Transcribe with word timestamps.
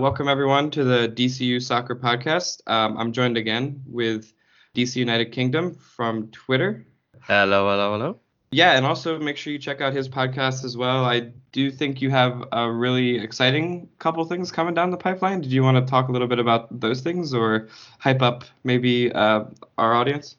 Welcome, 0.00 0.28
everyone, 0.28 0.70
to 0.70 0.82
the 0.82 1.10
DCU 1.14 1.60
Soccer 1.60 1.94
Podcast. 1.94 2.62
Um, 2.66 2.96
I'm 2.96 3.12
joined 3.12 3.36
again 3.36 3.82
with 3.86 4.32
DC 4.74 4.96
United 4.96 5.26
Kingdom 5.30 5.74
from 5.74 6.28
Twitter. 6.28 6.86
Hello, 7.20 7.68
hello, 7.68 7.92
hello. 7.92 8.20
Yeah, 8.50 8.78
and 8.78 8.86
also 8.86 9.18
make 9.18 9.36
sure 9.36 9.52
you 9.52 9.58
check 9.58 9.82
out 9.82 9.92
his 9.92 10.08
podcast 10.08 10.64
as 10.64 10.74
well. 10.74 11.04
I 11.04 11.32
do 11.52 11.70
think 11.70 12.00
you 12.00 12.08
have 12.08 12.48
a 12.50 12.72
really 12.72 13.18
exciting 13.18 13.90
couple 13.98 14.24
things 14.24 14.50
coming 14.50 14.72
down 14.72 14.90
the 14.90 14.96
pipeline. 14.96 15.42
Did 15.42 15.52
you 15.52 15.62
want 15.62 15.76
to 15.76 15.90
talk 15.90 16.08
a 16.08 16.12
little 16.12 16.28
bit 16.28 16.38
about 16.38 16.80
those 16.80 17.02
things 17.02 17.34
or 17.34 17.68
hype 17.98 18.22
up 18.22 18.44
maybe 18.64 19.12
uh, 19.12 19.44
our 19.76 19.92
audience? 19.92 20.38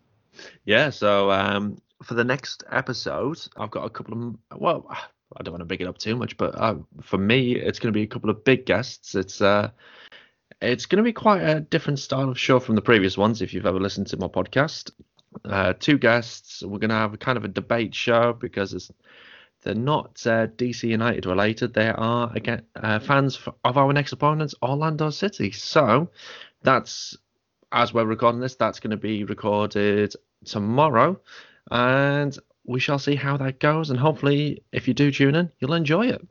Yeah, 0.66 0.90
so 0.90 1.30
um, 1.30 1.80
for 2.02 2.16
the 2.16 2.24
next 2.24 2.64
episode, 2.72 3.38
I've 3.58 3.70
got 3.70 3.86
a 3.86 3.92
couple 3.92 4.30
of, 4.50 4.60
well, 4.60 4.90
I 5.38 5.44
don't 5.44 5.54
want 5.54 5.62
to 5.62 5.66
big 5.66 5.82
it 5.82 5.88
up 5.88 5.98
too 5.98 6.16
much, 6.16 6.38
but 6.38 6.60
uh, 6.60 6.76
for 7.02 7.18
me, 7.18 7.56
it's 7.56 7.80
going 7.80 7.94
to 7.94 7.98
be 7.98 8.04
a 8.04 8.08
couple 8.08 8.30
of 8.30 8.44
big 8.44 8.66
guests. 8.66 9.16
It's 9.16 9.42
uh, 9.42 9.72
it's 10.62 10.86
going 10.86 10.98
to 10.98 11.04
be 11.04 11.14
quite 11.14 11.42
a 11.42 11.60
different 11.60 12.00
style 12.00 12.30
of 12.30 12.40
show 12.40 12.60
from 12.60 12.76
the 12.76 12.82
previous 12.82 13.18
ones. 13.18 13.42
If 13.42 13.54
you've 13.54 13.66
ever 13.66 13.80
listened 13.80 14.08
to 14.08 14.18
my 14.18 14.28
podcast, 14.28 14.92
uh, 15.46 15.74
two 15.80 15.98
guests. 15.98 16.62
We're 16.62 16.80
going 16.80 16.90
to 16.90 16.96
have 16.96 17.14
a 17.14 17.18
kind 17.18 17.38
of 17.38 17.46
a 17.46 17.50
debate 17.50 17.96
show 17.96 18.34
because 18.34 18.92
they're 19.64 19.76
not 19.76 20.22
uh, 20.26 20.48
DC 20.48 20.84
United 20.84 21.26
related. 21.26 21.74
They 21.74 21.90
are 21.90 22.32
again 22.36 22.64
uh, 22.76 23.00
fans 23.00 23.40
of 23.64 23.78
our 23.78 23.94
next 23.94 24.12
opponents, 24.12 24.56
Orlando 24.62 25.10
City. 25.10 25.52
So 25.52 26.10
that's 26.64 27.18
as 27.72 27.94
we're 27.94 28.06
recording 28.06 28.42
this. 28.42 28.56
That's 28.56 28.80
going 28.80 28.92
to 28.92 28.98
be 28.98 29.24
recorded 29.24 30.14
tomorrow, 30.46 31.20
and 31.70 32.38
we 32.66 32.80
shall 32.80 33.00
see 33.00 33.16
how 33.16 33.38
that 33.38 33.60
goes. 33.60 33.90
And 33.90 34.00
hopefully, 34.00 34.64
if 34.72 34.88
you 34.88 34.94
do 34.94 35.12
tune 35.12 35.36
in, 35.36 35.52
you'll 35.60 35.74
enjoy 35.74 36.08
it. 36.08 36.28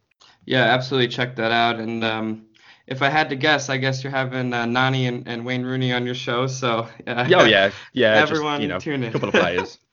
Yeah, 0.46 0.64
absolutely. 0.64 1.08
Check 1.08 1.36
that 1.36 1.52
out. 1.52 1.78
And 1.78 2.04
um, 2.04 2.46
if 2.86 3.02
I 3.02 3.08
had 3.08 3.28
to 3.30 3.36
guess, 3.36 3.68
I 3.68 3.76
guess 3.76 4.02
you're 4.02 4.10
having 4.10 4.52
uh, 4.52 4.66
Nani 4.66 5.06
and, 5.06 5.26
and 5.28 5.44
Wayne 5.44 5.62
Rooney 5.62 5.92
on 5.92 6.04
your 6.04 6.14
show. 6.14 6.46
So 6.46 6.88
uh, 7.06 7.28
oh 7.34 7.44
yeah, 7.44 7.70
yeah. 7.92 8.14
Everyone, 8.14 8.60
just, 8.60 8.62
you 8.62 8.68
know, 8.68 8.78
tune 8.78 9.02
in. 9.02 9.10
A 9.10 9.12
couple 9.12 9.28
of 9.28 9.34
players. 9.34 9.78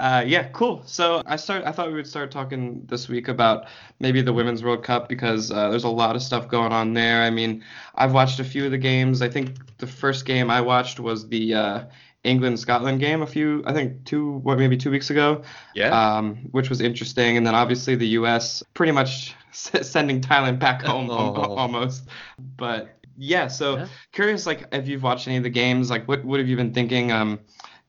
Uh, 0.00 0.24
yeah, 0.26 0.48
cool. 0.48 0.82
So 0.86 1.22
I 1.24 1.36
start. 1.36 1.64
I 1.64 1.70
thought 1.70 1.86
we 1.86 1.94
would 1.94 2.06
start 2.06 2.32
talking 2.32 2.84
this 2.86 3.08
week 3.08 3.28
about 3.28 3.66
maybe 4.00 4.22
the 4.22 4.32
Women's 4.32 4.64
World 4.64 4.82
Cup 4.82 5.08
because 5.08 5.52
uh, 5.52 5.70
there's 5.70 5.84
a 5.84 5.88
lot 5.88 6.16
of 6.16 6.22
stuff 6.22 6.48
going 6.48 6.72
on 6.72 6.94
there. 6.94 7.22
I 7.22 7.30
mean, 7.30 7.62
I've 7.94 8.12
watched 8.12 8.40
a 8.40 8.44
few 8.44 8.64
of 8.64 8.72
the 8.72 8.78
games. 8.78 9.22
I 9.22 9.28
think 9.28 9.54
the 9.78 9.86
first 9.86 10.26
game 10.26 10.50
I 10.50 10.60
watched 10.60 10.98
was 10.98 11.28
the 11.28 11.54
uh, 11.54 11.84
England 12.24 12.58
Scotland 12.58 13.00
game 13.00 13.22
a 13.22 13.26
few, 13.26 13.62
I 13.66 13.72
think 13.72 14.04
two, 14.04 14.38
what 14.38 14.58
maybe 14.58 14.76
two 14.76 14.90
weeks 14.90 15.10
ago. 15.10 15.42
Yeah. 15.74 15.88
Um, 15.90 16.48
which 16.50 16.70
was 16.70 16.80
interesting, 16.80 17.36
and 17.36 17.46
then 17.46 17.54
obviously 17.54 17.94
the 17.94 18.08
U.S. 18.08 18.62
pretty 18.72 18.92
much 18.92 19.34
sending 19.52 20.20
Thailand 20.20 20.58
back 20.58 20.82
home 20.82 21.10
oh. 21.10 21.54
almost. 21.54 22.08
But 22.56 22.96
yeah, 23.16 23.46
so 23.48 23.76
yeah. 23.76 23.86
curious, 24.12 24.46
like 24.46 24.66
if 24.72 24.88
you've 24.88 25.02
watched 25.02 25.28
any 25.28 25.36
of 25.36 25.42
the 25.42 25.50
games, 25.50 25.90
like 25.90 26.08
what 26.08 26.24
what 26.24 26.40
have 26.40 26.48
you 26.48 26.56
been 26.56 26.72
thinking? 26.72 27.12
Um, 27.12 27.40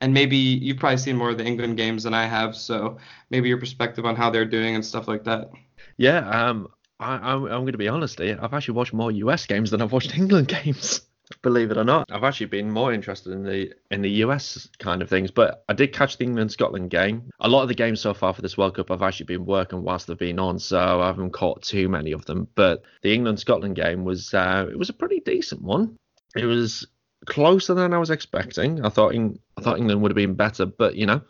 and 0.01 0.13
maybe 0.13 0.35
you've 0.35 0.77
probably 0.77 0.97
seen 0.97 1.15
more 1.15 1.29
of 1.29 1.37
the 1.37 1.45
England 1.45 1.77
games 1.77 2.03
than 2.03 2.13
I 2.13 2.25
have, 2.25 2.55
so 2.55 2.97
maybe 3.29 3.47
your 3.47 3.57
perspective 3.57 4.05
on 4.05 4.17
how 4.17 4.29
they're 4.29 4.45
doing 4.45 4.75
and 4.75 4.85
stuff 4.85 5.07
like 5.07 5.23
that. 5.23 5.49
Yeah. 5.97 6.29
Um, 6.29 6.67
I, 6.99 7.13
I'm, 7.15 7.45
I'm 7.45 7.61
going 7.61 7.71
to 7.71 7.77
be 7.77 7.87
honest 7.87 8.19
here. 8.19 8.37
I've 8.41 8.53
actually 8.53 8.75
watched 8.75 8.93
more 8.93 9.11
US 9.11 9.45
games 9.45 9.71
than 9.71 9.81
I've 9.81 9.93
watched 9.93 10.17
England 10.17 10.47
games 10.63 11.01
believe 11.41 11.71
it 11.71 11.77
or 11.77 11.83
not. 11.83 12.11
I've 12.11 12.23
actually 12.23 12.47
been 12.47 12.69
more 12.69 12.93
interested 12.93 13.33
in 13.33 13.43
the 13.43 13.73
in 13.91 14.01
the 14.01 14.09
US 14.23 14.69
kind 14.79 15.01
of 15.01 15.09
things, 15.09 15.31
but 15.31 15.63
I 15.69 15.73
did 15.73 15.93
catch 15.93 16.17
the 16.17 16.25
England 16.25 16.51
Scotland 16.51 16.89
game. 16.89 17.29
A 17.39 17.49
lot 17.49 17.63
of 17.63 17.67
the 17.67 17.75
games 17.75 18.01
so 18.01 18.13
far 18.13 18.33
for 18.33 18.41
this 18.41 18.57
World 18.57 18.75
Cup 18.75 18.91
I've 18.91 19.01
actually 19.01 19.27
been 19.27 19.45
working 19.45 19.83
whilst 19.83 20.07
they've 20.07 20.17
been 20.17 20.39
on, 20.39 20.59
so 20.59 21.01
I 21.01 21.07
haven't 21.07 21.31
caught 21.31 21.63
too 21.63 21.89
many 21.89 22.11
of 22.11 22.25
them. 22.25 22.47
But 22.55 22.83
the 23.01 23.13
England 23.13 23.39
Scotland 23.39 23.75
game 23.75 24.03
was 24.03 24.33
uh, 24.33 24.67
it 24.69 24.77
was 24.77 24.89
a 24.89 24.93
pretty 24.93 25.19
decent 25.19 25.61
one. 25.61 25.97
It 26.35 26.45
was 26.45 26.87
closer 27.25 27.73
than 27.73 27.93
I 27.93 27.97
was 27.97 28.09
expecting. 28.09 28.85
I 28.85 28.89
thought 28.89 29.15
I 29.15 29.61
thought 29.61 29.77
England 29.77 30.01
would 30.01 30.11
have 30.11 30.15
been 30.15 30.35
better, 30.35 30.65
but 30.65 30.95
you 30.95 31.05
know, 31.05 31.21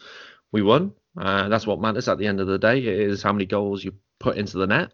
we 0.51 0.61
won. 0.61 0.93
Uh, 1.17 1.47
that's 1.47 1.65
what 1.65 1.79
matters 1.79 2.07
at 2.07 2.17
the 2.17 2.27
end 2.27 2.41
of 2.41 2.47
the 2.47 2.59
day. 2.59 2.77
It 2.79 3.09
is 3.09 3.23
how 3.23 3.31
many 3.31 3.45
goals 3.45 3.83
you 3.83 3.93
put 4.19 4.37
into 4.37 4.57
the 4.57 4.67
net. 4.67 4.91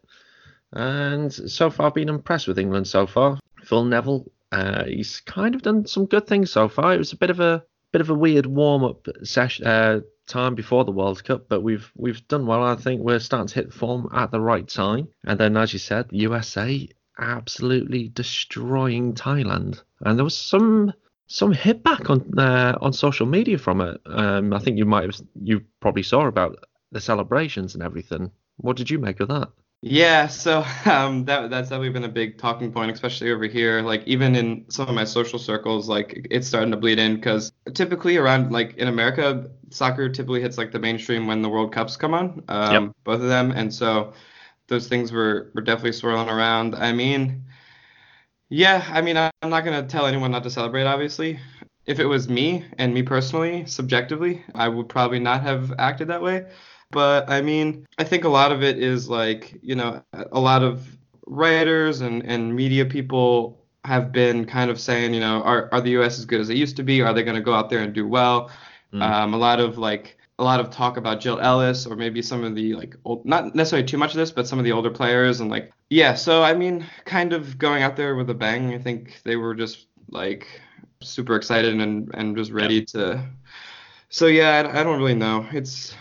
And 0.73 1.33
so 1.33 1.69
far, 1.69 1.87
I've 1.87 1.93
been 1.93 2.09
impressed 2.09 2.47
with 2.47 2.59
England 2.59 2.87
so 2.87 3.07
far. 3.07 3.39
Phil 3.63 3.83
Neville 3.83 4.25
uh, 4.51 4.85
he's 4.85 5.21
kind 5.21 5.55
of 5.55 5.61
done 5.61 5.85
some 5.85 6.05
good 6.05 6.27
things 6.27 6.51
so 6.51 6.67
far. 6.67 6.93
It 6.93 6.97
was 6.97 7.13
a 7.13 7.17
bit 7.17 7.29
of 7.29 7.39
a 7.39 7.63
bit 7.91 8.01
of 8.01 8.09
a 8.09 8.15
weird 8.15 8.45
warm 8.45 8.83
up 8.83 9.07
session 9.23 9.67
uh, 9.67 9.99
time 10.27 10.55
before 10.55 10.85
the 10.85 10.91
World 10.91 11.23
Cup, 11.23 11.47
but 11.49 11.61
we've 11.61 11.91
we've 11.95 12.25
done 12.27 12.45
well. 12.45 12.63
I 12.63 12.75
think 12.75 13.01
we're 13.01 13.19
starting 13.19 13.47
to 13.47 13.55
hit 13.55 13.73
form 13.73 14.09
at 14.13 14.31
the 14.31 14.41
right 14.41 14.67
time. 14.67 15.07
And 15.25 15.39
then, 15.39 15.57
as 15.57 15.73
you 15.73 15.79
said, 15.79 16.07
USA 16.11 16.87
absolutely 17.19 18.09
destroying 18.09 19.13
Thailand, 19.13 19.81
and 20.01 20.17
there 20.17 20.23
was 20.23 20.37
some 20.37 20.93
some 21.27 21.53
hit 21.53 21.83
back 21.83 22.09
on 22.09 22.37
uh, 22.37 22.77
on 22.81 22.93
social 22.93 23.25
media 23.25 23.57
from 23.57 23.81
it. 23.81 24.01
Um, 24.05 24.53
I 24.53 24.59
think 24.59 24.77
you 24.77 24.85
might 24.85 25.03
have 25.03 25.21
you 25.41 25.61
probably 25.79 26.03
saw 26.03 26.27
about 26.27 26.57
the 26.91 27.01
celebrations 27.01 27.73
and 27.73 27.83
everything. 27.83 28.31
What 28.57 28.75
did 28.77 28.89
you 28.89 28.99
make 28.99 29.21
of 29.21 29.29
that? 29.29 29.49
Yeah, 29.81 30.27
so 30.27 30.63
um, 30.85 31.25
that 31.25 31.49
that's 31.49 31.69
definitely 31.69 31.89
been 31.89 32.03
a 32.03 32.09
big 32.09 32.37
talking 32.37 32.71
point, 32.71 32.91
especially 32.91 33.31
over 33.31 33.45
here. 33.45 33.81
Like 33.81 34.03
even 34.05 34.35
in 34.35 34.65
some 34.69 34.87
of 34.87 34.95
my 34.95 35.03
social 35.03 35.39
circles, 35.39 35.89
like 35.89 36.27
it's 36.29 36.47
starting 36.47 36.71
to 36.71 36.77
bleed 36.77 36.99
in 36.99 37.15
because 37.15 37.51
typically 37.73 38.17
around 38.17 38.51
like 38.51 38.75
in 38.77 38.87
America, 38.87 39.49
soccer 39.71 40.09
typically 40.09 40.41
hits 40.41 40.57
like 40.57 40.71
the 40.71 40.79
mainstream 40.79 41.27
when 41.27 41.41
the 41.41 41.49
World 41.49 41.73
Cups 41.73 41.97
come 41.97 42.13
on, 42.13 42.43
um, 42.47 42.73
yep. 42.73 42.95
both 43.03 43.21
of 43.21 43.27
them, 43.27 43.51
and 43.51 43.73
so 43.73 44.13
those 44.67 44.87
things 44.87 45.11
were 45.11 45.51
were 45.55 45.61
definitely 45.61 45.93
swirling 45.93 46.29
around. 46.29 46.75
I 46.75 46.93
mean, 46.93 47.45
yeah, 48.49 48.85
I 48.91 49.01
mean 49.01 49.17
I'm 49.17 49.31
not 49.43 49.63
gonna 49.63 49.87
tell 49.87 50.05
anyone 50.05 50.31
not 50.31 50.43
to 50.43 50.49
celebrate, 50.51 50.83
obviously. 50.85 51.39
If 51.85 51.99
it 51.99 52.05
was 52.05 52.29
me 52.29 52.65
and 52.77 52.93
me 52.93 53.01
personally, 53.01 53.65
subjectively, 53.65 54.43
I 54.53 54.67
would 54.67 54.89
probably 54.89 55.19
not 55.19 55.41
have 55.41 55.73
acted 55.79 56.09
that 56.09 56.21
way. 56.21 56.45
But 56.91 57.29
I 57.29 57.41
mean, 57.41 57.87
I 57.97 58.03
think 58.03 58.23
a 58.23 58.29
lot 58.29 58.51
of 58.51 58.63
it 58.63 58.77
is 58.77 59.09
like, 59.09 59.57
you 59.61 59.75
know, 59.75 60.03
a 60.13 60.39
lot 60.39 60.63
of 60.63 60.85
writers 61.25 62.01
and, 62.01 62.23
and 62.25 62.55
media 62.55 62.85
people 62.85 63.61
have 63.85 64.11
been 64.11 64.45
kind 64.45 64.69
of 64.69 64.79
saying, 64.79 65.13
you 65.13 65.19
know, 65.19 65.41
are, 65.41 65.69
are 65.71 65.81
the 65.81 65.91
U.S. 65.91 66.19
as 66.19 66.25
good 66.25 66.39
as 66.39 66.47
they 66.47 66.55
used 66.55 66.75
to 66.77 66.83
be? 66.83 67.01
Are 67.01 67.13
they 67.13 67.23
going 67.23 67.35
to 67.35 67.41
go 67.41 67.53
out 67.53 67.69
there 67.69 67.79
and 67.79 67.93
do 67.93 68.07
well? 68.07 68.51
Mm. 68.93 69.01
Um, 69.01 69.33
a 69.33 69.37
lot 69.37 69.59
of 69.59 69.77
like 69.77 70.17
a 70.37 70.43
lot 70.43 70.59
of 70.59 70.69
talk 70.69 70.97
about 70.97 71.19
Jill 71.19 71.39
Ellis 71.39 71.85
or 71.85 71.95
maybe 71.95 72.21
some 72.21 72.43
of 72.43 72.55
the 72.55 72.73
like 72.73 72.95
old, 73.05 73.25
not 73.25 73.55
necessarily 73.55 73.87
too 73.87 73.97
much 73.97 74.11
of 74.11 74.17
this, 74.17 74.31
but 74.31 74.47
some 74.47 74.59
of 74.59 74.65
the 74.65 74.71
older 74.71 74.89
players 74.89 75.39
and 75.39 75.49
like 75.49 75.71
yeah. 75.89 76.13
So 76.13 76.43
I 76.43 76.53
mean, 76.53 76.85
kind 77.05 77.31
of 77.31 77.57
going 77.57 77.83
out 77.83 77.95
there 77.95 78.15
with 78.15 78.29
a 78.29 78.33
bang. 78.33 78.73
I 78.73 78.79
think 78.79 79.21
they 79.23 79.35
were 79.35 79.55
just 79.55 79.87
like 80.09 80.47
super 81.01 81.35
excited 81.35 81.79
and 81.79 82.09
and 82.13 82.35
just 82.35 82.51
ready 82.51 82.75
yep. 82.75 82.87
to. 82.87 83.25
So 84.09 84.27
yeah, 84.27 84.69
I, 84.73 84.81
I 84.81 84.83
don't 84.83 84.97
really 84.97 85.15
know. 85.15 85.47
It's 85.53 85.95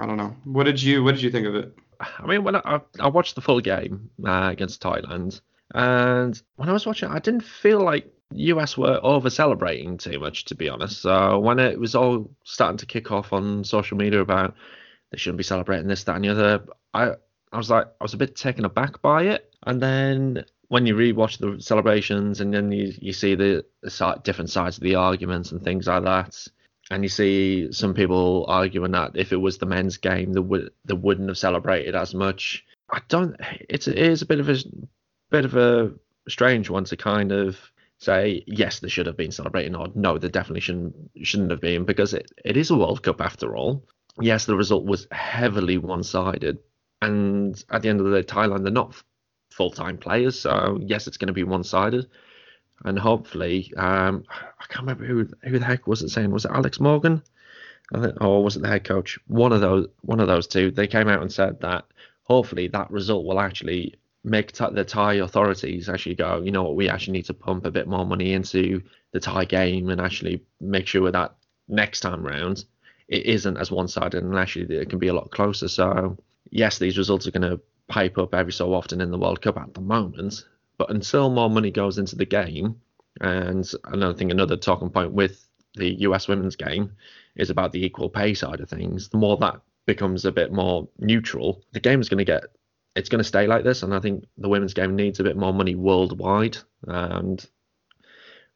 I 0.00 0.06
don't 0.06 0.16
know. 0.16 0.34
What 0.44 0.64
did 0.64 0.82
you 0.82 1.04
What 1.04 1.14
did 1.14 1.22
you 1.22 1.30
think 1.30 1.46
of 1.46 1.54
it? 1.54 1.74
I 2.00 2.26
mean, 2.26 2.42
when 2.42 2.56
I, 2.56 2.80
I 2.98 3.08
watched 3.08 3.34
the 3.34 3.42
full 3.42 3.60
game 3.60 4.10
uh, 4.26 4.48
against 4.50 4.82
Thailand, 4.82 5.40
and 5.74 6.40
when 6.56 6.68
I 6.68 6.72
was 6.72 6.86
watching, 6.86 7.10
I 7.10 7.18
didn't 7.18 7.44
feel 7.44 7.80
like 7.80 8.10
US 8.32 8.78
were 8.78 8.98
over 9.02 9.28
celebrating 9.28 9.98
too 9.98 10.18
much, 10.18 10.46
to 10.46 10.54
be 10.54 10.68
honest. 10.68 11.02
So 11.02 11.38
when 11.38 11.58
it 11.58 11.78
was 11.78 11.94
all 11.94 12.30
starting 12.44 12.78
to 12.78 12.86
kick 12.86 13.12
off 13.12 13.32
on 13.32 13.64
social 13.64 13.98
media 13.98 14.20
about 14.20 14.54
they 15.10 15.18
shouldn't 15.18 15.38
be 15.38 15.44
celebrating 15.44 15.88
this, 15.88 16.04
that, 16.04 16.16
and 16.16 16.24
the 16.24 16.30
other, 16.30 16.64
I 16.94 17.12
I 17.52 17.56
was 17.56 17.68
like, 17.68 17.86
I 18.00 18.04
was 18.04 18.14
a 18.14 18.18
bit 18.18 18.36
taken 18.36 18.64
aback 18.64 19.02
by 19.02 19.24
it. 19.24 19.52
And 19.64 19.82
then 19.82 20.44
when 20.68 20.86
you 20.86 20.94
rewatch 20.94 21.38
the 21.38 21.60
celebrations 21.60 22.40
and 22.40 22.54
then 22.54 22.70
you, 22.70 22.94
you 22.98 23.12
see 23.12 23.34
the, 23.34 23.64
the 23.82 24.20
different 24.22 24.50
sides 24.50 24.76
of 24.78 24.84
the 24.84 24.94
arguments 24.94 25.50
and 25.50 25.62
things 25.62 25.88
like 25.88 26.04
that, 26.04 26.46
and 26.90 27.04
you 27.04 27.08
see 27.08 27.72
some 27.72 27.94
people 27.94 28.44
arguing 28.48 28.92
that 28.92 29.12
if 29.14 29.32
it 29.32 29.36
was 29.36 29.58
the 29.58 29.66
men's 29.66 29.96
game, 29.96 30.32
they 30.32 30.40
would 30.40 30.70
they 30.84 30.94
wouldn't 30.94 31.28
have 31.28 31.38
celebrated 31.38 31.94
as 31.94 32.14
much. 32.14 32.64
I 32.90 33.00
don't. 33.08 33.36
It's 33.68 33.86
it 33.86 33.98
is 33.98 34.22
a 34.22 34.26
bit 34.26 34.40
of 34.40 34.48
a 34.48 34.56
bit 35.30 35.44
of 35.44 35.56
a 35.56 35.92
strange 36.28 36.68
one 36.68 36.84
to 36.84 36.96
kind 36.96 37.32
of 37.32 37.58
say 37.98 38.42
yes, 38.46 38.80
they 38.80 38.88
should 38.88 39.06
have 39.06 39.16
been 39.16 39.30
celebrating, 39.30 39.76
or 39.76 39.88
no, 39.94 40.18
they 40.18 40.28
definitely 40.28 40.60
shouldn't 40.60 40.94
shouldn't 41.22 41.50
have 41.50 41.60
been 41.60 41.84
because 41.84 42.12
it, 42.12 42.30
it 42.44 42.56
is 42.56 42.70
a 42.70 42.76
World 42.76 43.02
Cup 43.02 43.20
after 43.20 43.56
all. 43.56 43.84
Yes, 44.20 44.46
the 44.46 44.56
result 44.56 44.84
was 44.84 45.06
heavily 45.12 45.78
one 45.78 46.02
sided, 46.02 46.58
and 47.00 47.62
at 47.70 47.82
the 47.82 47.88
end 47.88 48.00
of 48.00 48.06
the 48.06 48.22
day, 48.22 48.26
Thailand 48.26 48.64
they're 48.64 48.72
not 48.72 49.00
full 49.52 49.70
time 49.70 49.96
players, 49.96 50.40
so 50.40 50.78
yes, 50.82 51.06
it's 51.06 51.18
going 51.18 51.28
to 51.28 51.32
be 51.32 51.44
one 51.44 51.62
sided 51.62 52.08
and 52.84 52.98
hopefully, 52.98 53.72
um, 53.76 54.24
I 54.28 54.64
can't 54.68 54.86
remember 54.86 55.04
who 55.04 55.28
who 55.42 55.58
the 55.58 55.64
heck 55.64 55.86
was 55.86 56.02
it 56.02 56.10
saying. 56.10 56.30
Was 56.30 56.44
it 56.44 56.52
Alex 56.52 56.80
Morgan? 56.80 57.22
or 58.20 58.44
was 58.44 58.56
it 58.56 58.62
the 58.62 58.68
head 58.68 58.84
coach? 58.84 59.18
One 59.26 59.52
of 59.52 59.60
those, 59.60 59.88
one 60.02 60.20
of 60.20 60.28
those 60.28 60.46
two. 60.46 60.70
They 60.70 60.86
came 60.86 61.08
out 61.08 61.22
and 61.22 61.32
said 61.32 61.60
that 61.60 61.84
hopefully 62.22 62.68
that 62.68 62.90
result 62.90 63.24
will 63.24 63.40
actually 63.40 63.96
make 64.22 64.52
the 64.52 64.84
Thai 64.84 65.14
authorities 65.14 65.88
actually 65.88 66.14
go, 66.14 66.42
you 66.42 66.50
know 66.50 66.62
what, 66.62 66.76
we 66.76 66.88
actually 66.88 67.14
need 67.14 67.24
to 67.24 67.34
pump 67.34 67.64
a 67.64 67.70
bit 67.70 67.88
more 67.88 68.04
money 68.04 68.32
into 68.32 68.82
the 69.12 69.20
Thai 69.20 69.44
game 69.44 69.88
and 69.88 70.00
actually 70.00 70.42
make 70.60 70.86
sure 70.86 71.10
that 71.10 71.34
next 71.68 72.00
time 72.00 72.22
round 72.22 72.64
it 73.08 73.26
isn't 73.26 73.56
as 73.56 73.70
one-sided 73.70 74.22
and 74.22 74.38
actually 74.38 74.76
it 74.76 74.90
can 74.90 74.98
be 74.98 75.08
a 75.08 75.14
lot 75.14 75.30
closer. 75.30 75.68
So 75.68 76.16
yes, 76.50 76.78
these 76.78 76.98
results 76.98 77.26
are 77.26 77.32
going 77.32 77.50
to 77.50 77.60
pipe 77.88 78.18
up 78.18 78.34
every 78.34 78.52
so 78.52 78.72
often 78.72 79.00
in 79.00 79.10
the 79.10 79.18
World 79.18 79.42
Cup 79.42 79.56
at 79.56 79.74
the 79.74 79.80
moment, 79.80 80.44
But 80.80 80.88
until 80.88 81.28
more 81.28 81.50
money 81.50 81.70
goes 81.70 81.98
into 81.98 82.16
the 82.16 82.24
game, 82.24 82.80
and 83.20 83.70
another 83.84 84.14
thing, 84.14 84.30
another 84.30 84.56
talking 84.56 84.88
point 84.88 85.12
with 85.12 85.46
the 85.74 85.90
US 86.06 86.26
women's 86.26 86.56
game 86.56 86.92
is 87.36 87.50
about 87.50 87.72
the 87.72 87.84
equal 87.84 88.08
pay 88.08 88.32
side 88.32 88.60
of 88.60 88.70
things. 88.70 89.10
The 89.10 89.18
more 89.18 89.36
that 89.36 89.60
becomes 89.84 90.24
a 90.24 90.32
bit 90.32 90.54
more 90.54 90.88
neutral, 90.98 91.62
the 91.72 91.80
game 91.80 92.00
is 92.00 92.08
going 92.08 92.16
to 92.16 92.24
get 92.24 92.44
it's 92.96 93.10
going 93.10 93.18
to 93.18 93.28
stay 93.28 93.46
like 93.46 93.62
this. 93.62 93.82
And 93.82 93.94
I 93.94 94.00
think 94.00 94.24
the 94.38 94.48
women's 94.48 94.72
game 94.72 94.96
needs 94.96 95.20
a 95.20 95.22
bit 95.22 95.36
more 95.36 95.52
money 95.52 95.74
worldwide. 95.74 96.56
And 96.86 97.46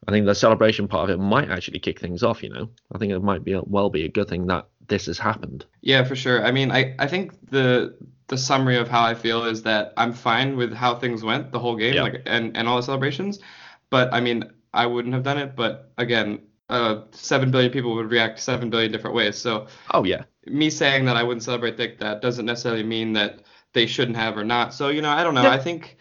I 0.08 0.10
think 0.10 0.24
the 0.24 0.34
celebration 0.34 0.88
part 0.88 1.10
of 1.10 1.14
it 1.14 1.22
might 1.22 1.50
actually 1.50 1.80
kick 1.80 2.00
things 2.00 2.22
off. 2.22 2.42
You 2.42 2.48
know, 2.48 2.70
I 2.90 2.96
think 2.96 3.12
it 3.12 3.20
might 3.20 3.44
be 3.44 3.60
well 3.66 3.90
be 3.90 4.06
a 4.06 4.08
good 4.08 4.30
thing 4.30 4.46
that 4.46 4.66
this 4.88 5.04
has 5.06 5.18
happened. 5.18 5.66
Yeah, 5.82 6.04
for 6.04 6.16
sure. 6.16 6.42
I 6.42 6.52
mean, 6.52 6.70
I, 6.70 6.94
I 6.98 7.06
think 7.06 7.50
the 7.50 7.94
the 8.28 8.38
summary 8.38 8.76
of 8.76 8.88
how 8.88 9.02
I 9.02 9.14
feel 9.14 9.44
is 9.44 9.62
that 9.64 9.92
I'm 9.96 10.12
fine 10.12 10.56
with 10.56 10.72
how 10.72 10.94
things 10.94 11.22
went 11.22 11.52
the 11.52 11.58
whole 11.58 11.76
game, 11.76 11.96
like 11.96 12.22
and 12.26 12.56
and 12.56 12.68
all 12.68 12.76
the 12.76 12.82
celebrations. 12.82 13.38
But 13.90 14.12
I 14.12 14.20
mean, 14.20 14.50
I 14.72 14.86
wouldn't 14.86 15.14
have 15.14 15.22
done 15.22 15.38
it. 15.38 15.54
But 15.54 15.92
again, 15.98 16.40
uh, 16.68 17.02
seven 17.12 17.50
billion 17.50 17.70
people 17.70 17.94
would 17.94 18.10
react 18.10 18.40
seven 18.40 18.70
billion 18.70 18.90
different 18.90 19.16
ways. 19.16 19.36
So 19.36 19.66
oh 19.92 20.04
yeah, 20.04 20.24
me 20.46 20.70
saying 20.70 21.04
that 21.04 21.16
I 21.16 21.22
wouldn't 21.22 21.42
celebrate 21.42 21.76
that 21.76 21.98
that 21.98 22.22
doesn't 22.22 22.46
necessarily 22.46 22.82
mean 22.82 23.12
that 23.14 23.42
they 23.72 23.86
shouldn't 23.86 24.16
have 24.16 24.36
or 24.36 24.44
not. 24.44 24.72
So 24.72 24.88
you 24.88 25.02
know, 25.02 25.10
I 25.10 25.22
don't 25.22 25.34
know. 25.34 25.42
Yeah. 25.42 25.50
I 25.50 25.58
think 25.58 25.98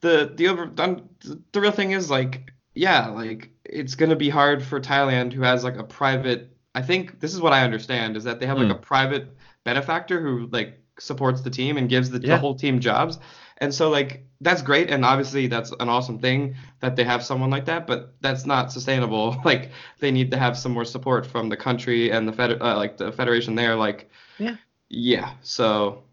the 0.00 0.32
the 0.34 0.48
over 0.48 0.66
the 0.66 1.60
real 1.60 1.72
thing 1.72 1.90
is 1.90 2.10
like 2.10 2.52
yeah, 2.74 3.08
like 3.08 3.50
it's 3.64 3.94
gonna 3.94 4.16
be 4.16 4.28
hard 4.28 4.62
for 4.62 4.80
Thailand 4.80 5.32
who 5.32 5.42
has 5.42 5.64
like 5.64 5.76
a 5.76 5.84
private. 5.84 6.56
I 6.74 6.82
think 6.82 7.20
this 7.20 7.34
is 7.34 7.40
what 7.40 7.52
I 7.52 7.64
understand 7.64 8.16
is 8.16 8.24
that 8.24 8.40
they 8.40 8.46
have 8.46 8.58
like 8.58 8.68
mm. 8.68 8.76
a 8.76 8.78
private 8.78 9.36
benefactor 9.64 10.20
who 10.20 10.48
like 10.52 10.83
supports 10.98 11.40
the 11.42 11.50
team 11.50 11.76
and 11.76 11.88
gives 11.88 12.10
the, 12.10 12.20
yeah. 12.20 12.34
the 12.34 12.38
whole 12.38 12.54
team 12.54 12.80
jobs. 12.80 13.18
And 13.58 13.72
so 13.72 13.90
like 13.90 14.26
that's 14.40 14.62
great 14.62 14.90
and 14.90 15.04
obviously 15.04 15.46
that's 15.46 15.72
an 15.80 15.88
awesome 15.88 16.18
thing 16.18 16.56
that 16.80 16.96
they 16.96 17.04
have 17.04 17.24
someone 17.24 17.50
like 17.50 17.66
that, 17.66 17.86
but 17.86 18.14
that's 18.20 18.46
not 18.46 18.72
sustainable. 18.72 19.40
Like 19.44 19.70
they 20.00 20.10
need 20.10 20.30
to 20.32 20.38
have 20.38 20.58
some 20.58 20.72
more 20.72 20.84
support 20.84 21.26
from 21.26 21.48
the 21.48 21.56
country 21.56 22.10
and 22.10 22.26
the 22.26 22.32
fed 22.32 22.60
uh, 22.60 22.76
like 22.76 22.96
the 22.96 23.12
federation 23.12 23.54
there 23.54 23.76
like 23.76 24.10
yeah. 24.38 24.56
Yeah. 24.88 25.32
So 25.42 26.04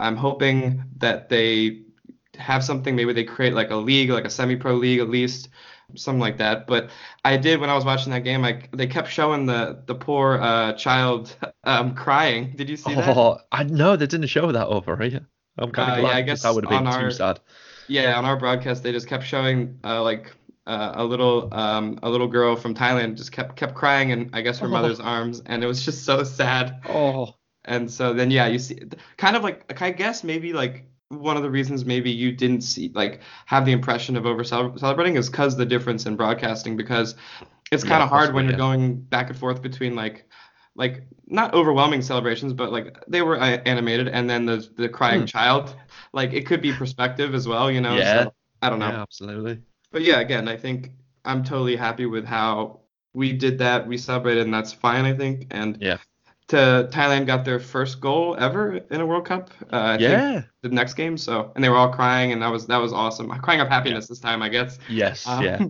I'm 0.00 0.16
hoping 0.16 0.84
that 0.98 1.28
they 1.28 1.82
have 2.36 2.64
something 2.64 2.96
maybe 2.96 3.12
they 3.12 3.24
create 3.24 3.54
like 3.54 3.70
a 3.70 3.76
league, 3.76 4.10
like 4.10 4.24
a 4.24 4.30
semi-pro 4.30 4.74
league 4.74 5.00
at 5.00 5.08
least 5.08 5.48
something 5.96 6.20
like 6.20 6.38
that. 6.38 6.66
But 6.66 6.90
I 7.24 7.36
did 7.36 7.60
when 7.60 7.70
I 7.70 7.74
was 7.74 7.84
watching 7.84 8.12
that 8.12 8.24
game. 8.24 8.42
Like 8.42 8.70
they 8.76 8.86
kept 8.86 9.08
showing 9.08 9.46
the 9.46 9.82
the 9.86 9.94
poor 9.94 10.38
uh, 10.40 10.72
child 10.74 11.34
um, 11.64 11.94
crying. 11.94 12.54
Did 12.56 12.68
you 12.68 12.76
see 12.76 12.94
that? 12.94 13.16
Oh, 13.16 13.38
I 13.52 13.64
know 13.64 13.96
they 13.96 14.06
didn't 14.06 14.28
show 14.28 14.50
that 14.52 14.66
over. 14.66 14.94
Right? 14.94 15.20
I'm 15.58 15.70
kind 15.70 15.92
of 15.92 15.98
uh, 15.98 16.00
glad 16.00 16.10
yeah, 16.10 16.16
I 16.16 16.22
guess 16.22 16.42
that 16.42 16.54
would 16.54 16.64
have 16.64 16.70
been 16.70 16.86
our, 16.86 17.02
too 17.02 17.10
sad. 17.10 17.40
Yeah, 17.86 18.18
on 18.18 18.24
our 18.24 18.36
broadcast 18.36 18.82
they 18.82 18.92
just 18.92 19.06
kept 19.06 19.24
showing 19.24 19.78
uh, 19.84 20.02
like 20.02 20.32
uh, 20.66 20.92
a 20.94 21.04
little 21.04 21.52
um, 21.52 21.98
a 22.02 22.10
little 22.10 22.28
girl 22.28 22.56
from 22.56 22.74
Thailand 22.74 23.16
just 23.16 23.32
kept 23.32 23.56
kept 23.56 23.74
crying 23.74 24.10
in 24.10 24.30
I 24.32 24.40
guess 24.40 24.58
her 24.58 24.66
oh. 24.66 24.70
mother's 24.70 25.00
arms, 25.00 25.42
and 25.46 25.62
it 25.62 25.66
was 25.66 25.84
just 25.84 26.04
so 26.04 26.24
sad. 26.24 26.80
Oh. 26.88 27.34
And 27.66 27.90
so 27.90 28.12
then 28.12 28.30
yeah, 28.30 28.46
you 28.46 28.58
see, 28.58 28.78
kind 29.16 29.36
of 29.36 29.42
like 29.42 29.80
I 29.80 29.90
guess 29.90 30.22
maybe 30.22 30.52
like 30.52 30.84
one 31.08 31.36
of 31.36 31.42
the 31.42 31.50
reasons 31.50 31.84
maybe 31.84 32.10
you 32.10 32.32
didn't 32.32 32.62
see 32.62 32.90
like 32.94 33.20
have 33.46 33.64
the 33.64 33.72
impression 33.72 34.16
of 34.16 34.26
over 34.26 34.44
celebrating 34.44 35.16
is 35.16 35.28
because 35.28 35.56
the 35.56 35.66
difference 35.66 36.06
in 36.06 36.16
broadcasting 36.16 36.76
because 36.76 37.14
it's 37.70 37.84
kind 37.84 38.02
of 38.02 38.06
yeah, 38.10 38.16
hard 38.16 38.34
when 38.34 38.48
you're 38.48 38.56
going 38.56 38.96
back 38.96 39.28
and 39.28 39.38
forth 39.38 39.62
between 39.62 39.94
like 39.94 40.28
like 40.76 41.04
not 41.26 41.54
overwhelming 41.54 42.02
celebrations 42.02 42.52
but 42.52 42.72
like 42.72 42.96
they 43.06 43.22
were 43.22 43.40
uh, 43.40 43.58
animated 43.66 44.08
and 44.08 44.28
then 44.28 44.46
the 44.46 44.68
the 44.76 44.88
crying 44.88 45.20
hmm. 45.20 45.26
child 45.26 45.74
like 46.12 46.32
it 46.32 46.46
could 46.46 46.60
be 46.60 46.72
perspective 46.72 47.34
as 47.34 47.46
well 47.46 47.70
you 47.70 47.80
know 47.80 47.94
yeah. 47.94 48.24
so, 48.24 48.34
i 48.62 48.70
don't 48.70 48.78
know. 48.78 48.88
Yeah, 48.88 49.02
absolutely. 49.02 49.60
But 49.92 50.02
yeah 50.02 50.20
again 50.20 50.48
i 50.48 50.56
think 50.56 50.92
i'm 51.24 51.44
totally 51.44 51.76
happy 51.76 52.06
with 52.06 52.24
how 52.24 52.80
we 53.12 53.32
did 53.32 53.58
that 53.58 53.86
we 53.86 53.96
celebrated 53.96 54.44
and 54.44 54.52
that's 54.52 54.72
fine 54.72 55.04
i 55.04 55.14
think 55.14 55.46
and 55.50 55.78
yeah 55.80 55.98
to 56.48 56.88
Thailand 56.92 57.26
got 57.26 57.44
their 57.44 57.58
first 57.58 58.00
goal 58.00 58.36
ever 58.38 58.76
in 58.76 59.00
a 59.00 59.06
World 59.06 59.26
Cup. 59.26 59.50
Uh, 59.70 59.96
yeah. 59.98 60.42
the 60.62 60.68
next 60.68 60.94
game. 60.94 61.16
So 61.16 61.52
and 61.54 61.64
they 61.64 61.68
were 61.68 61.76
all 61.76 61.92
crying, 61.92 62.32
and 62.32 62.42
that 62.42 62.50
was 62.50 62.66
that 62.66 62.78
was 62.78 62.92
awesome. 62.92 63.28
Crying 63.40 63.60
of 63.60 63.68
happiness 63.68 64.04
yeah. 64.04 64.08
this 64.08 64.20
time, 64.20 64.42
I 64.42 64.48
guess. 64.48 64.78
Yes. 64.88 65.26
Um, 65.26 65.44
yeah. 65.44 65.64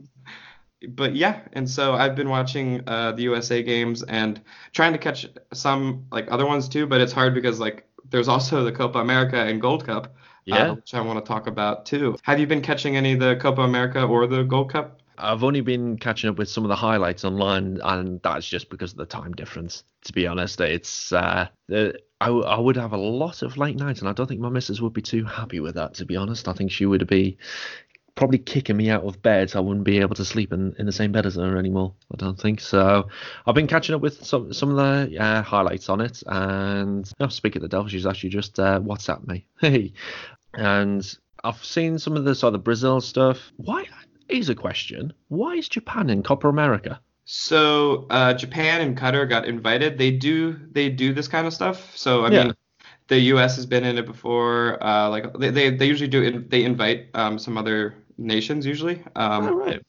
But 0.87 1.17
yeah, 1.17 1.41
and 1.55 1.71
so 1.71 1.95
I've 1.95 2.15
been 2.15 2.29
watching 2.29 2.83
uh, 2.87 3.13
the 3.13 3.23
USA 3.23 3.63
games 3.63 4.03
and 4.03 4.39
trying 4.73 4.93
to 4.93 4.99
catch 4.99 5.27
some 5.55 6.05
like 6.13 6.31
other 6.31 6.45
ones 6.45 6.69
too, 6.69 6.87
but 6.87 7.01
it's 7.01 7.13
hard 7.13 7.35
because 7.35 7.59
like 7.59 7.87
there's 8.11 8.29
also 8.29 8.65
the 8.65 8.73
Copa 8.73 8.99
America 8.99 9.39
and 9.39 9.63
Gold 9.63 9.87
Cup. 9.87 10.07
Uh, 10.07 10.11
yeah. 10.45 10.57
Uh, 10.57 10.75
which 10.75 10.93
I 10.93 11.01
want 11.01 11.25
to 11.25 11.27
talk 11.27 11.47
about 11.47 11.87
too. 11.87 12.19
Have 12.23 12.39
you 12.39 12.47
been 12.47 12.61
catching 12.61 12.99
any 12.99 13.15
of 13.15 13.21
the 13.21 13.37
Copa 13.37 13.63
America 13.63 14.05
or 14.05 14.27
the 14.27 14.43
Gold 14.43 14.71
Cup? 14.71 15.01
I've 15.19 15.45
only 15.45 15.61
been 15.61 15.99
catching 15.99 16.31
up 16.31 16.39
with 16.39 16.49
some 16.49 16.65
of 16.65 16.69
the 16.69 16.77
highlights 16.77 17.25
online, 17.25 17.81
and 17.83 18.21
that's 18.23 18.47
just 18.47 18.71
because 18.71 18.93
of 18.93 18.99
the 18.99 19.07
time 19.07 19.33
difference. 19.33 19.85
To 20.05 20.13
be 20.13 20.27
honest, 20.27 20.61
it's 20.61 21.13
uh, 21.13 21.49
the, 21.69 21.99
I, 22.21 22.29
I 22.29 22.59
would 22.59 22.77
have 22.77 22.93
a 22.93 22.99
lot 22.99 23.43
of 23.43 23.57
late 23.57 23.77
nights, 23.77 24.01
and 24.01 24.09
I 24.09 24.13
don't 24.13 24.27
think 24.27 24.41
my 24.41 24.49
missus 24.49 24.81
would 24.81 24.93
be 24.93 25.03
too 25.03 25.25
happy 25.25 25.61
with 25.61 25.77
that. 25.77 25.95
To 25.95 26.05
be 26.05 26.17
honest, 26.17 26.49
I 26.49 26.53
think 26.53 26.71
she 26.71 26.87
would 26.87 27.07
be 27.07 27.39
probably 28.15 28.39
kicking 28.39 28.77
me 28.77 28.91
out 28.91 29.05
of 29.05 29.21
bed. 29.23 29.51
So 29.51 29.59
I 29.59 29.63
wouldn't 29.63 29.85
be 29.85 29.99
able 29.99 30.15
to 30.17 30.25
sleep 30.25 30.53
in, 30.53 30.75
in 30.79 30.87
the 30.87 30.93
same 30.93 31.13
bed 31.13 31.27
as 31.27 31.35
her 31.35 31.57
anymore. 31.57 31.95
I 32.13 32.17
don't 32.17 32.41
think 32.41 32.61
so. 32.61 33.09
I've 33.47 33.55
been 33.55 33.67
catching 33.67 33.95
up 33.95 34.01
with 34.01 34.25
some 34.25 34.53
some 34.53 34.71
of 34.71 34.77
the 34.77 35.19
uh, 35.19 35.43
highlights 35.43 35.89
on 35.89 36.01
it, 36.01 36.23
and 36.27 37.11
oh, 37.21 37.29
speak 37.29 37.57
of 37.57 37.63
the 37.63 37.69
devil, 37.69 37.89
she's 37.89 38.07
actually 38.07 38.31
just 38.31 38.59
uh, 38.59 38.81
WhatsApp 38.81 39.27
me. 39.27 39.47
Hey, 39.61 39.93
and 40.53 41.19
I've 41.43 41.65
seen 41.65 41.99
some 41.99 42.17
of 42.17 42.25
the 42.25 42.35
sort 42.35 42.55
of 42.55 42.65
Brazil 42.65 43.01
stuff. 43.01 43.53
Why 43.57 43.85
Here's 44.29 44.49
a 44.49 44.55
question: 44.55 45.13
Why 45.29 45.55
is 45.55 45.69
Japan 45.69 46.11
in 46.11 46.23
Copa 46.23 46.49
America? 46.49 47.01
So 47.25 48.07
uh, 48.11 48.35
Japan 48.35 48.83
and 48.83 48.97
Qatar 48.97 49.29
got 49.29 49.47
invited. 49.47 49.99
They 49.99 50.11
do 50.11 50.59
they 50.73 50.89
do 50.91 51.13
this 51.15 51.29
kind 51.29 51.47
of 51.47 51.55
stuff. 51.55 51.97
So 51.97 52.25
I 52.25 52.31
yeah. 52.31 52.45
mean, 52.45 52.55
the 53.09 53.19
U.S. 53.19 53.57
has 53.57 53.67
been 53.67 53.85
in 53.85 53.99
it 53.99 54.07
before. 54.07 54.83
Uh, 54.83 55.09
like 55.09 55.33
they, 55.39 55.51
they, 55.51 55.71
they 55.71 55.87
usually 55.87 56.09
do 56.09 56.41
they 56.41 56.65
invite 56.65 57.09
um, 57.15 57.39
some 57.39 57.57
other 57.57 57.95
nations 58.19 58.67
usually. 58.67 59.03
Um, 59.17 59.47
oh, 59.49 59.55
right. 59.55 59.83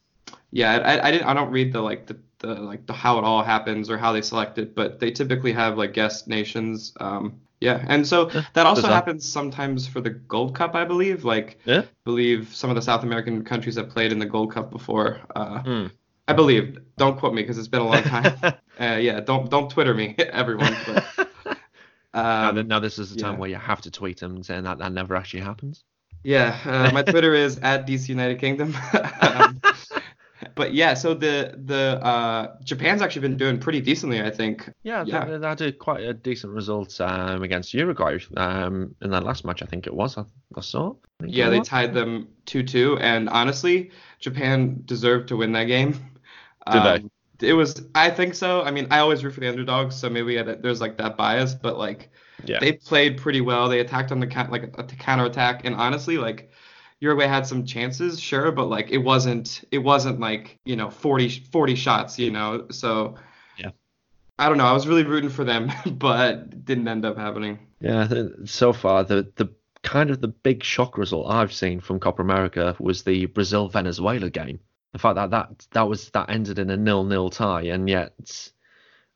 Yeah, 0.52 0.78
I, 0.78 1.08
I 1.08 1.12
didn't 1.12 1.28
I 1.28 1.34
don't 1.34 1.52
read 1.52 1.74
the 1.74 1.82
like 1.82 2.08
the, 2.08 2.18
the 2.40 2.56
like 2.56 2.86
the 2.86 2.94
how 2.94 3.18
it 3.18 3.26
all 3.26 3.44
happens 3.44 3.90
or 3.90 3.98
how 3.98 4.14
they 4.14 4.22
select 4.22 4.58
it, 4.58 4.76
but 4.76 5.00
they 5.00 5.12
typically 5.12 5.52
have 5.52 5.78
like 5.78 5.94
guest 5.94 6.28
nations. 6.28 6.94
Um, 7.00 7.42
yeah, 7.66 7.84
and 7.88 8.08
so 8.08 8.26
that 8.54 8.68
also 8.68 8.88
happens 8.88 9.28
sometimes 9.28 9.88
for 9.88 10.00
the 10.00 10.12
Gold 10.12 10.54
Cup, 10.54 10.76
I 10.76 10.86
believe. 10.86 11.26
Like, 11.26 11.58
yeah. 11.66 11.80
I 11.80 11.86
believe 12.04 12.54
some 12.54 12.70
of 12.70 12.76
the 12.76 12.82
South 12.82 13.02
American 13.02 13.44
countries 13.44 13.76
have 13.78 13.90
played 13.90 14.12
in 14.12 14.20
the 14.20 14.26
Gold 14.28 14.54
Cup 14.54 14.70
before. 14.70 15.22
Uh, 15.36 15.64
mm. 15.64 15.92
I 16.28 16.34
believe. 16.34 16.78
Don't 16.98 17.18
quote 17.18 17.34
me 17.34 17.42
because 17.42 17.58
it's 17.58 17.68
been 17.68 17.82
a 17.82 17.88
long 17.88 18.04
time. 18.16 18.38
uh, 18.44 18.54
yeah, 18.80 19.20
don't 19.20 19.50
don't 19.50 19.70
Twitter 19.70 19.96
me, 19.96 20.16
everyone. 20.20 20.76
But, 20.86 21.28
um, 22.14 22.56
now, 22.56 22.62
now, 22.62 22.80
this 22.80 23.00
is 23.00 23.10
the 23.10 23.20
time 23.20 23.34
yeah. 23.34 23.40
where 23.40 23.50
you 23.50 23.56
have 23.56 23.82
to 23.82 23.92
tweet 23.92 24.20
them 24.20 24.44
saying 24.44 24.66
that 24.66 24.78
that 24.78 24.92
never 24.92 25.16
actually 25.16 25.42
happens. 25.42 25.84
Yeah, 26.24 26.58
uh, 26.66 26.92
my 26.94 27.02
Twitter 27.02 27.34
is 27.34 27.58
at 27.60 27.88
DC 27.88 28.10
United 28.10 28.40
Kingdom. 28.40 28.76
um, 29.22 29.60
but 30.56 30.74
yeah, 30.74 30.94
so 30.94 31.14
the 31.14 31.54
the 31.66 32.00
uh, 32.02 32.56
Japan's 32.64 33.02
actually 33.02 33.24
been 33.24 33.38
doing 33.38 33.60
pretty 33.60 33.82
decently, 33.82 34.22
I 34.22 34.32
think. 34.32 34.72
Yeah, 34.84 35.04
yeah. 35.06 35.26
They, 35.26 35.38
they 35.38 35.48
had 35.48 35.62
a, 35.62 35.72
quite 35.74 36.04
a 36.04 36.14
decent 36.14 36.54
result 36.54 37.00
um, 37.02 37.44
against 37.44 37.74
Uruguay 37.74 38.20
um, 38.38 38.96
in 39.02 39.12
that 39.12 39.24
last 39.24 39.44
match. 39.44 39.62
I 39.62 39.66
think 39.66 39.86
it 39.86 39.94
was. 39.94 40.18
I, 40.18 40.24
I 40.56 40.62
saw. 40.62 40.96
I 41.22 41.26
yeah, 41.26 41.50
they 41.50 41.60
tied 41.60 41.94
them 41.94 42.30
two 42.46 42.64
two, 42.64 42.98
and 43.00 43.28
honestly, 43.30 43.92
Japan 44.20 44.82
deserved 44.86 45.28
to 45.28 45.36
win 45.36 45.52
that 45.52 45.66
game. 45.66 45.92
Did 46.72 46.78
um, 46.78 47.12
they? 47.40 47.50
It 47.50 47.54
was. 47.54 47.84
I 47.94 48.10
think 48.10 48.34
so. 48.34 48.62
I 48.62 48.72
mean, 48.72 48.88
I 48.92 49.00
always 49.00 49.26
root 49.26 49.34
for 49.34 49.42
the 49.42 49.50
underdogs, 49.50 49.96
so 49.96 50.10
maybe 50.10 50.42
there's 50.42 50.80
like 50.82 50.98
that 50.98 51.18
bias, 51.18 51.54
but 51.54 51.78
like. 51.78 52.10
Yeah. 52.44 52.60
They 52.60 52.74
played 52.74 53.18
pretty 53.18 53.40
well. 53.40 53.70
They 53.70 53.80
attacked 53.80 54.12
on 54.12 54.20
the 54.20 54.28
like 54.52 54.64
a, 54.64 54.82
a 54.82 54.84
counter 54.84 55.26
attack, 55.26 55.62
and 55.64 55.74
honestly, 55.74 56.18
like 56.18 56.52
Uruguay 57.06 57.28
had 57.28 57.46
some 57.46 57.66
chances, 57.66 58.20
sure, 58.20 58.52
but 58.52 58.66
like 58.66 58.90
it 58.90 58.98
wasn't 58.98 59.64
it 59.72 59.78
wasn't 59.78 60.20
like 60.20 60.58
you 60.66 60.76
know 60.76 60.90
40 60.90 61.30
40 61.52 61.76
shots, 61.76 62.18
you 62.18 62.32
know. 62.32 62.66
So 62.72 63.16
yeah, 63.58 63.70
I 64.40 64.50
don't 64.50 64.58
know. 64.58 64.66
I 64.66 64.74
was 64.74 64.88
really 64.88 65.04
rooting 65.04 65.30
for 65.30 65.44
them, 65.44 65.72
but 65.86 66.66
didn't 66.66 66.88
end 66.88 67.06
up 67.06 67.16
happening. 67.16 67.60
Yeah, 67.80 68.08
so 68.46 68.74
far 68.74 69.04
the 69.04 69.32
the 69.36 69.54
kind 69.84 70.10
of 70.10 70.20
the 70.20 70.28
big 70.28 70.64
shock 70.64 70.98
result 70.98 71.30
I've 71.30 71.54
seen 71.54 71.80
from 71.80 72.00
Copa 72.00 72.24
America 72.24 72.76
was 72.80 73.04
the 73.04 73.28
Brazil 73.28 73.68
Venezuela 73.70 74.32
game. 74.32 74.60
The 74.94 75.00
fact 75.00 75.16
that 75.18 75.30
that 75.30 75.68
that 75.72 75.88
was 75.88 76.10
that 76.10 76.32
ended 76.32 76.58
in 76.58 76.72
a 76.72 76.78
nil 76.78 77.04
nil 77.04 77.30
tie, 77.30 77.66
and 77.66 77.88
yet 77.88 78.14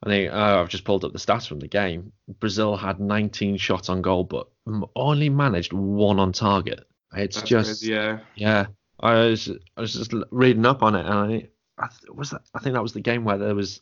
I 0.03 0.10
think 0.10 0.29
oh, 0.31 0.62
I've 0.62 0.69
just 0.69 0.84
pulled 0.84 1.05
up 1.05 1.12
the 1.12 1.17
stats 1.17 1.48
from 1.48 1.60
the 1.60 1.67
game. 1.67 2.12
Brazil 2.39 2.77
had 2.77 3.00
19 3.00 3.58
shots 3.58 3.89
on 3.89 4.03
goal, 4.03 4.25
but 4.25 4.48
only 4.96 5.29
managed 5.29 5.74
one 5.74 6.19
on 6.19 6.34
target. 6.34 6.86
It's 7.16 7.38
That's 7.38 7.50
just 7.50 7.82
crazy, 7.82 7.94
yeah. 7.94 8.20
Yeah. 8.36 8.66
I 9.00 9.13
was 9.13 9.50
I 9.78 9.82
was 9.82 9.94
just 9.94 10.13
reading 10.32 10.66
up 10.66 10.84
on 10.84 10.96
it 10.96 11.06
and 11.06 11.13
I, 11.13 11.48
I 11.78 11.89
was 12.13 12.32
that 12.32 12.42
I 12.54 12.60
think 12.60 12.74
that 12.74 12.84
was 12.84 12.94
the 12.94 13.00
game 13.00 13.24
where 13.24 13.38
there 13.38 13.56
was 13.56 13.82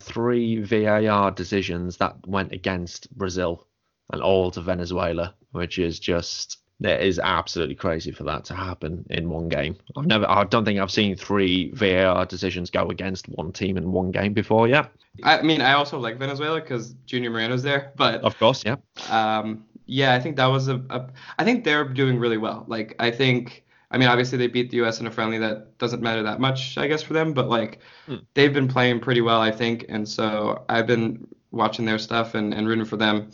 three 0.00 0.60
VAR 0.62 1.30
decisions 1.30 1.96
that 1.98 2.16
went 2.26 2.52
against 2.52 3.10
Brazil 3.16 3.66
and 4.12 4.20
all 4.20 4.50
to 4.50 4.60
Venezuela, 4.60 5.34
which 5.52 5.78
is 5.78 5.98
just 5.98 6.58
It 6.80 7.00
is 7.00 7.18
absolutely 7.18 7.76
crazy 7.76 8.12
for 8.12 8.24
that 8.24 8.44
to 8.46 8.54
happen 8.54 9.06
in 9.08 9.30
one 9.30 9.48
game. 9.48 9.76
I've 9.96 10.06
never, 10.06 10.28
I 10.28 10.44
don't 10.44 10.64
think 10.64 10.78
I've 10.78 10.90
seen 10.90 11.16
three 11.16 11.70
VAR 11.72 12.26
decisions 12.26 12.70
go 12.70 12.90
against 12.90 13.28
one 13.30 13.52
team 13.52 13.78
in 13.78 13.90
one 13.92 14.10
game 14.10 14.34
before 14.34 14.68
yet. 14.68 14.90
I 15.22 15.40
mean, 15.40 15.62
I 15.62 15.72
also 15.72 15.98
like 15.98 16.18
Venezuela 16.18 16.60
because 16.60 16.94
Junior 17.06 17.30
Moreno's 17.30 17.62
there, 17.62 17.92
but 17.96 18.20
Of 18.22 18.38
course, 18.38 18.64
yeah. 18.66 18.76
um, 19.10 19.64
yeah, 19.86 20.14
I 20.14 20.20
think 20.20 20.36
that 20.36 20.46
was 20.46 20.68
a, 20.68 20.76
a. 20.90 21.08
I 21.38 21.44
think 21.44 21.64
they're 21.64 21.84
doing 21.88 22.18
really 22.18 22.38
well. 22.38 22.64
Like, 22.68 22.94
I 22.98 23.10
think. 23.10 23.64
I 23.88 23.98
mean, 23.98 24.08
obviously 24.08 24.36
they 24.36 24.48
beat 24.48 24.70
the 24.70 24.78
U.S. 24.78 24.98
in 25.00 25.06
a 25.06 25.10
friendly. 25.12 25.38
That 25.38 25.78
doesn't 25.78 26.02
matter 26.02 26.22
that 26.24 26.40
much, 26.40 26.76
I 26.76 26.88
guess, 26.88 27.02
for 27.02 27.12
them. 27.14 27.32
But 27.32 27.48
like, 27.48 27.80
Hmm. 28.06 28.16
they've 28.34 28.52
been 28.52 28.66
playing 28.68 28.98
pretty 29.00 29.20
well, 29.20 29.40
I 29.40 29.52
think, 29.52 29.86
and 29.88 30.08
so 30.08 30.64
I've 30.68 30.86
been 30.88 31.26
watching 31.52 31.84
their 31.84 31.98
stuff 31.98 32.34
and, 32.34 32.52
and 32.52 32.66
rooting 32.68 32.84
for 32.84 32.96
them. 32.96 33.30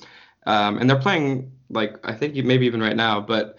Um, 0.47 0.79
and 0.79 0.89
they're 0.91 0.99
playing 0.99 1.53
like 1.71 1.97
I 2.05 2.13
think 2.15 2.35
maybe 2.45 2.67
even 2.67 2.83
right 2.83 2.97
now, 2.97 3.21
but 3.21 3.57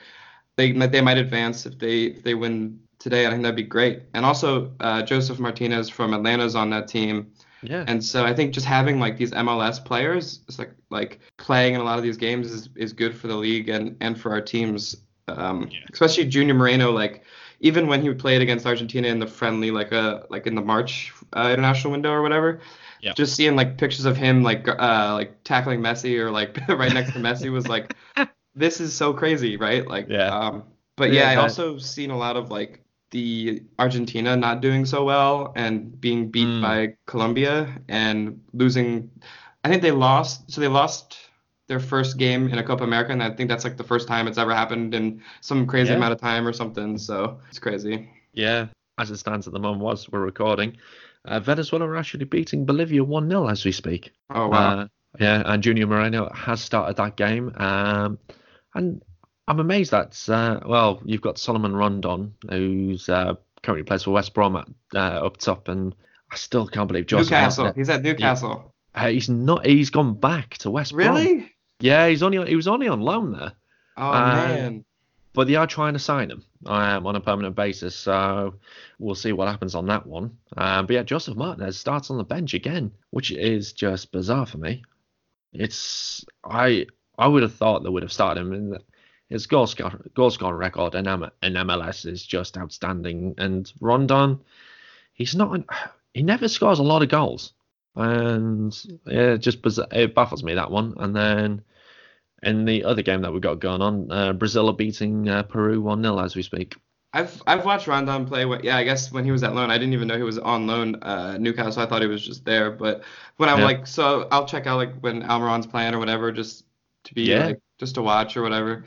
they 0.55 0.71
they 0.71 1.01
might 1.01 1.17
advance 1.17 1.65
if 1.65 1.79
they 1.79 2.03
if 2.03 2.23
they 2.23 2.35
win 2.35 2.79
today. 2.99 3.25
I 3.25 3.31
think 3.31 3.41
that'd 3.43 3.55
be 3.55 3.63
great. 3.63 4.03
And 4.13 4.25
also 4.25 4.71
uh, 4.79 5.01
Josef 5.01 5.39
Martinez 5.39 5.89
from 5.89 6.13
Atlanta's 6.13 6.55
on 6.55 6.69
that 6.71 6.87
team. 6.87 7.31
Yeah. 7.63 7.85
And 7.87 8.03
so 8.03 8.25
I 8.25 8.33
think 8.35 8.53
just 8.53 8.65
having 8.67 8.99
like 8.99 9.17
these 9.17 9.31
MLS 9.31 9.83
players, 9.83 10.41
it's 10.47 10.59
like 10.59 10.71
like 10.93 11.19
playing 11.37 11.75
in 11.75 11.81
a 11.81 11.83
lot 11.83 11.97
of 11.97 12.03
these 12.03 12.17
games 12.17 12.51
is, 12.51 12.69
is 12.75 12.93
good 12.93 13.15
for 13.15 13.27
the 13.27 13.35
league 13.35 13.69
and, 13.69 13.97
and 14.01 14.19
for 14.19 14.31
our 14.31 14.41
teams. 14.41 14.95
Um, 15.27 15.69
Yeah. 15.71 15.79
especially 15.93 16.25
Junior 16.25 16.53
Moreno, 16.53 16.91
like 16.91 17.23
even 17.61 17.87
when 17.87 18.01
he 18.01 18.13
played 18.13 18.41
against 18.41 18.65
Argentina 18.65 19.07
in 19.07 19.19
the 19.19 19.27
friendly, 19.27 19.71
like 19.71 19.93
uh 19.93 20.21
like 20.29 20.47
in 20.47 20.55
the 20.55 20.61
March 20.61 21.13
uh, 21.33 21.49
international 21.53 21.91
window 21.91 22.11
or 22.11 22.21
whatever. 22.21 22.61
Yeah. 23.01 23.13
Just 23.13 23.35
seeing 23.35 23.55
like 23.55 23.77
pictures 23.77 24.05
of 24.05 24.17
him 24.17 24.43
like 24.43 24.67
uh 24.67 25.13
like 25.13 25.43
tackling 25.43 25.81
Messi 25.81 26.19
or 26.19 26.31
like 26.31 26.57
right 26.69 26.93
next 26.93 27.11
to 27.13 27.19
Messi 27.19 27.51
was 27.51 27.67
like 27.67 27.95
this 28.55 28.79
is 28.81 28.93
so 28.95 29.13
crazy, 29.13 29.57
right? 29.57 29.87
Like 29.87 30.09
Yeah. 30.09 30.27
um 30.29 30.63
but 30.97 31.11
Yeah, 31.11 31.23
yeah, 31.23 31.29
I 31.29 31.35
also 31.37 31.77
seen 31.77 32.11
a 32.11 32.17
lot 32.17 32.37
of 32.37 32.51
like 32.51 32.81
the 33.11 33.63
Argentina 33.79 34.35
not 34.35 34.61
doing 34.61 34.85
so 34.85 35.03
well 35.03 35.53
and 35.55 35.99
being 36.01 36.31
beat 36.31 36.47
Mm. 36.47 36.61
by 36.61 36.93
Colombia 37.05 37.81
and 37.87 38.41
losing. 38.53 39.09
I 39.63 39.69
think 39.69 39.81
they 39.81 39.91
lost. 39.91 40.51
So 40.51 40.61
they 40.61 40.67
lost 40.67 41.17
their 41.67 41.79
first 41.79 42.17
game 42.17 42.49
in 42.49 42.57
a 42.57 42.63
Copa 42.63 42.83
America, 42.83 43.11
and 43.11 43.23
I 43.23 43.29
think 43.31 43.49
that's 43.49 43.63
like 43.63 43.77
the 43.77 43.83
first 43.83 44.07
time 44.07 44.27
it's 44.27 44.37
ever 44.37 44.53
happened 44.53 44.93
in 44.93 45.21
some 45.41 45.65
crazy 45.65 45.91
Yeah. 45.91 45.97
amount 45.97 46.13
of 46.13 46.19
time 46.21 46.47
or 46.47 46.53
something. 46.53 46.97
So 46.97 47.39
it's 47.49 47.59
crazy. 47.59 48.09
Yeah, 48.33 48.67
as 48.97 49.11
it 49.11 49.17
stands 49.17 49.47
at 49.47 49.53
the 49.53 49.59
moment, 49.59 49.81
whilst 49.81 50.11
we're 50.11 50.19
recording, 50.19 50.77
uh, 51.25 51.39
Venezuela 51.39 51.87
are 51.87 51.95
actually 51.95 52.25
beating 52.25 52.65
Bolivia 52.65 53.03
1 53.03 53.29
0 53.29 53.47
as 53.47 53.63
we 53.63 53.71
speak. 53.71 54.11
Oh 54.29 54.49
wow. 54.49 54.79
Uh, 54.79 54.87
yeah, 55.19 55.43
and 55.45 55.61
Junior 55.63 55.87
Moreno 55.87 56.29
has 56.33 56.59
started 56.59 56.97
that 56.97 57.15
game. 57.15 57.53
Um, 57.55 58.17
and 58.73 59.01
I'm 59.47 59.59
amazed 59.59 59.91
that, 59.91 60.21
uh, 60.27 60.59
well, 60.65 61.01
you've 61.05 61.21
got 61.21 61.37
Salomon 61.37 61.75
Rondon, 61.75 62.33
who's 62.49 63.07
uh, 63.07 63.35
currently 63.61 63.83
plays 63.83 64.03
for 64.03 64.11
West 64.11 64.33
Brom 64.33 64.55
at, 64.55 64.67
uh, 64.95 65.25
up 65.25 65.37
top, 65.37 65.67
and 65.67 65.95
I 66.31 66.35
still 66.35 66.67
can't 66.67 66.87
believe 66.87 67.05
Josef 67.05 67.29
Newcastle. 67.31 67.71
He's 67.73 67.89
at 67.89 68.01
Newcastle. 68.01 68.72
Uh, 68.95 69.07
he's 69.09 69.29
not. 69.29 69.65
He's 69.65 69.89
gone 69.89 70.13
back 70.15 70.57
to 70.59 70.69
West 70.71 70.93
Brom. 70.93 71.15
Really? 71.15 71.51
Yeah, 71.79 72.07
he's 72.07 72.23
only 72.23 72.45
he 72.47 72.55
was 72.55 72.67
only 72.67 72.87
on 72.87 73.01
loan 73.01 73.31
there. 73.33 73.53
Oh 73.97 74.07
Uh, 74.11 74.35
man. 74.35 74.85
but 75.33 75.47
they 75.47 75.55
are 75.55 75.67
trying 75.67 75.93
to 75.93 75.99
sign 75.99 76.29
him 76.31 76.43
um, 76.65 77.05
on 77.07 77.15
a 77.15 77.19
permanent 77.21 77.55
basis. 77.55 77.95
So 77.95 78.55
we'll 78.99 79.15
see 79.15 79.31
what 79.33 79.47
happens 79.47 79.75
on 79.75 79.87
that 79.87 80.05
one. 80.05 80.37
Um, 80.57 80.85
but 80.85 80.93
yeah, 80.93 81.03
Josef 81.03 81.35
Martinez 81.35 81.77
starts 81.77 82.09
on 82.11 82.17
the 82.17 82.23
bench 82.23 82.53
again, 82.53 82.91
which 83.09 83.31
is 83.31 83.73
just 83.73 84.11
bizarre 84.11 84.45
for 84.45 84.57
me. 84.59 84.83
It's 85.51 86.25
I 86.43 86.85
I 87.17 87.27
would 87.27 87.43
have 87.43 87.53
thought 87.55 87.83
they 87.83 87.89
would 87.89 88.03
have 88.03 88.11
started 88.13 88.41
him. 88.41 88.53
In 88.53 88.69
the, 88.71 88.79
his 89.29 89.47
goal 89.47 89.67
score 89.67 89.99
goal 90.13 90.29
scoring 90.29 90.57
record 90.57 90.95
in, 90.95 91.07
M- 91.07 91.29
in 91.41 91.53
MLS 91.53 92.05
is 92.05 92.25
just 92.25 92.57
outstanding. 92.57 93.35
And 93.37 93.71
Rondon, 93.81 94.39
he's 95.13 95.35
not. 95.35 95.53
An, 95.53 95.65
he 96.13 96.21
never 96.23 96.47
scores 96.47 96.79
a 96.79 96.83
lot 96.83 97.01
of 97.03 97.09
goals, 97.09 97.53
and 97.95 98.73
yeah, 99.05 99.33
it 99.33 99.39
just 99.39 99.61
bizarre, 99.61 99.87
it 99.91 100.15
baffles 100.15 100.43
me 100.43 100.55
that 100.55 100.71
one. 100.71 100.93
And 100.97 101.15
then 101.15 101.63
in 102.43 102.65
the 102.65 102.83
other 102.85 103.01
game 103.03 103.21
that 103.23 103.33
we've 103.33 103.41
got 103.41 103.59
going 103.59 103.81
on, 103.81 104.11
uh, 104.11 104.33
Brazil 104.33 104.69
are 104.69 104.73
beating 104.75 105.29
uh, 105.29 105.43
Peru 105.43 105.81
1 105.81 106.03
0 106.03 106.19
as 106.19 106.35
we 106.35 106.43
speak. 106.43 106.75
I've 107.15 107.43
I've 107.45 107.63
watched 107.65 107.87
Rondon 107.87 108.25
play. 108.25 108.45
What, 108.45 108.63
yeah, 108.63 108.75
I 108.77 108.83
guess 108.83 109.11
when 109.11 109.23
he 109.23 109.31
was 109.31 109.43
at 109.43 109.53
loan, 109.53 109.69
I 109.69 109.77
didn't 109.77 109.93
even 109.93 110.07
know 110.07 110.17
he 110.17 110.23
was 110.23 110.39
on 110.39 110.65
loan. 110.65 110.95
Uh, 111.03 111.37
Newcastle, 111.37 111.83
I 111.83 111.85
thought 111.85 112.01
he 112.01 112.07
was 112.07 112.25
just 112.25 112.43
there. 112.43 112.71
But 112.71 113.03
when 113.37 113.49
I'm 113.49 113.59
Yeah. 113.59 113.65
like, 113.65 113.85
so 113.85 114.27
I'll 114.31 114.47
check 114.47 114.65
out 114.65 114.77
like 114.77 114.95
when 115.01 115.21
Almiron's 115.23 115.67
playing 115.67 115.93
or 115.93 115.99
whatever, 115.99 116.31
just 116.31 116.65
to 117.05 117.13
be 117.13 117.29
Yeah. 117.29 117.43
like, 117.43 117.59
just 117.79 117.95
to 117.95 118.01
watch 118.01 118.35
or 118.35 118.41
whatever, 118.41 118.85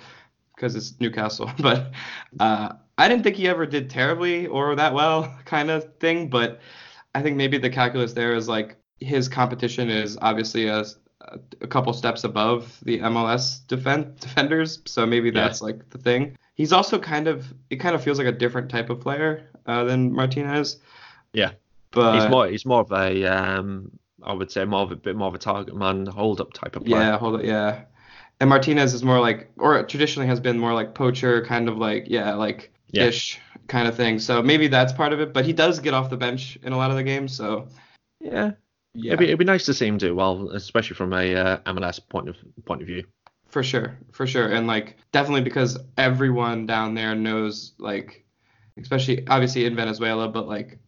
because 0.56 0.74
it's 0.76 0.98
Newcastle. 1.00 1.50
But 1.60 1.92
uh, 2.40 2.74
I 2.98 3.08
didn't 3.08 3.22
think 3.24 3.36
he 3.36 3.48
ever 3.48 3.64
did 3.66 3.90
terribly 3.90 4.46
or 4.48 4.74
that 4.76 4.92
well, 4.94 5.38
kind 5.44 5.70
of 5.70 5.96
thing. 5.98 6.28
But 6.28 6.60
I 7.14 7.22
think 7.22 7.36
maybe 7.36 7.58
the 7.58 7.70
calculus 7.70 8.12
there 8.12 8.34
is 8.34 8.48
like 8.48 8.76
his 9.00 9.28
competition 9.28 9.90
is 9.90 10.18
obviously 10.22 10.68
a, 10.68 10.84
a 11.60 11.66
couple 11.66 11.92
steps 11.92 12.24
above 12.24 12.78
the 12.82 12.98
MLS 13.00 13.66
defend, 13.66 14.18
defenders, 14.20 14.80
so 14.86 15.04
maybe 15.06 15.28
Yeah. 15.28 15.34
that's 15.44 15.60
like 15.62 15.88
the 15.90 15.98
thing. 15.98 16.36
He's 16.54 16.72
also 16.72 16.98
kind 16.98 17.28
of 17.28 17.52
it 17.70 17.76
kind 17.76 17.94
of 17.94 18.02
feels 18.02 18.18
like 18.18 18.26
a 18.26 18.32
different 18.32 18.70
type 18.70 18.88
of 18.90 19.00
player 19.00 19.48
uh, 19.66 19.84
than 19.84 20.12
Martinez. 20.12 20.78
Yeah. 21.32 21.52
but 21.90 22.14
he's 22.20 22.30
more 22.30 22.46
he's 22.48 22.64
more 22.66 22.80
of 22.80 22.92
a 22.92 23.24
um, 23.26 23.90
I 24.22 24.32
would 24.32 24.50
say 24.50 24.64
more 24.64 24.80
of 24.80 24.92
a 24.92 24.96
bit 24.96 25.16
more 25.16 25.28
of 25.28 25.34
a 25.34 25.38
target 25.38 25.76
man 25.76 26.06
hold 26.06 26.40
up 26.40 26.52
type 26.54 26.76
of 26.76 26.84
player. 26.84 27.00
yeah, 27.02 27.18
hold 27.18 27.40
it, 27.40 27.46
yeah. 27.46 27.82
And 28.40 28.50
Martinez 28.50 28.92
is 28.92 29.02
more 29.02 29.18
like, 29.18 29.50
or 29.56 29.82
traditionally 29.84 30.28
has 30.28 30.40
been 30.40 30.58
more 30.58 30.74
like 30.74 30.94
poacher, 30.94 31.42
kind 31.44 31.68
of 31.68 31.78
like 31.78 32.04
yeah, 32.08 32.34
like 32.34 32.70
Yeah. 32.90 33.04
ish 33.06 33.38
kind 33.68 33.88
of 33.88 33.94
thing. 33.96 34.18
So 34.18 34.42
maybe 34.42 34.68
that's 34.68 34.92
part 34.92 35.12
of 35.12 35.20
it. 35.20 35.32
But 35.32 35.44
he 35.46 35.52
does 35.52 35.78
get 35.80 35.94
off 35.94 36.10
the 36.10 36.16
bench 36.18 36.58
in 36.62 36.72
a 36.72 36.76
lot 36.76 36.90
of 36.90 36.96
the 36.96 37.02
games, 37.02 37.34
so 37.34 37.68
yeah. 38.20 38.52
Yeah, 38.96 39.12
It'd, 39.12 39.18
be, 39.18 39.24
it'd 39.26 39.38
be 39.38 39.44
nice 39.44 39.66
to 39.66 39.74
see 39.74 39.86
him 39.86 39.98
do 39.98 40.14
well, 40.14 40.50
especially 40.50 40.96
from 40.96 41.12
a 41.12 41.34
uh, 41.34 41.56
MLS 41.72 42.00
point 42.08 42.28
of 42.28 42.36
point 42.64 42.80
of 42.82 42.86
view. 42.86 43.04
For 43.48 43.62
sure, 43.62 43.98
for 44.12 44.26
sure, 44.26 44.48
and 44.48 44.66
like 44.66 44.96
definitely 45.12 45.42
because 45.42 45.78
everyone 45.96 46.66
down 46.66 46.94
there 46.94 47.14
knows 47.14 47.72
like, 47.78 48.24
especially 48.80 49.26
obviously 49.28 49.64
in 49.66 49.76
Venezuela, 49.76 50.28
but 50.28 50.48
like 50.48 50.78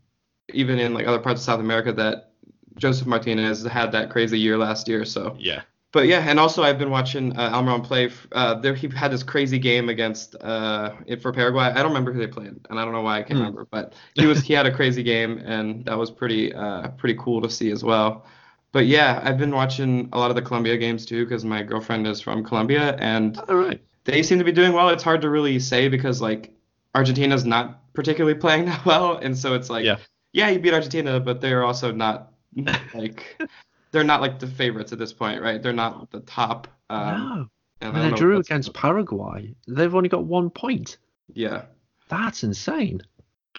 even 0.53 0.79
in 0.79 0.95
like 0.95 1.07
other 1.07 1.19
parts 1.19 1.41
of 1.41 1.45
South 1.45 1.61
America 1.61 1.93
that 1.93 2.33
Josef 2.77 3.07
Martinez 3.07 3.65
had 3.65 3.93
that 3.93 4.11
crazy 4.11 4.39
year 4.39 4.57
last 4.57 4.89
year. 4.89 5.05
So, 5.05 5.37
Yeah. 5.39 5.63
But 5.93 6.07
yeah, 6.07 6.21
and 6.29 6.39
also 6.39 6.63
I've 6.63 6.79
been 6.79 6.91
watching 6.91 7.37
uh, 7.37 7.51
Almiron 7.53 7.83
play. 7.85 8.11
Uh, 8.33 8.55
there 8.55 8.75
he 8.75 8.89
had 8.89 9.11
this 9.13 9.23
crazy 9.23 9.59
game 9.59 9.89
against 9.89 10.35
uh 10.41 10.97
it- 11.07 11.23
for 11.23 11.33
Paraguay. 11.33 11.65
I 11.65 11.75
don't 11.77 11.87
remember 11.89 12.13
who 12.13 12.19
they 12.21 12.27
played, 12.27 12.55
and 12.71 12.79
I 12.79 12.85
don't 12.85 12.93
know 12.93 13.03
why 13.03 13.19
I 13.19 13.23
can't 13.23 13.39
Hmm. 13.39 13.41
remember, 13.41 13.67
but 13.71 13.95
he 14.15 14.27
was 14.27 14.43
he 14.43 14.53
had 14.55 14.67
a 14.67 14.75
crazy 14.75 15.03
game, 15.03 15.39
and 15.39 15.85
that 15.87 15.97
was 15.99 16.11
pretty 16.11 16.55
uh 16.55 16.89
pretty 16.91 17.17
cool 17.19 17.41
to 17.43 17.51
see 17.51 17.71
as 17.71 17.83
well. 17.85 18.27
But 18.73 18.87
yeah, 18.87 19.21
I've 19.25 19.39
been 19.39 19.53
watching 19.53 20.09
a 20.13 20.19
lot 20.19 20.31
of 20.31 20.37
the 20.37 20.43
Colombia 20.43 20.77
games 20.77 21.07
too 21.07 21.25
because 21.25 21.45
my 21.45 21.63
girlfriend 21.63 22.07
is 22.07 22.21
from 22.21 22.45
Colombia, 22.45 22.95
and 22.99 23.41
right. 23.49 23.81
they 24.05 24.23
seem 24.23 24.39
to 24.39 24.45
be 24.45 24.53
doing 24.53 24.73
well. 24.73 24.91
It's 24.91 25.03
hard 25.03 25.23
to 25.23 25.31
really 25.31 25.59
say 25.59 25.89
because 25.89 26.21
like 26.21 26.53
Argentina's 26.95 27.45
not 27.45 27.93
particularly 27.95 28.39
playing 28.45 28.67
that 28.67 28.85
well, 28.85 29.17
and 29.17 29.37
so 29.37 29.55
it's 29.55 29.71
like 29.71 29.85
Yeah. 29.85 29.97
yeah, 30.33 30.49
you 30.51 30.59
beat 30.59 30.75
Argentina, 30.75 31.19
but 31.21 31.41
they're 31.41 31.65
also 31.65 31.93
not 31.93 32.33
like 32.95 33.41
they're 33.91 34.05
not 34.05 34.21
like 34.21 34.39
the 34.39 34.47
favorites 34.47 34.93
at 34.93 34.99
this 34.99 35.13
point, 35.13 35.41
right? 35.43 35.63
They're 35.63 35.73
not 35.73 36.11
the 36.11 36.21
top. 36.21 36.69
Um, 36.91 37.01
no. 37.01 37.47
and 37.89 37.97
And 37.97 38.13
they 38.13 38.17
drew 38.17 38.39
against 38.39 38.73
Paraguay. 38.75 39.55
They've 39.67 39.95
only 39.95 40.09
got 40.09 40.25
one 40.25 40.51
point. 40.51 40.99
Yeah, 41.33 41.63
That's 42.09 42.43
insane. 42.43 43.03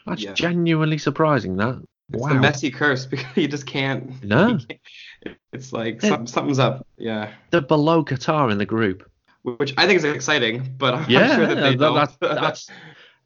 That's 0.06 0.24
Yeah. 0.24 0.34
genuinely 0.34 0.98
surprising. 0.98 1.58
That. 1.58 1.82
it's 2.12 2.22
wow. 2.22 2.30
the 2.30 2.36
Messi 2.36 2.74
curse 2.74 3.06
because 3.14 3.38
you 3.38 3.48
just 3.48 3.68
can't. 3.68 4.24
No. 4.24 4.58
can't- 4.58 5.38
It's 5.54 5.72
like 5.74 6.02
something's 6.02 6.60
up. 6.60 6.88
Yeah, 6.98 7.32
They're 7.52 7.62
below 7.62 8.04
Qatar 8.04 8.52
in 8.52 8.58
the 8.58 8.66
group. 8.66 9.10
which 9.44 9.74
I 9.78 9.86
think 9.86 9.98
is 9.98 10.04
exciting, 10.04 10.76
but 10.78 10.94
I'm 10.96 11.10
Yeah, 11.10 11.36
sure 11.36 11.48
that 11.48 11.56
they 11.56 11.76
that- 11.76 11.78
don't. 11.78 11.96
that's, 11.96 12.18
that's 12.22 12.70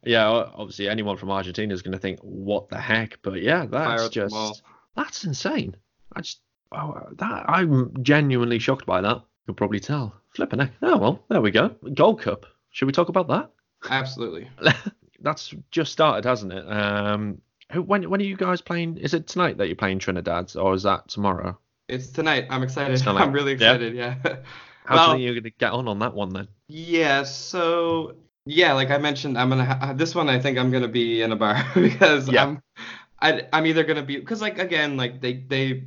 yeah. 0.04 0.28
Obviously, 0.28 0.88
anyone 0.88 1.16
from 1.16 1.30
Argentina 1.30 1.72
is 1.72 1.80
going 1.82 1.92
to 1.92 1.98
think, 1.98 2.20
"What 2.20 2.68
the 2.68 2.78
heck?" 2.78 3.18
But 3.22 3.40
yeah, 3.42 3.64
that's 3.66 4.02
at 4.04 4.12
them 4.12 4.28
just 4.30 4.62
that's 4.94 5.24
insane. 5.24 5.74
I 6.14 6.20
just 6.20 6.40
oh, 6.72 7.00
that 7.18 7.44
I'm 7.48 7.92
genuinely 8.02 8.58
shocked 8.58 8.86
by 8.86 9.00
that. 9.00 9.22
You'll 9.46 9.54
probably 9.54 9.80
tell. 9.80 10.14
Flipping 10.30 10.58
heck. 10.60 10.72
Oh 10.82 10.96
well, 10.96 11.24
there 11.28 11.40
we 11.40 11.50
go. 11.50 11.70
Gold 11.94 12.20
Cup. 12.22 12.46
Should 12.70 12.86
we 12.86 12.92
talk 12.92 13.08
about 13.08 13.28
that? 13.28 13.50
Absolutely. 13.88 14.48
That's 15.20 15.54
just 15.70 15.92
started, 15.92 16.24
hasn't 16.26 16.52
it? 16.52 16.66
Um, 16.70 17.40
who, 17.72 17.82
when 17.82 18.08
when 18.10 18.20
are 18.20 18.24
you 18.24 18.36
guys 18.36 18.60
playing? 18.60 18.98
Is 18.98 19.14
it 19.14 19.26
tonight 19.26 19.58
that 19.58 19.66
you're 19.68 19.76
playing 19.76 19.98
Trinidad, 20.00 20.54
or 20.56 20.74
is 20.74 20.82
that 20.82 21.08
tomorrow? 21.08 21.58
It's 21.88 22.08
tonight. 22.08 22.46
I'm 22.50 22.62
excited. 22.62 22.96
Tonight. 22.98 23.20
I'm 23.22 23.32
really 23.32 23.52
Yeah. 23.54 23.72
excited. 23.72 23.94
Yeah. 23.94 24.16
How 24.86 24.96
Well- 24.96 25.06
do 25.06 25.10
you 25.12 25.16
think 25.16 25.24
you're 25.24 25.34
going 25.34 25.44
to 25.44 25.50
get 25.58 25.72
on 25.72 25.88
on 25.88 25.98
that 26.00 26.14
one 26.14 26.30
then? 26.32 26.48
Yeah, 26.68 27.22
so 27.24 28.16
yeah, 28.46 28.72
like 28.74 28.90
I 28.90 28.98
mentioned, 28.98 29.38
I'm 29.38 29.48
gonna 29.50 29.64
ha- 29.64 29.92
this 29.94 30.14
one. 30.14 30.28
I 30.28 30.38
think 30.38 30.58
I'm 30.58 30.70
gonna 30.70 30.88
be 30.88 31.22
in 31.22 31.32
a 31.32 31.36
bar 31.36 31.64
because 31.74 32.28
Yeah. 32.28 32.42
I'm, 32.44 32.62
I, 33.20 33.46
I'm 33.52 33.66
either 33.66 33.84
gonna 33.84 34.02
be 34.02 34.16
because 34.18 34.42
like 34.42 34.58
again, 34.58 34.96
like 34.96 35.20
they 35.22 35.34
they, 35.34 35.84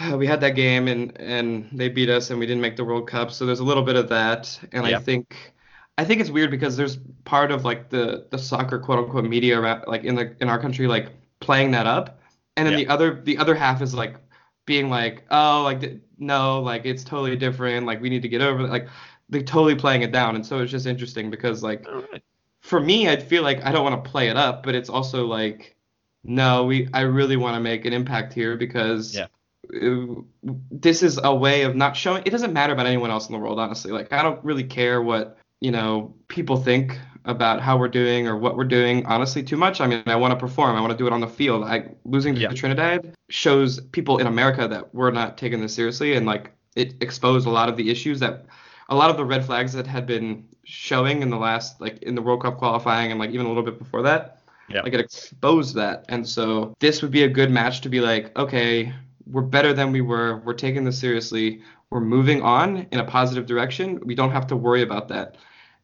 we 0.16 0.26
had 0.26 0.40
that 0.40 0.54
game 0.54 0.88
and 0.88 1.18
and 1.20 1.68
they 1.72 1.88
beat 1.88 2.08
us 2.08 2.30
and 2.30 2.38
we 2.38 2.46
didn't 2.46 2.62
make 2.62 2.76
the 2.76 2.84
World 2.84 3.08
Cup, 3.08 3.30
so 3.30 3.46
there's 3.46 3.60
a 3.60 3.64
little 3.64 3.82
bit 3.82 3.96
of 3.96 4.08
that, 4.08 4.58
and. 4.72 4.86
I 4.86 4.98
think 4.98 5.52
I 5.98 6.04
think 6.04 6.20
it's 6.20 6.30
weird 6.30 6.50
because 6.50 6.76
there's 6.76 6.98
part 7.24 7.52
of 7.52 7.64
like 7.64 7.90
the 7.90 8.26
the 8.30 8.38
soccer 8.38 8.78
quote 8.78 8.98
unquote 8.98 9.24
media 9.24 9.60
like 9.86 10.04
in 10.04 10.14
the 10.14 10.34
in 10.40 10.48
our 10.48 10.58
country 10.58 10.86
like 10.86 11.10
playing 11.40 11.70
that 11.72 11.86
up, 11.86 12.20
and 12.56 12.66
then 12.66 12.76
the 12.76 12.88
other 12.88 13.20
the 13.22 13.36
other 13.38 13.54
half 13.54 13.82
is 13.82 13.94
like 13.94 14.16
being 14.64 14.88
like 14.88 15.24
oh 15.30 15.62
like 15.62 16.00
no 16.18 16.60
like 16.60 16.86
it's 16.86 17.02
totally 17.02 17.36
different 17.36 17.84
like 17.84 18.00
we 18.00 18.08
need 18.08 18.22
to 18.22 18.28
get 18.28 18.40
over 18.40 18.64
it 18.64 18.70
like 18.70 18.88
they're 19.28 19.42
totally 19.42 19.74
playing 19.74 20.02
it 20.02 20.12
down 20.12 20.36
and 20.36 20.46
so 20.46 20.60
it's 20.60 20.70
just 20.70 20.86
interesting 20.86 21.30
because 21.30 21.62
like 21.62 21.84
right. 21.88 22.22
for 22.60 22.80
me 22.80 23.08
I'd 23.08 23.22
feel 23.22 23.42
like 23.42 23.64
I 23.64 23.72
don't 23.72 23.82
want 23.82 24.02
to 24.02 24.10
play 24.10 24.28
it 24.28 24.36
up 24.36 24.62
but 24.62 24.74
it's 24.74 24.88
also 24.88 25.26
like 25.26 25.74
no 26.22 26.64
we 26.64 26.88
I 26.92 27.00
really 27.00 27.36
want 27.36 27.56
to 27.56 27.60
make 27.60 27.84
an 27.84 27.92
impact 27.92 28.32
here 28.32 28.56
because 28.56 29.16
Yeah. 29.16 29.26
Uh, 29.74 30.50
this 30.70 31.02
is 31.02 31.18
a 31.22 31.34
way 31.34 31.62
of 31.62 31.74
not 31.76 31.96
showing 31.96 32.22
it 32.26 32.30
doesn't 32.30 32.52
matter 32.52 32.72
about 32.72 32.86
anyone 32.86 33.10
else 33.10 33.28
in 33.28 33.32
the 33.32 33.38
world 33.38 33.58
honestly. 33.58 33.92
Like 33.92 34.12
I 34.12 34.22
don't 34.22 34.42
really 34.44 34.64
care 34.64 35.00
what 35.02 35.38
you 35.60 35.70
know 35.70 36.14
people 36.28 36.56
think 36.56 36.98
about 37.24 37.60
how 37.60 37.76
we're 37.78 37.88
doing 37.88 38.26
or 38.26 38.36
what 38.36 38.56
we're 38.56 38.64
doing. 38.64 39.06
Honestly 39.06 39.42
too 39.42 39.56
much. 39.56 39.80
I 39.80 39.86
mean 39.86 40.02
i 40.06 40.16
want 40.16 40.32
to 40.32 40.36
perform. 40.36 40.76
I 40.76 40.80
want 40.80 40.90
to 40.92 40.96
do 40.98 41.06
it 41.06 41.12
on 41.12 41.20
the 41.20 41.28
field. 41.28 41.64
I 41.64 41.84
losing 42.04 42.34
to 42.34 42.40
Yeah. 42.40 42.48
trinidad 42.48 43.14
shows 43.28 43.80
people 43.80 44.18
in 44.18 44.26
america 44.26 44.68
that 44.68 44.94
we're 44.94 45.10
not 45.10 45.38
taking 45.38 45.60
this 45.60 45.74
seriously 45.74 46.14
and 46.14 46.26
like 46.26 46.50
it 46.76 46.94
exposed 47.00 47.46
a 47.46 47.50
lot 47.50 47.68
of 47.68 47.76
the 47.76 47.90
issues 47.90 48.20
that 48.20 48.44
a 48.88 48.94
lot 48.94 49.08
of 49.10 49.16
the 49.16 49.24
red 49.24 49.44
flags 49.44 49.72
that 49.72 49.86
had 49.86 50.06
been 50.06 50.44
showing 50.64 51.22
in 51.22 51.30
the 51.30 51.36
last 51.36 51.80
like 51.80 52.02
in 52.02 52.14
the 52.14 52.22
world 52.22 52.42
cup 52.42 52.58
qualifying 52.58 53.10
and 53.10 53.18
like 53.20 53.30
even 53.30 53.46
a 53.46 53.48
little 53.48 53.62
bit 53.62 53.78
before 53.78 54.02
that. 54.02 54.38
Yeah. 54.68 54.82
like 54.82 54.94
it 54.94 55.00
exposed 55.00 55.74
that. 55.76 56.04
And 56.08 56.26
so 56.26 56.74
this 56.80 57.02
would 57.02 57.10
be 57.10 57.24
a 57.24 57.28
good 57.28 57.50
match 57.50 57.80
to 57.82 57.88
be 57.88 58.00
like 58.00 58.36
okay 58.38 58.92
we're 59.26 59.42
better 59.42 59.72
than 59.72 59.92
we 59.92 60.00
were 60.00 60.38
we're 60.44 60.54
taking 60.54 60.84
this 60.84 60.98
seriously 60.98 61.62
we're 61.90 62.00
moving 62.00 62.42
on 62.42 62.86
in 62.92 63.00
a 63.00 63.04
positive 63.04 63.46
direction 63.46 64.00
we 64.04 64.14
don't 64.14 64.30
have 64.32 64.46
to 64.46 64.56
worry 64.56 64.82
about 64.82 65.08
that 65.08 65.36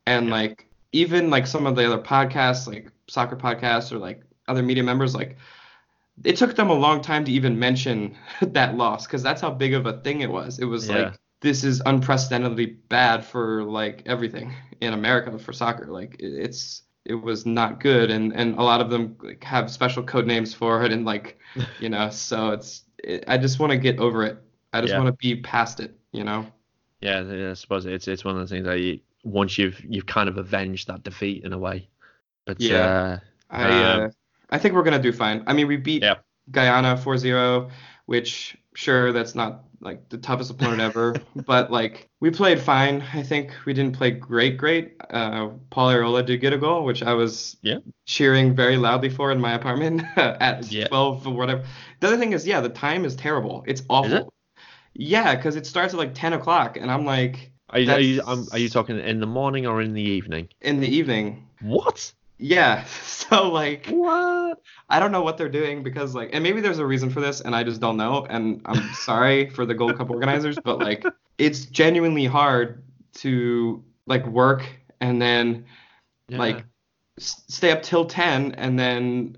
and 0.06 0.26
Yeah. 0.26 0.32
like 0.32 0.66
even 0.92 1.30
like 1.30 1.46
some 1.46 1.66
of 1.66 1.76
the 1.76 1.86
other 1.86 2.02
podcasts 2.02 2.66
like 2.66 2.90
soccer 3.08 3.36
podcasts 3.36 3.92
or 3.92 3.98
like 3.98 4.22
other 4.48 4.62
media 4.62 4.82
members 4.82 5.14
like 5.14 5.36
it 6.24 6.36
took 6.36 6.56
them 6.56 6.70
a 6.70 6.74
long 6.74 7.00
time 7.00 7.24
to 7.24 7.32
even 7.32 7.58
mention 7.58 8.16
that 8.42 8.76
loss 8.76 9.06
because 9.06 9.22
that's 9.22 9.40
how 9.40 9.50
big 9.50 9.74
of 9.74 9.86
a 9.86 10.00
thing 10.00 10.20
it 10.22 10.30
was 10.30 10.58
it 10.58 10.64
was 10.64 10.88
Yeah. 10.88 10.96
like 10.96 11.20
this 11.40 11.62
is 11.64 11.80
unprecedentedly 11.86 12.66
bad 12.88 13.24
for 13.24 13.62
like 13.64 14.02
everything 14.06 14.52
in 14.80 14.92
america 14.94 15.38
for 15.38 15.52
soccer 15.52 15.86
like 15.86 16.16
it's 16.18 16.82
it 17.04 17.14
was 17.14 17.46
not 17.46 17.80
good 17.80 18.10
and 18.10 18.32
and 18.34 18.56
a 18.58 18.62
lot 18.62 18.80
of 18.80 18.90
them 18.90 19.16
like, 19.22 19.42
have 19.44 19.70
special 19.70 20.02
code 20.02 20.26
names 20.26 20.52
for 20.54 20.84
it 20.84 20.92
and 20.92 21.04
like 21.04 21.38
you 21.78 21.88
know 21.88 22.10
so 22.10 22.50
it's 22.50 22.84
it, 23.04 23.24
i 23.28 23.38
just 23.38 23.58
want 23.58 23.70
to 23.70 23.78
get 23.78 23.98
over 23.98 24.24
it 24.24 24.38
i 24.72 24.80
just 24.80 24.92
Yeah. 24.92 24.98
want 24.98 25.08
to 25.08 25.12
be 25.12 25.40
past 25.40 25.80
it 25.80 25.98
you 26.12 26.24
know 26.24 26.46
Yeah, 27.00 27.50
I 27.50 27.54
suppose 27.54 27.86
it's 27.86 28.08
it's 28.08 28.24
one 28.24 28.34
of 28.36 28.40
the 28.40 28.46
things 28.52 28.66
that 28.66 28.80
you, 28.80 29.00
once 29.22 29.56
you've 29.58 29.80
you've 29.88 30.06
kind 30.06 30.28
of 30.28 30.36
avenged 30.36 30.88
that 30.88 31.02
defeat 31.04 31.44
in 31.44 31.52
a 31.52 31.58
way. 31.58 31.88
But 32.44 32.60
Yeah. 32.60 33.20
I 33.50 33.62
Um, 33.64 34.00
uh, 34.02 34.08
I 34.50 34.58
think 34.58 34.74
we're 34.74 34.82
gonna 34.82 34.98
do 35.02 35.12
fine. 35.12 35.44
I 35.46 35.52
mean, 35.52 35.68
we 35.68 35.76
beat 35.76 36.02
Yeah. 36.02 36.16
Guyana 36.50 36.96
4-0, 36.96 37.70
which 38.08 38.56
sure 38.74 39.12
that's 39.12 39.34
not 39.34 39.64
like 39.80 40.08
the 40.08 40.16
toughest 40.16 40.50
opponent 40.50 40.80
ever, 40.80 41.20
but 41.46 41.70
like 41.70 42.08
we 42.20 42.30
played 42.30 42.58
fine. 42.58 43.04
I 43.12 43.22
think 43.22 43.52
we 43.66 43.74
didn't 43.74 43.94
play 43.96 44.10
great, 44.12 44.56
great. 44.56 44.96
Uh, 45.10 45.50
Paul 45.68 45.90
Arriola 45.92 46.24
did 46.24 46.40
get 46.40 46.54
a 46.54 46.58
goal, 46.58 46.84
which 46.84 47.02
I 47.02 47.12
was 47.12 47.58
Yeah. 47.60 47.80
cheering 48.06 48.54
very 48.54 48.78
loudly 48.78 49.10
for 49.10 49.30
in 49.30 49.38
my 49.38 49.52
apartment 49.52 50.02
at 50.16 50.72
Yeah. 50.72 50.88
12 50.88 51.26
or 51.26 51.34
whatever. 51.34 51.64
The 52.00 52.06
other 52.06 52.16
thing 52.16 52.32
is, 52.32 52.46
yeah, 52.46 52.62
the 52.62 52.70
time 52.70 53.04
is 53.04 53.14
terrible. 53.14 53.62
It's 53.66 53.82
awful. 53.90 54.16
it? 54.16 54.26
Yeah, 54.94 55.36
because 55.36 55.56
it 55.56 55.66
starts 55.66 55.92
at 55.92 55.98
like 55.98 56.14
10 56.14 56.32
o'clock, 56.32 56.78
and 56.78 56.90
I'm 56.90 57.04
like 57.04 57.52
are 57.70 57.78
you 57.78 57.92
are 57.92 58.00
you, 58.00 58.22
um, 58.26 58.46
are 58.52 58.58
you 58.58 58.70
talking 58.70 58.98
in 58.98 59.20
the 59.20 59.26
morning 59.26 59.66
or 59.66 59.82
in 59.82 59.92
the 59.92 60.02
evening? 60.02 60.48
in 60.62 60.80
the 60.80 60.88
evening. 60.88 61.46
What? 61.60 62.10
Yeah, 62.38 62.84
so 63.02 63.48
like. 63.50 63.86
What? 63.86 64.62
I 64.90 64.98
don't 65.00 65.12
know 65.12 65.22
what 65.22 65.36
they're 65.36 65.48
doing 65.48 65.82
because 65.82 66.14
like 66.14 66.30
and 66.32 66.42
maybe 66.42 66.60
there's 66.60 66.78
a 66.78 66.86
reason 66.86 67.10
for 67.10 67.20
this 67.20 67.40
and 67.42 67.54
I 67.54 67.62
just 67.62 67.80
don't 67.80 67.96
know 67.96 68.26
and 68.28 68.62
I'm 68.64 68.82
sorry 68.94 69.50
for 69.50 69.66
the 69.66 69.74
Gold 69.74 69.98
Cup 69.98 70.10
organizers 70.10 70.58
but 70.58 70.78
like 70.78 71.04
it's 71.36 71.66
genuinely 71.66 72.24
hard 72.24 72.82
to 73.16 73.84
like 74.06 74.26
work 74.26 74.64
and 75.00 75.20
then 75.20 75.66
like 76.30 76.64
s- 77.18 77.44
stay 77.48 77.70
up 77.70 77.82
till 77.82 78.06
10 78.06 78.52
and 78.52 78.78
then 78.78 79.36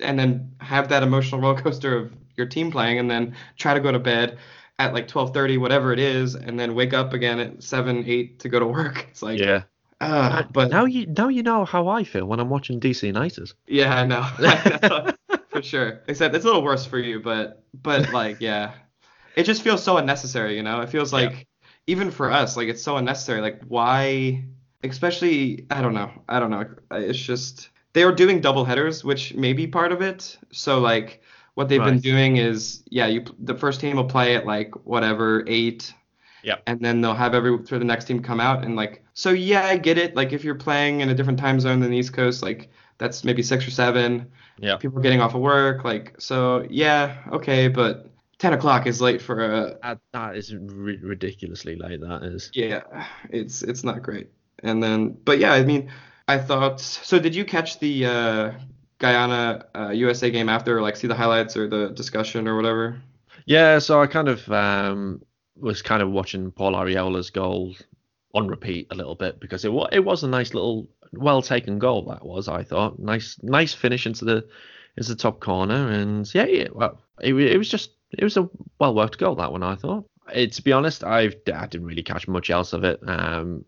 and 0.00 0.18
then 0.18 0.52
have 0.60 0.88
that 0.88 1.02
emotional 1.02 1.40
roller 1.40 1.60
coaster 1.60 1.96
of 1.96 2.12
your 2.36 2.46
team 2.46 2.70
playing 2.70 2.98
and 2.98 3.10
then 3.10 3.34
try 3.56 3.74
to 3.74 3.80
go 3.80 3.92
to 3.92 3.98
bed 3.98 4.38
at 4.78 4.94
like 4.94 5.08
12:30 5.08 5.58
whatever 5.58 5.92
it 5.92 5.98
is 5.98 6.34
and 6.34 6.58
then 6.58 6.74
wake 6.74 6.94
up 6.94 7.12
again 7.12 7.38
at 7.40 7.62
7 7.62 8.04
8 8.06 8.38
to 8.40 8.48
go 8.48 8.58
to 8.58 8.66
work 8.66 9.06
it's 9.10 9.22
like 9.22 9.38
yeah. 9.38 9.64
Uh, 10.00 10.42
but 10.52 10.70
now 10.70 10.84
you 10.84 11.06
now 11.06 11.28
you 11.28 11.42
know 11.42 11.64
how 11.64 11.88
I 11.88 12.04
feel 12.04 12.26
when 12.26 12.40
I'm 12.40 12.48
watching 12.50 12.78
DC 12.80 13.06
United. 13.06 13.52
Yeah, 13.66 13.94
I 13.96 14.06
know. 14.06 14.20
I 14.38 14.78
know. 15.28 15.38
for 15.48 15.62
sure. 15.62 16.02
Except 16.08 16.34
it's 16.34 16.44
a 16.44 16.48
little 16.48 16.62
worse 16.62 16.86
for 16.86 16.98
you, 16.98 17.20
but 17.20 17.62
but 17.74 18.12
like 18.12 18.40
yeah, 18.40 18.72
it 19.36 19.44
just 19.44 19.62
feels 19.62 19.82
so 19.82 19.96
unnecessary. 19.96 20.56
You 20.56 20.62
know, 20.62 20.80
it 20.80 20.88
feels 20.90 21.12
Yeah. 21.12 21.20
like 21.20 21.46
even 21.86 22.10
for 22.10 22.30
us, 22.30 22.56
like 22.56 22.68
it's 22.68 22.82
so 22.82 22.96
unnecessary. 22.96 23.40
Like 23.40 23.62
why? 23.66 24.44
Especially, 24.84 25.66
I 25.70 25.82
don't 25.82 25.94
know. 25.94 26.10
I 26.28 26.38
don't 26.38 26.50
know. 26.50 26.64
It's 26.92 27.18
just 27.18 27.70
they 27.94 28.04
are 28.04 28.12
doing 28.14 28.40
double 28.40 28.64
headers, 28.64 29.04
which 29.04 29.34
may 29.34 29.52
be 29.52 29.66
part 29.66 29.90
of 29.92 30.02
it. 30.02 30.38
So 30.52 30.78
like 30.78 31.22
what 31.54 31.68
they've 31.68 31.82
been 31.82 31.98
doing 31.98 32.36
is 32.36 32.84
yeah, 32.90 33.06
you 33.08 33.24
the 33.40 33.54
first 33.56 33.80
team 33.80 33.96
will 33.96 34.04
play 34.04 34.36
at 34.36 34.46
like 34.46 34.74
whatever 34.86 35.44
eight. 35.48 35.92
Yep. 36.44 36.62
And 36.66 36.80
then 36.80 37.00
they'll 37.00 37.14
have 37.14 37.34
every 37.34 37.64
for 37.66 37.78
the 37.78 37.84
next 37.84 38.04
team 38.04 38.22
come 38.22 38.40
out 38.40 38.64
and 38.64 38.76
like 38.76 39.02
so 39.14 39.30
yeah, 39.30 39.64
I 39.66 39.76
get 39.76 39.98
it. 39.98 40.14
Like 40.14 40.32
if 40.32 40.44
you're 40.44 40.54
playing 40.54 41.00
in 41.00 41.08
a 41.08 41.14
different 41.14 41.38
time 41.38 41.58
zone 41.60 41.80
than 41.80 41.90
the 41.90 41.96
East 41.96 42.12
Coast, 42.12 42.42
like 42.42 42.70
that's 42.98 43.24
maybe 43.24 43.42
six 43.42 43.66
or 43.66 43.70
seven. 43.70 44.30
Yeah. 44.58 44.76
People 44.76 44.98
are 44.98 45.02
getting 45.02 45.20
off 45.20 45.34
of 45.34 45.40
work, 45.40 45.84
like 45.84 46.14
so 46.18 46.66
yeah, 46.70 47.16
okay, 47.32 47.68
but 47.68 48.10
ten 48.38 48.52
o'clock 48.52 48.86
is 48.86 49.00
late 49.00 49.20
for 49.20 49.44
a 49.44 49.78
That, 49.82 49.98
that 50.12 50.36
is 50.36 50.54
ri- 50.54 51.00
ridiculously 51.02 51.76
late. 51.76 52.00
That 52.00 52.22
is. 52.24 52.50
yeah, 52.54 52.82
it's 53.30 53.62
it's 53.62 53.84
not 53.84 54.02
great. 54.02 54.28
And 54.62 54.82
then 54.82 55.16
but 55.24 55.38
yeah, 55.38 55.52
I 55.52 55.64
mean, 55.64 55.90
I 56.26 56.38
thought 56.38 56.80
so. 56.80 57.18
Did 57.18 57.34
you 57.34 57.44
catch 57.44 57.78
the 57.78 58.06
uh, 58.06 58.52
Guyana 58.98 59.66
uh, 59.74 59.90
USA 59.90 60.30
game 60.30 60.48
after, 60.48 60.80
like 60.82 60.96
see 60.96 61.06
the 61.06 61.14
highlights 61.14 61.56
or 61.56 61.68
the 61.68 61.90
discussion 61.90 62.48
or 62.48 62.56
whatever? 62.56 63.00
Yeah, 63.46 63.78
so 63.78 64.02
I 64.02 64.06
kind 64.06 64.28
of 64.28 64.50
um, 64.50 65.22
was 65.60 65.82
kind 65.82 66.02
of 66.02 66.10
watching 66.10 66.50
Paul 66.50 66.72
Arriola's 66.72 67.30
goal 67.30 67.74
on 68.34 68.48
repeat 68.48 68.88
a 68.90 68.94
little 68.94 69.14
bit 69.14 69.40
because 69.40 69.64
it 69.64 69.72
was 69.72 69.88
it 69.92 70.04
was 70.04 70.22
a 70.22 70.28
nice 70.28 70.54
little 70.54 70.88
well 71.12 71.42
taken 71.42 71.78
goal 71.78 72.02
that 72.02 72.24
was 72.24 72.48
I 72.48 72.62
thought 72.62 72.98
nice 72.98 73.38
nice 73.42 73.72
finish 73.72 74.06
into 74.06 74.24
the 74.24 74.46
into 74.96 75.10
the 75.10 75.16
top 75.16 75.40
corner 75.40 75.88
and 75.88 76.32
yeah, 76.34 76.44
yeah 76.44 76.68
well 76.72 77.00
it, 77.20 77.34
it 77.34 77.56
was 77.56 77.68
just 77.68 77.90
it 78.10 78.24
was 78.24 78.36
a 78.36 78.48
well 78.78 78.94
worked 78.94 79.18
goal 79.18 79.34
that 79.36 79.52
one 79.52 79.62
I 79.62 79.74
thought. 79.74 80.06
It, 80.34 80.52
to 80.54 80.62
be 80.62 80.72
honest, 80.72 81.04
I've 81.04 81.36
I 81.52 81.66
didn't 81.66 81.86
really 81.86 82.02
catch 82.02 82.28
much 82.28 82.50
else 82.50 82.72
of 82.72 82.84
it. 82.84 83.00
Um, 83.06 83.64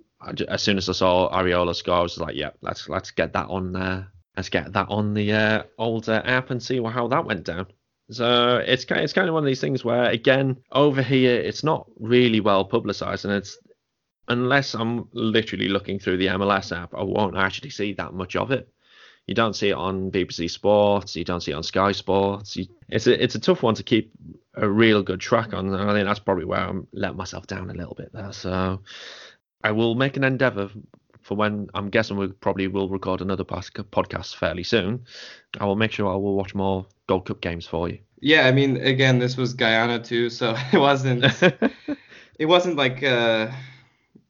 as 0.49 0.63
soon 0.63 0.77
as 0.77 0.89
I 0.89 0.93
saw 0.93 1.31
Arriola 1.35 1.75
score, 1.75 1.95
I 1.95 2.03
was 2.03 2.19
like, 2.19 2.37
yeah, 2.37 2.51
let's 2.61 2.89
let's 2.89 3.11
get 3.11 3.33
that 3.33 3.49
on 3.49 3.73
there. 3.73 4.09
Let's 4.37 4.49
get 4.49 4.73
that 4.73 4.87
on 4.89 5.15
the 5.15 5.33
uh, 5.33 5.63
old 5.79 6.09
uh, 6.09 6.23
app 6.25 6.51
and 6.51 6.63
see 6.63 6.83
how 6.83 7.09
that 7.09 7.25
went 7.25 7.45
down. 7.45 7.67
So 8.11 8.57
it's 8.57 8.85
kind 8.85 9.03
it's 9.03 9.13
kind 9.13 9.29
of 9.29 9.35
one 9.35 9.45
of 9.45 9.47
these 9.47 9.61
things 9.61 9.85
where 9.85 10.05
again 10.05 10.59
over 10.73 11.03
here 11.03 11.41
it's 11.41 11.63
not 11.63 11.87
really 11.99 12.41
well 12.41 12.65
publicized 12.65 13.25
and 13.25 13.35
it's 13.35 13.59
unless 14.29 14.75
I'm 14.75 15.09
literally 15.13 15.69
looking 15.69 15.99
through 15.99 16.17
the 16.19 16.27
MLS 16.27 16.77
app 16.77 16.95
I 16.95 17.03
won't 17.03 17.37
actually 17.37 17.71
see 17.71 17.93
that 17.95 18.13
much 18.13 18.37
of 18.37 18.51
it. 18.51 18.69
You 19.27 19.35
don't 19.35 19.55
see 19.55 19.69
it 19.69 19.75
on 19.75 20.11
BBC 20.11 20.51
Sports, 20.51 21.15
you 21.15 21.25
don't 21.25 21.41
see 21.41 21.53
it 21.53 21.55
on 21.55 21.63
Sky 21.63 21.93
Sports. 21.93 22.57
You, 22.57 22.67
it's 22.89 23.07
a 23.07 23.23
it's 23.23 23.37
a 23.37 23.41
tough 23.41 23.63
one 23.63 23.75
to 23.77 23.83
keep 23.83 24.13
a 24.55 24.69
real 24.69 25.03
good 25.03 25.21
track 25.21 25.53
on. 25.53 25.73
And 25.73 25.91
I 25.91 25.93
think 25.95 26.07
that's 26.07 26.19
probably 26.19 26.45
where 26.45 26.61
I'm 26.61 26.87
letting 26.93 27.17
myself 27.17 27.47
down 27.47 27.71
a 27.71 27.75
little 27.75 27.95
bit 27.95 28.13
there. 28.13 28.33
So 28.33 28.81
I 29.63 29.73
will 29.73 29.95
make 29.95 30.17
an 30.17 30.25
endeavour 30.25 30.71
for 31.31 31.37
when 31.37 31.71
I'm 31.75 31.91
guessing 31.91 32.17
we 32.17 32.27
probably 32.27 32.67
will 32.67 32.89
record 32.89 33.21
another 33.21 33.45
podcast 33.45 34.35
fairly 34.35 34.65
soon. 34.65 35.05
I 35.61 35.65
will 35.65 35.77
make 35.77 35.93
sure 35.93 36.13
I 36.13 36.17
will 36.17 36.35
watch 36.35 36.57
more 36.57 36.87
Gold 37.07 37.27
Cup 37.27 37.41
games 37.41 37.67
for 37.67 37.89
you. 37.89 38.01
Yeah, 38.21 38.49
I 38.49 38.51
mean, 38.51 38.79
again, 38.79 39.21
this 39.21 39.37
was 39.37 39.55
Guyana 39.55 40.01
too, 40.03 40.29
so 40.29 40.57
it 40.73 40.79
wasn't 40.79 41.25
it 42.41 42.47
wasn't 42.47 42.75
like 42.75 43.05
a, 43.05 43.55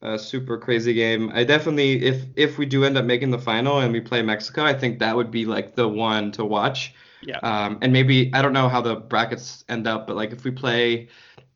a 0.02 0.18
super 0.18 0.58
crazy 0.58 0.92
game. 0.92 1.30
I 1.32 1.42
definitely, 1.44 2.04
if 2.04 2.22
if 2.36 2.58
we 2.58 2.66
do 2.66 2.84
end 2.84 2.98
up 2.98 3.06
making 3.06 3.30
the 3.30 3.38
final 3.38 3.78
and 3.78 3.94
we 3.94 4.02
play 4.02 4.20
Mexico, 4.20 4.62
I 4.62 4.74
think 4.74 4.98
that 4.98 5.16
would 5.16 5.30
be 5.30 5.46
like 5.46 5.74
the 5.76 5.88
one 5.88 6.32
to 6.32 6.44
watch. 6.44 6.92
yeah. 7.22 7.38
Um, 7.38 7.78
and 7.80 7.94
maybe 7.94 8.30
I 8.34 8.42
don't 8.42 8.52
know 8.52 8.68
how 8.68 8.82
the 8.82 8.96
brackets 8.96 9.64
end 9.70 9.86
up, 9.86 10.06
but 10.06 10.16
like 10.16 10.32
if 10.32 10.44
we 10.44 10.50
play, 10.50 11.08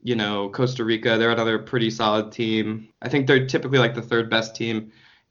you 0.03 0.17
know, 0.17 0.49
Costa 0.49 0.85
Rica, 0.85 1.19
they're 1.19 1.33
another 1.33 1.59
pretty 1.59 1.91
solid 1.91 2.33
team. 2.33 2.89
I 3.03 3.11
think 3.11 3.27
they're 3.27 3.47
typically 3.47 3.79
like 3.79 3.95
the 3.95 4.01
third 4.01 4.31
best 4.31 4.57
team 4.57 4.91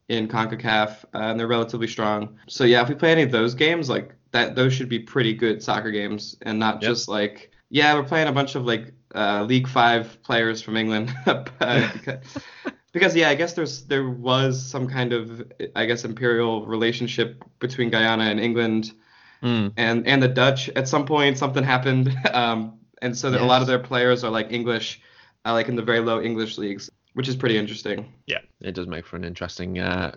in 0.10 0.28
CONCACAF, 0.28 1.06
uh, 1.14 1.18
and 1.18 1.40
they're 1.40 1.48
relatively 1.48 1.88
strong. 1.88 2.38
So 2.48 2.64
yeah, 2.66 2.82
if 2.82 2.90
we 2.90 2.96
play 2.96 3.12
any 3.12 3.24
of 3.24 3.32
those 3.32 3.54
games, 3.56 3.90
like 3.90 4.14
that, 4.32 4.56
those 4.56 4.74
should 4.74 4.90
be 4.90 5.00
pretty 5.00 5.34
good 5.34 5.62
soccer 5.64 5.92
games, 5.92 6.36
and 6.42 6.60
not 6.60 6.76
Yep. 6.82 6.90
just 6.92 7.08
like 7.08 7.52
yeah, 7.70 7.94
we're 7.96 8.04
playing 8.04 8.28
a 8.28 8.32
bunch 8.32 8.56
of 8.56 8.66
like 8.66 8.94
uh, 9.16 9.44
League 9.48 9.68
Five 9.68 10.22
players 10.24 10.62
from 10.62 10.78
England. 10.78 11.12
But, 11.26 11.50
because 12.94 13.16
yeah, 13.16 13.30
I 13.30 13.36
guess 13.36 13.54
there's 13.54 13.86
there 13.86 14.10
was 14.10 14.64
some 14.64 14.88
kind 14.88 15.14
of 15.14 15.52
I 15.76 15.86
guess 15.86 16.04
imperial 16.06 16.66
relationship 16.66 17.44
between 17.60 17.90
Guyana 17.90 18.26
and 18.26 18.40
England 18.40 18.94
Mm. 19.42 19.74
and 19.76 20.08
and 20.08 20.24
the 20.24 20.30
Dutch. 20.30 20.70
At 20.70 20.88
some 20.88 21.06
point, 21.06 21.38
something 21.38 21.66
happened, 21.66 22.16
um, 22.34 22.80
and 23.02 23.18
so 23.18 23.30
that 23.30 23.42
a 23.42 23.46
lot 23.46 23.62
of 23.62 23.68
their 23.68 23.80
players 23.80 24.24
are 24.24 24.32
like 24.32 24.54
English, 24.54 25.02
uh, 25.46 25.52
like 25.52 25.68
in 25.68 25.76
the 25.76 25.82
very 25.82 26.00
low 26.00 26.22
English 26.22 26.58
leagues, 26.58 26.90
which 27.14 27.28
is 27.28 27.36
pretty 27.36 27.58
interesting. 27.58 28.12
Yeah, 28.28 28.40
it 28.62 28.74
does 28.74 28.88
make 28.88 29.06
for 29.06 29.16
an 29.16 29.24
interesting 29.24 29.80
uh, 29.80 30.16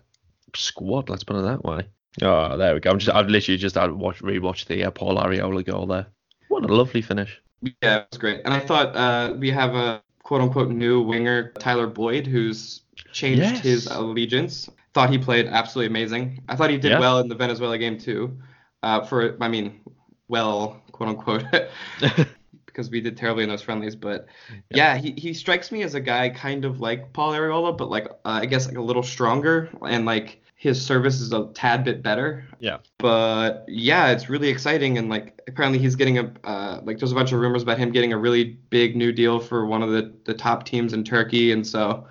squad. 0.54 1.08
Let's 1.08 1.24
put 1.24 1.36
it 1.36 1.42
that 1.42 1.64
way. 1.64 1.88
Oh, 2.22 2.56
there 2.56 2.74
we 2.74 2.80
go. 2.80 2.90
I'm 2.90 2.98
just, 2.98 3.14
I've 3.14 3.28
literally 3.28 3.58
just 3.58 3.74
had 3.74 3.92
watch 3.92 4.20
rewatched 4.22 4.66
the 4.66 4.84
uh, 4.84 4.90
Paul 4.90 5.16
Arriola 5.16 5.64
goal 5.64 5.86
there. 5.86 6.06
What 6.48 6.64
a 6.64 6.74
lovely 6.74 7.02
finish. 7.02 7.40
Yeah, 7.82 7.98
it 7.98 8.08
was 8.10 8.18
great. 8.18 8.40
And 8.44 8.54
I 8.54 8.60
thought 8.60 8.94
uh, 8.96 9.34
we 9.36 9.50
have 9.50 9.74
a 9.74 10.02
quote 10.22 10.40
unquote 10.40 10.70
new 10.70 11.02
winger, 11.02 11.52
Tyler 11.58 11.86
Boyd, 11.86 12.26
who's 12.26 12.82
changed 13.12 13.40
Yes. 13.42 13.60
his 13.60 13.86
allegiance. 13.86 14.70
Thought 14.94 15.10
he 15.10 15.18
played 15.18 15.46
absolutely 15.46 15.88
amazing. 15.88 16.42
I 16.48 16.56
thought 16.56 16.70
he 16.70 16.78
did 16.78 16.92
Yeah. 16.92 17.00
well 17.00 17.18
in 17.18 17.28
the 17.28 17.34
Venezuela 17.34 17.76
game 17.76 17.98
too. 17.98 18.38
Uh, 18.82 19.04
for 19.04 19.36
I 19.42 19.48
mean, 19.48 19.80
well, 20.28 20.80
quote 20.92 21.10
unquote, 21.10 21.44
because 22.76 22.90
we 22.90 23.00
did 23.00 23.16
terribly 23.16 23.42
in 23.42 23.48
those 23.48 23.62
friendlies. 23.62 23.96
But 23.96 24.26
yeah, 24.68 24.98
he, 24.98 25.12
he 25.12 25.32
strikes 25.32 25.72
me 25.72 25.82
as 25.82 25.94
a 25.94 26.00
guy 26.00 26.28
kind 26.28 26.66
of 26.66 26.78
like 26.78 27.10
Paul 27.14 27.32
Arriola, 27.32 27.76
but 27.76 27.88
like 27.88 28.06
uh, 28.06 28.40
I 28.42 28.44
guess 28.46 28.68
like 28.68 28.76
a 28.76 28.82
little 28.82 29.02
stronger 29.02 29.70
and 29.86 30.04
like 30.04 30.42
his 30.56 30.84
service 30.84 31.20
is 31.20 31.32
a 31.32 31.48
tad 31.54 31.84
bit 31.84 32.02
better. 32.02 32.44
Yeah. 32.60 32.78
But 32.98 33.64
yeah, 33.66 34.10
it's 34.10 34.28
really 34.28 34.48
exciting 34.48 34.98
and 34.98 35.08
like 35.08 35.40
apparently 35.48 35.78
he's 35.78 35.96
getting 35.96 36.18
a 36.18 36.30
uh, 36.44 36.80
like 36.84 36.98
there's 36.98 37.12
a 37.12 37.14
bunch 37.14 37.32
of 37.32 37.40
rumors 37.40 37.62
about 37.62 37.78
him 37.78 37.92
getting 37.92 38.12
a 38.12 38.18
really 38.18 38.58
big 38.68 38.94
new 38.94 39.10
deal 39.10 39.40
for 39.40 39.64
one 39.64 39.82
of 39.82 39.90
the 39.90 40.12
the 40.24 40.34
top 40.34 40.66
teams 40.66 40.92
in 40.92 41.02
Turkey 41.02 41.52
and 41.52 41.66
so 41.66 42.06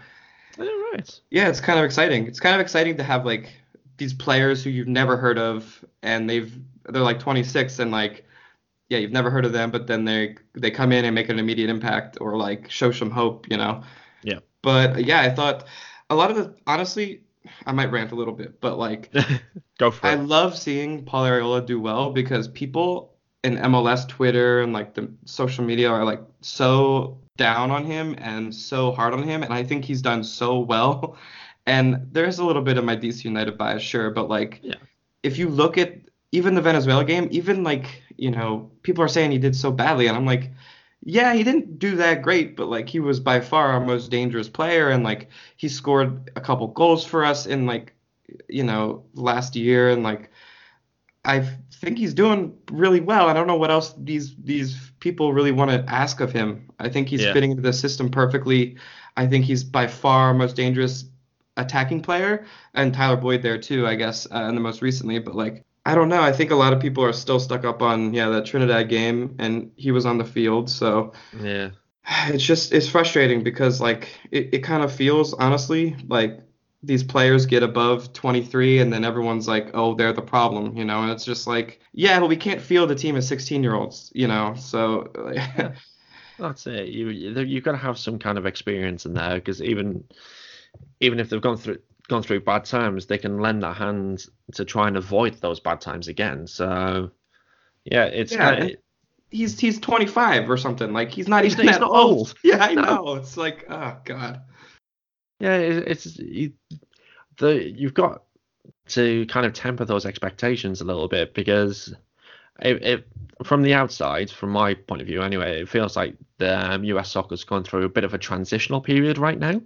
All 0.57 0.65
right. 0.93 1.19
yeah, 1.29 1.47
it's 1.47 1.61
kind 1.61 1.77
of 1.77 1.85
exciting. 1.85 2.25
It's 2.25 2.39
kind 2.39 2.55
of 2.55 2.61
exciting 2.61 2.97
to 2.97 3.03
have 3.03 3.23
like 3.23 3.53
these 3.97 4.13
players 4.13 4.63
who 4.63 4.71
you've 4.71 4.87
never 4.87 5.15
heard 5.15 5.37
of 5.37 5.85
and 6.01 6.27
they've 6.27 6.51
they're 6.89 7.03
like 7.03 7.19
26 7.19 7.79
and 7.79 7.91
like 7.91 8.24
yeah, 8.89 8.99
you've 8.99 9.11
never 9.11 9.29
heard 9.29 9.45
of 9.45 9.53
them, 9.53 9.71
but 9.71 9.87
then 9.87 10.05
they 10.05 10.35
they 10.53 10.71
come 10.71 10.91
in 10.91 11.05
and 11.05 11.15
make 11.15 11.29
an 11.29 11.39
immediate 11.39 11.69
impact 11.69 12.17
or 12.21 12.37
like 12.37 12.69
show 12.69 12.91
some 12.91 13.09
hope, 13.11 13.49
you 13.49 13.57
know. 13.57 13.83
Yeah. 14.23 14.39
But 14.61 15.05
yeah, 15.05 15.21
I 15.21 15.29
thought 15.29 15.65
a 16.09 16.15
lot 16.15 16.29
of 16.31 16.37
the 16.37 16.55
honestly, 16.67 17.21
I 17.65 17.71
might 17.71 17.91
rant 17.91 18.11
a 18.11 18.15
little 18.15 18.33
bit, 18.33 18.59
but 18.61 18.77
like 18.77 19.11
Go 19.77 19.91
for 19.91 20.05
I 20.07 20.11
it. 20.11 20.13
I 20.13 20.21
love 20.21 20.57
seeing 20.57 21.03
Paul 21.05 21.25
Arriola 21.25 21.65
do 21.65 21.79
well 21.79 22.11
because 22.11 22.47
people 22.47 23.13
in 23.43 23.57
MLS 23.57 24.07
Twitter 24.07 24.61
and 24.61 24.73
like 24.73 24.93
the 24.93 25.11
social 25.25 25.63
media 25.65 25.89
are 25.89 26.05
like 26.05 26.21
so 26.41 27.19
down 27.37 27.69
on 27.69 27.83
him 27.85 28.15
and 28.19 28.53
so 28.55 28.91
hard 28.91 29.13
on 29.13 29.21
him, 29.23 29.43
and 29.43 29.53
I 29.53 29.63
think 29.63 29.83
he's 29.85 30.01
done 30.01 30.23
so 30.23 30.59
well. 30.59 31.17
And 31.67 32.07
there's 32.11 32.37
a 32.37 32.45
little 32.45 32.61
bit 32.61 32.77
of 32.77 32.85
my 32.85 32.95
DC 32.95 33.23
United 33.25 33.57
bias, 33.57 33.81
sure, 33.81 34.11
but 34.11 34.29
like 34.29 34.59
Yeah. 34.61 34.75
if 35.23 35.39
you 35.39 35.49
look 35.49 35.79
at 35.79 35.97
even 36.35 36.55
the 36.55 36.61
Venezuela 36.61 37.05
game, 37.05 37.27
even 37.31 37.63
like 37.63 38.03
you 38.17 38.31
know 38.31 38.71
people 38.83 39.03
are 39.03 39.07
saying 39.07 39.31
he 39.31 39.37
did 39.37 39.55
so 39.55 39.71
badly, 39.71 40.07
and 40.07 40.17
I'm 40.17 40.25
like. 40.25 40.51
Yeah, 41.07 41.35
he 41.35 41.43
didn't 41.43 41.77
do 41.77 41.97
that 41.97 42.23
great, 42.23 42.55
but 42.55 42.67
like 42.67 42.89
he 42.89 42.99
was 42.99 43.19
by 43.19 43.39
far 43.39 43.67
our 43.67 43.79
most 43.79 44.09
dangerous 44.09 44.49
player, 44.49 44.89
and 44.89 45.03
like 45.03 45.29
he 45.55 45.69
scored 45.69 46.31
a 46.35 46.41
couple 46.41 46.67
goals 46.69 47.05
for 47.05 47.23
us 47.23 47.45
in 47.45 47.67
like 47.67 47.93
you 48.49 48.63
know 48.63 49.05
last 49.13 49.55
year 49.55 49.89
and 49.91 50.01
like 50.03 50.31
I 51.23 51.41
think 51.73 51.97
he's 51.97 52.13
doing 52.13 52.57
really 52.71 53.01
well. 53.01 53.27
I 53.27 53.33
don't 53.33 53.47
know 53.47 53.57
what 53.57 53.71
else 53.71 53.93
these 53.97 54.35
these 54.37 54.91
people 54.99 55.33
really 55.33 55.51
want 55.51 55.71
to 55.71 55.83
ask 55.91 56.19
of 56.21 56.31
him. 56.31 56.69
I 56.79 56.89
think 56.89 57.09
he's 57.09 57.21
Yeah. 57.23 57.33
fitting 57.33 57.51
into 57.51 57.63
the 57.63 57.73
system 57.73 58.09
perfectly. 58.09 58.77
I 59.17 59.27
think 59.27 59.45
he's 59.45 59.63
by 59.63 59.87
far 59.87 60.27
our 60.27 60.33
most 60.33 60.55
dangerous 60.55 61.05
attacking 61.57 62.01
player, 62.01 62.45
and 62.75 62.93
Tyler 62.93 63.17
Boyd 63.17 63.41
there 63.41 63.57
too, 63.57 63.87
I 63.87 63.95
guess, 63.95 64.27
uh, 64.31 64.43
in 64.49 64.55
the 64.55 64.61
most 64.61 64.81
recently. 64.81 65.19
But 65.19 65.35
like, 65.35 65.64
I 65.85 65.93
don't 65.95 66.09
know. 66.09 66.21
I 66.21 66.31
think 66.31 66.51
a 66.51 66.55
lot 66.55 66.73
of 66.73 66.79
people 66.79 67.03
are 67.03 67.13
still 67.13 67.39
stuck 67.39 67.63
up 67.63 67.81
on 67.81 68.13
yeah 68.13 68.29
that 68.29 68.45
Trinidad 68.45 68.89
game, 68.89 69.35
and 69.39 69.71
he 69.75 69.91
was 69.91 70.05
on 70.05 70.17
the 70.17 70.25
field, 70.25 70.69
so 70.69 71.13
Yeah. 71.41 71.69
it's 72.27 72.43
just 72.43 72.73
it's 72.73 72.87
frustrating 72.87 73.43
because 73.43 73.81
like 73.81 74.09
it, 74.31 74.49
it 74.53 74.59
kind 74.59 74.83
of 74.83 74.91
feels 74.93 75.33
honestly 75.33 75.95
like 76.07 76.39
these 76.83 77.03
players 77.03 77.47
get 77.47 77.63
above 77.63 78.13
23 78.13 78.77
and 78.79 78.93
then 78.93 79.03
everyone's 79.03 79.47
like 79.47 79.71
oh 79.73 79.95
they're 79.95 80.13
the 80.13 80.21
problem 80.21 80.77
you 80.77 80.85
know 80.85 81.01
and 81.01 81.11
it's 81.11 81.25
just 81.25 81.47
like 81.47 81.79
yeah 81.93 82.19
but 82.19 82.29
we 82.29 82.35
can't 82.37 82.61
field 82.61 82.91
a 82.91 82.95
team 82.95 83.15
of 83.15 83.23
16 83.23 83.63
year 83.63 83.73
olds 83.73 84.11
you 84.13 84.27
know 84.27 84.53
so 84.55 85.11
That's 86.37 86.67
it. 86.67 86.89
You 86.89 87.09
you- 87.09 87.39
you've 87.41 87.63
got 87.63 87.71
to 87.71 87.77
have 87.77 87.97
some 87.97 88.19
kind 88.19 88.37
of 88.37 88.45
experience 88.45 89.05
in 89.05 89.13
there 89.13 89.35
because 89.35 89.61
even 89.61 90.03
even 90.99 91.19
if 91.19 91.29
they've 91.29 91.41
gone 91.41 91.57
through 91.57 91.79
gone 92.07 92.23
through 92.23 92.41
bad 92.41 92.65
times, 92.65 93.05
they 93.05 93.17
can 93.17 93.39
lend 93.39 93.63
a 93.63 93.73
hand 93.73 94.25
to 94.53 94.65
try 94.65 94.87
and 94.87 94.97
avoid 94.97 95.35
those 95.41 95.59
bad 95.59 95.81
times 95.81 96.07
again. 96.07 96.47
So 96.47 97.11
yeah, 97.85 98.05
it's 98.05 98.31
Yeah, 98.33 98.55
kinda- 98.55 98.75
he's 99.31 99.59
he's 99.59 99.79
25 99.79 100.49
or 100.49 100.57
something 100.57 100.93
like 100.93 101.11
he's 101.11 101.27
not 101.27 101.43
He's- 101.43 101.53
even 101.53 101.65
he's 101.67 101.75
that 101.75 101.81
not 101.81 101.91
old. 101.91 102.17
old. 102.17 102.35
yeah 102.43 102.63
i 102.63 102.73
No. 102.73 102.81
know 102.83 103.15
it's 103.15 103.35
like 103.37 103.65
oh 103.69 103.97
god 104.05 104.41
yeah, 105.41 105.57
it, 105.57 105.87
it's 105.87 106.17
you, 106.17 106.53
the 107.37 107.61
you've 107.69 107.93
got 107.93 108.23
to 108.89 109.25
kind 109.25 109.45
of 109.45 109.51
temper 109.53 109.83
those 109.83 110.05
expectations 110.05 110.79
a 110.79 110.85
little 110.85 111.09
bit 111.09 111.33
because 111.33 111.93
it, 112.61 112.81
it 112.83 113.07
from 113.43 113.61
the 113.61 113.73
outside, 113.73 114.29
from 114.31 114.51
my 114.51 114.73
point 114.75 115.01
of 115.01 115.07
view 115.07 115.21
anyway, 115.21 115.61
it 115.61 115.67
feels 115.69 115.97
like 115.97 116.15
the 116.37 116.71
um, 116.73 116.85
US 116.85 117.11
soccer's 117.11 117.43
gone 117.43 117.65
through 117.65 117.83
a 117.83 117.89
bit 117.89 118.05
of 118.05 118.13
a 118.13 118.17
transitional 118.17 118.79
period 118.79 119.17
right 119.17 119.37
now. 119.37 119.61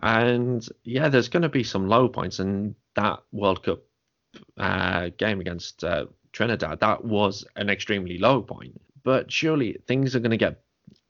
And 0.00 0.66
yeah, 0.84 1.08
there's 1.08 1.28
going 1.28 1.42
to 1.42 1.48
be 1.48 1.64
some 1.64 1.88
low 1.88 2.08
points, 2.08 2.38
and 2.38 2.74
that 2.96 3.20
World 3.32 3.62
Cup 3.62 3.80
uh, 4.56 5.10
game 5.16 5.40
against 5.40 5.84
uh, 5.84 6.06
Trinidad, 6.32 6.80
that 6.80 7.04
was 7.04 7.44
an 7.56 7.68
extremely 7.68 8.18
low 8.18 8.42
point. 8.42 8.80
But 9.02 9.30
surely 9.30 9.76
things 9.86 10.16
are 10.16 10.20
going 10.20 10.30
to 10.30 10.36
get, 10.36 10.62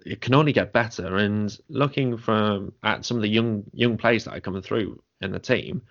it 0.05 0.21
can 0.21 0.35
only 0.35 0.53
get 0.53 0.73
better. 0.73 1.17
And 1.17 1.57
looking 1.69 2.17
from 2.17 2.73
at 2.83 3.05
some 3.05 3.17
of 3.17 3.23
the 3.23 3.29
young 3.29 3.65
young 3.73 3.97
players 3.99 4.25
that 4.25 4.35
are 4.35 4.41
coming 4.41 4.63
through 4.63 5.03
in 5.21 5.31
the 5.31 5.39
team, 5.39 5.83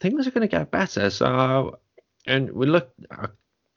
things 0.00 0.26
are 0.26 0.30
going 0.32 0.48
to 0.48 0.56
get 0.56 0.70
better. 0.70 1.10
So, 1.10 1.78
and 2.26 2.50
we 2.50 2.66
look, 2.66 2.90
I 3.10 3.28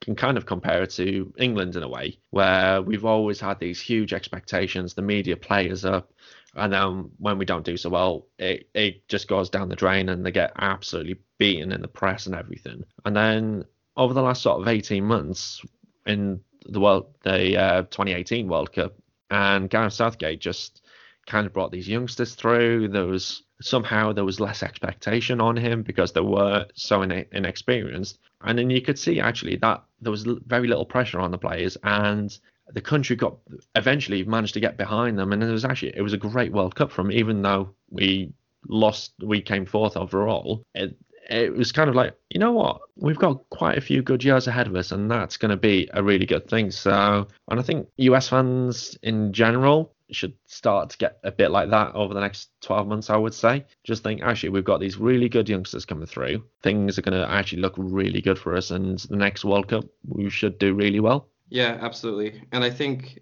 can 0.02 0.16
kind 0.16 0.38
of 0.38 0.46
compare 0.46 0.84
it 0.84 0.92
to 0.92 1.34
England 1.38 1.76
in 1.76 1.84
a 1.84 1.90
way, 1.90 2.20
where 2.32 2.82
we've 2.82 3.06
always 3.06 3.40
had 3.40 3.60
these 3.60 3.80
huge 3.80 4.14
expectations. 4.14 4.94
The 4.94 5.02
media 5.02 5.36
players 5.36 5.86
up, 5.86 6.14
and 6.58 6.74
then 6.74 7.12
when 7.20 7.38
we 7.38 7.46
don't 7.46 7.66
do 7.66 7.78
so 7.78 7.90
well, 7.90 8.28
it, 8.40 8.68
it 8.74 9.08
just 9.08 9.28
goes 9.28 9.50
down 9.50 9.70
the 9.70 9.76
drain 9.76 10.10
and 10.10 10.26
they 10.26 10.32
get 10.32 10.54
absolutely 10.58 11.18
beaten 11.38 11.72
in 11.72 11.82
the 11.82 11.88
press 11.88 12.26
and 12.26 12.36
everything. 12.36 12.84
And 13.06 13.16
then 13.16 13.66
over 13.96 14.14
the 14.14 14.22
last 14.22 14.42
sort 14.42 14.62
of 14.62 14.68
18 14.68 15.04
months 15.04 15.62
in 16.06 16.42
the 16.66 16.80
world, 16.80 17.14
the 17.24 17.58
uh, 17.58 17.82
2018 17.84 18.48
World 18.48 18.74
Cup, 18.74 18.96
and 19.30 19.70
Gareth 19.70 19.94
Southgate 19.94 20.40
just 20.40 20.82
kind 21.28 21.46
of 21.46 21.54
brought 21.54 21.72
these 21.72 21.88
youngsters 21.88 22.34
through. 22.34 22.88
There 22.88 23.06
was 23.06 23.44
somehow 23.62 24.14
there 24.14 24.26
was 24.26 24.40
less 24.40 24.64
expectation 24.64 25.42
on 25.42 25.58
him 25.58 25.84
because 25.84 26.14
they 26.14 26.22
were 26.22 26.66
so 26.74 27.02
ine- 27.02 27.26
inexperienced, 27.32 28.20
and 28.42 28.58
then 28.58 28.70
you 28.70 28.82
could 28.82 28.98
see 28.98 29.20
actually 29.20 29.58
that 29.58 29.84
there 30.02 30.12
was 30.12 30.24
very 30.24 30.68
little 30.68 30.86
pressure 30.86 31.20
on 31.20 31.32
the 31.32 31.38
players, 31.38 31.78
and 31.84 32.38
the 32.74 32.82
country 32.82 33.16
got 33.16 33.38
eventually 33.76 34.24
managed 34.24 34.54
to 34.56 34.60
get 34.60 34.78
behind 34.78 35.18
them, 35.18 35.34
and 35.34 35.44
it 35.44 35.52
was 35.52 35.66
actually 35.66 35.96
it 35.96 36.02
was 36.02 36.14
a 36.14 36.18
great 36.18 36.52
World 36.52 36.76
Cup 36.76 36.92
from 36.92 37.12
even 37.12 37.42
though 37.42 37.74
we 37.90 38.34
lost, 38.68 39.14
we 39.24 39.42
came 39.42 39.66
fourth 39.66 39.98
overall. 39.98 40.64
It, 40.74 40.98
it 41.30 41.54
was 41.54 41.72
kind 41.72 41.90
of 41.90 41.96
like, 41.96 42.16
you 42.30 42.40
know 42.40 42.54
what, 42.54 42.80
we've 42.96 43.18
got 43.18 43.50
quite 43.50 43.78
a 43.78 43.82
few 43.82 44.02
good 44.02 44.24
years 44.24 44.48
ahead 44.48 44.68
of 44.68 44.76
us, 44.76 44.92
and 44.92 45.12
that's 45.12 45.38
going 45.38 45.52
to 45.52 45.58
be 45.58 45.90
a 45.94 46.04
really 46.04 46.26
good 46.26 46.50
thing. 46.50 46.72
So, 46.72 47.28
and 47.50 47.60
I 47.60 47.64
think 47.64 47.88
US 47.98 48.30
fans 48.30 48.98
in 49.04 49.34
general 49.34 49.94
should 50.12 50.34
start 50.46 50.90
to 50.92 50.98
get 50.98 51.18
a 51.26 51.32
bit 51.32 51.52
like 51.52 51.70
that 51.70 51.94
over 51.94 52.14
the 52.14 52.22
next 52.22 52.50
12 52.62 52.88
months, 52.88 53.10
I 53.10 53.18
would 53.18 53.34
say. 53.34 53.66
Just 53.84 54.04
think, 54.04 54.22
actually, 54.22 54.50
we've 54.50 54.64
got 54.64 54.80
these 54.80 54.98
really 54.98 55.28
good 55.28 55.50
youngsters 55.50 55.86
coming 55.86 56.08
through. 56.08 56.46
Things 56.64 56.98
are 56.98 57.02
going 57.02 57.20
to 57.20 57.30
actually 57.30 57.62
look 57.62 57.74
really 57.78 58.22
good 58.22 58.40
for 58.40 58.56
us, 58.56 58.72
and 58.72 59.00
the 59.00 59.18
next 59.18 59.44
World 59.44 59.68
Cup, 59.68 59.84
we 60.08 60.30
should 60.30 60.58
do 60.60 60.74
really 60.74 61.02
well. 61.02 61.30
Yeah, 61.50 61.78
absolutely. 61.82 62.44
And 62.52 62.64
I 62.64 62.70
think, 62.70 63.20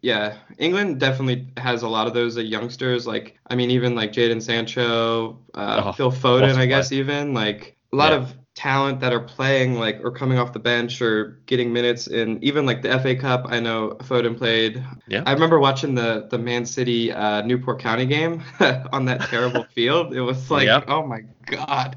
yeah, 0.00 0.38
England 0.58 1.00
definitely 1.00 1.48
has 1.56 1.82
a 1.82 1.88
lot 1.88 2.06
of 2.06 2.14
those 2.14 2.36
uh, 2.38 2.40
youngsters. 2.40 3.06
Like, 3.06 3.38
I 3.48 3.54
mean, 3.54 3.70
even 3.70 3.94
like 3.94 4.12
Jadon 4.12 4.42
Sancho, 4.42 5.38
uh, 5.54 5.82
Oh, 5.86 5.92
Phil 5.92 6.10
Foden, 6.12 6.56
I 6.56 6.66
guess, 6.66 6.92
even 6.92 7.34
like 7.34 7.76
a 7.92 7.96
lot 7.96 8.12
Yeah. 8.12 8.18
of 8.18 8.34
talent 8.54 9.00
that 9.00 9.12
are 9.12 9.20
playing, 9.20 9.74
like, 9.74 10.00
or 10.02 10.10
coming 10.10 10.38
off 10.38 10.52
the 10.52 10.58
bench 10.58 11.00
or 11.02 11.40
getting 11.46 11.72
minutes 11.72 12.06
in 12.08 12.42
even 12.42 12.66
like 12.66 12.82
the 12.82 12.90
FA 12.90 13.14
Cup. 13.14 13.46
I 13.48 13.60
know 13.60 13.90
Foden 14.00 14.36
played. 14.36 14.82
Yeah. 15.06 15.22
I 15.26 15.32
remember 15.32 15.58
watching 15.60 15.94
the 15.94 16.26
the 16.30 16.38
Man 16.38 16.64
City 16.64 17.12
uh, 17.12 17.42
Newport 17.42 17.80
County 17.80 18.06
game 18.06 18.42
on 18.92 19.04
that 19.06 19.24
terrible 19.26 19.64
field. 19.74 20.14
It 20.14 20.22
was 20.22 20.50
like, 20.50 20.66
Yeah. 20.66 20.82
oh 20.88 21.06
my 21.06 21.20
god. 21.46 21.96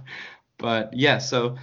But 0.58 0.94
yeah, 0.94 1.18
so 1.18 1.56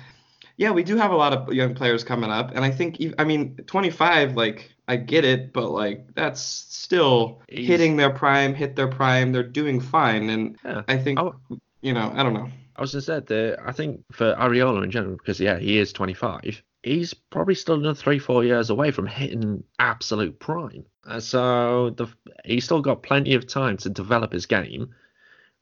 yeah, 0.58 0.70
we 0.72 0.82
do 0.82 0.96
have 0.96 1.10
a 1.12 1.16
lot 1.16 1.32
of 1.32 1.54
young 1.54 1.74
players 1.74 2.04
coming 2.04 2.30
up, 2.30 2.50
and 2.54 2.62
I 2.64 2.70
think 2.70 2.98
I 3.18 3.24
mean 3.24 3.56
25, 3.66 4.36
like 4.36 4.70
I 4.86 4.96
get 4.96 5.24
it, 5.24 5.52
but 5.54 5.70
like 5.70 6.06
that's 6.14 6.40
still 6.42 7.40
hitting 7.48 7.96
their 7.96 8.10
prime, 8.10 8.54
hit 8.54 8.76
their 8.76 8.88
prime, 8.88 9.32
they're 9.32 9.42
doing 9.42 9.80
fine, 9.80 10.28
and 10.28 10.58
Yeah. 10.64 10.82
I 10.88 10.98
think 10.98 11.18
Oh. 11.18 11.34
you 11.80 11.94
know 11.94 12.12
I 12.14 12.22
don't 12.22 12.34
know. 12.34 12.48
I 12.76 12.80
was 12.80 12.92
just 12.92 13.06
said 13.06 13.26
that 13.28 13.58
I 13.64 13.72
think 13.72 14.02
for 14.12 14.34
Arriola 14.34 14.84
in 14.84 14.90
general, 14.90 15.16
because 15.16 15.40
yeah, 15.40 15.58
he 15.58 15.78
is 15.78 15.92
25. 15.92 16.62
He's 16.84 17.12
probably 17.12 17.56
still 17.56 17.74
another 17.74 17.94
three, 17.94 18.20
four 18.20 18.44
years 18.44 18.70
away 18.70 18.92
from 18.92 19.06
hitting 19.06 19.64
absolute 19.80 20.38
prime. 20.38 20.84
Uh, 21.04 21.18
so 21.18 21.90
the, 21.90 22.06
he's 22.44 22.64
still 22.64 22.80
got 22.80 23.02
plenty 23.02 23.34
of 23.34 23.48
time 23.48 23.76
to 23.78 23.90
develop 23.90 24.32
his 24.32 24.46
game 24.46 24.94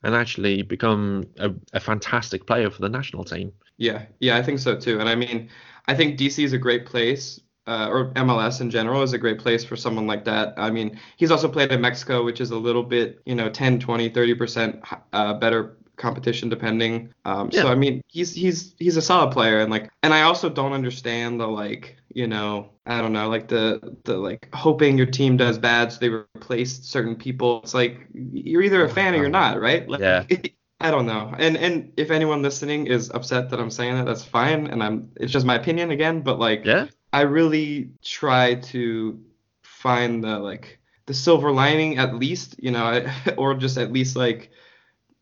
and 0.02 0.14
actually 0.14 0.62
become 0.62 1.26
a, 1.38 1.50
a 1.72 1.80
fantastic 1.80 2.46
player 2.46 2.70
for 2.70 2.82
the 2.82 2.88
national 2.88 3.24
team. 3.24 3.52
Yeah, 3.78 4.06
yeah, 4.20 4.36
I 4.36 4.42
think 4.42 4.58
so 4.58 4.76
too. 4.76 5.00
And 5.00 5.08
I 5.08 5.14
mean, 5.14 5.48
I 5.86 5.94
think 5.94 6.18
DC 6.18 6.42
is 6.44 6.52
a 6.52 6.58
great 6.58 6.86
place, 6.86 7.40
uh, 7.66 7.88
or 7.90 8.12
MLS 8.12 8.60
in 8.60 8.70
general 8.70 9.02
is 9.02 9.12
a 9.12 9.18
great 9.18 9.38
place 9.38 9.64
for 9.64 9.76
someone 9.76 10.06
like 10.06 10.24
that. 10.24 10.54
I 10.56 10.70
mean, 10.70 10.98
he's 11.16 11.30
also 11.30 11.48
played 11.48 11.72
in 11.72 11.80
Mexico, 11.80 12.24
which 12.24 12.40
is 12.40 12.50
a 12.50 12.56
little 12.56 12.82
bit, 12.82 13.20
you 13.26 13.34
know, 13.34 13.50
10, 13.50 13.80
20, 13.80 14.10
30% 14.10 14.98
uh, 15.12 15.34
better 15.34 15.76
competition 15.96 16.48
depending. 16.48 17.12
Um, 17.24 17.50
So 17.50 17.68
I 17.68 17.74
mean, 17.74 18.02
he's 18.08 18.34
he's 18.34 18.74
he's 18.78 18.96
a 18.96 19.02
solid 19.02 19.32
player, 19.32 19.60
and 19.60 19.70
like, 19.70 19.90
and 20.02 20.12
I 20.14 20.22
also 20.22 20.48
don't 20.48 20.72
understand 20.72 21.40
the 21.40 21.46
like, 21.46 21.96
you 22.12 22.26
know, 22.26 22.70
I 22.86 23.00
don't 23.00 23.12
know, 23.12 23.28
like 23.28 23.48
the 23.48 23.96
the 24.04 24.16
like 24.16 24.48
hoping 24.54 24.96
your 24.98 25.06
team 25.06 25.36
does 25.36 25.58
bad 25.58 25.92
so 25.92 25.98
they 26.00 26.08
replace 26.08 26.80
certain 26.82 27.16
people. 27.16 27.60
It's 27.62 27.74
like 27.74 28.06
you're 28.14 28.62
either 28.62 28.84
a 28.84 28.88
fan 28.88 29.14
or 29.14 29.18
you're 29.18 29.28
not, 29.28 29.60
right? 29.60 29.88
Like, 29.88 30.00
Yeah. 30.00 30.24
I 30.80 30.90
don't 30.90 31.06
know. 31.06 31.34
And 31.38 31.56
and 31.56 31.92
if 31.96 32.10
anyone 32.10 32.42
listening 32.42 32.86
is 32.86 33.10
upset 33.10 33.48
that 33.50 33.60
I'm 33.60 33.70
saying 33.70 33.94
that, 33.94 34.04
that's 34.04 34.24
fine. 34.24 34.66
And 34.66 34.82
I'm 34.82 35.10
it's 35.16 35.32
just 35.32 35.46
my 35.46 35.54
opinion 35.56 35.90
again. 35.90 36.20
But 36.22 36.38
like 36.38 36.64
Yeah. 36.64 36.88
I 37.12 37.22
really 37.22 37.92
try 38.02 38.56
to 38.72 39.18
find 39.62 40.22
the 40.22 40.38
like 40.38 40.78
the 41.06 41.14
silver 41.14 41.50
lining 41.52 41.98
at 41.98 42.14
least, 42.16 42.56
you 42.58 42.72
know, 42.72 43.06
or 43.38 43.54
just 43.54 43.78
at 43.78 43.92
least 43.92 44.16
like 44.16 44.50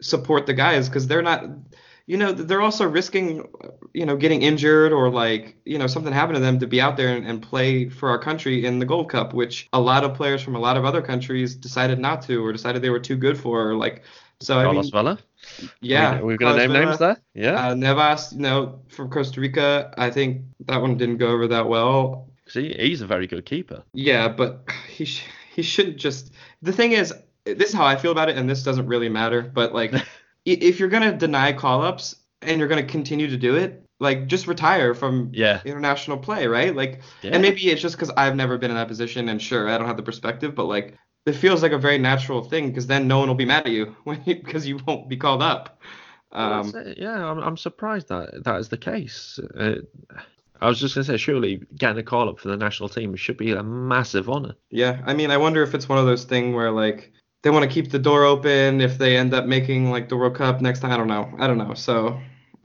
support 0.04 0.46
the 0.46 0.54
guys 0.54 0.88
because 0.88 1.06
they're 1.06 1.22
not 1.22 1.44
you 2.06 2.16
know 2.18 2.32
they're 2.32 2.60
also 2.60 2.84
risking 2.86 3.48
you 3.94 4.04
know 4.04 4.16
getting 4.16 4.42
injured 4.42 4.92
or 4.92 5.08
like 5.10 5.56
you 5.64 5.78
know 5.78 5.86
something 5.86 6.12
happened 6.12 6.36
to 6.36 6.40
them 6.40 6.58
to 6.58 6.66
be 6.66 6.80
out 6.80 6.96
there 6.96 7.16
and, 7.16 7.26
and 7.26 7.40
play 7.42 7.88
for 7.88 8.10
our 8.10 8.18
country 8.18 8.66
in 8.66 8.78
the 8.78 8.84
gold 8.84 9.08
cup 9.10 9.32
which 9.32 9.68
a 9.72 9.80
lot 9.80 10.04
of 10.04 10.14
players 10.14 10.42
from 10.42 10.54
a 10.54 10.58
lot 10.58 10.76
of 10.76 10.84
other 10.84 11.00
countries 11.00 11.54
decided 11.54 11.98
not 11.98 12.20
to 12.22 12.44
or 12.44 12.52
decided 12.52 12.82
they 12.82 12.90
were 12.90 13.00
too 13.00 13.16
good 13.16 13.38
for 13.38 13.70
or 13.70 13.74
like 13.74 14.02
so 14.40 14.58
i 14.58 14.64
Carlos 14.64 14.84
mean 14.84 14.92
Vela. 14.92 15.18
yeah 15.80 16.20
We're 16.20 16.36
going 16.36 16.54
to 16.54 16.58
name 16.60 16.72
Carlos 16.72 16.86
names 16.86 16.98
there. 16.98 17.16
Yeah. 17.34 17.68
uh, 17.68 17.74
Navas, 17.74 18.32
you 18.32 18.40
know, 18.40 18.80
from 18.88 19.08
Costa 19.10 19.40
Rica, 19.40 19.92
I 19.96 20.10
think 20.10 20.42
that 20.66 20.80
one 20.80 20.96
didn't 20.96 21.18
go 21.18 21.28
over 21.28 21.48
that 21.48 21.68
well. 21.68 22.28
See, 22.46 22.74
he's 22.74 23.00
a 23.00 23.06
very 23.06 23.26
good 23.26 23.44
keeper. 23.46 23.82
Yeah, 23.92 24.28
but 24.28 24.68
he 24.88 25.04
sh- 25.04 25.24
he 25.54 25.62
shouldn't 25.62 25.96
just. 25.96 26.32
The 26.62 26.72
thing 26.72 26.92
is, 26.92 27.12
this 27.44 27.68
is 27.70 27.74
how 27.74 27.85
I 27.85 27.96
feel 27.96 28.12
about 28.12 28.28
it, 28.28 28.37
and 28.37 28.48
this 28.48 28.62
doesn't 28.62 28.87
really 28.87 29.09
matter. 29.09 29.42
But 29.42 29.74
like, 29.74 29.92
if 30.44 30.78
you're 30.78 30.88
gonna 30.88 31.16
deny 31.16 31.52
call-ups 31.52 32.16
and 32.42 32.59
you're 32.59 32.68
gonna 32.68 32.83
continue 32.85 33.28
to 33.28 33.37
do 33.37 33.57
it, 33.57 33.85
like 34.00 34.26
just 34.26 34.46
retire 34.46 34.94
from 34.94 35.30
Yeah. 35.33 35.61
international 35.64 36.18
play, 36.18 36.46
right? 36.46 36.74
Like, 36.74 37.00
Yeah. 37.22 37.33
and 37.33 37.42
maybe 37.42 37.70
it's 37.70 37.80
just 37.83 37.96
because 37.96 38.11
I've 38.16 38.37
never 38.37 38.59
been 38.59 38.70
in 38.70 38.76
that 38.76 38.88
position, 38.88 39.28
and 39.28 39.40
sure, 39.40 39.68
I 39.68 39.78
don't 39.78 39.87
have 39.87 39.96
the 39.96 40.02
perspective, 40.02 40.54
but 40.54 40.64
like, 40.66 40.94
it 41.26 41.35
feels 41.35 41.62
like 41.62 41.72
a 41.72 41.78
very 41.78 41.98
natural 41.98 42.42
thing 42.42 42.68
because 42.68 42.87
then 42.87 43.09
no 43.09 43.18
one 43.18 43.28
will 43.28 43.35
be 43.35 43.46
mad 43.46 43.66
at 43.66 43.72
you 43.72 43.96
when 44.04 44.22
you, 44.26 44.37
because 44.37 44.66
you 44.66 44.78
won't 44.87 45.09
be 45.09 45.16
called 45.16 45.42
up. 45.42 45.80
Um, 46.33 46.72
it. 46.74 46.98
yeah, 46.98 47.30
I'm, 47.30 47.38
I'm 47.38 47.57
surprised 47.57 48.09
that 48.09 48.42
that 48.44 48.57
is 48.59 48.68
the 48.68 48.76
case. 48.76 49.38
Uh, 49.57 49.76
I 50.61 50.68
was 50.68 50.80
just 50.80 50.94
going 50.94 51.04
to 51.04 51.12
say, 51.12 51.16
surely 51.16 51.62
getting 51.76 51.98
a 51.98 52.02
call 52.02 52.28
up 52.28 52.40
for 52.40 52.48
the 52.48 52.57
national 52.57 52.88
team 52.88 53.14
should 53.16 53.37
be 53.37 53.52
a 53.52 53.62
massive 53.62 54.28
honour. 54.28 54.54
Yeah, 54.70 55.00
I 55.07 55.14
mean, 55.14 55.30
I 55.30 55.37
wonder 55.37 55.62
if 55.62 55.74
it's 55.74 55.88
one 55.88 55.98
of 55.98 56.07
those 56.07 56.24
things 56.24 56.54
where 56.54 56.70
like 56.70 57.12
they 57.44 57.50
want 57.50 57.62
to 57.62 57.68
keep 57.70 57.90
the 57.90 57.98
door 57.98 58.24
open 58.24 58.80
if 58.80 58.96
they 58.96 59.16
end 59.18 59.35
up 59.35 59.44
making 59.44 59.90
like 59.90 60.09
the 60.09 60.16
World 60.16 60.35
Cup 60.35 60.62
next 60.62 60.80
time. 60.80 60.90
I 60.90 60.96
don't 60.96 61.09
know. 61.09 61.30
I 61.38 61.46
don't 61.46 61.59
know. 61.59 61.74
So, 61.74 62.18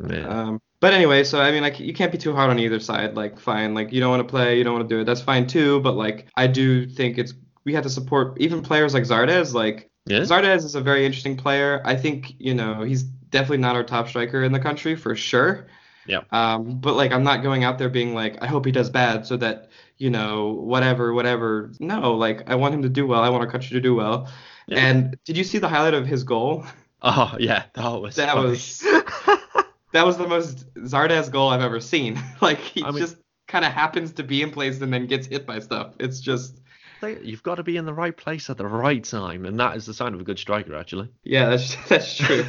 Yeah. 0.09 0.25
um, 0.27 0.61
but 0.79 0.93
anyway, 0.93 1.25
so 1.25 1.41
I 1.41 1.51
mean, 1.51 1.61
like 1.61 1.79
you 1.81 1.93
can't 1.93 2.13
be 2.13 2.17
too 2.17 2.33
hard 2.33 2.49
on 2.49 2.57
either 2.57 2.79
side. 2.79 3.15
Like, 3.15 3.37
fine, 3.37 3.73
like 3.73 3.91
you 3.91 3.99
don't 3.99 4.09
want 4.09 4.25
to 4.25 4.31
play, 4.31 4.57
you 4.57 4.63
don't 4.63 4.73
want 4.73 4.87
to 4.87 4.95
do 4.95 5.01
it. 5.01 5.03
That's 5.03 5.21
fine 5.21 5.45
too. 5.45 5.81
But 5.81 5.95
like, 5.95 6.27
I 6.37 6.47
do 6.47 6.87
think 6.87 7.17
it's 7.17 7.33
we 7.65 7.73
have 7.73 7.83
to 7.83 7.89
support 7.89 8.39
even 8.39 8.61
players 8.61 8.93
like 8.93 9.03
Zardes. 9.03 9.53
Like 9.53 9.89
yeah. 10.05 10.19
Zardes 10.19 10.63
is 10.63 10.75
a 10.75 10.81
very 10.81 11.05
interesting 11.05 11.35
player. 11.35 11.81
I 11.83 11.97
think 11.97 12.33
you 12.39 12.53
know 12.53 12.83
he's 12.83 13.03
definitely 13.03 13.57
not 13.57 13.75
our 13.75 13.83
top 13.83 14.07
striker 14.07 14.43
in 14.43 14.53
the 14.53 14.59
country 14.59 14.95
for 14.95 15.13
sure. 15.13 15.67
Yeah. 16.07 16.21
Um, 16.31 16.79
but 16.79 16.95
like 16.95 17.11
I'm 17.11 17.23
not 17.23 17.43
going 17.43 17.65
out 17.65 17.77
there 17.77 17.89
being 17.89 18.13
like 18.13 18.41
I 18.41 18.47
hope 18.47 18.65
he 18.65 18.71
does 18.71 18.89
bad 18.89 19.27
so 19.27 19.35
that 19.37 19.69
you 19.97 20.09
know 20.09 20.51
whatever 20.53 21.13
whatever. 21.13 21.71
No, 21.81 22.13
like 22.13 22.49
I 22.49 22.55
want 22.55 22.73
him 22.73 22.81
to 22.83 22.89
do 22.89 23.05
well. 23.05 23.21
I 23.21 23.29
want 23.29 23.43
our 23.43 23.51
country 23.51 23.75
to 23.75 23.81
do 23.81 23.93
well. 23.93 24.31
Yeah. 24.69 24.85
And 24.85 25.17
did 25.25 25.37
you 25.37 25.43
see 25.43 25.57
the 25.57 25.67
highlight 25.69 25.93
of 25.93 26.05
his 26.07 26.23
goal? 26.23 26.65
Oh 27.01 27.35
yeah, 27.39 27.63
that 27.73 28.01
was. 28.01 28.15
That 28.15 28.33
funny. 28.33 28.49
was 28.49 28.79
that 29.93 30.05
was 30.05 30.17
the 30.17 30.27
most 30.27 30.71
Zardes 30.75 31.31
goal 31.31 31.49
I've 31.49 31.61
ever 31.61 31.79
seen. 31.79 32.19
like 32.41 32.59
he 32.59 32.83
I 32.83 32.91
mean- 32.91 32.99
just 32.99 33.17
kind 33.47 33.65
of 33.65 33.71
happens 33.71 34.11
to 34.13 34.23
be 34.23 34.41
in 34.41 34.51
place 34.51 34.79
and 34.81 34.93
then 34.93 35.07
gets 35.07 35.25
hit 35.27 35.45
by 35.45 35.59
stuff. 35.59 35.93
It's 35.99 36.19
just 36.19 36.59
You've 37.01 37.43
got 37.43 37.55
to 37.55 37.63
be 37.63 37.77
in 37.77 37.85
the 37.85 37.93
right 37.93 38.15
place 38.15 38.49
at 38.49 38.57
the 38.57 38.67
right 38.67 39.01
time, 39.01 39.45
and 39.45 39.57
that 39.61 39.77
is 39.77 39.85
the 39.85 39.93
sign 39.93 40.13
of 40.13 40.19
a 40.19 40.23
good 40.25 40.37
striker, 40.37 40.75
actually. 40.75 41.09
yeah, 41.23 41.47
that's 41.49 41.75
that's 41.87 42.15
true. 42.17 42.45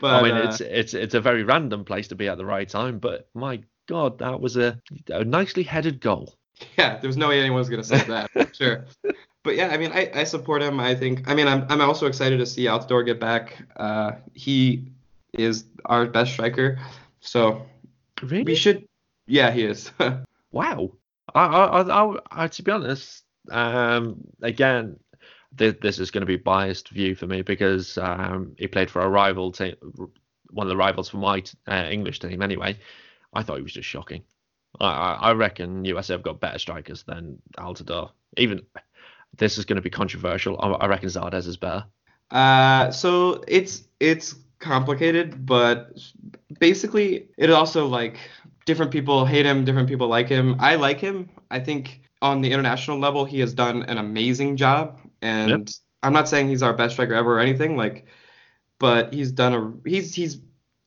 But 0.00 0.14
I 0.14 0.22
mean, 0.22 0.34
uh, 0.34 0.48
it's 0.48 0.60
it's 0.60 0.94
it's 0.94 1.14
a 1.14 1.20
very 1.20 1.44
random 1.44 1.84
place 1.84 2.08
to 2.08 2.16
be 2.16 2.28
at 2.28 2.36
the 2.36 2.44
right 2.44 2.68
time, 2.68 2.98
but 2.98 3.28
my 3.32 3.62
God, 3.86 4.18
that 4.18 4.40
was 4.40 4.56
a, 4.56 4.80
a 5.08 5.24
nicely 5.24 5.62
headed 5.62 6.00
goal. 6.00 6.34
Yeah, 6.76 6.98
there's 6.98 7.16
no 7.16 7.28
way 7.28 7.38
anyone 7.38 7.60
was 7.60 7.68
gonna 7.68 7.84
say 7.84 8.02
that. 8.02 8.56
sure. 8.56 8.86
But 9.46 9.54
yeah, 9.56 9.68
I 9.68 9.78
mean, 9.78 9.92
I, 9.92 10.10
I 10.12 10.24
support 10.24 10.60
him. 10.60 10.80
I 10.80 10.94
think. 10.96 11.30
I 11.30 11.34
mean, 11.34 11.46
I'm 11.46 11.64
I'm 11.70 11.80
also 11.80 12.06
excited 12.06 12.38
to 12.38 12.46
see 12.46 12.64
Altidore 12.64 13.06
get 13.06 13.20
back. 13.20 13.56
Uh, 13.76 14.12
he 14.34 14.90
is 15.32 15.64
our 15.84 16.06
best 16.06 16.32
striker, 16.32 16.78
so 17.20 17.64
Really? 18.22 18.42
we 18.42 18.54
should. 18.56 18.86
Yeah, 19.26 19.50
he 19.52 19.62
is. 19.64 19.90
Wow. 20.52 20.92
I, 21.34 21.44
I, 21.44 21.82
I, 21.82 22.16
I, 22.30 22.48
to 22.48 22.62
be 22.62 22.70
honest, 22.72 23.24
um, 23.50 24.24
again, 24.40 24.98
th- 25.58 25.80
this 25.82 25.98
is 25.98 26.10
going 26.10 26.22
to 26.22 26.26
be 26.26 26.36
biased 26.36 26.88
view 26.88 27.14
for 27.14 27.26
me 27.26 27.42
because 27.42 27.98
um, 27.98 28.54
he 28.56 28.66
played 28.66 28.90
for 28.90 29.02
a 29.02 29.08
rival 29.08 29.52
team, 29.52 29.74
one 30.50 30.66
of 30.66 30.70
the 30.70 30.76
rivals 30.76 31.10
for 31.10 31.18
my 31.18 31.40
t- 31.40 31.58
uh, 31.66 31.88
English 31.90 32.20
team. 32.20 32.40
Anyway, 32.40 32.78
I 33.34 33.42
thought 33.42 33.56
he 33.56 33.62
was 33.62 33.74
just 33.74 33.88
shocking. 33.88 34.22
I, 34.80 34.86
I, 34.86 35.12
I 35.14 35.32
reckon 35.32 35.84
USA 35.84 36.14
have 36.14 36.22
got 36.22 36.40
better 36.40 36.58
strikers 36.58 37.02
than 37.02 37.38
Altidore. 37.58 38.12
Even 38.38 38.62
this 39.36 39.58
is 39.58 39.64
going 39.64 39.76
to 39.76 39.82
be 39.82 39.90
controversial. 39.90 40.60
I, 40.60 40.68
I 40.68 40.86
reckon 40.86 41.08
Zardes 41.08 41.46
is 41.46 41.56
better. 41.56 41.84
Uh, 42.30 42.90
so 42.90 43.44
it's 43.46 43.84
it's 44.00 44.34
complicated, 44.58 45.46
but 45.46 45.92
basically 46.58 47.28
it 47.36 47.50
also 47.50 47.86
like 47.86 48.18
different 48.64 48.90
people 48.90 49.24
hate 49.24 49.46
him, 49.46 49.64
different 49.64 49.88
people 49.88 50.08
like 50.08 50.28
him. 50.28 50.56
I 50.58 50.76
like 50.76 50.98
him. 50.98 51.30
I 51.50 51.60
think 51.60 52.00
on 52.22 52.40
the 52.40 52.50
international 52.50 52.98
level 52.98 53.24
he 53.24 53.40
has 53.40 53.54
done 53.54 53.82
an 53.84 53.98
amazing 53.98 54.56
job, 54.56 55.00
and 55.22 55.50
Yep. 55.50 55.68
I'm 56.02 56.12
not 56.12 56.28
saying 56.28 56.48
he's 56.48 56.62
our 56.62 56.72
best 56.72 56.94
striker 56.94 57.14
ever 57.14 57.36
or 57.36 57.40
anything 57.40 57.76
like, 57.76 58.06
but 58.78 59.12
he's 59.12 59.32
done 59.32 59.54
a 59.54 59.88
he's 59.88 60.14
he's 60.14 60.40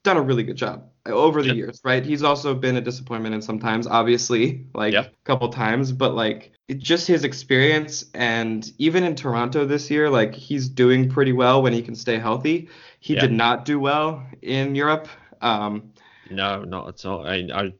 done 0.03 0.17
a 0.17 0.21
really 0.21 0.43
good 0.43 0.57
job 0.57 0.88
over 1.05 1.41
the 1.43 1.49
Yep. 1.49 1.55
years, 1.55 1.81
right? 1.83 2.05
He's 2.05 2.23
also 2.23 2.53
been 2.53 2.75
a 2.77 2.81
disappointment 2.81 3.35
in 3.35 3.41
sometimes, 3.41 3.87
obviously, 3.87 4.65
like 4.73 4.93
Yep. 4.93 5.05
a 5.13 5.23
couple 5.25 5.49
times, 5.49 5.91
but 5.91 6.13
like 6.15 6.51
it, 6.67 6.79
just 6.79 7.07
his 7.07 7.23
experience 7.23 8.05
and 8.13 8.71
even 8.77 9.03
in 9.03 9.15
Toronto 9.15 9.65
this 9.65 9.89
year, 9.89 10.09
like 10.09 10.33
he's 10.35 10.69
doing 10.69 11.09
pretty 11.09 11.33
well 11.33 11.61
when 11.61 11.73
he 11.73 11.81
can 11.81 11.95
stay 11.95 12.17
healthy. 12.19 12.69
He 12.99 13.15
Yeah. 13.15 13.21
did 13.21 13.31
not 13.31 13.65
do 13.65 13.79
well 13.79 14.23
in 14.41 14.75
Europe. 14.75 15.07
Um, 15.41 15.93
No, 16.29 16.63
not 16.63 16.87
at 16.87 17.05
all. 17.05 17.27
I, 17.27 17.47
I, 17.53 17.73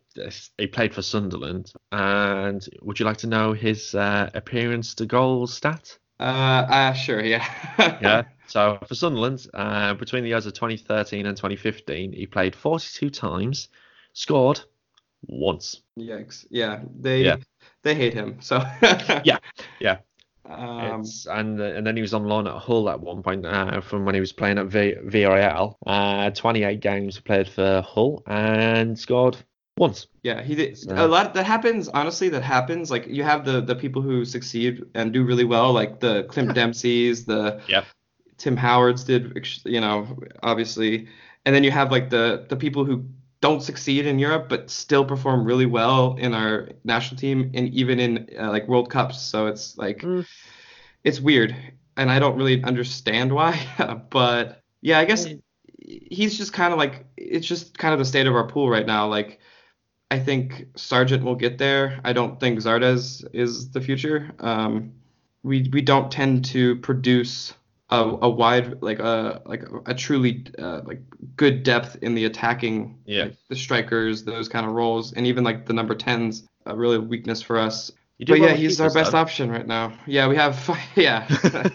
he 0.58 0.68
played 0.68 0.94
for 0.94 1.02
Sunderland. 1.02 1.72
And 1.92 2.68
would 2.82 3.00
you 3.00 3.06
like 3.06 3.18
to 3.18 3.28
know 3.28 3.54
his 3.54 3.94
uh, 3.96 4.30
appearance 4.34 4.96
to 4.96 5.06
goal 5.06 5.48
stat? 5.48 5.98
uh, 6.20 6.24
uh 6.24 6.94
sure, 6.94 7.24
yeah. 7.24 7.46
Yeah. 8.00 8.24
So 8.50 8.80
for 8.88 8.96
Sunderland, 8.96 9.46
uh, 9.54 9.94
between 9.94 10.24
the 10.24 10.30
years 10.30 10.46
of 10.46 10.54
2013 10.54 11.26
and 11.26 11.38
2015, 11.38 12.14
he 12.14 12.26
played 12.26 12.56
42 12.56 13.10
times, 13.10 13.70
scored 14.14 14.62
once. 15.28 15.82
Yikes. 15.98 16.46
Yeah, 16.50 16.82
they 17.00 17.24
Yeah. 17.24 17.38
they 17.84 17.96
hate 17.96 18.14
him. 18.14 18.38
So 18.42 18.58
Yeah, 19.24 19.38
yeah. 19.80 19.98
Um, 20.50 21.02
It's, 21.02 21.28
and 21.28 21.60
and 21.62 21.86
then 21.86 21.96
he 21.96 22.02
was 22.02 22.14
on 22.14 22.24
loan 22.26 22.48
at 22.48 22.56
Hull 22.56 22.90
at 22.90 23.00
one 23.00 23.22
point 23.22 23.46
uh, 23.46 23.82
from 23.82 24.04
when 24.06 24.16
he 24.16 24.22
was 24.22 24.32
playing 24.32 24.58
at 24.58 24.66
v- 24.68 24.96
Villarreal. 25.06 25.76
Uh, 25.86 26.32
28 26.32 26.80
games 26.80 27.20
played 27.20 27.48
for 27.48 27.82
Hull 27.82 28.24
and 28.26 28.98
scored 28.98 29.38
once. 29.78 30.08
Yeah, 30.24 30.42
he 30.42 30.56
did 30.56 30.76
So- 30.78 30.96
a 30.96 31.08
lot. 31.08 31.36
That 31.36 31.46
happens. 31.46 31.88
Honestly, 31.90 32.30
that 32.30 32.42
happens. 32.42 32.90
Like 32.90 33.06
you 33.08 33.22
have 33.24 33.46
the 33.46 33.62
the 33.62 33.76
people 33.76 34.02
who 34.02 34.26
succeed 34.26 34.84
and 34.96 35.14
do 35.14 35.24
really 35.24 35.46
well, 35.46 35.72
like 35.72 36.00
the 36.00 36.24
Clint 36.24 36.56
Dempsey's, 36.56 37.26
the 37.26 37.62
Yep. 37.68 37.86
Tim 38.40 38.58
Howard's 38.58 39.04
did, 39.04 39.46
you 39.66 39.80
know, 39.80 40.18
obviously, 40.42 41.08
and 41.46 41.54
then 41.54 41.64
you 41.64 41.72
have 41.72 41.92
like 41.92 42.10
the 42.10 42.46
the 42.50 42.56
people 42.56 42.86
who 42.86 43.06
don't 43.42 43.62
succeed 43.62 44.06
in 44.06 44.18
Europe, 44.18 44.50
but 44.50 44.70
still 44.70 45.06
perform 45.06 45.46
really 45.46 45.66
well 45.66 46.16
in 46.18 46.34
our 46.34 46.70
national 46.84 47.20
team 47.20 47.52
and 47.54 47.70
even 47.70 48.00
in 48.00 48.30
uh, 48.40 48.50
like 48.50 48.68
World 48.68 48.90
Cups. 48.90 49.22
So 49.22 49.48
it's 49.48 49.78
like 49.78 50.00
mm. 50.00 50.26
it's 51.04 51.20
weird, 51.20 51.56
and 51.96 52.10
I 52.10 52.20
don't 52.20 52.38
really 52.38 52.64
understand 52.64 53.34
why. 53.34 53.60
but 54.10 54.64
yeah, 54.82 55.00
I 55.00 55.06
guess 55.06 55.28
he's 55.78 56.38
just 56.38 56.54
kind 56.54 56.74
of 56.74 56.80
like 56.80 57.06
it's 57.18 57.48
just 57.48 57.78
kind 57.78 57.94
of 57.94 58.00
the 58.00 58.06
state 58.06 58.28
of 58.28 58.36
our 58.36 58.48
pool 58.48 58.70
right 58.70 58.86
now. 58.86 59.08
Like 59.08 59.40
I 60.12 60.20
think 60.20 60.68
Sargent 60.76 61.24
will 61.24 61.36
get 61.36 61.58
there. 61.58 62.00
I 62.04 62.14
don't 62.14 62.40
think 62.40 62.60
Zardes 62.60 63.24
is 63.34 63.72
the 63.72 63.82
future. 63.82 64.32
Um, 64.40 64.94
we 65.44 65.70
we 65.72 65.82
don't 65.82 66.12
tend 66.12 66.46
to 66.46 66.78
produce 66.78 67.54
a, 67.90 68.18
a 68.22 68.30
wide 68.30 68.82
like 68.82 69.00
a 69.00 69.42
like 69.46 69.64
a, 69.86 69.94
truly 69.94 70.46
uh, 70.60 70.82
like 70.86 71.02
good 71.36 71.64
depth 71.64 71.98
in 72.02 72.14
the 72.14 72.26
attacking 72.26 73.00
yeah. 73.06 73.24
like 73.24 73.36
the 73.50 73.56
strikers 73.56 74.24
those 74.24 74.48
kind 74.48 74.66
of 74.66 74.74
roles 74.74 75.14
and 75.14 75.26
even 75.26 75.44
like 75.44 75.66
the 75.66 75.74
number 75.74 75.96
10s 75.96 76.44
a 76.66 76.76
really 76.76 77.00
weakness 77.00 77.42
for 77.42 77.58
us. 77.58 77.92
But 78.20 78.40
yeah 78.40 78.54
he's 78.54 78.80
our 78.80 78.94
best 78.94 79.14
though. 79.14 79.18
option 79.18 79.50
right 79.50 79.66
now. 79.66 79.94
Yeah 80.06 80.28
we 80.28 80.36
have 80.36 80.70
yeah. 80.96 81.28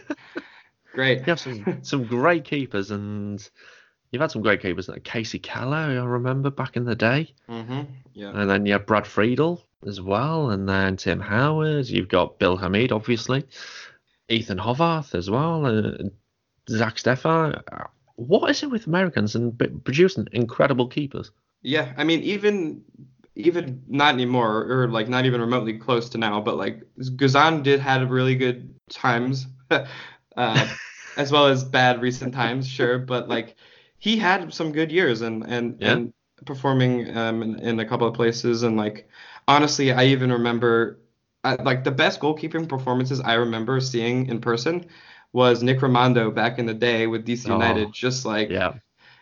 Great. 0.93 1.19
You 1.21 1.25
have 1.25 1.41
some 1.41 1.79
some 1.83 2.05
great 2.05 2.45
keepers 2.45 2.93
and 2.93 3.47
you've 4.13 4.21
had 4.23 4.31
some 4.31 4.43
great 4.43 4.63
keepers 4.63 4.89
like 4.89 5.03
Kasey 5.03 5.43
Keller 5.43 5.77
I 5.77 6.05
remember 6.05 6.51
back 6.51 6.77
in 6.77 6.85
the 6.85 6.95
day. 6.95 7.35
Mm-hmm. 7.49 7.81
yeah. 8.13 8.31
And 8.31 8.49
then 8.49 8.67
you 8.67 8.75
have 8.75 8.87
Brad 8.87 9.07
Friedel 9.07 9.65
as 9.85 10.01
well 10.01 10.51
and 10.51 10.69
then 10.69 10.97
Tim 10.97 11.19
Howard. 11.19 11.89
You've 11.89 12.09
got 12.09 12.39
Bill 12.39 12.57
Hamid 12.57 12.93
obviously 12.93 13.45
Ethan 14.29 14.59
Horvath 14.59 15.15
as 15.15 15.31
well, 15.31 15.67
uh, 15.67 15.93
Zach 16.69 16.97
Steffen. 16.97 17.61
What 18.17 18.51
is 18.51 18.63
it 18.63 18.71
with 18.71 18.87
Americans 18.87 19.35
and 19.35 19.59
producing 19.85 20.29
incredible 20.33 20.89
keepers? 20.89 21.31
Yeah, 21.63 21.93
I 21.97 22.05
mean, 22.05 22.23
even 22.23 22.83
even 23.37 23.83
not 23.89 24.15
anymore, 24.15 24.65
or 24.71 24.89
like 24.89 25.09
not 25.09 25.27
even 25.27 25.41
remotely 25.41 25.79
close 25.79 26.09
to 26.11 26.19
now, 26.19 26.41
but 26.41 26.57
like 26.57 26.83
Guzan 26.99 27.63
did 27.63 27.81
had 27.81 28.09
really 28.11 28.37
good 28.37 28.75
times, 28.91 29.47
uh, 29.71 29.85
as 31.17 31.33
well 31.33 31.47
as 31.47 31.65
bad 31.65 32.01
recent 32.01 32.33
times, 32.35 32.69
sure, 32.69 32.99
but 32.99 33.29
like 33.29 33.57
he 33.99 34.17
had 34.17 34.53
some 34.55 34.73
good 34.73 34.93
years 34.93 35.23
and 35.23 35.45
and 35.45 35.77
yeah. 35.81 35.93
and 35.93 36.13
performing 36.45 37.17
um, 37.17 37.43
in, 37.43 37.59
in 37.59 37.81
a 37.81 37.85
couple 37.85 38.07
of 38.07 38.15
places, 38.15 38.63
and 38.63 38.77
like 38.77 39.09
honestly, 39.49 39.93
I 39.93 40.05
even 40.07 40.31
remember 40.31 41.01
I, 41.45 41.55
like 41.63 41.85
the 41.85 41.91
best 41.91 42.21
goalkeeping 42.21 42.69
performances 42.69 43.21
I 43.21 43.35
remember 43.35 43.81
seeing 43.81 44.27
in 44.27 44.41
person 44.41 44.87
was 45.33 45.63
Nick 45.63 45.81
Rimando 45.81 46.35
back 46.35 46.59
in 46.59 46.65
the 46.67 46.75
day 46.75 47.07
with 47.07 47.27
DC 47.27 47.49
oh, 47.51 47.55
United. 47.55 47.93
Just 47.93 48.25
like 48.25 48.49
yeah. 48.49 48.75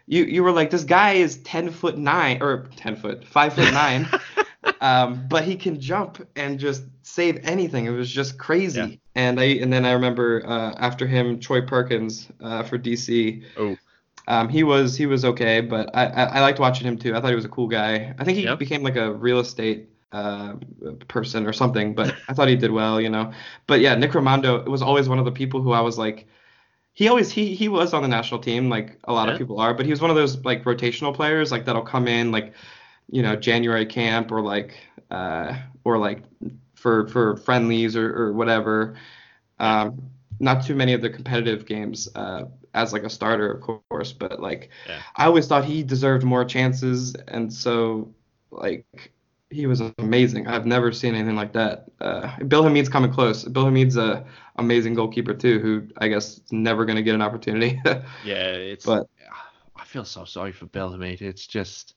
you 0.06 0.24
you 0.24 0.44
were 0.44 0.52
like 0.52 0.70
this 0.70 0.84
guy 0.84 1.14
is 1.14 1.38
ten 1.38 1.70
foot 1.70 1.98
nine 1.98 2.40
or 2.40 2.68
ten 2.76 2.94
foot 2.94 3.24
five 3.26 3.54
foot 3.54 3.72
nine, 3.72 4.08
um, 4.80 5.26
but 5.28 5.44
he 5.44 5.56
can 5.56 5.80
jump 5.80 6.26
and 6.36 6.58
just 6.60 6.84
save 7.02 7.40
anything. 7.42 7.86
It 7.86 7.90
was 7.90 8.10
just 8.10 8.38
crazy. 8.38 8.80
Yeah. 8.80 8.96
And 9.14 9.40
I 9.40 9.44
and 9.44 9.72
then 9.72 9.84
I 9.84 9.92
remember 9.92 10.46
uh, 10.46 10.74
after 10.78 11.06
him 11.06 11.40
Troy 11.40 11.62
Perkins 11.62 12.28
uh, 12.40 12.62
for 12.62 12.78
DC. 12.78 13.44
Oh. 13.58 13.76
Um, 14.28 14.48
he 14.48 14.62
was 14.62 14.96
he 14.96 15.06
was 15.06 15.24
okay, 15.24 15.60
but 15.60 15.90
I, 15.94 16.06
I, 16.06 16.24
I 16.24 16.40
liked 16.42 16.60
watching 16.60 16.86
him 16.86 16.96
too. 16.96 17.16
I 17.16 17.20
thought 17.20 17.30
he 17.30 17.34
was 17.34 17.44
a 17.44 17.48
cool 17.48 17.66
guy. 17.66 18.14
I 18.16 18.24
think 18.24 18.38
he 18.38 18.44
yep. 18.44 18.56
became 18.56 18.84
like 18.84 18.94
a 18.94 19.12
real 19.12 19.40
estate 19.40 19.88
uh, 20.12 20.54
person 21.08 21.46
or 21.46 21.52
something, 21.52 21.94
but 21.94 22.14
I 22.28 22.34
thought 22.34 22.48
he 22.48 22.56
did 22.56 22.70
well, 22.70 23.00
you 23.00 23.08
know. 23.08 23.32
But 23.66 23.80
yeah, 23.80 23.94
Nick 23.94 24.12
Rimando 24.12 24.66
was 24.66 24.82
always 24.82 25.08
one 25.08 25.18
of 25.18 25.24
the 25.24 25.32
people 25.32 25.62
who 25.62 25.72
I 25.72 25.80
was 25.80 25.98
like, 25.98 26.26
he 26.94 27.08
always 27.08 27.30
he 27.30 27.54
he 27.54 27.68
was 27.68 27.94
on 27.94 28.02
the 28.02 28.08
national 28.08 28.40
team 28.40 28.68
like 28.68 28.98
a 29.04 29.12
lot 29.12 29.26
yeah. 29.26 29.32
of 29.32 29.38
people 29.38 29.58
are, 29.58 29.72
but 29.72 29.86
he 29.86 29.90
was 29.90 30.00
one 30.00 30.10
of 30.10 30.16
those 30.16 30.44
like 30.44 30.64
rotational 30.64 31.14
players 31.14 31.50
like 31.50 31.64
that'll 31.64 31.82
come 31.82 32.06
in 32.06 32.30
like, 32.30 32.52
you 33.10 33.22
know, 33.22 33.34
January 33.34 33.86
camp 33.86 34.30
or 34.30 34.42
like 34.42 34.78
uh 35.10 35.56
or 35.84 35.98
like 35.98 36.22
for 36.74 37.08
for 37.08 37.36
friendlies 37.38 37.96
or 37.96 38.14
or 38.14 38.32
whatever. 38.32 38.96
Um, 39.58 40.10
not 40.40 40.64
too 40.66 40.74
many 40.74 40.92
of 40.92 41.00
the 41.00 41.08
competitive 41.08 41.64
games 41.66 42.08
uh, 42.16 42.46
as 42.74 42.92
like 42.92 43.04
a 43.04 43.10
starter, 43.10 43.52
of 43.52 43.60
course, 43.60 44.12
but 44.12 44.40
like 44.40 44.70
yeah. 44.88 45.00
I 45.16 45.26
always 45.26 45.46
thought 45.46 45.64
he 45.64 45.82
deserved 45.82 46.24
more 46.24 46.44
chances, 46.44 47.14
and 47.28 47.52
so 47.52 48.12
like 48.50 49.12
he 49.52 49.66
was 49.66 49.82
amazing. 49.98 50.46
I've 50.46 50.66
never 50.66 50.92
seen 50.92 51.14
anything 51.14 51.36
like 51.36 51.52
that. 51.52 51.86
Uh, 52.00 52.36
Bill 52.44 52.64
Hamid's 52.64 52.88
coming 52.88 53.12
close. 53.12 53.44
Bill 53.44 53.64
Hamid's 53.64 53.96
a 53.96 54.24
amazing 54.56 54.94
goalkeeper 54.94 55.34
too, 55.34 55.58
who 55.60 55.88
I 55.98 56.08
guess 56.08 56.38
is 56.38 56.52
never 56.52 56.84
going 56.84 56.96
to 56.96 57.02
get 57.02 57.14
an 57.14 57.22
opportunity. 57.22 57.80
yeah, 57.84 58.02
it's. 58.24 58.84
But 58.84 59.06
I 59.76 59.84
feel 59.84 60.04
so 60.04 60.24
sorry 60.24 60.52
for 60.52 60.66
Bill 60.66 60.90
Hamid. 60.90 61.22
It's 61.22 61.46
just 61.46 61.94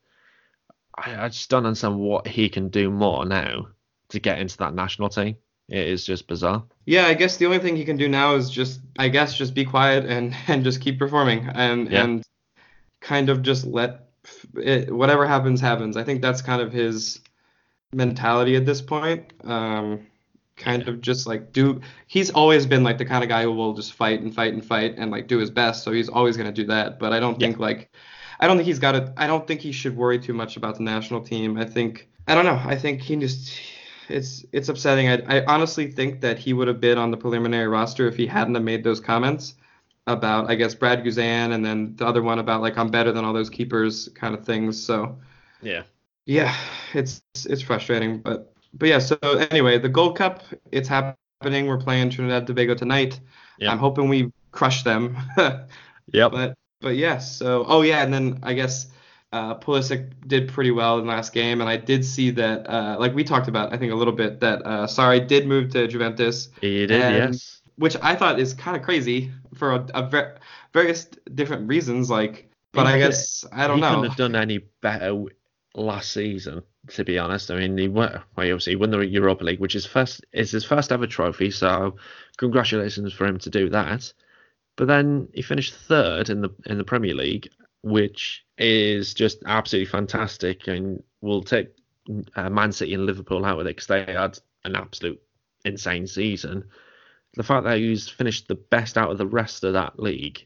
I, 0.98 1.26
I 1.26 1.30
just 1.30 1.50
don't 1.50 1.66
understand 1.66 2.00
what 2.00 2.28
he 2.28 2.50
can 2.50 2.70
do 2.70 2.90
more 2.90 3.26
now 3.26 3.68
to 4.10 4.20
get 4.20 4.40
into 4.40 4.58
that 4.58 4.74
national 4.74 5.10
team. 5.10 5.36
It 5.68 5.88
is 5.88 6.06
just 6.06 6.28
bizarre. 6.28 6.64
Yeah, 6.86 7.08
I 7.08 7.16
guess 7.16 7.38
the 7.38 7.46
only 7.46 7.60
thing 7.60 7.76
he 7.76 7.86
can 7.86 7.98
do 7.98 8.08
now 8.08 8.36
is 8.36 8.52
just, 8.52 8.82
I 9.00 9.08
guess, 9.08 9.36
just 9.36 9.56
be 9.56 9.66
quiet 9.66 10.06
and 10.06 10.36
and 10.48 10.64
just 10.64 10.82
keep 10.82 11.00
performing 11.00 11.48
and 11.54 11.92
yeah. 11.92 12.04
and 12.04 12.24
kind 13.02 13.30
of 13.30 13.42
just 13.42 13.66
let 13.66 14.10
it, 14.56 14.94
whatever 14.94 15.26
happens 15.28 15.60
happens. 15.60 15.98
I 15.98 16.04
think 16.04 16.22
that's 16.22 16.42
kind 16.42 16.62
of 16.62 16.72
his 16.72 17.20
mentality 17.94 18.56
at 18.56 18.66
this 18.66 18.82
point. 18.82 19.34
Um, 19.44 20.08
kind 20.58 20.88
of 20.88 21.02
just 21.02 21.28
like 21.28 21.52
do. 21.52 21.82
He's 22.08 22.30
always 22.32 22.66
been 22.66 22.84
like 22.84 22.98
the 22.98 23.06
kind 23.06 23.24
of 23.24 23.30
guy 23.30 23.44
who 23.44 23.52
will 23.52 23.74
just 23.74 23.94
fight 23.94 24.22
and 24.22 24.34
fight 24.34 24.54
and 24.54 24.64
fight 24.64 24.96
and 24.98 25.12
like 25.12 25.28
do 25.28 25.38
his 25.38 25.50
best. 25.50 25.84
So 25.84 25.92
he's 25.92 26.10
always 26.10 26.38
gonna 26.38 26.52
do 26.52 26.66
that. 26.68 27.00
But 27.00 27.14
I 27.14 27.20
don't 27.20 27.40
yeah. 27.40 27.48
think 27.48 27.60
like. 27.60 27.92
I 28.38 28.48
don't 28.48 28.58
think 28.58 28.68
he's 28.68 28.80
got 28.80 28.96
it. 28.96 29.10
I 29.16 29.28
don't 29.28 29.48
think 29.48 29.62
he 29.62 29.72
should 29.72 29.96
worry 29.96 30.20
too 30.20 30.34
much 30.34 30.58
about 30.58 30.76
the 30.76 30.84
national 30.84 31.22
team. 31.22 31.58
I 31.58 31.64
think 31.64 32.10
I 32.28 32.36
don't 32.36 32.46
know. 32.46 32.62
I 32.66 32.76
think 32.76 33.02
he 33.02 33.16
just 33.16 33.58
it's 34.10 34.46
it's 34.52 34.70
upsetting. 34.70 35.10
I, 35.10 35.38
I 35.38 35.46
honestly 35.46 35.92
think 35.92 36.22
that 36.22 36.38
he 36.38 36.54
would 36.54 36.68
have 36.68 36.80
been 36.80 36.98
on 36.98 37.12
the 37.12 37.18
preliminary 37.18 37.68
roster 37.68 38.08
if 38.08 38.16
he 38.16 38.28
hadn't 38.28 38.56
have 38.56 38.64
made 38.64 38.84
those 38.84 39.00
comments 39.00 39.56
about 40.08 40.50
I 40.50 40.56
guess 40.56 40.76
Brad 40.76 41.04
Guzan 41.04 41.54
and 41.54 41.66
then 41.66 41.96
the 41.96 42.06
other 42.06 42.22
one 42.22 42.40
about 42.40 42.62
like 42.62 42.78
I'm 42.78 42.90
better 42.90 43.12
than 43.12 43.26
all 43.26 43.34
those 43.34 43.50
keepers 43.50 44.10
kind 44.16 44.36
of 44.36 44.46
things. 44.46 44.82
So 44.82 45.18
yeah, 45.62 45.84
yeah, 46.26 46.56
it's 46.94 47.22
it's 47.46 47.62
frustrating, 47.62 48.20
but 48.20 48.54
but 48.74 48.90
yeah. 48.90 49.00
So 49.00 49.18
anyway, 49.52 49.78
the 49.78 49.90
Gold 49.90 50.18
Cup, 50.18 50.44
it's 50.72 50.88
happening. 50.88 51.68
We're 51.68 51.78
playing 51.78 52.10
Trinidad 52.10 52.40
and 52.40 52.48
Tobago 52.48 52.74
tonight. 52.74 53.20
Yep. 53.60 53.72
I'm 53.72 53.78
hoping 53.78 54.10
we 54.10 54.32
crush 54.52 54.84
them. 54.84 55.18
yep. 56.12 56.32
But 56.32 56.56
but 56.82 56.96
yes. 56.96 57.36
So 57.36 57.66
oh 57.68 57.82
yeah, 57.84 58.04
and 58.04 58.14
then 58.14 58.40
I 58.44 58.54
guess 58.54 58.88
uh, 59.32 59.56
Pulisic 59.56 60.14
did 60.28 60.48
pretty 60.48 60.72
well 60.72 60.98
in 61.00 61.06
last 61.06 61.34
game, 61.34 61.62
and 61.62 61.70
I 61.70 61.78
did 61.78 62.04
see 62.04 62.32
that 62.32 62.68
uh, 62.70 62.98
like 63.00 63.14
we 63.14 63.24
talked 63.24 63.48
about, 63.48 63.74
I 63.74 63.78
think 63.78 63.92
a 63.92 63.96
little 63.96 64.14
bit 64.14 64.40
that 64.40 64.66
uh, 64.66 64.88
Sarri 64.88 65.28
did 65.28 65.48
move 65.48 65.72
to 65.72 65.88
Juventus. 65.88 66.50
He 66.62 66.88
did, 66.88 67.02
and, 67.02 67.34
yes. 67.34 67.62
Which 67.78 67.98
I 68.02 68.16
thought 68.16 68.40
is 68.40 68.54
kind 68.54 68.78
of 68.78 68.84
crazy 68.84 69.32
for 69.54 69.74
a, 69.74 69.86
a 69.94 70.08
ver- 70.08 70.38
various 70.74 71.06
different 71.34 71.68
reasons, 71.68 72.10
like. 72.10 72.50
But 72.72 72.88
he 72.88 72.94
I 72.94 72.98
guess 73.00 73.46
I 73.54 73.68
don't 73.68 73.78
he 73.78 73.82
know. 73.82 73.90
He 73.90 73.96
couldn't 73.96 74.10
have 74.10 74.18
done 74.18 74.36
any 74.36 74.60
better 74.82 75.26
last 75.76 76.12
season, 76.12 76.64
to 76.90 77.04
be 77.04 77.20
honest. 77.20 77.52
I 77.52 77.58
mean, 77.58 77.78
he 77.78 77.88
won, 77.88 78.12
well, 78.12 78.22
obviously 78.38 78.74
he 78.74 78.78
won 78.78 78.92
the 78.92 79.00
Europa 79.00 79.44
League, 79.44 79.60
which 79.60 79.76
is 79.76 79.86
first 79.86 80.26
is 80.32 80.52
his 80.52 80.66
first 80.66 80.92
ever 80.92 81.08
trophy. 81.08 81.52
So 81.52 81.98
congratulations 82.38 83.14
for 83.14 83.26
him 83.26 83.40
to 83.40 83.50
do 83.50 83.70
that. 83.70 84.12
But 84.78 84.88
then 84.88 85.30
he 85.34 85.42
finished 85.42 85.74
third 85.74 86.30
in 86.30 86.42
the 86.42 86.50
in 86.66 86.78
the 86.78 86.84
Premier 86.84 87.14
League, 87.14 87.50
which 87.82 88.44
is 88.58 89.14
just 89.14 89.40
absolutely 89.46 89.90
fantastic, 89.90 90.68
and 90.68 91.02
will 91.22 91.44
take 91.44 91.70
uh, 92.36 92.50
Man 92.50 92.72
City 92.72 92.94
and 92.94 93.06
Liverpool 93.06 93.46
out 93.46 93.58
with 93.58 93.68
it 93.68 93.76
because 93.76 93.88
they 93.88 94.04
had 94.04 94.40
an 94.64 94.76
absolute 94.76 95.22
insane 95.64 96.08
season. 96.08 96.66
The 97.36 97.44
fact 97.44 97.66
that 97.66 97.78
he's 97.78 98.08
finished 98.08 98.48
the 98.48 98.56
best 98.56 98.98
out 98.98 99.12
of 99.12 99.18
the 99.18 99.28
rest 99.28 99.64
of 99.64 99.74
that 99.74 100.00
league, 100.00 100.46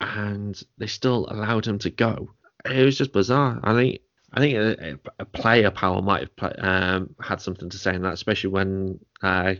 and 0.00 0.60
they 0.78 0.86
still 0.86 1.26
allowed 1.30 1.66
him 1.66 1.78
to 1.80 1.90
go, 1.90 2.30
it 2.64 2.84
was 2.84 2.98
just 2.98 3.12
bizarre. 3.12 3.60
I 3.62 3.74
think 3.74 4.00
I 4.32 4.40
think 4.40 4.54
a, 4.56 4.98
a 5.18 5.24
player 5.24 5.70
power 5.70 6.02
might 6.02 6.20
have 6.20 6.36
play, 6.36 6.52
um, 6.58 7.14
had 7.20 7.40
something 7.40 7.70
to 7.70 7.78
say 7.78 7.94
in 7.94 8.02
that, 8.02 8.14
especially 8.14 8.50
when 8.50 8.98
uh, 9.22 9.54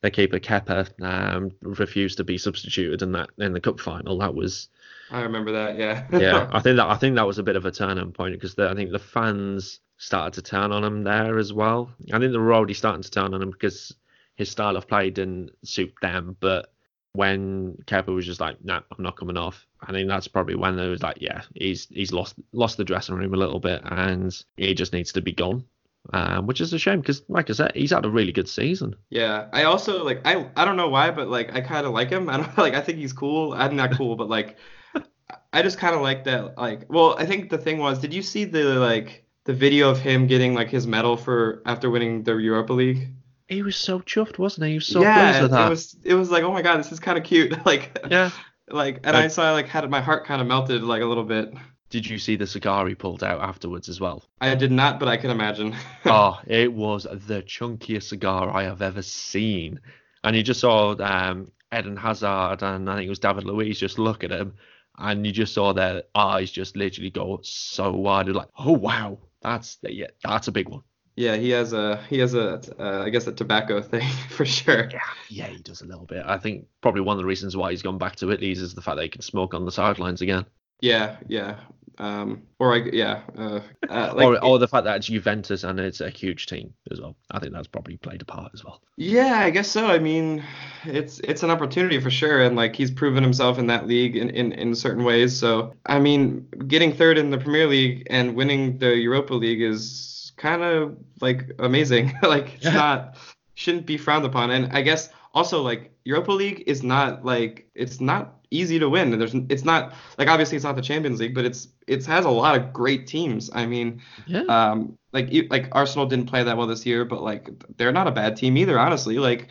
their 0.00 0.10
keeper 0.10 0.38
Kepa 0.38 0.88
um, 1.02 1.52
refused 1.60 2.16
to 2.18 2.24
be 2.24 2.38
substituted 2.38 3.02
in 3.02 3.12
that 3.12 3.30
in 3.38 3.52
the 3.52 3.60
cup 3.60 3.80
final. 3.80 4.18
That 4.18 4.34
was. 4.34 4.68
I 5.10 5.22
remember 5.22 5.52
that. 5.52 5.78
Yeah. 5.78 6.06
yeah, 6.12 6.48
I 6.52 6.60
think 6.60 6.76
that 6.76 6.86
I 6.86 6.96
think 6.96 7.16
that 7.16 7.26
was 7.26 7.38
a 7.38 7.42
bit 7.42 7.56
of 7.56 7.64
a 7.64 7.70
turning 7.70 8.12
point 8.12 8.34
because 8.34 8.58
I 8.58 8.74
think 8.74 8.90
the 8.90 8.98
fans 8.98 9.80
started 9.98 10.34
to 10.34 10.50
turn 10.50 10.72
on 10.72 10.84
him 10.84 11.02
there 11.02 11.38
as 11.38 11.52
well. 11.52 11.90
I 12.12 12.18
think 12.18 12.32
they 12.32 12.38
were 12.38 12.54
already 12.54 12.74
starting 12.74 13.02
to 13.02 13.10
turn 13.10 13.34
on 13.34 13.42
him 13.42 13.50
because 13.50 13.94
his 14.36 14.50
style 14.50 14.76
of 14.76 14.86
play 14.86 15.10
didn't 15.10 15.50
suit 15.64 15.92
them, 16.00 16.36
but 16.38 16.72
when 17.12 17.76
Kepa 17.86 18.14
was 18.14 18.26
just 18.26 18.40
like, 18.40 18.62
"No, 18.64 18.74
nah, 18.74 18.80
I'm 18.96 19.02
not 19.02 19.16
coming 19.16 19.36
off." 19.36 19.66
I 19.80 19.92
think 19.92 20.08
that's 20.08 20.28
probably 20.28 20.54
when 20.54 20.76
they 20.76 20.88
was 20.88 21.02
like, 21.02 21.18
"Yeah, 21.20 21.42
he's 21.54 21.86
he's 21.86 22.12
lost 22.12 22.34
lost 22.52 22.76
the 22.76 22.84
dressing 22.84 23.14
room 23.14 23.34
a 23.34 23.36
little 23.36 23.60
bit, 23.60 23.82
and 23.84 24.34
he 24.56 24.74
just 24.74 24.92
needs 24.92 25.12
to 25.12 25.20
be 25.20 25.32
gone." 25.32 25.64
Um, 26.12 26.46
which 26.46 26.62
is 26.62 26.72
a 26.72 26.78
shame 26.78 27.00
because, 27.00 27.22
like 27.28 27.50
I 27.50 27.52
said, 27.52 27.72
he's 27.74 27.90
had 27.90 28.06
a 28.06 28.10
really 28.10 28.32
good 28.32 28.48
season. 28.48 28.96
Yeah, 29.10 29.48
I 29.52 29.64
also 29.64 30.04
like 30.04 30.22
I 30.24 30.48
I 30.56 30.64
don't 30.64 30.76
know 30.76 30.88
why, 30.88 31.10
but 31.10 31.28
like 31.28 31.54
I 31.54 31.60
kind 31.60 31.86
of 31.86 31.92
like 31.92 32.10
him. 32.10 32.28
I 32.30 32.38
don't 32.38 32.58
like 32.58 32.74
I 32.74 32.80
think 32.80 32.98
he's 32.98 33.12
cool. 33.12 33.52
I'm 33.52 33.76
not 33.76 33.92
cool, 33.92 34.16
but 34.16 34.28
like 34.28 34.56
I 35.52 35.62
just 35.62 35.78
kind 35.78 35.94
of 35.94 36.00
like 36.00 36.24
that. 36.24 36.56
Like, 36.56 36.86
well, 36.88 37.16
I 37.18 37.26
think 37.26 37.50
the 37.50 37.58
thing 37.58 37.78
was, 37.78 37.98
did 37.98 38.14
you 38.14 38.22
see 38.22 38.44
the 38.44 38.64
like 38.78 39.24
the 39.44 39.52
video 39.52 39.90
of 39.90 40.00
him 40.00 40.26
getting 40.26 40.54
like 40.54 40.70
his 40.70 40.86
medal 40.86 41.16
for 41.16 41.62
after 41.66 41.90
winning 41.90 42.22
the 42.22 42.36
Europa 42.36 42.72
League? 42.72 43.12
He 43.48 43.62
was 43.62 43.76
so 43.76 44.00
chuffed, 44.00 44.38
wasn't 44.38 44.66
he? 44.66 44.72
He 44.72 44.78
was 44.78 44.86
so 44.86 45.00
yeah, 45.00 45.30
pleased 45.30 45.42
with 45.42 45.50
that. 45.52 45.66
it 45.66 45.70
was 45.70 45.96
it 46.04 46.14
was 46.14 46.30
like, 46.30 46.44
oh 46.44 46.52
my 46.52 46.62
god, 46.62 46.78
this 46.78 46.92
is 46.92 47.00
kind 47.00 47.16
of 47.18 47.24
cute. 47.24 47.54
like, 47.66 47.98
Yeah. 48.10 48.30
like, 48.70 49.00
and 49.04 49.16
Uh, 49.16 49.20
I 49.20 49.28
saw 49.28 49.52
like 49.52 49.66
had 49.66 49.88
my 49.90 50.00
heart 50.00 50.26
kind 50.26 50.40
of 50.40 50.46
melted 50.46 50.82
like 50.82 51.02
a 51.02 51.06
little 51.06 51.24
bit. 51.24 51.52
Did 51.90 52.06
you 52.06 52.18
see 52.18 52.36
the 52.36 52.46
cigar 52.46 52.86
he 52.86 52.94
pulled 52.94 53.24
out 53.24 53.40
afterwards 53.40 53.88
as 53.88 53.98
well? 53.98 54.22
I 54.42 54.54
did 54.54 54.70
not, 54.70 55.00
but 55.00 55.08
I 55.08 55.16
can 55.16 55.30
imagine. 55.30 55.74
oh, 56.04 56.38
it 56.46 56.70
was 56.70 57.04
the 57.04 57.42
chunkiest 57.42 58.02
cigar 58.08 58.54
I 58.54 58.64
have 58.64 58.82
ever 58.82 59.00
seen. 59.00 59.80
And 60.22 60.36
you 60.36 60.42
just 60.42 60.60
saw 60.60 60.94
um, 61.02 61.50
Eden 61.74 61.96
Hazard 61.96 62.62
and 62.62 62.90
I 62.90 62.96
think 62.96 63.06
it 63.06 63.08
was 63.08 63.18
David 63.18 63.44
Luiz 63.44 63.78
just 63.80 63.98
look 63.98 64.24
at 64.24 64.30
him, 64.30 64.54
and 64.98 65.24
you 65.26 65.32
just 65.32 65.54
saw 65.54 65.72
their 65.72 66.02
eyes 66.14 66.50
just 66.50 66.76
literally 66.76 67.08
go 67.10 67.40
so 67.42 67.92
wide. 67.92 68.26
They're 68.26 68.34
like, 68.34 68.50
oh 68.58 68.72
wow, 68.72 69.18
that's 69.40 69.78
yeah, 69.82 70.08
that's 70.22 70.48
a 70.48 70.52
big 70.52 70.68
one. 70.68 70.82
Yeah, 71.18 71.34
he 71.34 71.50
has 71.50 71.72
a 71.72 72.00
he 72.08 72.20
has 72.20 72.34
a 72.34 72.60
uh, 72.78 73.02
I 73.04 73.10
guess 73.10 73.26
a 73.26 73.32
tobacco 73.32 73.82
thing 73.82 74.08
for 74.28 74.46
sure. 74.46 74.88
Yeah, 74.88 75.00
yeah, 75.28 75.46
he 75.46 75.58
does 75.58 75.82
a 75.82 75.86
little 75.86 76.06
bit. 76.06 76.22
I 76.24 76.38
think 76.38 76.66
probably 76.80 77.00
one 77.00 77.16
of 77.16 77.18
the 77.18 77.26
reasons 77.26 77.56
why 77.56 77.72
he's 77.72 77.82
gone 77.82 77.98
back 77.98 78.16
to 78.16 78.30
Italy 78.30 78.52
is 78.52 78.74
the 78.74 78.80
fact 78.80 78.96
that 78.96 79.02
he 79.02 79.08
can 79.08 79.22
smoke 79.22 79.52
on 79.52 79.64
the 79.64 79.72
sidelines 79.72 80.22
again, 80.22 80.46
Yeah, 80.80 81.16
yeah. 81.26 81.56
Um, 82.00 82.44
or 82.60 82.72
I 82.72 82.88
yeah, 82.92 83.22
uh, 83.36 83.60
uh, 83.90 84.12
like 84.16 84.24
or, 84.24 84.44
or 84.44 84.60
the 84.60 84.68
fact 84.68 84.84
that 84.84 84.98
it's 84.98 85.08
Juventus 85.08 85.64
and 85.64 85.80
it's 85.80 86.00
a 86.00 86.08
huge 86.08 86.46
team 86.46 86.72
as 86.92 87.00
well. 87.00 87.16
I 87.32 87.40
think 87.40 87.52
that's 87.52 87.66
probably 87.66 87.96
played 87.96 88.22
a 88.22 88.24
part 88.24 88.52
as 88.54 88.64
well. 88.64 88.80
Yeah, 88.96 89.40
I 89.40 89.50
guess 89.50 89.68
so. 89.68 89.88
I 89.88 89.98
mean, 89.98 90.44
it's 90.84 91.18
it's 91.18 91.42
an 91.42 91.50
opportunity 91.50 91.98
for 91.98 92.10
sure, 92.10 92.42
and 92.44 92.54
like 92.54 92.76
he's 92.76 92.92
proven 92.92 93.24
himself 93.24 93.58
in 93.58 93.66
that 93.66 93.88
league 93.88 94.16
in, 94.16 94.30
in, 94.30 94.52
in 94.52 94.76
certain 94.76 95.02
ways. 95.02 95.36
So 95.36 95.74
I 95.84 95.98
mean, 95.98 96.46
getting 96.68 96.92
third 96.92 97.18
in 97.18 97.30
the 97.30 97.38
Premier 97.38 97.66
League 97.66 98.06
and 98.08 98.36
winning 98.36 98.78
the 98.78 98.94
Europa 98.94 99.34
League 99.34 99.62
is 99.62 100.17
kind 100.38 100.62
of 100.62 100.96
like 101.20 101.50
amazing. 101.58 102.14
like 102.22 102.54
it's 102.54 102.64
Yeah. 102.64 102.72
not 102.72 103.16
shouldn't 103.54 103.86
be 103.86 103.96
frowned 103.98 104.24
upon. 104.24 104.50
And 104.50 104.72
I 104.72 104.82
guess 104.82 105.10
also 105.34 105.60
like 105.62 105.90
Europa 106.04 106.32
League 106.32 106.64
is 106.66 106.82
not 106.82 107.24
like 107.24 107.68
it's 107.74 108.00
not 108.00 108.34
easy 108.50 108.78
to 108.78 108.88
win. 108.88 109.12
And 109.12 109.20
There's 109.20 109.34
it's 109.50 109.64
not 109.64 109.92
like 110.16 110.28
obviously 110.28 110.56
it's 110.56 110.64
not 110.64 110.76
the 110.76 110.82
Champions 110.82 111.20
League, 111.20 111.34
but 111.34 111.44
it's 111.44 111.68
it 111.86 112.06
has 112.06 112.24
a 112.24 112.30
lot 112.30 112.56
of 112.56 112.72
great 112.72 113.06
teams. 113.06 113.50
I 113.52 113.66
mean, 113.66 114.00
Yeah. 114.26 114.42
um, 114.48 114.96
like 115.12 115.28
like 115.50 115.68
Arsenal 115.72 116.06
didn't 116.06 116.26
play 116.26 116.42
that 116.44 116.56
well 116.56 116.66
this 116.66 116.86
year, 116.86 117.04
but 117.04 117.22
like 117.22 117.50
they're 117.76 117.92
not 117.92 118.06
a 118.06 118.12
bad 118.12 118.36
team 118.36 118.56
either, 118.56 118.78
honestly. 118.78 119.18
Like 119.18 119.48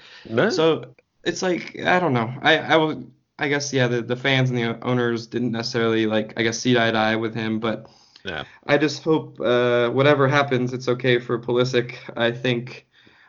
so 0.51 0.95
it's 1.23 1.41
like 1.41 1.77
I 1.85 1.99
don't 1.99 2.13
know. 2.13 2.33
I 2.41 2.57
I 2.59 2.75
will 2.77 3.03
I 3.39 3.49
guess 3.49 3.71
yeah 3.73 3.87
the, 3.87 4.01
the 4.01 4.15
fans 4.15 4.49
and 4.49 4.57
the 4.57 4.83
owners 4.83 5.27
didn't 5.27 5.51
necessarily 5.51 6.05
like 6.07 6.33
I 6.37 6.43
guess 6.43 6.57
see 6.57 6.77
eye 6.77 6.91
to 6.91 6.97
eye 6.97 7.15
with 7.17 7.35
him, 7.35 7.59
but 7.59 7.87
yeah. 8.27 8.43
I 8.65 8.77
just 8.77 9.03
hope 9.03 9.39
uh, 9.39 9.89
whatever 9.89 10.27
happens, 10.27 10.73
it's 10.73 10.87
okay 10.87 11.19
for 11.19 11.39
Pulisic. 11.39 11.95
I 12.15 12.31
think 12.31 12.87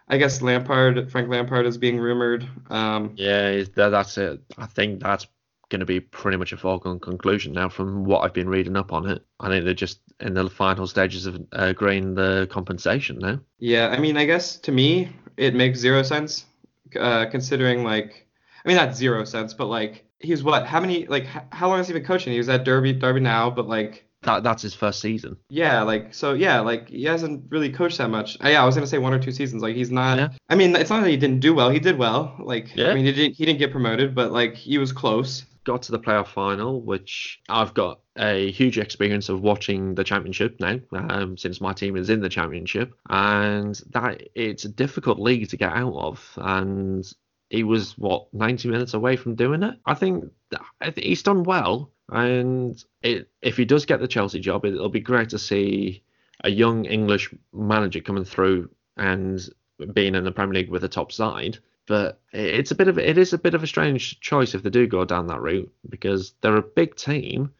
I 0.09 0.17
guess 0.17 0.43
Lampard, 0.43 1.11
Frank 1.11 1.29
Lampard 1.29 1.67
is 1.67 1.79
being 1.79 1.99
rumored. 1.99 2.49
Um, 2.71 3.13
Yeah, 3.17 3.63
that's 3.75 4.17
it. 4.19 4.41
I 4.57 4.67
think 4.67 5.03
that's 5.03 5.27
going 5.69 5.81
to 5.81 5.87
be 5.87 6.01
pretty 6.01 6.39
much 6.39 6.53
a 6.53 6.57
foregone 6.57 6.99
conclusion 6.99 7.53
now 7.53 7.69
from 7.69 8.05
what 8.05 8.21
I've 8.25 8.33
been 8.33 8.49
reading 8.49 8.77
up 8.77 8.93
on 8.93 9.07
it. 9.07 9.25
I 9.39 9.49
think 9.49 9.65
they're 9.65 9.75
just 9.75 10.01
in 10.21 10.35
the 10.35 10.49
final 10.49 10.87
stages 10.87 11.27
of 11.27 11.39
agreeing 11.53 12.15
the 12.15 12.49
compensation 12.51 13.19
now. 13.19 13.41
Yeah, 13.59 13.89
I 13.89 13.99
mean, 13.99 14.17
I 14.17 14.25
guess 14.25 14.57
to 14.61 14.73
me 14.73 15.11
it 15.37 15.55
makes 15.55 15.79
zero 15.79 16.03
sense, 16.03 16.47
uh, 16.99 17.27
considering 17.27 17.85
like, 17.85 18.27
I 18.65 18.69
mean 18.69 18.77
not 18.77 18.97
zero 18.97 19.25
sense, 19.25 19.53
but 19.53 19.67
like 19.67 20.05
he's 20.21 20.43
what? 20.43 20.67
How 20.67 20.81
many? 20.81 21.07
Like 21.07 21.27
how 21.53 21.69
long 21.69 21.77
has 21.77 21.87
he 21.87 21.93
been 21.93 22.05
coaching? 22.05 22.33
He 22.33 22.39
was 22.39 22.49
at 22.49 22.65
Derby, 22.65 22.95
Derby 22.95 23.21
now, 23.21 23.51
but 23.51 23.69
like 23.69 24.08
That 24.29 24.43
that's 24.43 24.63
his 24.63 24.75
first 24.75 25.01
season. 25.01 25.39
yeah, 25.49 25.83
like 25.83 26.13
so 26.13 26.35
yeah, 26.35 26.61
like 26.61 26.89
he 26.91 27.05
hasn't 27.05 27.45
really 27.49 27.71
coached 27.71 27.97
that 27.99 28.11
much. 28.11 28.37
Uh, 28.45 28.49
yeah, 28.49 28.63
I 28.63 28.67
was 28.67 28.75
gonna 28.75 28.87
say 28.87 28.99
one 28.99 29.15
or 29.15 29.19
two 29.19 29.33
seasons. 29.33 29.63
Like 29.63 29.75
he's 29.75 29.91
not. 29.91 30.19
Yeah. 30.19 30.29
I 30.51 30.55
mean, 30.55 30.77
it's 30.77 30.91
not 30.91 31.03
that 31.03 31.09
he 31.09 31.17
didn't 31.17 31.41
do 31.41 31.55
well. 31.55 31.71
He 31.71 31.79
did 31.79 31.97
well. 31.97 32.37
Like 32.39 32.77
Yeah. 32.77 32.91
I 32.91 32.95
mean, 32.95 33.07
he 33.07 33.13
didn't 33.13 33.37
he 33.37 33.47
didn't 33.47 33.59
get 33.59 33.73
promoted, 33.73 34.15
but 34.15 34.31
like 34.31 34.55
he 34.55 34.77
was 34.77 34.93
close. 34.93 35.47
Got 35.65 35.83
to 35.83 35.93
the 35.93 35.99
playoff 35.99 36.29
final, 36.29 36.81
which 36.81 37.41
I've 37.49 37.75
got 37.75 38.01
a 38.19 38.51
huge 38.51 38.79
experience 38.79 39.29
of 39.29 39.43
watching 39.43 39.95
the 39.95 40.05
championship 40.05 40.59
now, 40.61 40.79
um, 40.93 41.37
since 41.37 41.61
my 41.61 41.73
team 41.73 41.97
is 41.97 42.11
in 42.11 42.21
the 42.21 42.29
championship, 42.29 42.95
and 43.09 43.81
that 43.91 44.23
it's 44.35 44.65
a 44.65 44.69
difficult 44.71 45.19
league 45.19 45.49
to 45.51 45.57
get 45.57 45.73
out 45.73 45.95
of, 45.95 46.33
and 46.37 47.07
he 47.51 47.65
was 47.65 47.97
what 47.97 48.33
90 48.35 48.69
minutes 48.69 48.95
away 48.95 49.17
from 49.17 49.35
doing 49.35 49.63
it. 49.63 49.75
I 49.87 49.95
think 49.95 50.25
I 50.81 50.91
think 50.91 51.07
he's 51.07 51.23
done 51.23 51.45
well, 51.45 51.93
and 52.11 52.83
it, 53.03 53.29
if 53.43 53.57
he 53.57 53.65
does 53.65 53.87
get 53.87 54.01
the 54.01 54.09
Chelsea 54.09 54.41
job, 54.41 54.65
it, 54.65 54.75
it'll 54.75 54.89
be 54.89 55.01
great 55.01 55.29
to 55.31 55.39
see 55.39 56.03
a 56.45 56.51
young 56.51 56.85
English 56.85 57.33
manager 57.53 58.01
coming 58.01 58.25
through 58.25 58.71
and 58.97 59.49
being 59.93 60.15
in 60.15 60.25
the 60.25 60.33
Premier 60.33 60.55
League 60.55 60.71
with 60.71 60.85
a 60.85 60.89
top 60.89 61.13
side. 61.13 61.59
But 61.87 62.21
it's 62.33 62.71
a 62.71 62.75
bit 62.75 62.89
of 62.89 62.99
it 62.99 63.17
is 63.17 63.33
a 63.33 63.39
bit 63.39 63.55
of 63.55 63.63
a 63.63 63.67
strange 63.67 64.21
choice 64.21 64.55
if 64.55 64.63
they 64.63 64.71
do 64.71 64.87
go 64.87 65.05
down 65.05 65.27
that 65.29 65.41
route 65.41 65.73
because 65.89 66.35
they're 66.41 66.57
a 66.57 66.63
big 66.63 66.97
team, 66.97 67.53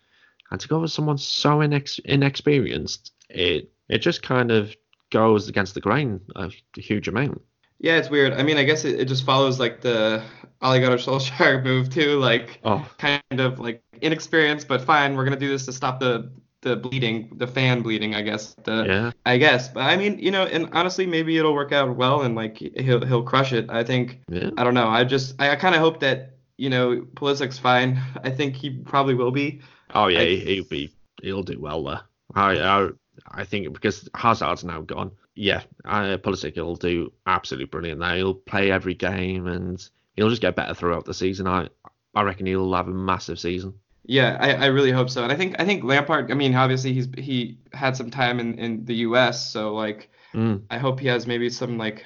and 0.51 0.61
to 0.61 0.69
go 0.69 0.81
with 0.81 0.91
someone 0.91 1.17
so 1.17 1.59
inex- 1.59 2.05
inexperienced, 2.05 3.13
it 3.31 3.71
it 3.89 3.99
just 3.99 4.23
kind 4.23 4.51
of 4.51 4.77
goes 5.11 5.49
against 5.49 5.73
the 5.73 5.81
grain 5.81 6.21
a 6.37 6.51
huge 6.77 7.09
amount. 7.09 7.41
Yeah, 7.81 7.97
it's 7.97 8.11
weird. 8.11 8.33
I 8.33 8.43
mean, 8.43 8.57
I 8.57 8.65
guess 8.65 8.85
it, 8.85 9.01
it 9.01 9.05
just 9.07 9.25
follows 9.25 9.61
like 9.61 9.81
the 9.81 10.23
Ole 10.63 10.81
Gunnar 10.81 10.97
Solskjaer 10.99 11.63
move 11.63 11.91
too, 11.91 12.19
like 12.19 12.61
Oh, 12.65 12.89
kind 12.99 13.23
of 13.33 13.59
like 13.61 13.83
inexperienced, 14.03 14.67
but 14.69 14.81
fine. 14.83 15.17
We're 15.17 15.25
gonna 15.25 15.37
do 15.37 15.49
this 15.49 15.65
to 15.67 15.73
stop 15.73 16.01
the 16.01 16.31
the 16.63 16.75
bleeding, 16.75 17.31
the 17.37 17.47
fan 17.47 17.83
bleeding, 17.83 18.17
I 18.17 18.23
guess. 18.23 18.57
The, 18.65 18.85
yeah, 18.85 19.11
I 19.25 19.39
guess, 19.39 19.69
but 19.69 19.83
I 19.85 19.97
mean, 19.97 20.19
you 20.19 20.33
know, 20.33 20.43
and 20.45 20.69
honestly, 20.73 21.07
maybe 21.07 21.39
it'll 21.39 21.55
work 21.55 21.71
out 21.71 21.95
well, 21.97 22.23
and 22.23 22.35
like 22.35 22.57
he'll 22.59 23.05
he'll 23.07 23.23
crush 23.23 23.53
it. 23.53 23.71
I 23.71 23.85
think. 23.85 24.21
yeah. 24.29 24.51
I 24.59 24.65
don't 24.65 24.75
know. 24.75 24.89
I 24.89 25.05
just 25.05 25.41
I, 25.41 25.51
I 25.51 25.57
kind 25.57 25.75
of 25.77 25.81
hope 25.81 26.01
that 26.01 26.37
you 26.57 26.71
know 26.71 27.07
Pulisic's 27.15 27.59
fine. 27.61 28.03
I 28.25 28.31
think 28.31 28.57
he 28.57 28.71
probably 28.71 29.15
will 29.15 29.31
be. 29.31 29.61
Oh 29.95 30.09
yeah, 30.09 30.19
I- 30.21 30.25
he, 30.27 30.37
he'll 30.41 30.65
be 30.65 30.93
he'll 31.23 31.45
do 31.45 31.61
well 31.61 31.85
there. 31.85 32.01
I 32.35 32.59
I, 32.59 32.89
I 33.31 33.45
think 33.45 33.73
because 33.73 34.09
Hazard's 34.17 34.65
now 34.65 34.81
gone. 34.81 35.13
Yeah, 35.39 35.63
uh, 35.85 36.19
Pulisic 36.19 36.57
will 36.57 36.77
do 36.77 37.13
absolutely 37.27 37.67
brilliant 37.67 38.01
there. 38.01 38.17
He'll 38.17 38.35
play 38.35 38.73
every 38.73 38.95
game 38.95 39.47
and 39.47 39.89
he'll 40.17 40.31
just 40.31 40.43
get 40.43 40.57
better 40.57 40.75
throughout 40.75 41.05
the 41.05 41.15
season. 41.15 41.47
I 41.47 41.69
I 42.15 42.23
reckon 42.23 42.47
he'll 42.47 42.75
have 42.75 42.89
a 42.89 42.93
massive 42.93 43.39
season. 43.39 43.75
Yeah, 44.05 44.37
I, 44.41 44.55
I 44.55 44.67
really 44.67 44.91
hope 44.91 45.11
so. 45.11 45.23
And 45.23 45.31
I 45.31 45.37
think 45.37 45.55
I 45.61 45.65
think 45.65 45.85
Lampard. 45.85 46.33
I 46.33 46.35
mean, 46.35 46.55
obviously 46.55 46.93
he's 46.93 47.09
he 47.17 47.59
had 47.73 47.97
some 47.97 48.11
time 48.11 48.41
in 48.41 48.59
in 48.59 48.85
the 48.85 48.97
U.S. 48.97 49.51
So 49.51 49.75
like 49.75 50.11
Mm. 50.35 50.63
I 50.69 50.77
hope 50.77 51.01
he 51.01 51.07
has 51.09 51.27
maybe 51.27 51.49
some 51.49 51.79
like 51.79 52.05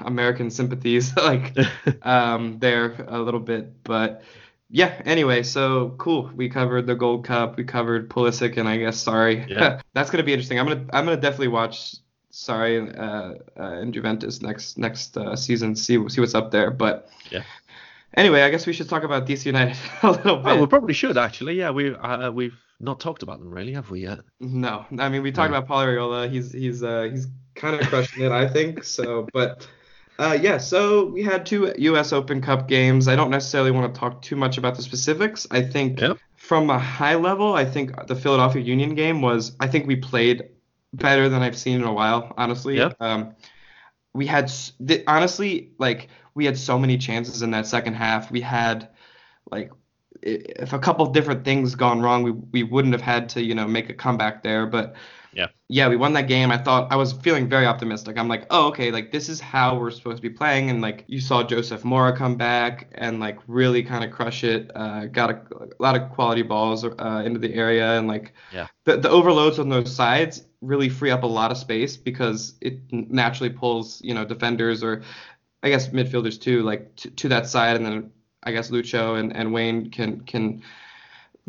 American 0.00 0.50
sympathies 0.50 1.16
like 1.30 1.52
um 2.02 2.58
there 2.58 3.04
a 3.08 3.18
little 3.20 3.40
bit. 3.40 3.82
But 3.84 4.22
yeah. 4.68 5.00
Anyway, 5.04 5.42
so 5.42 5.94
cool. 5.98 6.30
We 6.34 6.48
covered 6.48 6.86
the 6.86 6.94
Gold 6.94 7.24
Cup. 7.24 7.56
We 7.56 7.64
covered 7.64 8.10
Pulisic, 8.10 8.56
and 8.56 8.68
I 8.68 8.76
guess 8.76 9.02
Sarri. 9.04 9.48
Yeah. 9.48 9.80
That's 9.94 10.10
gonna 10.10 10.24
be 10.24 10.32
interesting. 10.32 10.58
I'm 10.60 10.66
gonna 10.66 10.86
I'm 10.92 11.04
gonna 11.04 11.16
definitely 11.16 11.48
watch. 11.48 11.94
Sarri, 12.36 12.76
uh, 12.98 13.34
uh, 13.58 13.80
in 13.80 13.92
Juventus 13.92 14.42
next 14.42 14.76
next 14.78 15.16
uh, 15.16 15.34
season. 15.36 15.74
See 15.74 15.96
see 16.08 16.20
what's 16.20 16.34
up 16.34 16.50
there. 16.50 16.70
But 16.70 17.08
Yeah. 17.30 17.44
Anyway, 18.14 18.42
I 18.42 18.50
guess 18.50 18.66
we 18.66 18.72
should 18.72 18.88
talk 18.88 19.02
about 19.04 19.26
DC 19.26 19.46
United 19.46 19.76
a 20.02 20.10
little 20.10 20.36
bit. 20.36 20.46
Oh, 20.52 20.60
we 20.60 20.66
probably 20.66 20.94
should 20.94 21.16
actually. 21.18 21.54
Yeah, 21.58 21.70
we 21.70 21.94
uh, 21.94 22.30
we've 22.30 22.58
not 22.78 23.00
talked 23.00 23.22
about 23.22 23.38
them 23.38 23.50
really, 23.50 23.72
have 23.72 23.90
we 23.90 24.00
yet? 24.02 24.20
No, 24.40 24.84
I 24.98 25.08
mean 25.08 25.22
we 25.22 25.32
talked 25.32 25.50
No. 25.50 25.56
about 25.58 25.68
Paul 25.68 25.84
Arriola. 25.86 26.30
He's 26.30 26.52
he's 26.52 26.82
uh 26.82 27.08
he's 27.10 27.26
kind 27.54 27.74
of 27.80 27.86
crushing 27.88 28.22
it, 28.24 28.32
I 28.32 28.46
think. 28.46 28.84
So, 28.84 29.26
but 29.32 29.66
uh 30.18 30.36
yeah, 30.40 30.58
so 30.58 31.06
we 31.06 31.22
had 31.22 31.46
two 31.46 31.72
U.S. 31.78 32.12
Open 32.12 32.40
Cup 32.42 32.68
games. 32.68 33.08
I 33.08 33.16
don't 33.16 33.30
necessarily 33.30 33.70
want 33.70 33.92
to 33.94 33.98
talk 33.98 34.20
too 34.22 34.36
much 34.36 34.58
about 34.58 34.76
the 34.76 34.82
specifics. 34.82 35.46
I 35.50 35.62
think 35.62 36.00
Yep. 36.00 36.18
from 36.36 36.68
a 36.70 36.78
high 36.78 37.14
level, 37.16 37.54
I 37.54 37.64
think 37.64 37.92
the 38.08 38.14
Philadelphia 38.16 38.62
Union 38.62 38.94
game 38.94 39.22
was. 39.22 39.56
I 39.58 39.66
think 39.68 39.86
we 39.86 39.96
played 39.96 40.48
better 40.96 41.28
than 41.28 41.42
I've 41.42 41.58
seen 41.58 41.76
in 41.76 41.84
a 41.84 41.92
while, 41.92 42.32
honestly. 42.36 42.76
Yep. 42.76 42.96
Um, 43.00 43.34
we 44.12 44.26
had 44.26 44.50
th- 44.86 45.04
honestly 45.06 45.72
like 45.78 46.08
we 46.34 46.44
had 46.44 46.56
so 46.56 46.78
many 46.78 46.96
chances 46.98 47.42
in 47.42 47.50
that 47.50 47.66
second 47.66 47.94
half. 47.94 48.30
We 48.30 48.40
had 48.40 48.88
like 49.50 49.70
if 50.22 50.72
a 50.72 50.78
couple 50.78 51.06
different 51.06 51.44
things 51.44 51.74
gone 51.74 52.00
wrong, 52.00 52.22
we 52.22 52.30
we 52.30 52.62
wouldn't 52.62 52.94
have 52.94 53.02
had 53.02 53.28
to 53.30 53.42
you 53.42 53.54
know 53.54 53.66
make 53.66 53.90
a 53.90 53.94
comeback 53.94 54.42
there. 54.42 54.66
But 54.66 54.94
Yeah. 55.32 55.48
yeah, 55.68 55.88
we 55.88 55.96
won 55.96 56.12
that 56.14 56.28
game. 56.28 56.50
I 56.50 56.58
thought 56.58 56.90
I 56.92 56.96
was 56.96 57.12
feeling 57.12 57.48
very 57.48 57.66
optimistic. 57.66 58.18
I'm 58.18 58.28
like, 58.28 58.46
oh 58.50 58.68
okay, 58.68 58.90
like 58.90 59.12
this 59.12 59.28
is 59.28 59.40
how 59.40 59.78
we're 59.78 59.90
supposed 59.90 60.16
to 60.16 60.22
be 60.22 60.30
playing. 60.30 60.70
And 60.70 60.80
like 60.80 61.04
you 61.06 61.20
saw 61.20 61.42
Joseph 61.42 61.84
Mora 61.84 62.16
come 62.16 62.36
back 62.36 62.88
and 62.94 63.20
like 63.20 63.38
really 63.46 63.82
kind 63.82 64.04
of 64.04 64.10
crush 64.10 64.44
it. 64.44 64.70
Uh, 64.74 65.06
got 65.06 65.30
a, 65.30 65.34
a 65.60 65.68
lot 65.78 65.96
of 65.96 66.10
quality 66.10 66.42
balls 66.42 66.84
uh, 66.84 67.22
into 67.24 67.38
the 67.38 67.54
area 67.54 67.98
and 67.98 68.08
like 68.08 68.32
Yeah. 68.52 68.68
the 68.84 68.96
the 68.96 69.10
overloads 69.10 69.58
on 69.58 69.68
those 69.68 69.94
sides 69.94 70.44
really 70.62 70.88
free 70.88 71.10
up 71.10 71.22
a 71.22 71.26
lot 71.26 71.50
of 71.50 71.58
space 71.58 71.96
because 71.96 72.54
it 72.60 72.78
naturally 72.90 73.50
pulls 73.50 74.00
you 74.02 74.14
know 74.14 74.24
defenders 74.24 74.82
or 74.82 75.02
I 75.62 75.68
guess 75.70 75.88
midfielders 75.88 76.40
too 76.40 76.62
like 76.62 76.94
to, 76.96 77.10
to 77.10 77.28
that 77.28 77.46
side 77.46 77.76
and 77.76 77.84
then 77.86 78.10
I 78.42 78.52
guess 78.52 78.70
Lucho 78.70 79.18
and, 79.18 79.36
and 79.36 79.52
Wayne 79.52 79.90
can 79.90 80.20
can 80.20 80.62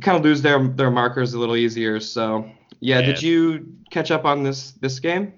kind 0.02 0.18
of 0.18 0.24
lose 0.24 0.42
their 0.42 0.68
their 0.68 0.92
markers 0.92 1.34
a 1.34 1.40
little 1.40 1.56
easier. 1.56 2.00
So 2.00 2.50
yeah, 2.80 3.02
did 3.02 3.22
you 3.22 3.78
catch 3.90 4.12
up 4.12 4.26
on 4.26 4.44
this 4.44 4.72
this 4.72 5.00
game? 5.00 5.34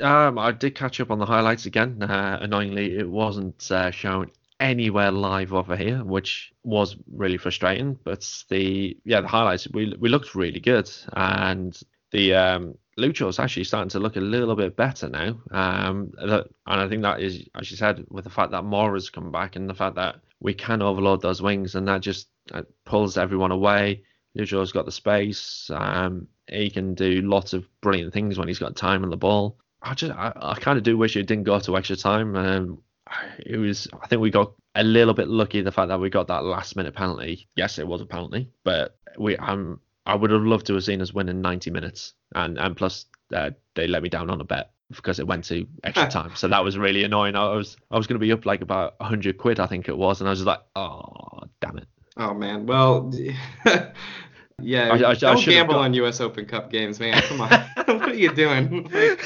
Um, 0.00 0.38
I 0.38 0.52
did 0.52 0.74
catch 0.74 1.00
up 1.00 1.10
on 1.10 1.18
the 1.18 1.26
highlights 1.26 1.66
again. 1.66 2.02
Uh, 2.02 2.38
annoyingly, 2.40 2.96
it 2.96 3.08
wasn't 3.08 3.70
uh, 3.70 3.90
shown 3.90 4.30
anywhere 4.60 5.10
live 5.10 5.52
over 5.52 5.76
here, 5.76 6.04
which 6.04 6.52
was 6.62 6.96
really 7.12 7.36
frustrating. 7.36 7.98
But 8.04 8.44
the 8.48 8.96
yeah, 9.04 9.20
the 9.20 9.28
highlights 9.28 9.68
we 9.72 9.94
we 9.98 10.08
looked 10.08 10.34
really 10.34 10.60
good, 10.60 10.90
and 11.12 11.78
the 12.12 12.34
um, 12.34 12.78
Lucho's 12.96 13.38
actually 13.38 13.64
starting 13.64 13.90
to 13.90 13.98
look 13.98 14.16
a 14.16 14.20
little 14.20 14.54
bit 14.54 14.76
better 14.76 15.08
now. 15.08 15.38
Um, 15.50 16.12
and 16.18 16.44
I 16.66 16.88
think 16.88 17.02
that 17.02 17.20
is, 17.20 17.44
as 17.54 17.70
you 17.70 17.76
said, 17.76 18.04
with 18.08 18.24
the 18.24 18.30
fact 18.30 18.52
that 18.52 18.64
Mora's 18.64 19.10
come 19.10 19.32
back 19.32 19.56
and 19.56 19.68
the 19.68 19.74
fact 19.74 19.96
that 19.96 20.16
we 20.40 20.54
can 20.54 20.82
overload 20.82 21.22
those 21.22 21.42
wings, 21.42 21.74
and 21.74 21.88
that 21.88 22.00
just 22.00 22.28
uh, 22.52 22.62
pulls 22.84 23.18
everyone 23.18 23.50
away. 23.50 24.02
Lucho's 24.34 24.72
got 24.72 24.84
the 24.84 24.92
space. 24.92 25.70
Um, 25.72 26.28
he 26.48 26.70
can 26.70 26.94
do 26.94 27.22
lots 27.22 27.52
of 27.52 27.66
brilliant 27.80 28.12
things 28.12 28.38
when 28.38 28.48
he's 28.48 28.58
got 28.58 28.76
time 28.76 29.04
on 29.04 29.10
the 29.10 29.16
ball. 29.16 29.58
I 29.82 29.94
just, 29.94 30.12
I, 30.12 30.32
I 30.34 30.54
kind 30.54 30.78
of 30.78 30.84
do 30.84 30.96
wish 30.96 31.16
it 31.16 31.26
didn't 31.26 31.44
go 31.44 31.58
to 31.60 31.76
extra 31.76 31.96
time. 31.96 32.36
Um, 32.36 32.82
it 33.44 33.56
was, 33.56 33.88
I 34.02 34.06
think 34.06 34.20
we 34.20 34.30
got 34.30 34.52
a 34.74 34.82
little 34.82 35.14
bit 35.14 35.28
lucky 35.28 35.60
the 35.60 35.72
fact 35.72 35.88
that 35.88 36.00
we 36.00 36.10
got 36.10 36.28
that 36.28 36.44
last 36.44 36.74
minute 36.76 36.94
penalty. 36.94 37.48
Yes, 37.54 37.78
it 37.78 37.86
was 37.86 38.00
a 38.00 38.06
penalty, 38.06 38.50
but 38.64 38.96
we, 39.18 39.36
um, 39.36 39.80
I 40.06 40.14
would 40.14 40.30
have 40.30 40.42
loved 40.42 40.66
to 40.66 40.74
have 40.74 40.84
seen 40.84 41.00
us 41.00 41.14
win 41.14 41.28
in 41.28 41.40
90 41.40 41.70
minutes, 41.70 42.12
and 42.34 42.58
and 42.58 42.76
plus 42.76 43.06
uh, 43.32 43.50
they 43.74 43.86
let 43.86 44.02
me 44.02 44.08
down 44.08 44.30
on 44.30 44.40
a 44.40 44.44
bet 44.44 44.72
because 44.90 45.18
it 45.18 45.26
went 45.26 45.44
to 45.44 45.66
extra 45.82 46.08
time. 46.10 46.34
So 46.36 46.48
that 46.48 46.62
was 46.62 46.76
really 46.76 47.04
annoying. 47.04 47.36
I 47.36 47.48
was, 47.54 47.76
I 47.90 47.96
was 47.96 48.06
going 48.06 48.20
to 48.20 48.24
be 48.24 48.32
up 48.32 48.44
like 48.44 48.60
about 48.60 48.98
100 49.00 49.38
quid, 49.38 49.60
I 49.60 49.66
think 49.66 49.88
it 49.88 49.96
was, 49.96 50.20
and 50.20 50.28
I 50.28 50.32
was 50.32 50.40
just 50.40 50.46
like, 50.46 50.60
oh, 50.76 51.44
damn 51.60 51.78
it. 51.78 51.88
Oh 52.16 52.32
man, 52.34 52.66
well, 52.66 53.12
yeah, 54.60 54.88
I- 54.92 54.98
I- 54.98 55.10
I 55.10 55.14
don't 55.14 55.38
should've 55.38 55.44
gamble 55.58 55.74
on 55.76 55.94
U.S. 55.94 56.20
Open 56.20 56.46
Cup 56.46 56.70
games, 56.70 57.00
man. 57.00 57.20
Come 57.22 57.40
on, 57.40 57.50
what 57.86 58.08
are 58.10 58.14
you 58.14 58.32
doing? 58.34 58.84
Like, 58.90 59.24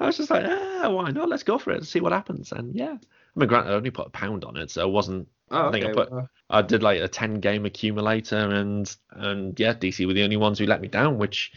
I 0.00 0.06
was 0.06 0.16
just 0.16 0.30
like, 0.30 0.44
ah, 0.46 0.88
why 0.90 1.10
not? 1.10 1.28
Let's 1.28 1.42
go 1.42 1.58
for 1.58 1.70
it 1.72 1.78
and 1.78 1.86
see 1.86 2.00
what 2.00 2.12
happens. 2.12 2.52
And 2.52 2.74
yeah, 2.74 2.92
I 2.96 3.38
mean, 3.38 3.48
granted, 3.48 3.70
I 3.72 3.74
only 3.74 3.90
put 3.90 4.06
a 4.06 4.10
pound 4.10 4.44
on 4.44 4.56
it, 4.56 4.70
so 4.70 4.86
it 4.88 4.92
wasn't. 4.92 5.28
oh, 5.50 5.68
I 5.68 5.72
think 5.72 5.84
I 5.84 5.92
put- 5.92 6.10
well, 6.10 6.28
I 6.50 6.62
did 6.62 6.82
like 6.82 7.00
a 7.00 7.08
10 7.08 7.40
game 7.40 7.64
accumulator, 7.66 8.36
and 8.50 8.94
and 9.10 9.58
yeah, 9.60 9.74
DC 9.74 10.06
were 10.06 10.12
the 10.14 10.24
only 10.24 10.36
ones 10.36 10.58
who 10.58 10.66
let 10.66 10.80
me 10.80 10.88
down, 10.88 11.18
which 11.18 11.52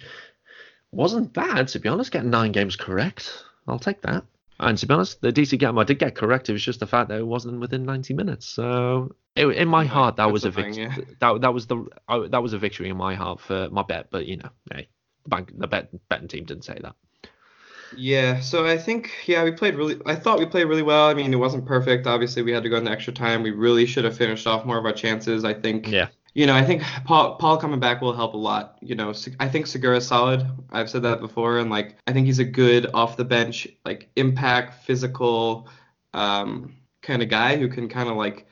wasn't 0.91 1.33
bad 1.33 1.67
to 1.69 1.79
be 1.79 1.89
honest. 1.89 2.11
Getting 2.11 2.29
nine 2.29 2.51
games 2.51 2.75
correct, 2.75 3.43
I'll 3.67 3.79
take 3.79 4.01
that. 4.01 4.23
And 4.59 4.77
to 4.77 4.87
be 4.87 4.93
honest, 4.93 5.21
the 5.21 5.31
DC 5.31 5.59
game 5.59 5.77
I 5.77 5.83
did 5.83 5.99
get 5.99 6.15
correct. 6.15 6.49
It 6.49 6.53
was 6.53 6.63
just 6.63 6.79
the 6.79 6.87
fact 6.87 7.09
that 7.09 7.19
it 7.19 7.27
wasn't 7.27 7.59
within 7.59 7.85
90 7.85 8.13
minutes. 8.15 8.47
So 8.47 9.15
it, 9.35 9.47
in 9.47 9.67
my 9.67 9.85
heart, 9.85 10.15
that 10.15 10.25
that's 10.25 10.33
was 10.33 10.45
a 10.45 10.51
thing, 10.51 10.73
victory. 10.73 10.83
yeah. 10.83 11.13
That 11.19 11.41
that 11.41 11.53
was 11.53 11.67
the 11.67 11.85
I, 12.07 12.27
that 12.27 12.41
was 12.41 12.53
a 12.53 12.57
victory 12.57 12.89
in 12.89 12.97
my 12.97 13.15
heart 13.15 13.39
for 13.39 13.69
my 13.69 13.83
bet. 13.83 14.07
But 14.09 14.25
you 14.25 14.37
know, 14.37 14.49
hey, 14.71 14.89
the 15.23 15.29
bank 15.29 15.51
the 15.55 15.67
bet 15.67 15.89
betting 16.09 16.27
team 16.27 16.45
didn't 16.45 16.63
say 16.63 16.77
that. 16.81 16.95
Yeah, 17.95 18.41
so 18.41 18.65
I 18.65 18.77
think 18.77 19.11
yeah, 19.27 19.43
we 19.43 19.51
played 19.51 19.75
really. 19.75 19.97
I 20.05 20.15
thought 20.15 20.39
we 20.39 20.45
played 20.45 20.65
really 20.65 20.81
well. 20.81 21.07
I 21.07 21.13
mean, 21.13 21.31
it 21.31 21.37
wasn't 21.37 21.65
perfect. 21.65 22.07
Obviously, 22.07 22.41
we 22.41 22.51
had 22.51 22.63
to 22.63 22.69
go 22.69 22.77
into 22.77 22.91
extra 22.91 23.13
time. 23.13 23.43
We 23.43 23.51
really 23.51 23.85
should 23.85 24.03
have 24.03 24.17
finished 24.17 24.47
off 24.47 24.65
more 24.65 24.77
of 24.77 24.85
our 24.85 24.93
chances. 24.93 25.45
I 25.45 25.53
think. 25.53 25.87
Yeah. 25.87 26.07
You 26.37 26.45
know, 26.45 26.53
I 26.53 26.63
think 26.63 26.83
Paul 27.03 27.35
Paul 27.37 27.57
coming 27.57 27.79
back 27.79 27.99
will 27.99 28.13
help 28.13 28.35
a 28.35 28.37
lot. 28.37 28.77
You 28.79 28.93
know, 28.93 29.11
I 29.39 29.47
think 29.49 29.65
Segura's 29.65 30.05
solid. 30.05 30.45
I've 30.71 30.87
said 30.87 31.01
that 31.01 31.19
before, 31.19 31.57
and 31.57 31.71
like 31.71 31.95
I 32.05 32.13
think 32.13 32.27
he's 32.27 32.37
a 32.37 32.45
good 32.45 32.85
off 32.93 33.17
the 33.17 33.25
bench, 33.25 33.67
like 33.83 34.09
impact, 34.15 34.83
physical, 34.83 35.67
um, 36.13 36.75
kind 37.01 37.23
of 37.23 37.29
guy 37.29 37.57
who 37.57 37.67
can 37.67 37.89
kind 37.89 38.07
of 38.07 38.17
like, 38.17 38.45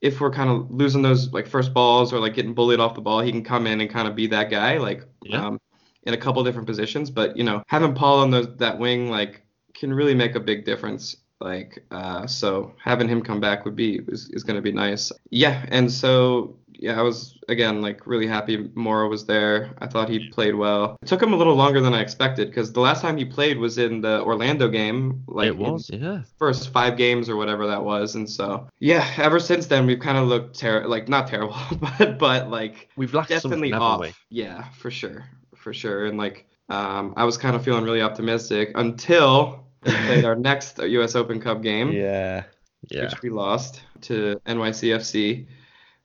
if 0.00 0.18
we're 0.18 0.30
kind 0.30 0.48
of 0.48 0.70
losing 0.70 1.02
those 1.02 1.30
like 1.30 1.46
first 1.46 1.74
balls 1.74 2.10
or 2.10 2.20
like 2.20 2.32
getting 2.32 2.54
bullied 2.54 2.80
off 2.80 2.94
the 2.94 3.02
ball, 3.02 3.20
he 3.20 3.32
can 3.32 3.44
come 3.44 3.66
in 3.66 3.82
and 3.82 3.90
kind 3.90 4.08
of 4.08 4.16
be 4.16 4.28
that 4.28 4.48
guy. 4.50 4.78
Like, 4.78 5.04
Yeah. 5.22 5.46
um, 5.46 5.60
in 6.04 6.14
a 6.14 6.16
couple 6.16 6.42
different 6.42 6.66
positions. 6.66 7.10
But 7.10 7.36
you 7.36 7.44
know, 7.44 7.62
having 7.66 7.92
Paul 7.92 8.20
on 8.20 8.30
those 8.30 8.56
that 8.56 8.78
wing 8.78 9.10
like 9.10 9.42
can 9.74 9.92
really 9.92 10.14
make 10.14 10.36
a 10.36 10.40
big 10.40 10.64
difference. 10.64 11.16
Like, 11.38 11.84
uh, 11.90 12.26
so 12.26 12.72
having 12.82 13.08
him 13.08 13.20
come 13.20 13.40
back 13.40 13.66
would 13.66 13.76
be 13.76 14.00
is, 14.08 14.30
is 14.30 14.42
going 14.42 14.56
to 14.56 14.62
be 14.62 14.72
nice. 14.72 15.12
Yeah, 15.28 15.66
and 15.68 15.92
so 15.92 16.56
yeah, 16.78 16.98
I 16.98 17.02
was 17.02 17.38
again 17.48 17.80
like 17.82 18.06
really 18.06 18.26
happy 18.26 18.70
Mora 18.74 19.08
was 19.08 19.24
there. 19.26 19.74
I 19.78 19.86
thought 19.86 20.08
he 20.08 20.28
played 20.30 20.54
well. 20.54 20.96
It 21.02 21.06
took 21.08 21.22
him 21.22 21.32
a 21.32 21.36
little 21.36 21.54
longer 21.54 21.80
than 21.80 21.94
I 21.94 22.00
expected 22.00 22.48
because 22.48 22.72
the 22.72 22.80
last 22.80 23.00
time 23.02 23.16
he 23.16 23.24
played 23.24 23.58
was 23.58 23.78
in 23.78 24.00
the 24.00 24.22
Orlando 24.22 24.68
game. 24.68 25.22
Like 25.26 25.48
it 25.48 25.56
was, 25.56 25.90
yeah. 25.92 26.22
first 26.38 26.70
five 26.70 26.96
games 26.96 27.28
or 27.28 27.36
whatever 27.36 27.66
that 27.66 27.82
was, 27.82 28.14
and 28.14 28.28
so 28.28 28.68
yeah, 28.78 29.10
ever 29.16 29.40
since 29.40 29.66
then 29.66 29.86
we've 29.86 30.00
kind 30.00 30.18
of 30.18 30.28
looked 30.28 30.58
ter- 30.58 30.86
like 30.86 31.08
not 31.08 31.26
terrible, 31.28 31.56
but 31.98 32.18
but 32.18 32.50
like 32.50 32.88
We've 32.96 33.12
lacked 33.14 33.30
definitely 33.30 33.72
off. 33.72 34.00
we? 34.00 34.12
Yeah, 34.30 34.68
for 34.78 34.90
sure, 34.90 35.24
for 35.54 35.72
sure. 35.72 36.06
And 36.06 36.18
like, 36.18 36.46
um, 36.68 37.14
I 37.16 37.24
was 37.24 37.36
kind 37.38 37.56
of 37.56 37.64
feeling 37.64 37.84
really 37.84 38.02
optimistic 38.02 38.72
until 38.74 39.64
we 39.84 39.92
played 40.06 40.24
our 40.24 40.36
next 40.36 40.78
U.S. 40.78 41.14
Open 41.14 41.40
Cup 41.40 41.62
game, 41.62 41.92
Yeah. 41.92 42.44
Yeah. 42.90 43.04
which 43.04 43.22
we 43.22 43.30
lost 43.30 43.80
to 44.02 44.40
NYCFC, 44.46 45.46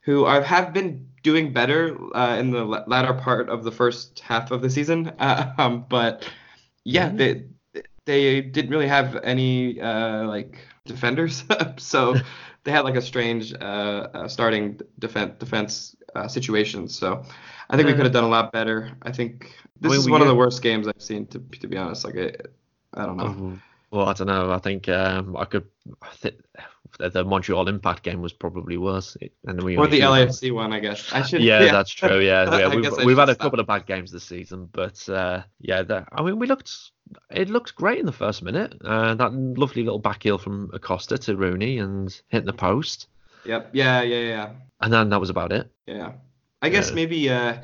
who 0.01 0.25
I 0.25 0.41
have 0.41 0.73
been 0.73 1.07
doing 1.23 1.53
better 1.53 1.97
uh, 2.15 2.37
in 2.37 2.51
the 2.51 2.65
latter 2.65 3.13
part 3.13 3.49
of 3.49 3.63
the 3.63 3.71
first 3.71 4.19
half 4.21 4.51
of 4.51 4.61
the 4.61 4.69
season. 4.69 5.09
Uh, 5.19 5.53
um, 5.59 5.85
but 5.89 6.29
yeah, 6.83 7.09
Mhm. 7.09 7.17
they 7.17 7.45
they 8.05 8.41
didn't 8.41 8.71
really 8.71 8.87
have 8.87 9.15
any 9.23 9.79
uh, 9.79 10.25
like 10.27 10.59
defenders, 10.85 11.43
so 11.77 12.21
they 12.63 12.71
had 12.71 12.81
like 12.81 12.95
a 12.95 13.01
strange 13.01 13.53
uh, 13.53 14.07
uh, 14.13 14.27
starting 14.27 14.79
defense 14.99 15.33
defense 15.39 15.95
uh, 16.15 16.27
situation. 16.27 16.87
So 16.87 17.23
I 17.69 17.77
think 17.77 17.87
we 17.87 17.93
could 17.93 18.05
have 18.05 18.13
done 18.13 18.23
a 18.23 18.29
lot 18.29 18.51
better. 18.51 18.91
I 19.03 19.11
think 19.11 19.55
this 19.79 19.97
is 19.97 20.07
one 20.09 20.21
of 20.21 20.27
the 20.27 20.35
worst 20.35 20.61
games 20.61 20.87
I've 20.87 21.01
seen. 21.01 21.27
To 21.27 21.39
to 21.39 21.67
be 21.67 21.77
honest, 21.77 22.05
like 22.05 22.17
I, 22.17 22.31
I 22.93 23.05
don't 23.05 23.17
know. 23.17 23.35
Oh, 23.35 23.61
well, 23.91 24.07
I 24.07 24.13
don't 24.13 24.27
know. 24.27 24.51
I 24.51 24.59
think 24.59 24.89
um, 24.89 25.35
I 25.35 25.45
could. 25.45 25.65
I 26.01 26.09
think 26.15 26.35
the, 26.97 27.23
Montreal 27.23 27.67
Impact 27.67 28.03
game 28.03 28.21
was 28.21 28.33
probably 28.33 28.77
worse. 28.77 29.17
And 29.45 29.61
we 29.61 29.77
or 29.77 29.87
the 29.87 29.99
LAFC 29.99 30.53
one, 30.53 30.73
I 30.73 30.79
guess. 30.79 31.11
I 31.13 31.21
should. 31.23 31.41
Yeah, 31.41 31.71
that's 31.71 31.91
true. 31.91 32.19
Yeah, 32.19 32.57
yeah 32.57 32.75
we've, 32.75 33.05
we've 33.05 33.17
had 33.17 33.29
a 33.29 33.35
couple 33.35 33.59
of 33.59 33.67
bad 33.67 33.85
games 33.85 34.11
this 34.11 34.23
season, 34.23 34.69
but 34.71 35.07
uh, 35.09 35.43
yeah, 35.59 35.83
that, 35.83 36.07
I 36.11 36.23
mean, 36.23 36.39
we 36.39 36.47
looked. 36.47 36.73
It 37.29 37.49
looked 37.49 37.75
great 37.75 37.99
in 37.99 38.05
the 38.05 38.11
first 38.13 38.41
minute. 38.41 38.75
Uh, 38.83 39.15
that 39.15 39.33
lovely 39.33 39.83
little 39.83 39.99
back 39.99 40.23
heel 40.23 40.37
from 40.37 40.69
Acosta 40.73 41.17
to 41.17 41.35
Rooney 41.35 41.77
and 41.77 42.21
hitting 42.29 42.45
the 42.45 42.53
post, 42.53 43.07
Yep. 43.45 43.69
Yeah. 43.73 44.01
Yeah. 44.01 44.19
Yeah. 44.19 44.49
and 44.79 44.93
then 44.93 45.09
that 45.09 45.19
was 45.19 45.29
about 45.29 45.51
it. 45.51 45.71
Yeah. 45.85 46.13
I 46.61 46.69
guess 46.69 46.89
Yeah. 46.89 46.95
maybe 46.95 47.29
uh, 47.29 47.57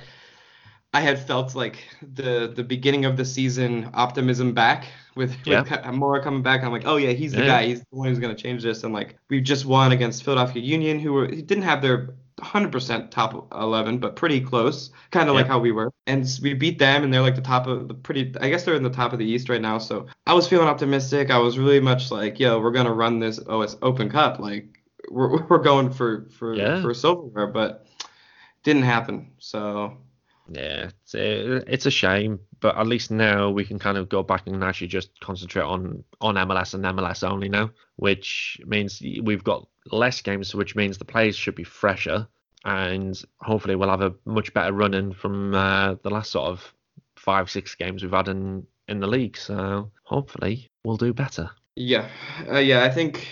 I 0.98 1.02
had 1.02 1.20
felt 1.20 1.54
like 1.56 1.78
the 2.16 2.52
the 2.56 2.64
beginning 2.64 3.06
of 3.06 3.18
the 3.18 3.26
season 3.26 3.90
optimism 3.94 4.54
back 4.54 4.86
with, 5.16 5.36
Yeah. 5.46 5.62
with 5.62 5.94
Mora 5.94 6.24
coming 6.24 6.42
back. 6.42 6.64
I'm 6.64 6.72
like, 6.72 6.88
oh 6.88 6.98
yeah, 6.98 7.12
he's 7.12 7.34
the 7.34 7.42
Yeah. 7.42 7.46
guy. 7.54 7.66
He's 7.68 7.80
the 7.82 7.86
one 8.00 8.08
who's 8.08 8.20
gonna 8.20 8.36
change 8.46 8.64
this. 8.64 8.84
And 8.84 8.94
like 8.94 9.16
we 9.30 9.40
just 9.42 9.66
won 9.66 9.92
against 9.92 10.24
Philadelphia 10.24 10.62
Union, 10.64 11.00
who 11.00 11.14
were 11.14 11.28
didn't 11.28 11.62
have 11.72 11.82
their 11.84 12.16
100% 12.40 13.10
top 13.12 13.32
11, 13.54 13.98
but 14.00 14.16
pretty 14.16 14.40
close, 14.42 14.92
kind 15.12 15.28
of 15.30 15.36
like 15.36 15.48
how 15.48 15.60
we 15.60 15.72
were. 15.72 15.92
And 16.08 16.28
we 16.42 16.54
beat 16.54 16.78
them, 16.80 17.04
and 17.04 17.12
they're 17.14 17.22
like 17.22 17.36
the 17.36 17.42
top 17.42 17.68
of 17.68 17.88
the 17.88 17.94
pretty. 17.94 18.34
I 18.42 18.50
guess 18.50 18.64
they're 18.64 18.76
in 18.76 18.84
the 18.84 18.90
top 19.02 19.14
of 19.14 19.20
the 19.20 19.26
East 19.26 19.50
right 19.50 19.62
now. 19.62 19.78
So 19.80 20.08
I 20.26 20.34
was 20.34 20.48
feeling 20.48 20.68
optimistic. 20.68 21.30
I 21.32 21.38
was 21.38 21.58
really 21.60 21.80
much 21.80 22.10
like, 22.12 22.40
yo, 22.40 22.60
we're 22.60 22.72
gonna 22.80 22.94
run 22.94 23.20
this 23.20 23.40
U.S. 23.48 23.76
Open 23.84 24.10
Cup. 24.10 24.40
Like 24.40 24.66
we're 25.12 25.46
we're 25.50 25.64
going 25.72 25.92
for 25.92 26.28
for 26.40 26.56
Yeah. 26.56 26.82
for 26.82 26.94
silverware, 26.94 27.48
but 27.48 27.86
didn't 28.64 28.84
happen. 28.84 29.32
So 29.40 29.98
Yeah, 30.50 30.90
it's 31.04 31.16
a, 31.16 31.72
it's 31.72 31.86
a 31.86 31.92
shame, 31.92 32.40
but 32.60 32.78
at 32.78 32.88
least 32.88 33.12
now 33.12 33.50
we 33.50 33.66
can 33.66 33.80
kind 33.80 33.98
of 33.98 34.10
go 34.10 34.24
back 34.24 34.48
and 34.48 34.64
actually 34.64 34.88
just 34.88 35.20
concentrate 35.20 35.64
on 35.64 36.04
on 36.22 36.36
MLS 36.36 36.74
and 36.74 36.84
MLS 36.86 37.30
only 37.30 37.50
now, 37.50 37.72
which 37.98 38.60
means 38.66 39.02
we've 39.22 39.44
got 39.44 39.68
less 39.92 40.22
games, 40.22 40.56
which 40.56 40.76
means 40.76 40.98
the 40.98 41.06
players 41.06 41.36
should 41.36 41.56
be 41.56 41.64
fresher, 41.64 42.28
and 42.66 43.22
hopefully 43.42 43.76
we'll 43.76 43.90
have 43.90 44.02
a 44.02 44.14
much 44.26 44.54
better 44.54 44.72
run 44.72 44.94
in 44.94 45.14
from 45.14 45.54
uh, 45.54 45.96
the 46.04 46.10
last 46.10 46.32
sort 46.32 46.50
of 46.50 46.74
five 47.16 47.50
six 47.50 47.76
games 47.76 48.04
we've 48.04 48.12
had 48.12 48.30
in 48.30 48.66
in 48.88 49.00
the 49.00 49.08
league. 49.08 49.38
So 49.38 49.92
hopefully 50.04 50.70
we'll 50.84 50.98
do 50.98 51.14
better. 51.14 51.50
yeah, 51.76 52.10
uh, 52.50 52.60
yeah, 52.60 52.84
I 52.84 52.90
think. 52.90 53.28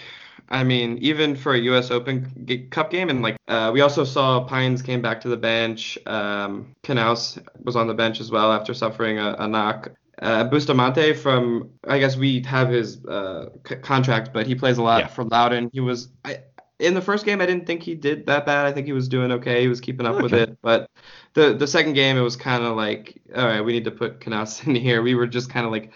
I 0.50 0.64
mean, 0.64 0.98
even 1.00 1.36
for 1.36 1.54
a 1.54 1.60
U.S. 1.60 1.90
Open 1.92 2.32
g- 2.46 2.68
Cup 2.68 2.92
game, 2.92 3.10
and 3.10 3.22
like 3.22 3.38
uh, 3.48 3.72
we 3.74 3.82
also 3.82 4.04
saw 4.04 4.44
Pines 4.44 4.82
came 4.82 5.02
back 5.02 5.22
to 5.22 5.28
the 5.30 5.38
bench. 5.38 5.98
Um, 6.06 6.76
Canouse 6.84 7.40
was 7.64 7.76
on 7.76 7.88
the 7.88 7.94
bench 7.96 8.20
as 8.20 8.30
well 8.32 8.52
after 8.52 8.74
suffering 8.74 9.18
a, 9.20 9.36
a 9.40 9.48
knock. 9.48 9.92
Uh, 10.22 10.44
Bustamante 10.46 11.14
from 11.14 11.72
I 11.88 12.00
guess 12.00 12.16
we 12.16 12.42
have 12.44 12.70
his 12.70 13.04
uh, 13.06 13.50
c- 13.68 13.76
contract, 13.78 14.32
but 14.34 14.48
he 14.48 14.56
plays 14.56 14.78
a 14.78 14.84
lot 14.84 15.00
Yeah. 15.02 15.08
for 15.08 15.24
Loudoun. 15.26 15.70
He 15.74 15.82
was 15.82 16.10
I, 16.24 16.40
in 16.80 16.94
the 16.94 17.02
first 17.02 17.26
game. 17.26 17.42
I 17.42 17.46
didn't 17.46 17.66
think 17.66 17.84
he 17.84 17.96
did 17.96 18.26
that 18.28 18.46
bad. 18.46 18.66
I 18.66 18.72
think 18.72 18.86
he 18.86 18.94
was 18.94 19.10
doing 19.10 19.32
okay. 19.34 19.62
He 19.62 19.68
was 19.68 19.82
keeping 19.82 20.06
up 20.06 20.22
with 20.22 20.34
it. 20.34 20.58
But 20.62 20.90
the 21.34 21.54
the 21.54 21.68
second 21.68 21.94
game, 21.94 22.18
it 22.18 22.22
was 22.22 22.36
kind 22.38 22.64
of 22.64 22.78
like, 22.78 23.20
all 23.36 23.46
right, 23.46 23.62
we 23.62 23.74
need 23.74 23.86
to 23.86 23.92
put 23.92 24.20
Canouse 24.22 24.66
in 24.68 24.76
here. 24.76 25.02
We 25.02 25.16
were 25.16 25.28
just 25.28 25.50
kind 25.50 25.66
of 25.66 25.72
like 25.72 25.92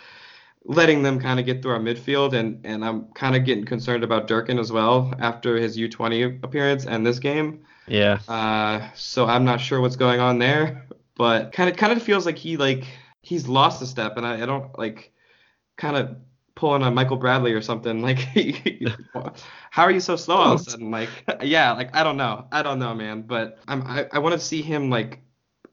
letting 0.69 1.01
them 1.01 1.19
kind 1.19 1.39
of 1.39 1.47
get 1.47 1.63
through 1.63 1.71
our 1.71 1.79
midfield, 1.79 2.33
and 2.33 2.63
and 2.63 2.85
I'm 2.85 3.05
kind 3.13 3.35
of 3.35 3.43
getting 3.43 3.65
concerned 3.65 4.03
about 4.03 4.27
Durkin 4.27 4.59
as 4.59 4.71
well 4.71 5.13
after 5.19 5.57
his 5.57 5.77
U20 5.77 6.43
appearance 6.43 6.85
and 6.85 7.05
this 7.05 7.19
game. 7.19 7.65
Yeah. 7.87 8.19
Uh, 8.27 8.87
so 8.93 9.25
I'm 9.25 9.43
not 9.43 9.59
sure 9.59 9.81
what's 9.81 9.95
going 9.95 10.19
on 10.19 10.37
there, 10.37 10.85
but 11.15 11.51
kind 11.51 11.69
of 11.69 11.75
kind 11.75 11.91
of 11.91 12.03
feels 12.03 12.25
like 12.25 12.37
he 12.37 12.55
like 12.55 12.85
he's 13.21 13.47
lost 13.47 13.81
a 13.81 13.87
step, 13.87 14.15
and 14.15 14.25
I, 14.25 14.43
I 14.43 14.45
don't 14.45 14.77
like 14.77 15.11
kind 15.75 15.97
of 15.97 16.17
pulling 16.53 16.83
on 16.83 16.93
Michael 16.93 17.17
Bradley 17.17 17.53
or 17.53 17.61
something. 17.61 18.01
Like, 18.09 18.19
how 19.71 19.83
are 19.83 19.91
you 19.91 19.99
so 19.99 20.15
slow 20.15 20.35
all 20.35 20.53
of 20.53 20.61
a 20.61 20.63
sudden? 20.63 20.91
Like, 20.91 21.09
yeah, 21.41 21.71
like 21.73 21.95
I 21.95 22.03
don't 22.03 22.17
know, 22.17 22.45
I 22.51 22.61
don't 22.61 22.77
know, 22.77 22.93
man. 22.93 23.23
But 23.23 23.57
I'm 23.67 23.81
I, 23.87 24.05
I 24.11 24.19
want 24.19 24.33
to 24.33 24.39
see 24.39 24.61
him 24.61 24.91
like 24.91 25.19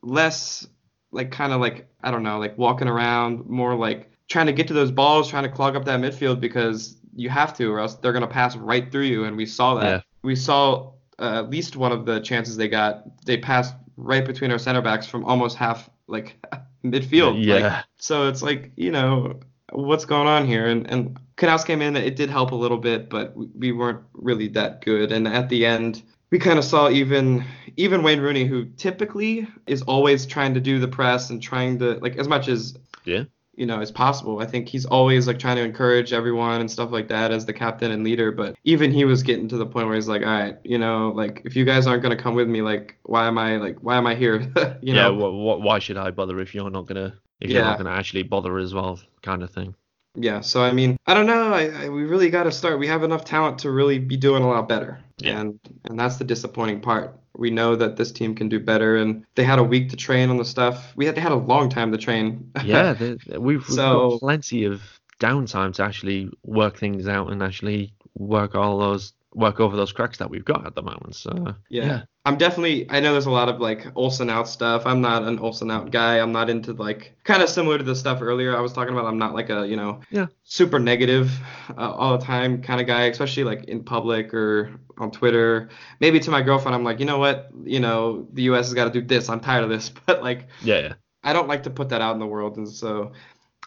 less 0.00 0.66
like 1.12 1.32
kind 1.32 1.52
of 1.52 1.60
like 1.60 1.86
I 2.02 2.10
don't 2.10 2.22
know, 2.22 2.38
like 2.38 2.56
walking 2.56 2.88
around, 2.88 3.46
more 3.46 3.74
like 3.74 4.10
trying 4.28 4.46
to 4.46 4.52
get 4.52 4.68
to 4.68 4.74
those 4.74 4.90
balls, 4.90 5.28
trying 5.28 5.44
to 5.44 5.48
clog 5.48 5.76
up 5.76 5.84
that 5.84 6.00
midfield 6.00 6.40
because 6.40 6.96
you 7.14 7.30
have 7.30 7.56
to, 7.56 7.72
or 7.72 7.80
else 7.80 7.94
they're 7.96 8.12
gonna 8.12 8.26
pass 8.26 8.56
right 8.56 8.90
through 8.90 9.04
you. 9.04 9.24
And 9.24 9.36
we 9.36 9.46
saw 9.46 9.74
that. 9.76 9.84
Yeah. 9.84 10.00
We 10.22 10.36
saw 10.36 10.92
uh, 11.18 11.38
at 11.38 11.50
least 11.50 11.76
one 11.76 11.92
of 11.92 12.04
the 12.06 12.20
chances 12.20 12.56
they 12.56 12.68
got. 12.68 13.04
They 13.24 13.38
passed 13.38 13.74
right 13.96 14.24
between 14.24 14.50
our 14.50 14.58
center 14.58 14.82
backs 14.82 15.06
from 15.06 15.24
almost 15.24 15.56
half 15.56 15.88
like 16.06 16.36
midfield. 16.84 17.42
Yeah. 17.44 17.54
Like, 17.54 17.84
so 17.98 18.28
it's 18.28 18.42
like 18.42 18.72
you 18.76 18.90
know 18.90 19.40
what's 19.72 20.04
going 20.04 20.28
on 20.28 20.46
here, 20.46 20.66
and 20.66 20.88
and 20.90 21.18
Canouse 21.36 21.64
came 21.64 21.82
in. 21.82 21.96
It 21.96 22.16
did 22.16 22.30
help 22.30 22.52
a 22.52 22.56
little 22.56 22.78
bit, 22.78 23.08
but 23.08 23.36
we, 23.36 23.46
we 23.56 23.72
weren't 23.72 24.02
really 24.14 24.48
that 24.48 24.84
good. 24.84 25.12
And 25.12 25.28
at 25.28 25.48
the 25.48 25.66
end, 25.66 26.02
we 26.30 26.38
kind 26.38 26.58
of 26.58 26.64
saw 26.64 26.88
even 26.90 27.44
even 27.76 28.02
Wayne 28.02 28.20
Rooney, 28.20 28.44
who 28.44 28.66
typically 28.76 29.46
is 29.66 29.82
always 29.82 30.26
trying 30.26 30.54
to 30.54 30.60
do 30.60 30.78
the 30.78 30.88
press 30.88 31.30
and 31.30 31.42
trying 31.42 31.78
to 31.78 31.94
like 32.00 32.16
as 32.16 32.28
much 32.28 32.48
as 32.48 32.76
Yeah. 33.04 33.24
You 33.56 33.66
know 33.66 33.80
as 33.80 33.90
possible. 33.90 34.40
I 34.40 34.46
think 34.46 34.68
he's 34.68 34.86
always 34.86 35.26
like 35.26 35.38
trying 35.38 35.56
to 35.56 35.62
encourage 35.62 36.12
everyone 36.12 36.60
and 36.60 36.70
stuff 36.70 36.90
like 36.90 37.08
that 37.08 37.32
as 37.32 37.46
the 37.46 37.52
captain 37.52 37.90
and 37.90 38.04
leader. 38.04 38.30
But 38.30 38.56
even 38.64 38.92
he 38.92 39.04
was 39.04 39.22
getting 39.22 39.48
to 39.48 39.56
the 39.56 39.66
point 39.66 39.86
where 39.86 39.96
he's 39.96 40.08
like, 40.08 40.22
all 40.22 40.28
right, 40.28 40.58
you 40.62 40.78
know, 40.78 41.12
like 41.14 41.42
if 41.44 41.56
you 41.56 41.64
guys 41.64 41.86
aren't 41.86 42.02
gonna 42.02 42.16
come 42.16 42.34
with 42.34 42.48
me, 42.48 42.62
like 42.62 42.96
why 43.02 43.26
am 43.26 43.38
I 43.38 43.56
like 43.56 43.78
why 43.80 43.96
am 43.96 44.06
I 44.06 44.14
here? 44.14 44.40
you 44.82 44.94
yeah. 44.94 45.08
know? 45.08 45.16
wh- 45.16 45.58
wh- 45.58 45.64
why 45.64 45.78
should 45.78 45.96
I 45.96 46.10
bother 46.10 46.38
if 46.40 46.54
you're 46.54 46.70
not 46.70 46.86
gonna 46.86 47.14
if 47.40 47.50
you're 47.50 47.62
not 47.62 47.78
gonna 47.78 47.90
actually 47.90 48.22
bother 48.22 48.58
as 48.58 48.72
well, 48.72 49.00
kind 49.22 49.42
of 49.42 49.50
thing. 49.50 49.74
Yeah, 50.16 50.40
so 50.40 50.62
I 50.62 50.72
mean, 50.72 50.96
I 51.06 51.14
don't 51.14 51.26
know. 51.26 51.52
I, 51.52 51.84
I 51.84 51.88
we 51.88 52.04
really 52.04 52.30
got 52.30 52.44
to 52.44 52.52
start. 52.52 52.78
We 52.78 52.86
have 52.88 53.02
enough 53.02 53.24
talent 53.24 53.58
to 53.60 53.70
really 53.70 53.98
be 53.98 54.16
doing 54.16 54.42
a 54.42 54.48
lot 54.48 54.68
better. 54.68 54.98
Yeah. 55.18 55.40
And 55.40 55.60
and 55.84 55.98
that's 55.98 56.16
the 56.16 56.24
disappointing 56.24 56.80
part. 56.80 57.18
We 57.36 57.50
know 57.50 57.76
that 57.76 57.96
this 57.96 58.12
team 58.12 58.34
can 58.34 58.48
do 58.48 58.58
better, 58.58 58.96
and 58.96 59.24
they 59.34 59.44
had 59.44 59.58
a 59.58 59.62
week 59.64 59.90
to 59.90 59.96
train 59.96 60.30
on 60.30 60.38
the 60.38 60.44
stuff. 60.44 60.92
We 60.96 61.04
had 61.06 61.14
they 61.14 61.20
had 61.20 61.32
a 61.32 61.36
long 61.36 61.68
time 61.68 61.92
to 61.92 61.98
train. 61.98 62.50
Yeah. 62.64 62.94
the- 62.94 63.18
we've, 63.38 63.66
we've 63.68 63.76
got 63.76 64.20
plenty 64.20 64.64
of 64.64 64.82
downtime 65.20 65.74
to 65.74 65.82
actually 65.84 66.30
work 66.44 66.78
things 66.78 67.06
out 67.08 67.30
and 67.30 67.42
actually 67.42 67.92
work 68.14 68.54
all 68.54 68.78
those 68.78 69.12
work 69.36 69.60
over 69.60 69.76
those 69.76 69.92
cracks 69.92 70.18
that 70.18 70.30
we've 70.30 70.44
got 70.44 70.66
at 70.66 70.74
the 70.74 70.82
moment. 70.82 71.14
So 71.14 71.54
yeah. 71.68 72.02
I'm 72.24 72.38
definitely. 72.38 72.90
I 72.90 72.98
know 72.98 73.12
there's 73.12 73.26
a 73.26 73.30
lot 73.30 73.48
of 73.48 73.60
like 73.60 73.86
Olsen 73.94 74.30
out 74.30 74.48
stuff. 74.48 74.84
I'm 74.86 75.00
not 75.00 75.22
an 75.22 75.38
Olsen 75.38 75.70
out 75.70 75.92
guy. 75.92 76.18
I'm 76.18 76.32
not 76.32 76.50
into 76.50 76.72
like 76.72 77.14
kind 77.22 77.42
of 77.42 77.48
similar 77.48 77.78
to 77.78 77.84
the 77.84 77.94
stuff 77.94 78.18
earlier 78.22 78.56
I 78.56 78.60
was 78.60 78.72
talking 78.72 78.92
about. 78.94 79.04
I'm 79.06 79.18
not 79.18 79.34
like 79.34 79.50
a 79.50 79.64
you 79.68 79.76
know 79.76 80.00
Yeah. 80.10 80.26
super 80.42 80.80
negative 80.80 81.30
uh, 81.76 81.92
all 81.92 82.18
the 82.18 82.24
time 82.24 82.62
kind 82.62 82.80
of 82.80 82.86
guy, 82.88 83.04
especially 83.04 83.44
like 83.44 83.64
in 83.66 83.84
public 83.84 84.34
or 84.34 84.72
on 84.98 85.10
Twitter. 85.12 85.68
Maybe 86.00 86.18
to 86.20 86.30
my 86.30 86.40
girlfriend, 86.42 86.74
I'm 86.74 86.82
like, 86.82 86.98
you 86.98 87.06
know 87.06 87.18
what, 87.18 87.50
you 87.62 87.78
know, 87.80 88.26
the 88.32 88.44
U.S. 88.44 88.66
has 88.66 88.74
got 88.74 88.92
to 88.92 89.00
do 89.00 89.06
this. 89.06 89.28
I'm 89.28 89.40
tired 89.40 89.62
of 89.62 89.70
this. 89.70 89.92
But 90.06 90.22
like, 90.22 90.48
yeah, 90.62 90.78
yeah. 90.80 90.92
I 91.22 91.32
don't 91.32 91.48
like 91.48 91.64
to 91.64 91.70
put 91.70 91.90
that 91.90 92.00
out 92.00 92.14
in 92.14 92.20
the 92.20 92.26
world, 92.26 92.56
and 92.56 92.68
so 92.68 93.12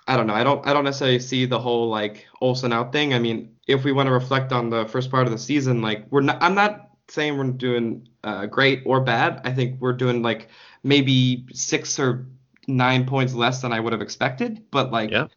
I 0.10 0.18
don't 0.18 0.26
know. 0.26 0.34
I 0.34 0.43
don't 0.43 0.66
I 0.68 0.74
don't 0.74 0.84
necessarily 0.84 1.20
see 1.20 1.45
the 1.45 1.60
whole 1.60 1.88
like 1.88 2.26
Olsen 2.41 2.74
out 2.74 2.91
thing. 2.91 3.14
I 3.14 3.20
mean, 3.20 3.55
if 3.68 3.84
we 3.84 3.91
want 3.91 4.07
to 4.07 4.12
reflect 4.12 4.51
on 4.51 4.72
the 4.72 4.86
first 4.88 5.12
part 5.12 5.28
of 5.28 5.32
the 5.32 5.38
season, 5.38 5.84
like 5.84 6.05
we're 6.10 6.22
not. 6.22 6.41
I'm 6.41 6.55
not 6.55 6.89
saying 7.10 7.38
we're 7.38 7.51
doing 7.51 8.10
uh, 8.24 8.47
great 8.47 8.82
or 8.86 9.01
bad. 9.01 9.41
I 9.43 9.53
think 9.53 9.80
we're 9.80 9.93
doing 9.93 10.24
like 10.24 10.49
maybe 10.84 11.45
six 11.53 11.99
or 11.99 12.26
nine 12.68 13.05
points 13.05 13.36
less 13.36 13.62
than 13.62 13.72
I 13.72 13.80
would 13.80 13.93
have 13.93 14.01
expected, 14.01 14.66
but 14.72 14.91
like. 14.91 15.12
Yeah. 15.12 15.28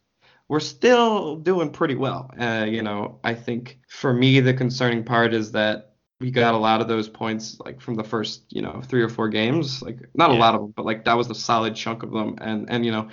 We're 0.49 0.59
still 0.59 1.37
doing 1.37 1.71
pretty 1.71 1.95
well. 1.95 2.29
Uh, 2.37 2.65
you 2.69 2.83
know, 2.83 3.17
I 3.23 3.33
think 3.33 3.79
for 3.87 4.13
me 4.13 4.41
the 4.41 4.53
concerning 4.53 5.03
part 5.03 5.33
is 5.33 5.53
that 5.53 5.93
we 6.19 6.31
got 6.31 6.53
a 6.53 6.57
lot 6.57 6.81
of 6.81 6.87
those 6.87 7.09
points 7.09 7.59
like 7.65 7.81
from 7.81 7.95
the 7.95 8.03
first, 8.03 8.43
you 8.49 8.61
know, 8.61 8.81
three 8.85 9.01
or 9.01 9.09
four 9.09 9.29
games. 9.29 9.81
Like 9.81 9.99
not 10.13 10.31
a 10.31 10.33
lot 10.33 10.53
of 10.53 10.61
them, 10.61 10.73
but 10.75 10.85
like 10.85 11.05
that 11.05 11.17
was 11.17 11.29
a 11.29 11.35
solid 11.35 11.75
chunk 11.75 12.03
of 12.03 12.11
them. 12.11 12.37
And 12.41 12.69
and 12.69 12.85
you 12.85 12.91
know, 12.91 13.09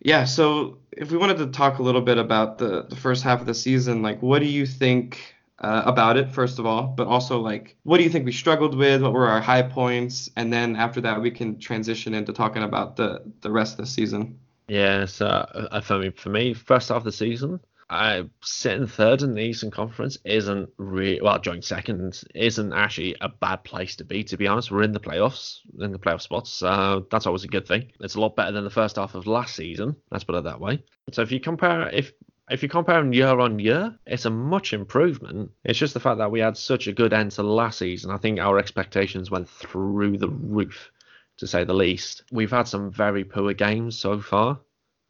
yeah. 0.00 0.24
So 0.24 0.78
if 0.92 1.10
we 1.10 1.16
wanted 1.16 1.38
to 1.38 1.48
talk 1.48 1.78
a 1.78 1.82
little 1.82 2.00
bit 2.00 2.18
about 2.18 2.58
the 2.58 2.84
the 2.84 2.96
first 2.96 3.22
half 3.22 3.40
of 3.40 3.46
the 3.46 3.54
season, 3.54 4.02
like 4.02 4.22
what 4.22 4.40
do 4.40 4.46
you 4.46 4.66
think 4.66 5.34
uh, 5.58 5.82
about 5.84 6.16
it 6.16 6.30
first 6.30 6.58
of 6.58 6.66
all, 6.66 6.86
but 6.86 7.06
also 7.06 7.40
like 7.40 7.76
what 7.82 7.98
do 7.98 8.04
you 8.04 8.10
think 8.10 8.24
we 8.24 8.32
struggled 8.32 8.76
with? 8.76 9.02
What 9.02 9.12
were 9.12 9.28
our 9.28 9.40
high 9.40 9.62
points? 9.62 10.30
And 10.36 10.52
then 10.52 10.76
after 10.76 11.00
that, 11.02 11.20
we 11.20 11.30
can 11.30 11.58
transition 11.58 12.14
into 12.14 12.32
talking 12.32 12.62
about 12.62 12.96
the 12.96 13.22
the 13.40 13.50
rest 13.50 13.72
of 13.72 13.78
the 13.78 13.86
season. 13.86 14.38
Yeah, 14.68 15.06
so 15.06 15.26
uh, 15.26 15.80
for 15.80 15.98
me, 15.98 16.10
for 16.10 16.28
me, 16.28 16.52
first 16.52 16.90
half 16.90 16.98
of 16.98 17.04
the 17.04 17.12
season, 17.12 17.58
I 17.90 18.24
sitting 18.42 18.86
third 18.86 19.22
in 19.22 19.34
the 19.34 19.42
Eastern 19.42 19.70
Conference 19.70 20.18
isn't 20.24 20.68
really 20.76 21.20
well, 21.20 21.38
joint 21.38 21.64
second 21.64 22.22
isn't 22.34 22.72
actually 22.72 23.16
a 23.20 23.28
bad 23.28 23.64
place 23.64 23.96
to 23.96 24.04
be. 24.04 24.24
To 24.24 24.36
be 24.36 24.46
honest, 24.46 24.70
we're 24.70 24.82
in 24.82 24.92
the 24.92 25.00
playoffs, 25.00 25.60
in 25.80 25.92
the 25.92 25.98
playoff 25.98 26.20
spots, 26.20 26.60
that's 26.60 27.26
always 27.26 27.44
a 27.44 27.48
good 27.48 27.66
thing. 27.66 27.90
It's 28.00 28.14
a 28.14 28.20
lot 28.20 28.36
better 28.36 28.52
than 28.52 28.64
the 28.64 28.70
first 28.70 28.96
half 28.96 29.14
of 29.14 29.26
last 29.26 29.56
season. 29.56 29.96
Let's 30.10 30.24
put 30.24 30.34
it 30.34 30.44
that 30.44 30.60
way. 30.60 30.84
So 31.12 31.22
if 31.22 31.32
you 31.32 31.40
compare, 31.40 31.88
if 31.88 32.12
if 32.50 32.62
you 32.62 32.68
compare 32.68 33.00
them 33.00 33.12
year 33.12 33.38
on 33.38 33.58
year, 33.58 33.98
it's 34.06 34.24
a 34.24 34.30
much 34.30 34.72
improvement. 34.72 35.50
It's 35.64 35.78
just 35.78 35.94
the 35.94 36.00
fact 36.00 36.18
that 36.18 36.30
we 36.30 36.40
had 36.40 36.56
such 36.56 36.86
a 36.86 36.92
good 36.92 37.12
end 37.12 37.32
to 37.32 37.42
last 37.42 37.78
season. 37.78 38.10
I 38.10 38.16
think 38.16 38.38
our 38.38 38.58
expectations 38.58 39.30
went 39.30 39.48
through 39.48 40.18
the 40.18 40.28
roof 40.28 40.90
to 41.38 41.46
say 41.46 41.64
the 41.64 41.74
least. 41.74 42.22
We've 42.32 42.50
had 42.50 42.66
some 42.66 42.90
very 42.90 43.24
poor 43.24 43.52
games 43.52 43.98
so 43.98 44.20
far, 44.20 44.60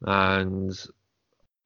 and 0.01 0.77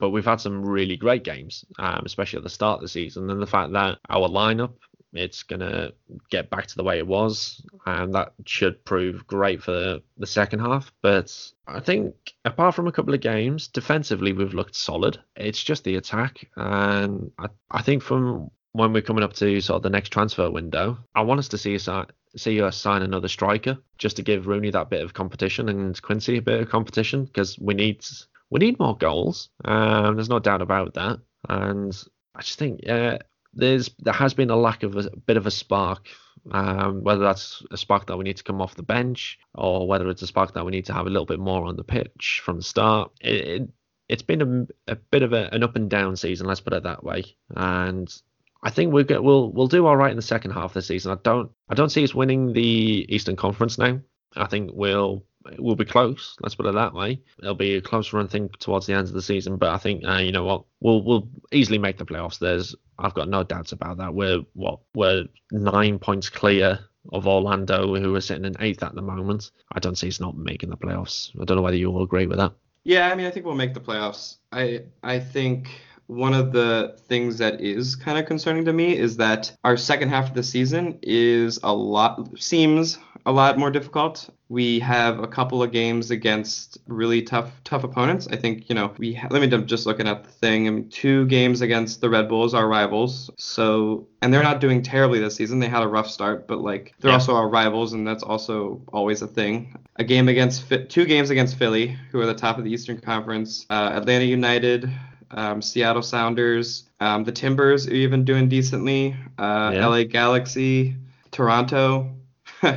but 0.04 0.10
we've 0.10 0.26
had 0.26 0.42
some 0.42 0.66
really 0.66 0.98
great 0.98 1.24
games, 1.24 1.64
um, 1.80 2.02
especially 2.06 2.36
at 2.36 2.44
the 2.44 2.50
start 2.50 2.76
of 2.76 2.82
the 2.82 2.90
season. 2.90 3.30
And 3.30 3.42
the 3.42 3.48
fact 3.48 3.72
that 3.72 4.00
our 4.10 4.28
lineup, 4.28 4.74
it's 5.14 5.44
gonna 5.44 5.94
get 6.30 6.50
back 6.50 6.68
to 6.68 6.76
the 6.76 6.84
way 6.84 6.98
it 6.98 7.08
was, 7.08 7.66
and 7.86 8.14
that 8.14 8.34
should 8.46 8.84
prove 8.84 9.26
great 9.28 9.64
for 9.64 10.02
the, 10.18 10.28
second 10.28 10.60
half. 10.60 10.92
But 11.02 11.34
I 11.68 11.80
think 11.80 12.16
apart 12.44 12.76
from 12.76 12.88
a 12.88 12.92
couple 12.92 13.14
of 13.14 13.22
games, 13.22 13.70
defensively 13.70 14.34
we've 14.34 14.54
looked 14.54 14.76
solid. 14.76 15.22
It's 15.38 15.64
just 15.64 15.86
the 15.86 15.96
attack, 15.96 16.50
and 16.58 17.32
I, 17.40 17.48
I 17.72 17.82
think 17.82 18.04
from 18.04 18.52
when 18.74 18.92
we're 18.92 19.04
coming 19.04 19.24
up 19.24 19.32
to 19.36 19.62
sort 19.62 19.78
of 19.78 19.84
the 19.84 19.90
next 19.90 20.10
transfer 20.10 20.52
window, 20.52 20.98
I 21.16 21.22
want 21.22 21.40
us 21.40 21.48
to 21.48 21.58
see 21.58 21.76
us 21.76 21.88
see 22.36 22.62
us 22.62 22.76
sign 22.76 23.04
another 23.04 23.30
striker 23.30 23.78
just 23.98 24.18
to 24.18 24.22
give 24.22 24.48
Rooney 24.48 24.72
that 24.72 24.90
bit 24.90 25.02
of 25.02 25.14
competition 25.14 25.70
and 25.70 26.02
Quincy 26.02 26.40
a 26.40 26.42
bit 26.42 26.60
of 26.60 26.70
competition 26.70 27.24
because 27.24 27.58
we 27.58 27.74
need 27.74 28.04
we 28.50 28.60
need 28.60 28.80
more 28.80 28.98
goals. 28.98 29.50
Um, 29.66 30.16
there's 30.16 30.30
no 30.30 30.40
doubt 30.40 30.62
about 30.62 30.94
that, 30.96 31.20
and 31.50 31.96
I 32.36 32.42
just 32.42 32.60
think 32.60 32.88
uh, 32.88 33.20
there's 33.54 33.90
there 34.00 34.14
has 34.14 34.34
been 34.34 34.50
a 34.50 34.56
lack 34.56 34.84
of 34.84 34.96
a, 34.96 35.10
bit 35.26 35.38
of 35.38 35.48
a 35.48 35.52
spark. 35.52 36.08
Um, 36.52 37.04
whether 37.04 37.24
that's 37.24 37.64
a 37.72 37.78
spark 37.78 38.08
that 38.08 38.18
we 38.18 38.26
need 38.26 38.36
to 38.36 38.44
come 38.44 38.62
off 38.62 38.76
the 38.76 38.84
bench, 38.84 39.40
or 39.56 39.88
whether 39.88 40.10
it's 40.10 40.22
a 40.24 40.28
spark 40.28 40.54
that 40.54 40.66
we 40.66 40.72
need 40.72 40.86
to 40.88 40.94
have 40.94 41.08
a 41.08 41.10
little 41.10 41.26
bit 41.26 41.40
more 41.40 41.64
on 41.64 41.78
the 41.78 41.86
pitch 41.86 42.42
from 42.44 42.58
the 42.58 42.64
start. 42.64 43.12
It, 43.22 43.48
it, 43.48 43.70
it's 44.10 44.22
been 44.22 44.68
a, 44.88 44.92
a 44.92 44.96
bit 44.96 45.24
of 45.24 45.32
a, 45.32 45.50
an 45.54 45.64
up 45.64 45.78
and 45.78 45.90
down 45.90 46.18
season, 46.18 46.48
let's 46.48 46.60
put 46.60 46.74
it 46.74 46.84
that 46.84 47.04
way. 47.04 47.24
And 47.56 48.14
I 48.62 48.70
think 48.70 48.94
we'll 48.94 49.06
we'll 49.10 49.52
we'll 49.52 49.68
do 49.68 49.86
all 49.86 49.98
right 49.98 50.12
in 50.12 50.16
the 50.16 50.22
second 50.22 50.52
half 50.52 50.72
of 50.72 50.74
the 50.74 50.82
season. 50.82 51.12
I 51.12 51.18
don't 51.24 51.52
I 51.70 51.76
don't 51.76 51.90
see 51.90 52.04
us 52.04 52.16
winning 52.16 52.54
the 52.54 53.06
Eastern 53.10 53.36
Conference 53.36 53.78
now. 53.78 54.00
I 54.36 54.48
think 54.48 54.72
we'll 54.74 55.24
we'll 55.58 55.76
be 55.76 55.86
close. 55.86 56.36
Let's 56.42 56.56
put 56.56 56.66
it 56.66 56.74
that 56.74 56.94
way. 56.94 57.22
It'll 57.40 57.56
be 57.56 57.76
a 57.76 57.82
close 57.82 58.14
run 58.14 58.28
thing 58.28 58.50
towards 58.60 58.86
the 58.86 58.94
end 58.94 59.08
of 59.08 59.14
the 59.14 59.22
season, 59.22 59.58
but 59.58 59.70
I 59.70 59.78
think 59.78 60.04
uh, 60.08 60.18
you 60.18 60.32
know 60.32 60.44
what 60.44 60.66
we'll 60.80 61.04
we'll 61.04 61.30
easily 61.52 61.78
make 61.78 61.98
the 61.98 62.06
playoffs. 62.06 62.40
There's 62.40 62.76
I've 62.98 63.14
got 63.14 63.30
no 63.30 63.44
doubts 63.44 63.72
about 63.72 63.98
that. 63.98 64.14
We're 64.14 64.42
what 64.54 64.80
we're 64.94 65.26
nine 65.52 66.00
points 66.00 66.30
clear 66.30 66.80
of 67.12 67.28
Orlando, 67.28 67.96
who 67.96 68.16
are 68.16 68.22
sitting 68.22 68.46
in 68.46 68.56
eighth 68.60 68.84
at 68.84 68.96
the 68.96 69.02
moment. 69.02 69.52
I 69.74 69.80
don't 69.80 69.98
see 69.98 70.08
us 70.08 70.20
not 70.20 70.38
making 70.38 70.70
the 70.70 70.78
playoffs. 70.78 71.32
I 71.40 71.44
don't 71.44 71.58
know 71.58 71.64
whether 71.64 71.78
you 71.78 71.92
all 71.92 72.04
agree 72.04 72.28
with 72.28 72.38
that. 72.38 72.54
Yeah, 72.86 73.10
I 73.10 73.16
mean, 73.16 73.26
I 73.26 73.32
think 73.32 73.46
we'll 73.46 73.56
make 73.56 73.74
the 73.74 73.80
playoffs. 73.80 74.38
I 74.52 74.84
I 75.02 75.20
think 75.20 75.70
one 76.08 76.34
of 76.34 76.52
the 76.52 76.96
things 77.08 77.38
that 77.38 77.62
is 77.62 77.96
kind 77.96 78.18
of 78.18 78.26
concerning 78.26 78.66
to 78.66 78.74
me 78.74 78.98
is 78.98 79.18
that 79.18 79.52
our 79.64 79.78
second 79.78 80.10
half 80.10 80.30
of 80.30 80.34
the 80.36 80.44
season 80.44 81.00
is 81.02 81.60
a 81.64 81.74
lot 81.74 82.38
seems 82.40 82.98
a 83.26 83.32
lot 83.32 83.58
more 83.58 83.72
difficult. 83.72 84.30
We 84.50 84.80
have 84.82 85.20
a 85.20 85.28
couple 85.28 85.64
of 85.64 85.72
games 85.72 86.12
against 86.12 86.78
really 86.88 87.22
tough 87.22 87.52
tough 87.64 87.84
opponents. 87.86 88.28
I 88.30 88.36
think 88.36 88.68
you 88.70 88.76
know 88.76 88.94
we 88.98 89.14
ha- 89.14 89.30
let 89.32 89.42
me 89.42 89.48
just 89.66 89.86
looking 89.86 90.08
at 90.08 90.24
the 90.26 90.30
thing. 90.30 90.68
I 90.68 90.72
mean, 90.72 90.90
two 90.90 91.26
games 91.28 91.62
against 91.62 92.02
the 92.02 92.10
Red 92.10 92.28
Bulls, 92.28 92.54
our 92.54 92.68
rivals. 92.68 93.30
So 93.38 94.08
and 94.22 94.34
they're 94.34 94.44
not 94.44 94.60
doing 94.60 94.82
terribly 94.82 95.20
this 95.20 95.36
season. 95.36 95.60
They 95.60 95.70
had 95.70 95.84
a 95.84 95.88
rough 95.88 96.10
start, 96.10 96.48
but 96.48 96.60
like 96.62 96.94
they're 97.00 97.12
Yeah. 97.12 97.16
also 97.16 97.34
our 97.36 97.48
rivals, 97.48 97.94
and 97.94 98.06
that's 98.06 98.24
also 98.24 98.82
always 98.92 99.22
a 99.22 99.28
thing. 99.28 99.74
A 99.96 100.04
game 100.04 100.28
against 100.28 100.66
two 100.90 101.06
games 101.06 101.30
against 101.30 101.56
Philly, 101.58 101.98
who 102.12 102.20
are 102.20 102.26
the 102.26 102.34
top 102.34 102.58
of 102.58 102.66
the 102.66 102.72
Eastern 102.74 103.00
Conference. 103.00 103.66
Uh, 103.70 103.92
Atlanta 103.94 104.26
United. 104.26 104.92
Um, 105.32 105.62
Seattle 105.62 106.02
Sounders, 106.02 106.90
um, 107.00 107.24
the 107.24 107.32
Timbers 107.32 107.88
are 107.88 107.94
even 107.94 108.26
doing 108.26 108.50
decently. 108.50 109.16
Uh, 109.38 109.72
Yeah. 109.74 109.88
LA 109.88 110.04
Galaxy, 110.04 110.96
Toronto. 111.32 112.16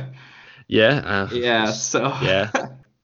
Yeah. 0.67 1.01
Uh, 1.05 1.29
yeah, 1.31 1.71
so 1.71 2.07
Yeah. 2.21 2.51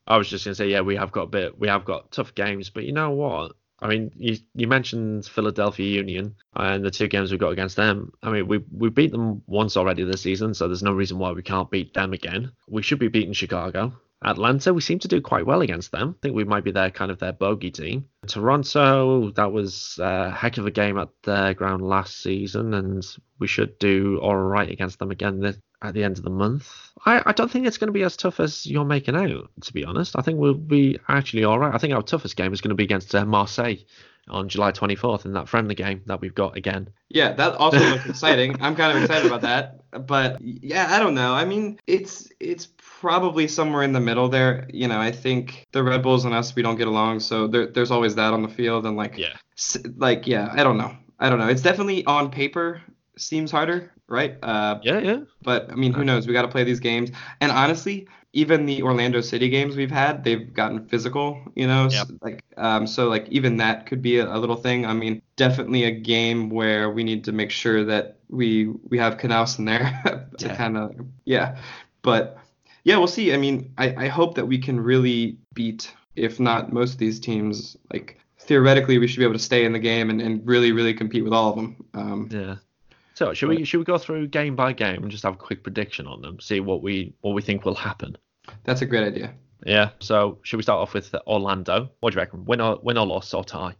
I 0.05 0.17
was 0.17 0.27
just 0.27 0.43
gonna 0.43 0.55
say, 0.55 0.67
yeah, 0.69 0.81
we 0.81 0.97
have 0.97 1.11
got 1.11 1.21
a 1.23 1.27
bit, 1.27 1.57
we 1.57 1.69
have 1.69 1.85
got 1.85 2.11
tough 2.11 2.35
games, 2.35 2.69
but 2.69 2.83
you 2.83 2.91
know 2.91 3.11
what? 3.11 3.53
I 3.79 3.87
mean, 3.87 4.11
you 4.17 4.37
you 4.53 4.67
mentioned 4.67 5.25
Philadelphia 5.25 5.85
Union 5.87 6.35
and 6.55 6.83
the 6.83 6.91
two 6.91 7.07
games 7.07 7.31
we 7.31 7.37
got 7.37 7.51
against 7.51 7.75
them. 7.75 8.11
I 8.21 8.31
mean, 8.31 8.47
we 8.47 8.59
we 8.71 8.89
beat 8.89 9.11
them 9.11 9.43
once 9.47 9.77
already 9.77 10.03
this 10.03 10.21
season, 10.21 10.53
so 10.53 10.67
there's 10.67 10.83
no 10.83 10.93
reason 10.93 11.19
why 11.19 11.31
we 11.31 11.41
can't 11.41 11.69
beat 11.71 11.93
them 11.93 12.13
again. 12.13 12.51
We 12.67 12.81
should 12.81 12.99
be 12.99 13.07
beating 13.09 13.33
Chicago. 13.33 13.93
Atlanta, 14.23 14.73
we 14.73 14.81
seem 14.81 14.99
to 14.99 15.07
do 15.07 15.21
quite 15.21 15.45
well 15.45 15.61
against 15.61 15.91
them. 15.91 16.15
I 16.17 16.19
think 16.21 16.35
we 16.35 16.43
might 16.43 16.63
be 16.63 16.71
their 16.71 16.89
kind 16.91 17.11
of 17.11 17.19
their 17.19 17.33
bogey 17.33 17.71
team. 17.71 18.05
Toronto, 18.27 19.31
that 19.31 19.51
was 19.51 19.99
a 20.01 20.31
heck 20.31 20.57
of 20.57 20.65
a 20.65 20.71
game 20.71 20.97
at 20.97 21.09
their 21.23 21.53
ground 21.53 21.81
last 21.81 22.21
season, 22.21 22.73
and 22.73 23.05
we 23.39 23.47
should 23.47 23.77
do 23.79 24.19
all 24.21 24.35
right 24.35 24.69
against 24.69 24.99
them 24.99 25.11
again 25.11 25.39
this, 25.39 25.57
at 25.81 25.93
the 25.93 26.03
end 26.03 26.17
of 26.17 26.23
the 26.23 26.29
month. 26.29 26.71
I, 27.05 27.21
I 27.25 27.31
don't 27.33 27.51
think 27.51 27.67
it's 27.67 27.77
going 27.77 27.89
to 27.89 27.93
be 27.93 28.03
as 28.03 28.15
tough 28.15 28.39
as 28.39 28.65
you're 28.65 28.85
making 28.85 29.15
out, 29.15 29.49
to 29.61 29.73
be 29.73 29.83
honest. 29.83 30.15
I 30.17 30.21
think 30.21 30.39
we'll 30.39 30.53
be 30.53 30.99
actually 31.07 31.43
all 31.43 31.59
right. 31.59 31.73
I 31.73 31.77
think 31.77 31.93
our 31.93 32.01
toughest 32.01 32.35
game 32.35 32.53
is 32.53 32.61
going 32.61 32.69
to 32.69 32.75
be 32.75 32.85
against 32.85 33.13
uh, 33.13 33.25
Marseille 33.25 33.77
on 34.29 34.47
July 34.47 34.71
24th 34.71 35.25
in 35.25 35.33
that 35.33 35.49
friendly 35.49 35.75
game 35.75 36.01
that 36.05 36.21
we've 36.21 36.33
got 36.33 36.55
again. 36.55 36.89
yeah, 37.09 37.33
that 37.33 37.55
also 37.55 37.79
looks 37.79 38.05
exciting. 38.09 38.55
I'm 38.61 38.75
kind 38.75 38.97
of 38.97 39.03
excited 39.03 39.25
about 39.25 39.41
that. 39.41 39.81
But 40.07 40.41
yeah, 40.41 40.87
I 40.89 40.99
don't 40.99 41.13
know. 41.13 41.33
I 41.33 41.45
mean, 41.45 41.79
it's 41.85 42.29
it's 42.39 42.67
probably 43.03 43.47
somewhere 43.49 43.83
in 43.83 43.91
the 43.91 43.99
middle 43.99 44.29
there. 44.29 44.65
You 44.73 44.87
know, 44.87 44.99
I 44.99 45.11
think 45.11 45.67
the 45.73 45.83
Red 45.83 46.01
Bulls 46.01 46.23
and 46.25 46.33
us 46.33 46.55
we 46.55 46.61
don't 46.63 46.77
get 46.77 46.87
along, 46.87 47.19
so 47.19 47.47
there, 47.47 47.67
there's 47.67 47.91
always 47.91 48.15
that 48.15 48.33
on 48.33 48.41
the 48.41 48.47
field 48.49 48.85
and 48.85 48.95
like 48.95 49.17
Yeah. 49.17 49.33
s- 49.57 49.77
like 49.97 50.25
yeah, 50.25 50.49
I 50.53 50.63
don't 50.63 50.77
know. 50.77 50.95
I 51.19 51.29
don't 51.29 51.39
know. 51.39 51.47
It's 51.49 51.61
definitely 51.61 52.05
on 52.05 52.31
paper 52.31 52.81
seems 53.17 53.51
harder, 53.51 53.91
right? 54.07 54.37
Uh, 54.41 54.79
Yeah, 54.83 54.99
yeah. 54.99 55.19
But 55.43 55.69
I 55.71 55.75
mean, 55.75 55.93
who 55.93 56.03
knows? 56.05 56.27
We 56.27 56.33
got 56.33 56.43
to 56.43 56.47
play 56.47 56.63
these 56.63 56.79
games. 56.79 57.11
And 57.41 57.51
honestly, 57.51 58.07
even 58.33 58.65
the 58.65 58.81
Orlando 58.81 59.21
City 59.21 59.49
games 59.49 59.75
we've 59.75 59.91
had, 59.91 60.23
they've 60.23 60.51
gotten 60.53 60.87
physical. 60.87 61.39
You 61.55 61.67
know, 61.67 61.83
Yep. 61.91 62.07
S- 62.07 62.11
like 62.21 62.43
um, 62.57 62.87
so 62.87 63.09
like 63.09 63.27
even 63.29 63.57
that 63.57 63.85
could 63.85 64.01
be 64.01 64.17
a, 64.19 64.25
a 64.33 64.37
little 64.39 64.55
thing. 64.55 64.85
I 64.85 64.93
mean, 64.93 65.21
definitely 65.35 65.83
a 65.83 65.91
game 65.91 66.49
where 66.49 66.89
we 66.89 67.03
need 67.03 67.25
to 67.25 67.31
make 67.33 67.51
sure 67.51 67.83
that 67.85 68.17
we 68.29 68.67
we 68.89 68.97
have 68.97 69.17
Canouse 69.17 69.59
in 69.59 69.65
there 69.65 69.83
to 70.39 70.47
Yeah. 70.47 70.55
kind 70.55 70.77
of 70.77 70.95
yeah. 71.25 71.57
But 72.01 72.37
yeah, 72.83 72.97
we'll 72.97 73.07
see. 73.07 73.33
I 73.33 73.37
mean, 73.37 73.73
I 73.77 74.05
I 74.05 74.07
hope 74.07 74.35
that 74.35 74.45
we 74.45 74.57
can 74.57 74.79
really 74.79 75.37
beat, 75.53 75.93
if 76.15 76.39
not 76.39 76.71
most 76.73 76.93
of 76.93 76.99
these 76.99 77.19
teams. 77.19 77.77
Like 77.91 78.19
theoretically, 78.39 78.97
we 78.97 79.07
should 79.07 79.19
be 79.19 79.23
able 79.23 79.33
to 79.33 79.39
stay 79.39 79.65
in 79.65 79.73
the 79.73 79.79
game 79.79 80.09
and, 80.09 80.21
and 80.21 80.45
really 80.45 80.71
really 80.71 80.93
compete 80.93 81.23
with 81.23 81.33
all 81.33 81.49
of 81.49 81.55
them. 81.55 81.85
Um, 81.93 82.29
Yeah. 82.31 82.55
So 83.15 83.33
should 83.33 83.49
we 83.49 83.63
should 83.63 83.77
we 83.77 83.83
go 83.83 83.97
through 83.97 84.27
game 84.27 84.55
by 84.55 84.73
game 84.73 85.03
and 85.03 85.11
just 85.11 85.23
have 85.23 85.35
a 85.35 85.37
quick 85.37 85.61
prediction 85.63 86.07
on 86.07 86.21
them, 86.21 86.39
see 86.39 86.59
what 86.59 86.81
we 86.81 87.13
what 87.21 87.33
we 87.33 87.41
think 87.41 87.63
will 87.65 87.75
happen? 87.75 88.17
that's 88.65 88.81
a 88.81 88.85
great 88.85 89.03
idea. 89.07 89.33
Yeah. 89.65 89.91
So 89.99 90.39
should 90.41 90.57
we 90.57 90.63
start 90.63 90.79
off 90.79 90.93
with 90.93 91.15
Orlando? 91.27 91.89
What 91.99 92.11
do 92.11 92.15
you 92.15 92.19
reckon? 92.19 92.43
Win 92.45 92.59
or 92.59 92.79
win 92.83 92.97
or 92.97 93.05
loss 93.05 93.33
or 93.33 93.43
tie? 93.45 93.75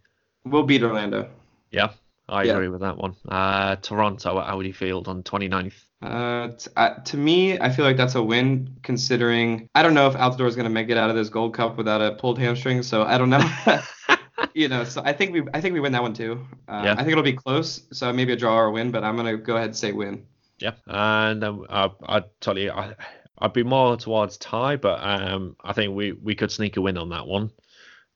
We'll 0.46 0.64
beat 0.64 0.84
Orlando. 0.84 1.30
Yeah, 1.72 1.90
I 2.30 2.44
Yeah. 2.44 2.54
agree 2.54 2.70
with 2.70 2.82
that 2.82 2.98
one. 2.98 3.16
Uh, 3.28 3.76
Toronto 3.78 4.40
at 4.40 4.48
Audi 4.50 4.72
Field 4.72 5.08
on 5.08 5.24
29th. 5.24 5.74
Uh, 6.02 6.50
t- 6.50 6.70
uh, 6.76 6.96
to 7.06 7.18
me, 7.18 7.58
I 7.60 7.70
feel 7.70 7.86
like 7.86 7.96
that's 7.98 8.16
a 8.16 8.24
win 8.24 8.76
considering 8.84 9.68
I 9.76 9.84
don't 9.84 9.94
know 9.94 10.08
if 10.08 10.16
Altidore 10.16 10.48
is 10.48 10.56
going 10.56 10.66
to 10.66 10.70
make 10.74 10.90
it 10.90 10.98
out 10.98 11.10
of 11.10 11.16
this 11.16 11.30
Gold 11.30 11.54
Cup 11.54 11.78
without 11.78 12.02
a 12.02 12.14
pulled 12.14 12.38
hamstring, 12.40 12.84
so 12.84 13.04
I 13.04 13.18
don't 13.18 13.30
know. 13.30 13.42
you 14.54 14.68
know, 14.68 14.84
so 14.84 15.02
I 15.06 15.14
think 15.14 15.34
we 15.34 15.44
I 15.54 15.62
think 15.62 15.74
we 15.74 15.80
win 15.80 15.92
that 15.94 16.02
one 16.02 16.14
too. 16.14 16.46
Uh, 16.68 16.82
Yeah. 16.86 16.94
I 16.94 16.98
think 16.98 17.10
it'll 17.12 17.24
be 17.24 17.34
close, 17.34 17.84
so 17.92 18.12
maybe 18.12 18.34
a 18.34 18.36
draw 18.36 18.58
or 18.60 18.66
a 18.66 18.72
win, 18.72 18.92
but 18.92 19.04
I'm 19.04 19.16
gonna 19.16 19.38
go 19.38 19.56
ahead 19.56 19.68
and 19.70 19.76
say 19.78 19.92
win. 19.94 20.26
Yeah, 20.60 20.72
and 20.88 21.42
then 21.42 21.62
uh, 21.70 21.90
I'd 22.06 22.26
tell 22.40 22.58
you, 22.58 22.72
I, 22.72 22.96
I'd 23.40 23.54
be 23.54 23.64
more 23.64 23.98
towards 23.98 24.38
tie, 24.38 24.76
but 24.78 25.00
um, 25.04 25.56
I 25.64 25.74
think 25.74 25.96
we, 25.96 26.12
we 26.14 26.36
could 26.36 26.52
sneak 26.52 26.78
a 26.78 26.82
win 26.82 26.98
on 26.98 27.10
that 27.10 27.28
one. 27.28 27.52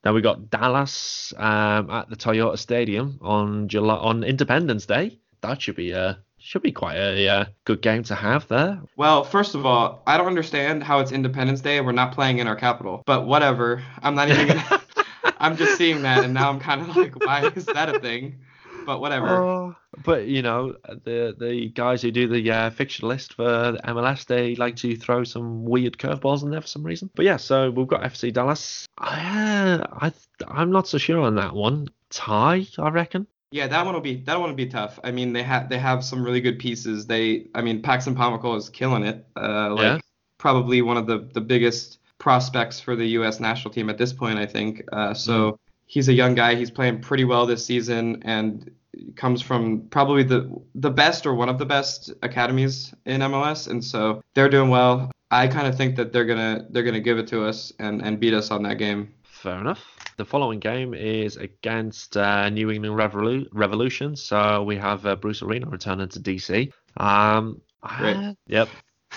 Then 0.08 0.14
we 0.14 0.22
got 0.22 0.50
Dallas 0.50 1.34
um, 1.36 1.90
at 1.90 2.10
the 2.10 2.16
Toyota 2.16 2.58
Stadium 2.58 3.20
on 3.22 3.68
July 3.68 3.96
on 3.98 4.24
Independence 4.24 4.86
Day. 4.86 5.20
That 5.42 5.62
should 5.62 5.76
be 5.76 5.92
a 5.92 6.18
should 6.38 6.62
be 6.62 6.72
quite 6.72 6.96
a 6.96 7.28
uh, 7.28 7.46
good 7.66 7.82
game 7.82 8.04
to 8.04 8.16
have 8.16 8.48
there. 8.48 8.80
Well, 8.96 9.26
first 9.26 9.54
of 9.54 9.66
all, 9.66 10.02
I 10.08 10.16
don't 10.16 10.28
understand 10.28 10.82
how 10.82 11.00
it's 11.00 11.12
Independence 11.12 11.60
Day 11.60 11.76
and 11.76 11.86
we're 11.86 11.92
not 11.92 12.14
playing 12.14 12.40
in 12.40 12.48
our 12.48 12.56
capital, 12.56 13.04
but 13.06 13.28
whatever. 13.28 13.84
I'm 14.02 14.16
not 14.16 14.30
even 14.30 14.48
gonna. 14.48 14.82
I'm 15.40 15.58
just 15.58 15.78
seeing 15.78 16.04
that, 16.04 16.24
and 16.24 16.34
now 16.34 16.50
I'm 16.50 16.62
kind 16.62 16.84
of 16.84 16.96
like, 16.96 17.26
why 17.26 17.52
is 17.54 17.66
that 17.66 17.94
a 17.94 18.00
thing? 18.00 18.40
But 18.88 19.02
whatever. 19.02 19.28
Oh, 19.28 19.76
but 20.06 20.28
you 20.28 20.42
know 20.42 20.74
the 21.04 21.36
the 21.38 21.68
guys 21.76 22.02
who 22.02 22.10
do 22.10 22.26
the 22.30 22.50
uh, 22.50 22.70
fixture 22.70 23.06
list 23.06 23.34
for 23.34 23.44
the 23.74 23.82
MLS, 23.84 24.26
they 24.26 24.56
like 24.56 24.78
to 24.78 24.96
throw 24.96 25.26
some 25.26 25.66
weird 25.66 25.98
curveballs 25.98 26.42
in 26.42 26.52
there 26.52 26.62
for 26.62 26.68
some 26.68 26.84
reason. 26.84 27.10
But 27.14 27.26
yeah, 27.26 27.36
so 27.36 27.70
we've 27.70 27.86
got 27.86 28.02
FC 28.04 28.32
Dallas. 28.32 28.88
I, 28.98 29.82
uh, 29.82 29.88
I 29.92 30.14
I'm 30.48 30.72
not 30.72 30.88
so 30.88 30.98
sure 30.98 31.20
on 31.20 31.36
that 31.36 31.54
one. 31.54 31.90
Tie, 32.12 32.66
I 32.80 32.90
reckon. 32.90 33.28
Yeah, 33.52 33.68
that 33.68 33.84
one 33.86 33.94
will 33.94 34.00
be 34.00 34.16
that 34.24 34.40
one 34.40 34.52
will 34.52 34.56
be 34.56 34.68
tough. 34.68 35.02
I 35.04 35.12
mean, 35.12 35.34
they 35.34 35.44
have 35.44 35.68
they 35.68 35.80
have 35.80 36.02
some 36.02 36.24
really 36.24 36.40
good 36.40 36.58
pieces. 36.58 37.06
They, 37.08 37.48
I 37.54 37.62
mean, 37.62 37.82
Paxton 37.82 38.16
Pomykal 38.16 38.56
is 38.56 38.70
killing 38.70 39.04
it. 39.04 39.28
Uh, 39.36 39.72
like 39.74 39.82
Yeah. 39.84 40.00
probably 40.38 40.82
one 40.82 40.96
of 40.96 41.08
the 41.08 41.28
the 41.34 41.42
biggest 41.42 42.00
prospects 42.20 42.80
for 42.80 42.96
the 42.96 43.06
U.S. 43.20 43.42
national 43.42 43.74
team 43.74 43.90
at 43.90 43.98
this 43.98 44.14
point, 44.14 44.40
I 44.40 44.46
think. 44.46 44.84
Uh, 44.94 45.14
so 45.14 45.60
he's 45.88 46.10
a 46.10 46.14
young 46.14 46.36
guy. 46.36 46.56
He's 46.56 46.70
playing 46.70 47.02
pretty 47.02 47.24
well 47.24 47.46
this 47.46 47.66
season 47.66 48.22
and 48.24 48.70
comes 49.16 49.42
from 49.42 49.82
probably 49.90 50.24
the 50.24 50.50
the 50.76 50.92
best 50.92 51.26
or 51.26 51.34
one 51.34 51.50
of 51.50 51.58
the 51.58 51.66
best 51.66 52.14
academies 52.22 52.94
in 53.06 53.22
MLS, 53.22 53.68
and 53.68 53.84
so 53.84 54.22
they're 54.36 54.50
doing 54.50 54.70
well. 54.70 55.12
I 55.32 55.48
kind 55.48 55.68
of 55.68 55.76
think 55.76 55.96
that 55.96 56.14
they're 56.14 56.26
gonna 56.26 56.66
they're 56.70 56.84
gonna 56.84 57.00
give 57.00 57.18
it 57.18 57.28
to 57.30 57.44
us 57.44 57.74
and 57.80 58.02
and 58.02 58.20
beat 58.20 58.34
us 58.34 58.52
on 58.52 58.64
that 58.64 58.78
game. 58.78 59.14
Fair 59.24 59.60
enough. 59.60 59.84
The 60.18 60.26
following 60.26 60.60
game 60.60 60.96
is 60.96 61.38
against 61.38 62.18
uh, 62.18 62.50
New 62.50 62.72
England 62.72 62.96
Revolu- 62.98 63.48
Revolution. 63.52 64.16
So 64.16 64.64
we 64.64 64.76
have 64.78 65.06
uh, 65.06 65.16
Bruce 65.16 65.44
Arena 65.44 65.68
returning 65.70 66.10
to 66.10 66.20
DC. 66.20 66.72
Um, 66.98 67.62
Great. 68.00 68.16
uh, 68.16 68.34
yep. 68.48 68.70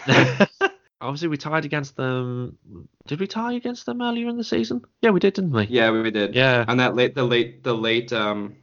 Obviously, 1.00 1.28
we 1.28 1.36
tied 1.38 1.64
against 1.64 1.96
them. 1.96 2.58
Did 3.06 3.20
we 3.20 3.26
tie 3.26 3.54
against 3.54 3.86
them 3.86 4.02
earlier 4.02 4.28
in 4.28 4.36
the 4.36 4.44
season? 4.44 4.82
Yeah, 5.00 5.10
we 5.10 5.20
did, 5.20 5.34
didn't 5.34 5.52
we? 5.52 5.64
Yeah, 5.64 5.90
we 5.90 6.10
did. 6.10 6.34
Yeah. 6.34 6.64
On 6.68 6.76
that 6.76 6.94
late 6.94 7.14
the 7.14 7.24
late 7.24 7.62
the 7.62 7.72
late 7.74 8.12
um 8.12 8.56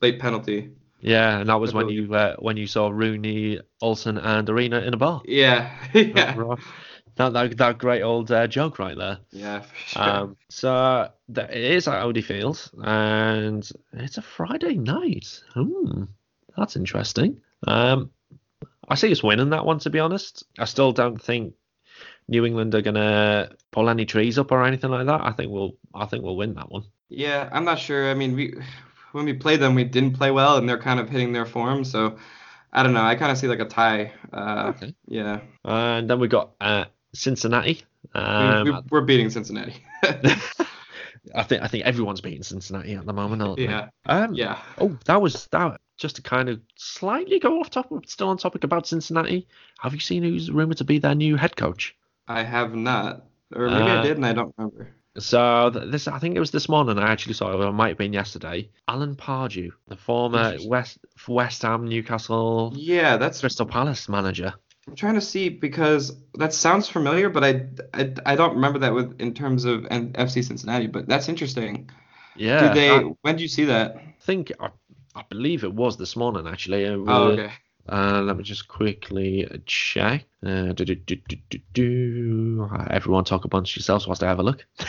late 0.00 0.20
penalty. 0.20 0.70
Yeah, 1.00 1.38
and 1.40 1.48
that 1.48 1.58
was 1.58 1.72
when 1.72 1.88
you 1.88 2.14
uh, 2.14 2.36
when 2.38 2.56
you 2.56 2.66
saw 2.66 2.88
Rooney, 2.88 3.58
Olsen, 3.80 4.18
and 4.18 4.48
Arena 4.48 4.80
in 4.80 4.92
a 4.94 4.98
bar. 4.98 5.22
Yeah, 5.24 5.74
yeah, 5.94 6.34
That, 7.16 7.32
that 7.32 7.56
that 7.56 7.78
great 7.78 8.02
old 8.02 8.30
uh, 8.30 8.46
joke 8.46 8.78
right 8.78 8.96
there. 8.96 9.18
yeah, 9.30 9.60
for 9.60 9.74
sure. 9.88 10.02
Um, 10.02 10.36
so 10.50 11.08
that 11.30 11.50
it 11.50 11.72
is 11.72 11.88
at 11.88 12.02
Audi 12.02 12.20
Field, 12.20 12.70
and 12.82 13.68
it's 13.94 14.18
a 14.18 14.22
Friday 14.22 14.74
night. 14.76 15.40
Hmm, 15.54 16.04
that's 16.56 16.76
interesting. 16.76 17.40
Um, 17.66 18.10
I 18.86 18.94
see 18.94 19.10
us 19.10 19.22
winning 19.22 19.50
that 19.50 19.64
one. 19.64 19.78
To 19.80 19.90
be 19.90 20.00
honest, 20.00 20.44
I 20.58 20.66
still 20.66 20.92
don't 20.92 21.20
think 21.20 21.54
New 22.30 22.46
England 22.46 22.74
are 22.74 22.80
gonna 22.80 23.50
pull 23.72 23.90
any 23.90 24.06
trees 24.06 24.38
up 24.38 24.52
or 24.52 24.64
anything 24.64 24.90
like 24.90 25.06
that. 25.06 25.20
I 25.22 25.32
think 25.32 25.50
we'll 25.50 25.72
I 25.94 26.06
think 26.06 26.24
we'll 26.24 26.36
win 26.36 26.54
that 26.54 26.70
one. 26.70 26.84
yeah, 27.08 27.48
I'm 27.52 27.64
not 27.64 27.78
sure. 27.78 28.08
I 28.10 28.14
mean, 28.14 28.34
we 28.36 28.54
when 29.12 29.24
we 29.24 29.32
played 29.34 29.60
them, 29.60 29.74
we 29.74 29.84
didn't 29.84 30.12
play 30.12 30.30
well, 30.30 30.56
and 30.56 30.68
they're 30.68 30.78
kind 30.78 31.00
of 31.00 31.10
hitting 31.10 31.32
their 31.32 31.44
form. 31.44 31.84
So 31.84 32.16
I 32.72 32.84
don't 32.84 32.94
know. 32.94 33.02
I 33.02 33.16
kind 33.16 33.32
of 33.32 33.38
see 33.38 33.48
like 33.48 33.58
a 33.58 33.64
tie. 33.64 34.12
Uh, 34.32 34.72
Okay. 34.76 34.94
Yeah, 35.08 35.40
And 35.64 36.08
then 36.08 36.20
we 36.20 36.28
got 36.28 36.52
uh, 36.60 36.84
Cincinnati. 37.12 37.82
Um, 38.14 38.64
we, 38.64 38.72
we're 38.90 39.00
beating 39.02 39.28
Cincinnati. 39.30 39.84
I 41.34 41.42
think 41.42 41.62
I 41.62 41.66
think 41.66 41.84
everyone's 41.84 42.20
beating 42.20 42.42
Cincinnati 42.42 42.94
at 42.94 43.04
the 43.06 43.12
moment, 43.12 43.58
yeah, 43.58 43.88
Um, 44.06 44.34
yeah. 44.34 44.58
Oh, 44.78 44.96
that 45.04 45.20
was 45.20 45.46
that. 45.48 45.80
Just 45.98 46.16
to 46.16 46.22
kind 46.22 46.48
of 46.48 46.60
slightly 46.76 47.38
go 47.38 47.60
off 47.60 47.68
topic, 47.68 47.90
but 47.90 48.08
still 48.08 48.28
on 48.28 48.38
topic 48.38 48.64
about 48.64 48.86
Cincinnati. 48.86 49.46
Have 49.80 49.92
you 49.92 50.00
seen 50.00 50.22
who's 50.22 50.50
rumored 50.50 50.78
to 50.78 50.84
be 50.84 50.98
their 50.98 51.14
new 51.14 51.36
head 51.36 51.56
coach? 51.56 51.94
I 52.30 52.44
have 52.44 52.76
not, 52.76 53.26
or 53.52 53.68
maybe 53.68 53.90
I 53.90 53.96
Uh, 53.96 54.02
did, 54.02 54.16
and 54.16 54.24
I 54.24 54.32
don't 54.32 54.54
remember. 54.56 54.94
So 55.18 55.70
this, 55.70 56.06
I 56.06 56.20
think 56.20 56.36
it 56.36 56.40
was 56.40 56.52
this 56.52 56.68
morning. 56.68 56.96
I 56.96 57.10
actually 57.10 57.34
saw 57.34 57.50
it. 57.50 57.56
Or 57.56 57.66
it 57.68 57.72
might 57.72 57.88
have 57.88 57.98
been 57.98 58.12
yesterday. 58.12 58.70
Alan 58.86 59.16
Pardew, 59.16 59.70
the 59.88 59.96
former 59.96 60.54
West 60.64 60.98
West 61.26 61.62
Ham, 61.62 61.88
Newcastle, 61.88 62.72
Yeah, 62.76 63.16
that's 63.16 63.40
Crystal 63.40 63.66
Palace 63.66 64.08
manager. 64.08 64.54
I'm 64.86 64.94
trying 64.94 65.14
to 65.16 65.20
see 65.20 65.48
because 65.48 66.16
that 66.34 66.54
sounds 66.54 66.88
familiar, 66.88 67.28
but 67.30 67.42
I, 67.42 67.66
I, 67.92 68.14
I 68.24 68.36
don't 68.36 68.54
remember 68.54 68.78
that 68.78 68.94
with 68.94 69.20
in 69.20 69.34
terms 69.34 69.64
of 69.64 69.86
N- 69.90 70.12
FC 70.12 70.44
Cincinnati. 70.44 70.86
But 70.86 71.08
that's 71.08 71.28
interesting. 71.28 71.90
Yeah. 72.36 72.68
Did 72.68 72.76
they? 72.76 72.90
I 72.90 73.02
when 73.22 73.34
did 73.34 73.42
you 73.42 73.48
see 73.48 73.64
that? 73.64 73.96
I 73.96 74.14
think 74.20 74.52
I, 74.60 74.68
I 75.16 75.24
believe 75.28 75.64
it 75.64 75.74
was 75.74 75.96
this 75.96 76.14
morning 76.14 76.46
actually. 76.46 76.86
Oh, 76.86 77.32
okay. 77.32 77.50
Uh, 77.90 78.22
let 78.22 78.36
me 78.36 78.44
just 78.44 78.68
quickly 78.68 79.48
check. 79.66 80.24
Uh, 80.46 80.72
do, 80.72 80.84
do, 80.84 81.16
do, 81.72 82.70
Everyone 82.88 83.24
talk 83.24 83.44
a 83.44 83.48
amongst 83.50 83.74
yourselves 83.74 84.06
whilst 84.06 84.22
I 84.22 84.28
have 84.28 84.38
a 84.38 84.42
look. 84.42 84.64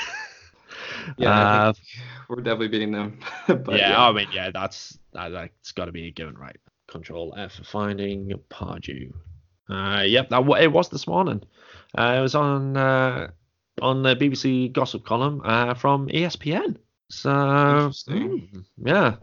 Yeah, 1.18 1.30
Uh, 1.30 1.74
we're 2.30 2.38
definitely 2.38 2.68
beating 2.70 2.92
them. 2.92 3.20
but 3.48 3.78
yeah, 3.78 4.02
I 4.02 4.12
mean, 4.12 4.28
yeah, 4.32 4.52
that's 4.52 4.98
that, 5.14 5.30
that's 5.30 5.72
got 5.72 5.86
to 5.86 5.92
be 5.92 6.08
a 6.08 6.12
given, 6.12 6.38
right? 6.38 6.56
Control 6.88 7.34
F 7.38 7.54
for 7.54 7.64
finding 7.64 8.32
Pardew. 8.50 9.12
Uh, 9.70 10.04
yep, 10.06 10.30
that 10.30 10.44
it 10.60 10.72
was 10.72 10.90
this 10.90 11.08
morning. 11.08 11.42
Uh, 11.98 12.16
it 12.18 12.22
was 12.22 12.36
on 12.36 12.78
uh, 12.78 13.32
on 13.82 14.04
the 14.04 14.16
BBC 14.16 14.72
gossip 14.72 15.06
column 15.06 15.42
uh, 15.44 15.74
from 15.74 16.08
ESPN. 16.10 16.78
So 17.10 17.30
mm, 17.30 18.66
yeah, 18.78 19.16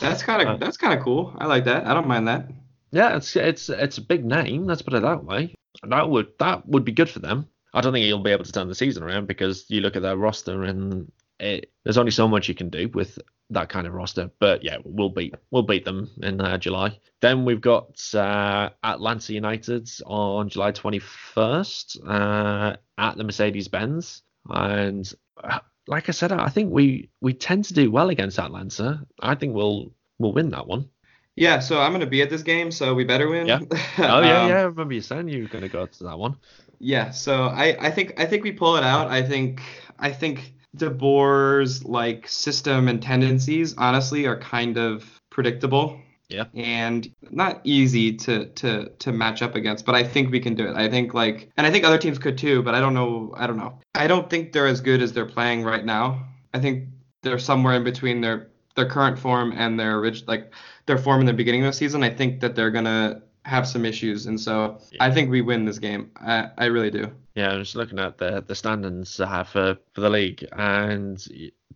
that's 0.00 0.22
kind 0.22 0.48
of 0.48 0.60
that's 0.60 0.76
kind 0.76 0.96
of 0.96 1.04
cool. 1.04 1.34
I 1.38 1.46
like 1.46 1.64
that. 1.64 1.86
I 1.86 1.94
don't 1.94 2.06
mind 2.06 2.28
that. 2.28 2.48
Yeah, 2.92 3.16
it's 3.16 3.34
it's 3.36 3.68
it's 3.68 3.98
a 3.98 4.02
big 4.02 4.24
name. 4.24 4.66
Let's 4.66 4.82
put 4.82 4.94
it 4.94 5.02
that 5.02 5.24
way. 5.24 5.54
That 5.82 6.08
would 6.08 6.28
that 6.38 6.68
would 6.68 6.84
be 6.84 6.92
good 6.92 7.10
for 7.10 7.18
them. 7.18 7.48
I 7.74 7.80
don't 7.80 7.92
think 7.92 8.04
he'll 8.04 8.22
be 8.22 8.32
able 8.32 8.44
to 8.44 8.52
turn 8.52 8.68
the 8.68 8.74
season 8.74 9.02
around 9.02 9.26
because 9.26 9.64
you 9.68 9.80
look 9.80 9.96
at 9.96 10.02
their 10.02 10.16
roster 10.16 10.62
and 10.64 11.10
it, 11.40 11.72
there's 11.84 11.96
only 11.96 12.10
so 12.10 12.28
much 12.28 12.48
you 12.48 12.54
can 12.54 12.68
do 12.68 12.88
with 12.88 13.18
that 13.50 13.70
kind 13.70 13.86
of 13.86 13.94
roster. 13.94 14.30
But 14.38 14.62
yeah, 14.62 14.76
we'll 14.84 15.08
beat 15.08 15.34
we'll 15.50 15.62
beat 15.62 15.86
them 15.86 16.10
in 16.22 16.40
uh, 16.40 16.58
July. 16.58 16.98
Then 17.22 17.46
we've 17.46 17.60
got 17.60 17.98
uh, 18.14 18.70
Atlanta 18.84 19.32
United 19.32 19.90
on 20.04 20.50
July 20.50 20.72
21st 20.72 21.98
uh, 22.06 22.76
at 22.98 23.16
the 23.16 23.24
Mercedes 23.24 23.68
Benz, 23.68 24.22
and 24.50 25.10
uh, 25.42 25.60
like 25.86 26.08
I 26.08 26.12
said, 26.12 26.32
I 26.32 26.50
think 26.50 26.70
we 26.70 27.10
we 27.22 27.32
tend 27.32 27.64
to 27.66 27.74
do 27.74 27.90
well 27.90 28.10
against 28.10 28.38
Atlanta. 28.38 29.06
I 29.20 29.34
think 29.34 29.54
we'll 29.54 29.94
we'll 30.18 30.32
win 30.32 30.50
that 30.50 30.66
one. 30.66 30.90
Yeah, 31.36 31.60
so 31.60 31.80
I'm 31.80 31.92
gonna 31.92 32.06
be 32.06 32.22
at 32.22 32.30
this 32.30 32.42
game, 32.42 32.70
so 32.70 32.94
we 32.94 33.04
better 33.04 33.28
win. 33.28 33.46
Yeah. 33.46 33.60
Oh 33.98 34.20
yeah, 34.20 34.42
Um, 34.42 34.48
yeah. 34.48 34.58
I 34.58 34.62
remember 34.62 34.94
you 34.94 35.00
saying 35.00 35.28
you 35.28 35.42
were 35.42 35.48
going 35.48 35.62
to 35.62 35.68
go 35.68 35.86
to 35.86 36.04
that 36.04 36.18
one. 36.18 36.36
Yeah, 36.78 37.10
so 37.10 37.44
I, 37.44 37.76
I 37.80 37.90
think 37.90 38.14
I 38.20 38.26
think 38.26 38.42
we 38.44 38.52
pull 38.52 38.76
it 38.76 38.84
out. 38.84 39.08
I 39.08 39.22
think 39.22 39.62
I 39.98 40.10
think 40.12 40.52
De 40.76 40.90
Boer's 40.90 41.84
like 41.84 42.26
system 42.28 42.88
and 42.88 43.00
tendencies 43.02 43.74
honestly 43.78 44.26
are 44.26 44.38
kind 44.38 44.76
of 44.76 45.20
predictable. 45.30 45.98
Yeah. 46.28 46.44
And 46.54 47.12
not 47.30 47.60
easy 47.64 48.14
to 48.16 48.46
to 48.46 48.88
to 48.88 49.12
match 49.12 49.42
up 49.42 49.54
against, 49.54 49.84
but 49.84 49.94
I 49.94 50.02
think 50.02 50.30
we 50.32 50.40
can 50.40 50.54
do 50.54 50.66
it. 50.66 50.76
I 50.76 50.88
think 50.88 51.14
like 51.14 51.50
and 51.56 51.66
I 51.66 51.70
think 51.70 51.84
other 51.84 51.98
teams 51.98 52.18
could 52.18 52.38
too, 52.38 52.62
but 52.62 52.74
I 52.74 52.80
don't 52.80 52.94
know 52.94 53.32
I 53.36 53.46
don't 53.46 53.58
know. 53.58 53.78
I 53.94 54.06
don't 54.06 54.28
think 54.28 54.52
they're 54.52 54.66
as 54.66 54.80
good 54.80 55.02
as 55.02 55.12
they're 55.12 55.26
playing 55.26 55.62
right 55.62 55.84
now. 55.84 56.26
I 56.54 56.58
think 56.58 56.88
they're 57.22 57.38
somewhere 57.38 57.74
in 57.74 57.84
between 57.84 58.22
their 58.22 58.48
their 58.76 58.88
current 58.88 59.18
form 59.18 59.52
and 59.54 59.78
their 59.78 59.98
original 59.98 60.26
like 60.26 60.52
their 60.86 60.98
form 60.98 61.20
in 61.20 61.26
the 61.26 61.32
beginning 61.32 61.62
of 61.62 61.66
the 61.68 61.76
season. 61.76 62.02
I 62.02 62.10
think 62.10 62.40
that 62.40 62.54
they're 62.54 62.70
gonna 62.70 63.22
have 63.44 63.66
some 63.66 63.84
issues, 63.84 64.26
and 64.26 64.40
so 64.40 64.78
Yeah. 64.92 65.04
I 65.04 65.10
think 65.10 65.30
we 65.30 65.40
win 65.42 65.64
this 65.64 65.78
game. 65.78 66.10
I, 66.16 66.50
I 66.58 66.66
really 66.66 66.90
do. 66.90 67.10
Yeah, 67.34 67.50
I'm 67.50 67.60
just 67.60 67.76
looking 67.76 67.98
at 67.98 68.18
the 68.18 68.42
the 68.46 68.54
standings 68.54 69.18
uh, 69.20 69.44
for 69.44 69.78
for 69.94 70.00
the 70.00 70.10
league, 70.10 70.46
and 70.52 71.22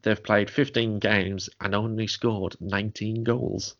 they've 0.02 0.22
played 0.22 0.50
15 0.50 0.98
games 0.98 1.48
and 1.60 1.74
only 1.74 2.06
scored 2.06 2.56
19 2.60 3.24
goals. 3.24 3.74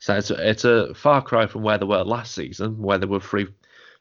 So 0.00 0.14
it's 0.16 0.30
a, 0.30 0.50
it's 0.50 0.64
a 0.64 0.94
far 0.94 1.22
cry 1.22 1.46
from 1.46 1.62
where 1.62 1.78
they 1.78 1.86
were 1.86 2.04
last 2.04 2.34
season, 2.34 2.80
where 2.82 2.98
they 2.98 3.06
were 3.06 3.20
free 3.20 3.48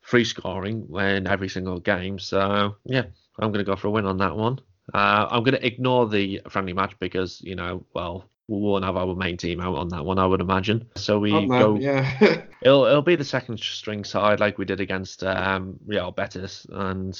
free 0.01 0.25
scoring 0.25 0.87
in 0.95 1.27
every 1.27 1.47
single 1.49 1.79
game. 1.79 2.19
So 2.19 2.75
yeah, 2.85 3.03
I'm 3.39 3.51
going 3.51 3.65
to 3.65 3.71
go 3.71 3.75
for 3.77 3.87
a 3.87 3.91
win 3.91 4.05
on 4.05 4.17
that 4.17 4.35
one. 4.35 4.59
Uh, 4.93 5.27
I'm 5.31 5.43
going 5.43 5.55
to 5.55 5.65
ignore 5.65 6.09
the 6.09 6.41
friendly 6.49 6.73
match 6.73 6.99
because 6.99 7.41
you 7.41 7.55
know, 7.55 7.85
well, 7.93 8.25
we 8.25 8.32
won't 8.59 8.85
have 8.85 8.97
our 8.97 9.15
main 9.15 9.37
team 9.37 9.59
out 9.61 9.75
on 9.75 9.89
that 9.89 10.05
one, 10.05 10.19
I 10.19 10.25
would 10.25 10.41
imagine. 10.41 10.89
So 10.95 11.19
we 11.19 11.47
Oh, 11.49 11.49
go 11.57 11.77
yeah. 11.79 12.41
It'll 12.61 12.85
it'll 12.85 13.01
be 13.01 13.15
the 13.17 13.25
second 13.25 13.59
string 13.59 14.03
side 14.05 14.39
like 14.39 14.57
we 14.57 14.65
did 14.65 14.79
against 14.79 15.23
um, 15.23 15.77
Real 15.85 16.11
Betis, 16.11 16.65
and 16.71 17.13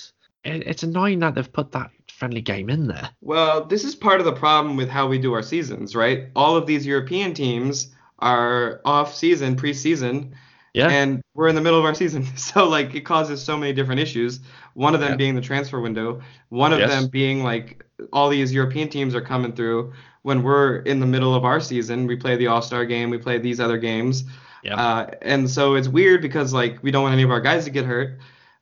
it, 0.44 0.68
it's 0.68 0.84
annoying 0.84 1.20
that 1.20 1.36
they've 1.36 1.52
put 1.52 1.72
that 1.74 1.92
friendly 2.08 2.42
game 2.42 2.70
in 2.70 2.88
there. 2.88 3.10
well, 3.22 3.66
this 3.66 3.84
is 3.84 3.96
part 3.96 4.20
of 4.20 4.26
the 4.26 4.34
problem 4.34 4.76
with 4.78 4.90
how 4.90 5.08
we 5.08 5.18
do 5.18 5.34
our 5.34 5.42
seasons, 5.44 5.96
right? 5.96 6.30
All 6.36 6.56
of 6.56 6.66
these 6.66 6.86
European 6.86 7.34
teams 7.34 7.94
are 8.20 8.82
off 8.86 9.14
season, 9.16 9.56
preseason, 9.56 10.34
Yeah, 10.74 10.88
and 10.90 11.22
we're 11.34 11.48
in 11.50 11.56
the 11.56 11.62
middle 11.62 11.80
of 11.80 11.86
our 11.86 11.96
season. 11.96 12.26
So 12.38 12.68
like 12.68 12.96
it 12.96 13.02
causes 13.02 13.42
so 13.44 13.58
many 13.58 13.74
different 13.74 14.02
issues. 14.02 14.40
One 14.76 14.94
of 14.96 15.02
them 15.02 15.12
Yeah. 15.12 15.18
being 15.18 15.36
the 15.36 15.42
transfer 15.42 15.80
window, 15.82 16.22
one 16.50 16.74
of 16.74 16.80
Yes. 16.80 16.90
them 16.92 17.08
being 17.08 17.44
like 17.44 17.84
all 18.12 18.30
these 18.30 18.54
European 18.54 18.90
teams 18.90 19.16
are 19.16 19.22
coming 19.22 19.54
through 19.54 19.94
when 20.24 20.42
we're 20.42 20.78
in 20.78 21.00
the 21.00 21.06
middle 21.06 21.36
of 21.36 21.46
our 21.46 21.60
season. 21.60 22.08
We 22.08 22.16
play 22.16 22.36
the 22.36 22.48
All-Star 22.48 22.86
game, 22.86 23.10
we 23.10 23.18
play 23.18 23.38
these 23.38 23.60
other 23.60 23.78
games. 23.78 24.24
Yeah. 24.64 24.76
Uh, 24.76 25.12
and 25.22 25.50
so 25.50 25.76
it's 25.76 25.88
weird 25.88 26.22
because 26.22 26.54
like 26.54 26.82
we 26.82 26.90
don't 26.90 27.04
want 27.04 27.14
any 27.14 27.24
of 27.24 27.32
our 27.32 27.42
guys 27.42 27.66
to 27.66 27.70
get 27.70 27.86
hurt. 27.86 28.18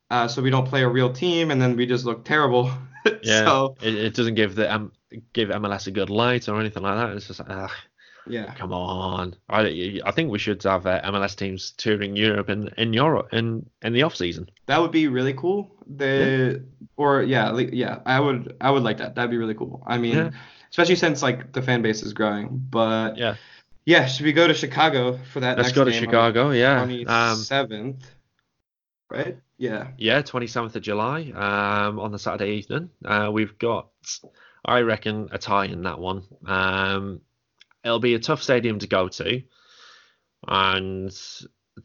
Uh, 0.09 0.28
so 0.28 0.41
we 0.41 0.49
don't 0.49 0.68
play 0.68 0.84
a 0.84 0.89
real 0.89 1.14
team 1.14 1.51
and 1.51 1.62
then 1.62 1.78
we 1.78 1.86
just 1.86 2.03
look 2.03 2.26
terrible. 2.26 2.70
yeah. 3.24 3.45
So 3.45 3.78
it, 3.82 3.95
it 3.95 4.14
doesn't 4.14 4.36
give 4.36 4.55
the 4.55 4.74
um, 4.74 4.91
give 5.34 5.49
MLS 5.49 5.88
a 5.88 5.91
good 5.91 6.09
light 6.09 6.49
or 6.49 6.59
anything 6.59 6.84
like 6.84 6.95
that. 6.95 7.16
It's 7.16 7.28
just 7.28 7.41
ugh, 7.47 7.72
yeah. 8.28 8.53
come 8.55 8.74
on. 8.74 9.36
I 9.49 10.01
I 10.03 10.12
think 10.12 10.32
we 10.32 10.39
should 10.39 10.62
have 10.64 10.86
uh, 10.86 11.01
MLS 11.12 11.36
teams 11.36 11.72
touring 11.78 12.16
Europe 12.16 12.49
in 12.49 12.70
in 12.78 12.93
Europe 12.93 13.30
in 13.32 13.70
in 13.82 13.93
the 13.93 14.03
off 14.03 14.16
season. 14.16 14.49
That 14.66 14.82
would 14.82 14.91
be 14.91 15.07
really 15.07 15.34
cool. 15.34 15.72
The 15.88 16.64
or 16.97 17.24
yeah, 17.24 17.57
yeah, 17.57 17.99
I 18.05 18.20
would 18.20 18.57
I 18.59 18.72
would 18.72 18.84
like 18.84 18.97
that. 18.97 19.16
That'd 19.16 19.32
be 19.32 19.38
really 19.38 19.55
cool. 19.55 19.84
I 19.88 19.97
mean, 19.97 20.18
Yeah. 20.18 20.32
Especially 20.72 20.95
since 20.95 21.22
like 21.22 21.51
the 21.53 21.61
fan 21.61 21.82
base 21.82 22.01
is 22.03 22.13
growing. 22.13 22.65
But 22.69 23.17
Yeah. 23.17 23.36
yeah, 23.86 24.05
should 24.07 24.26
we 24.26 24.34
go 24.34 24.47
to 24.47 24.53
Chicago 24.53 25.17
for 25.32 25.39
that 25.41 25.57
Let's 25.57 25.67
next 25.69 25.76
go 25.76 25.84
to 25.86 25.91
Chicago. 25.91 26.51
Yeah. 26.51 26.86
the 26.86 27.05
Um, 27.07 27.38
27th? 27.38 28.03
right? 29.09 29.38
Yeah. 29.57 29.89
Yeah, 29.97 30.22
27th 30.22 30.76
of 30.76 30.82
July 30.82 31.32
um, 31.36 31.99
on 31.99 32.11
the 32.11 32.17
Saturday 32.19 32.53
evening. 32.55 32.89
Uh, 33.05 33.30
we've 33.32 33.57
got, 33.59 33.89
I 34.65 34.80
reckon, 34.80 35.30
a 35.32 35.38
tie 35.38 35.65
in 35.65 35.84
that 35.84 35.99
one. 35.99 36.24
Um, 36.45 37.22
it'll 37.84 37.99
be 37.99 38.15
a 38.15 38.19
tough 38.19 38.41
stadium 38.41 38.80
to 38.80 38.88
go 38.88 39.07
to. 39.09 39.43
And 40.47 41.11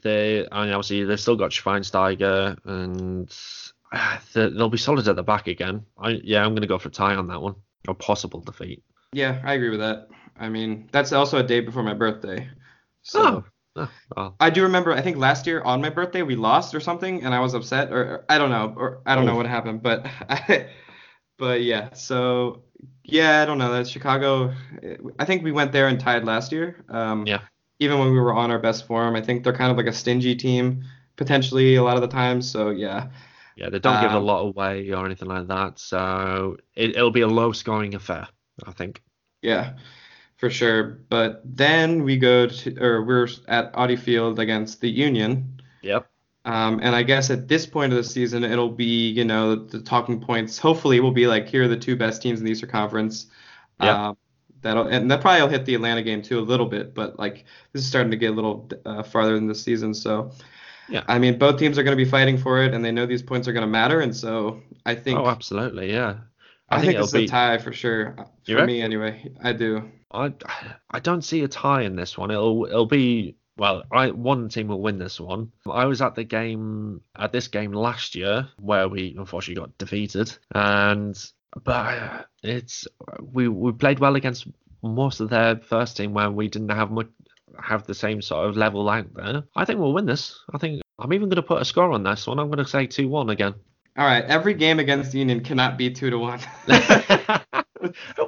they, 0.03 0.47
I 0.51 0.65
mean, 0.65 0.73
obviously, 0.73 1.05
they've 1.05 1.21
still 1.21 1.37
got 1.37 1.51
Schweinsteiger 1.51 2.57
and 2.65 3.37
uh, 3.93 4.19
they- 4.33 4.49
they'll 4.51 4.71
be 4.71 4.79
solid 4.79 5.07
at 5.09 5.17
the 5.17 5.23
back 5.23 5.47
again. 5.47 5.85
I, 5.99 6.11
yeah, 6.25 6.43
I'm 6.45 6.53
going 6.53 6.63
to 6.63 6.69
go 6.69 6.79
for 6.79 6.89
a 6.89 6.93
tie 6.93 7.15
on 7.17 7.27
that 7.29 7.43
one. 7.43 7.57
Or 7.89 7.95
possible 7.95 8.41
defeat. 8.41 8.83
Yeah, 9.13 9.41
I 9.45 9.55
agree 9.55 9.71
with 9.71 9.81
that. 9.81 10.09
I 10.39 10.49
mean, 10.49 10.89
that's 10.93 11.13
also 11.13 11.39
a 11.39 11.43
day 11.43 11.61
before 11.61 11.83
my 11.83 11.95
birthday. 11.95 12.49
So 13.03 13.21
Oh, 13.21 13.45
oh 13.77 13.89
well, 14.17 14.37
I 14.41 14.51
do 14.51 14.63
remember, 14.63 14.93
I 14.93 15.01
think 15.01 15.17
last 15.17 15.47
year 15.47 15.63
on 15.63 15.81
my 15.81 15.91
birthday 15.91 16.23
we 16.23 16.37
lost 16.37 16.75
or 16.75 16.81
something, 16.81 17.25
and 17.25 17.35
I 17.35 17.41
was 17.41 17.55
upset, 17.55 17.93
or, 17.93 18.03
or 18.03 18.25
I 18.29 18.39
don't 18.39 18.51
know, 18.51 18.75
or 18.77 19.03
I 19.07 19.15
don't 19.15 19.27
know 19.27 19.37
what 19.37 19.47
happened, 19.47 19.83
but 19.83 20.07
I, 20.29 20.69
but 21.39 21.63
yeah, 21.63 21.93
so 21.93 22.63
yeah, 23.05 23.43
I 23.43 23.45
don't 23.47 23.59
know. 23.59 23.73
That 23.73 23.87
Chicago, 23.87 24.53
I 25.19 25.25
think 25.25 25.45
we 25.45 25.53
went 25.53 25.73
there 25.73 25.89
and 25.89 25.99
tied 26.01 26.25
last 26.25 26.53
year. 26.53 26.85
Um, 26.89 27.27
Yeah. 27.27 27.41
Even 27.79 27.99
when 27.99 28.11
we 28.11 28.19
were 28.19 28.33
on 28.33 28.51
our 28.51 28.59
best 28.59 28.87
form, 28.87 29.15
I 29.17 29.21
think 29.21 29.45
they're 29.45 29.53
kind 29.53 29.71
of 29.71 29.77
like 29.77 29.87
a 29.87 29.93
stingy 29.93 30.35
team 30.35 30.85
potentially 31.17 31.75
a 31.75 31.83
lot 31.83 31.97
of 31.97 32.03
the 32.03 32.09
time. 32.09 32.41
So 32.41 32.71
yeah, 32.71 33.09
yeah, 33.57 33.71
they 33.71 33.79
don't 33.81 34.01
give 34.01 34.15
a 34.15 34.19
Um, 34.19 34.25
lot 34.25 34.41
away 34.41 34.91
or 34.93 35.07
anything 35.07 35.29
like 35.29 35.49
that. 35.49 35.79
So 35.79 36.59
it, 36.75 36.91
it'll 36.97 37.11
be 37.11 37.23
a 37.23 37.29
low 37.29 37.53
scoring 37.53 37.95
affair, 37.95 38.29
I 38.67 38.73
think. 38.73 39.03
yeah, 39.43 39.75
for 40.37 40.51
sure. 40.51 41.01
But 41.09 41.43
then 41.45 42.05
we 42.05 42.17
go 42.19 42.47
to, 42.49 42.79
or 42.83 43.05
we're 43.05 43.29
at 43.49 43.71
Audi 43.75 43.97
Field 43.97 44.39
against 44.41 44.81
the 44.81 44.91
Union. 44.91 45.61
Yep. 45.83 46.09
Um, 46.45 46.79
and 46.83 46.95
I 46.95 47.03
guess 47.03 47.31
at 47.31 47.49
this 47.49 47.67
point 47.67 47.93
of 47.93 47.97
the 47.97 48.05
season, 48.05 48.45
it'll 48.45 48.71
be, 48.71 49.11
you 49.11 49.25
know, 49.25 49.57
the 49.57 49.81
talking 49.83 50.21
points. 50.21 50.59
Hopefully, 50.59 51.01
will 51.01 51.11
be 51.13 51.27
like 51.27 51.49
here 51.49 51.65
are 51.65 51.69
the 51.69 51.77
two 51.77 51.97
best 51.97 52.23
teams 52.23 52.39
in 52.41 52.47
the 52.47 52.53
Eastern 52.53 52.71
Conference. 52.71 53.27
Yeah. 53.81 53.99
Um, 54.11 54.17
that'll 54.63 54.87
and 54.89 55.11
that 55.11 55.21
probably 55.21 55.43
will 55.43 55.49
hit 55.49 55.67
the 55.67 55.75
Atlanta 55.75 56.03
game 56.03 56.23
too 56.23 56.39
a 56.39 56.41
little 56.43 56.67
bit, 56.67 56.95
but 56.95 57.19
like 57.19 57.45
this 57.73 57.83
is 57.83 57.89
starting 57.89 58.11
to 58.13 58.17
get 58.17 58.31
a 58.33 58.35
little 58.35 58.69
uh, 58.85 59.03
farther 59.03 59.37
in 59.37 59.49
the 59.49 59.55
season. 59.57 59.93
So, 59.95 60.31
Yeah. 60.89 61.03
I 61.09 61.19
mean, 61.19 61.39
both 61.39 61.59
teams 61.59 61.79
are 61.79 61.83
going 61.83 61.97
to 61.97 62.03
be 62.05 62.09
fighting 62.09 62.39
for 62.39 62.63
it, 62.63 62.73
and 62.75 62.85
they 62.85 62.93
know 62.93 63.07
these 63.07 63.23
points 63.23 63.49
are 63.49 63.53
going 63.53 63.63
to 63.67 63.67
matter. 63.71 64.01
And 64.01 64.15
so, 64.15 64.63
I 64.85 64.95
think 64.95 65.19
Oh, 65.19 65.27
absolutely, 65.27 65.93
yeah. 65.93 66.19
I, 66.69 66.81
think, 66.81 66.95
it'll 66.95 67.05
it's 67.05 67.15
a 67.15 67.19
be. 67.19 67.27
tie 67.27 67.59
for 67.59 67.73
sure. 67.73 68.15
Uh, 68.19 68.25
you 68.45 68.55
For 68.55 68.61
reckon? 68.63 68.67
me, 68.67 68.83
anyway, 68.83 69.33
I 69.43 69.53
do. 69.53 69.91
I 70.13 70.33
I 70.91 71.01
don't 71.01 71.23
see 71.23 71.43
a 71.43 71.49
tie 71.49 71.83
in 71.83 71.97
this 71.97 72.17
one. 72.17 72.31
It'll 72.31 72.65
it'll 72.67 72.87
be 72.87 73.37
well. 73.57 73.83
I 73.91 74.11
one 74.11 74.49
team 74.49 74.69
will 74.69 74.81
win 74.81 74.99
this 74.99 75.19
one. 75.21 75.51
I 75.71 75.85
was 75.87 76.01
at 76.01 76.15
the 76.15 76.25
game 76.25 77.01
at 77.17 77.33
this 77.33 77.49
game 77.49 77.73
last 77.73 78.15
year 78.15 78.49
where 78.59 78.89
we 78.89 79.15
unfortunately 79.19 79.61
got 79.61 79.77
defeated, 79.79 80.37
and 80.55 81.17
but 81.65 81.73
uh, 81.73 82.23
it's 82.43 82.87
we 83.21 83.49
we 83.49 83.73
played 83.73 83.99
well 83.99 84.15
against 84.17 84.47
most 84.83 85.21
of 85.21 85.31
their 85.31 85.57
first 85.57 85.97
team 85.97 86.15
where 86.15 86.31
we 86.31 86.49
didn't 86.49 86.69
have 86.69 86.91
much 86.93 87.09
have 87.63 87.87
the 87.87 87.95
same 87.95 88.23
sort 88.23 88.49
of 88.49 88.57
level 88.57 88.89
out 88.89 89.13
there. 89.15 89.45
I 89.55 89.65
think 89.65 89.81
we'll 89.81 89.93
win 89.93 90.07
this. 90.07 90.39
I 90.53 90.59
think 90.59 90.83
I'm 90.99 91.13
even 91.13 91.29
going 91.29 91.37
to 91.37 91.43
put 91.43 91.63
a 91.63 91.65
score 91.65 91.93
on 91.93 92.03
this 92.03 92.27
one. 92.27 92.39
I'm 92.39 92.49
going 92.49 92.65
to 92.65 92.71
say 92.71 92.87
2 92.87 93.09
1 93.09 93.31
again. 93.31 93.55
All 93.99 94.05
right, 94.05 94.25
every 94.25 94.53
game 94.55 94.79
against 94.79 95.15
Union 95.15 95.41
cannot 95.43 95.79
be 95.79 95.91
two 95.91 96.11
to 96.11 96.39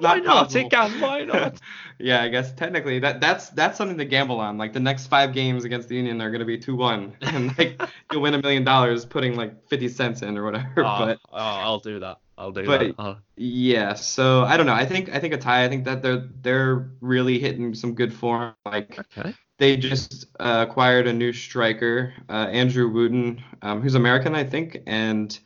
Why 0.01 0.19
not? 0.19 0.51
possible. 0.51 0.67
It 0.67 0.71
can. 0.71 1.01
Why 1.01 1.25
not? 1.25 1.61
yeah, 1.99 2.23
I 2.23 2.29
guess 2.29 2.53
technically 2.53 2.99
that 3.01 3.21
that's 3.21 3.51
that's 3.51 3.79
something 3.79 3.99
to 3.99 4.05
gamble 4.05 4.41
on. 4.41 4.59
Like 4.59 4.73
the 4.73 4.81
next 4.81 5.07
five 5.07 5.33
games 5.33 5.65
against 5.65 5.89
the 5.89 5.97
Union 5.97 6.21
are 6.21 6.31
gonna 6.31 6.45
be 6.45 6.59
two 6.59 6.77
one, 6.77 7.17
and 7.23 7.57
like 7.59 7.81
you'll 8.13 8.23
win 8.23 8.35
a 8.35 8.43
million 8.43 8.65
dollars 8.65 9.05
putting 9.05 9.37
like 9.37 9.69
fifty 9.69 9.89
cents 9.89 10.23
in 10.23 10.37
or 10.37 10.45
whatever. 10.45 10.73
Oh, 10.79 10.99
but 10.99 11.19
oh, 11.33 11.37
I'll 11.39 11.81
do 11.81 12.01
that. 12.01 12.19
I'll 12.37 12.53
do 12.53 12.67
but 12.67 12.81
that. 12.81 12.95
I'll- 12.99 13.19
yeah, 13.37 13.95
so 13.95 14.43
I 14.43 14.57
don't 14.57 14.67
know. 14.67 14.75
I 14.75 14.87
think 14.87 15.15
I 15.15 15.19
think 15.19 15.35
a 15.35 15.39
tie. 15.39 15.65
I 15.65 15.69
think 15.69 15.85
that 15.85 16.03
they're 16.03 16.29
they're 16.43 16.91
really 17.01 17.39
hitting 17.39 17.75
some 17.75 17.95
good 17.95 18.13
form. 18.13 18.55
Like 18.65 18.99
okay. 18.99 19.35
they 19.59 19.77
just 19.77 20.27
uh, 20.39 20.67
acquired 20.69 21.07
a 21.07 21.13
new 21.13 21.33
striker, 21.33 22.15
uh, 22.29 22.49
Andrew 22.51 22.89
Wooten, 22.89 23.43
um, 23.63 23.81
who's 23.83 23.95
American, 23.95 24.35
I 24.35 24.45
think, 24.45 24.79
and 24.87 25.39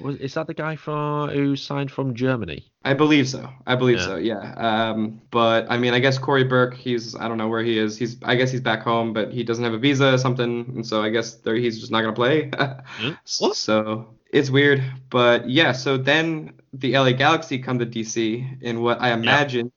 Was, 0.00 0.16
is 0.16 0.34
that 0.34 0.46
the 0.46 0.54
guy 0.54 0.76
from 0.76 1.30
who 1.30 1.56
signed 1.56 1.90
from 1.90 2.14
Germany? 2.14 2.70
I 2.84 2.94
believe 2.94 3.28
so. 3.28 3.48
I 3.66 3.74
believe 3.74 3.98
Yeah. 3.98 4.04
so. 4.04 4.16
Yeah. 4.16 4.54
Um, 4.56 5.20
but 5.30 5.66
I 5.70 5.78
mean, 5.78 5.94
I 5.94 5.98
guess 5.98 6.18
Cory 6.18 6.44
Burke. 6.44 6.74
He's 6.74 7.14
I 7.16 7.26
don't 7.28 7.38
know 7.38 7.48
where 7.48 7.62
he 7.62 7.78
is. 7.78 7.96
He's 7.98 8.16
I 8.22 8.36
guess 8.36 8.50
he's 8.50 8.60
back 8.60 8.82
home, 8.82 9.12
but 9.12 9.32
he 9.32 9.42
doesn't 9.42 9.64
have 9.64 9.72
a 9.74 9.78
visa 9.78 10.14
or 10.14 10.18
something, 10.18 10.72
and 10.76 10.86
so 10.86 11.02
I 11.02 11.08
guess 11.10 11.34
there 11.34 11.54
he's 11.56 11.80
just 11.80 11.90
not 11.92 12.02
gonna 12.02 12.12
play. 12.12 12.50
What? 13.40 13.56
so 13.56 14.14
it's 14.32 14.50
weird, 14.50 14.82
but 15.10 15.48
yeah. 15.48 15.72
So 15.72 15.96
then 15.96 16.52
the 16.72 16.92
LA 16.98 17.12
Galaxy 17.12 17.58
come 17.58 17.78
to 17.78 17.86
DC 17.86 18.62
in 18.62 18.82
what 18.82 19.00
I 19.00 19.12
imagine 19.12 19.72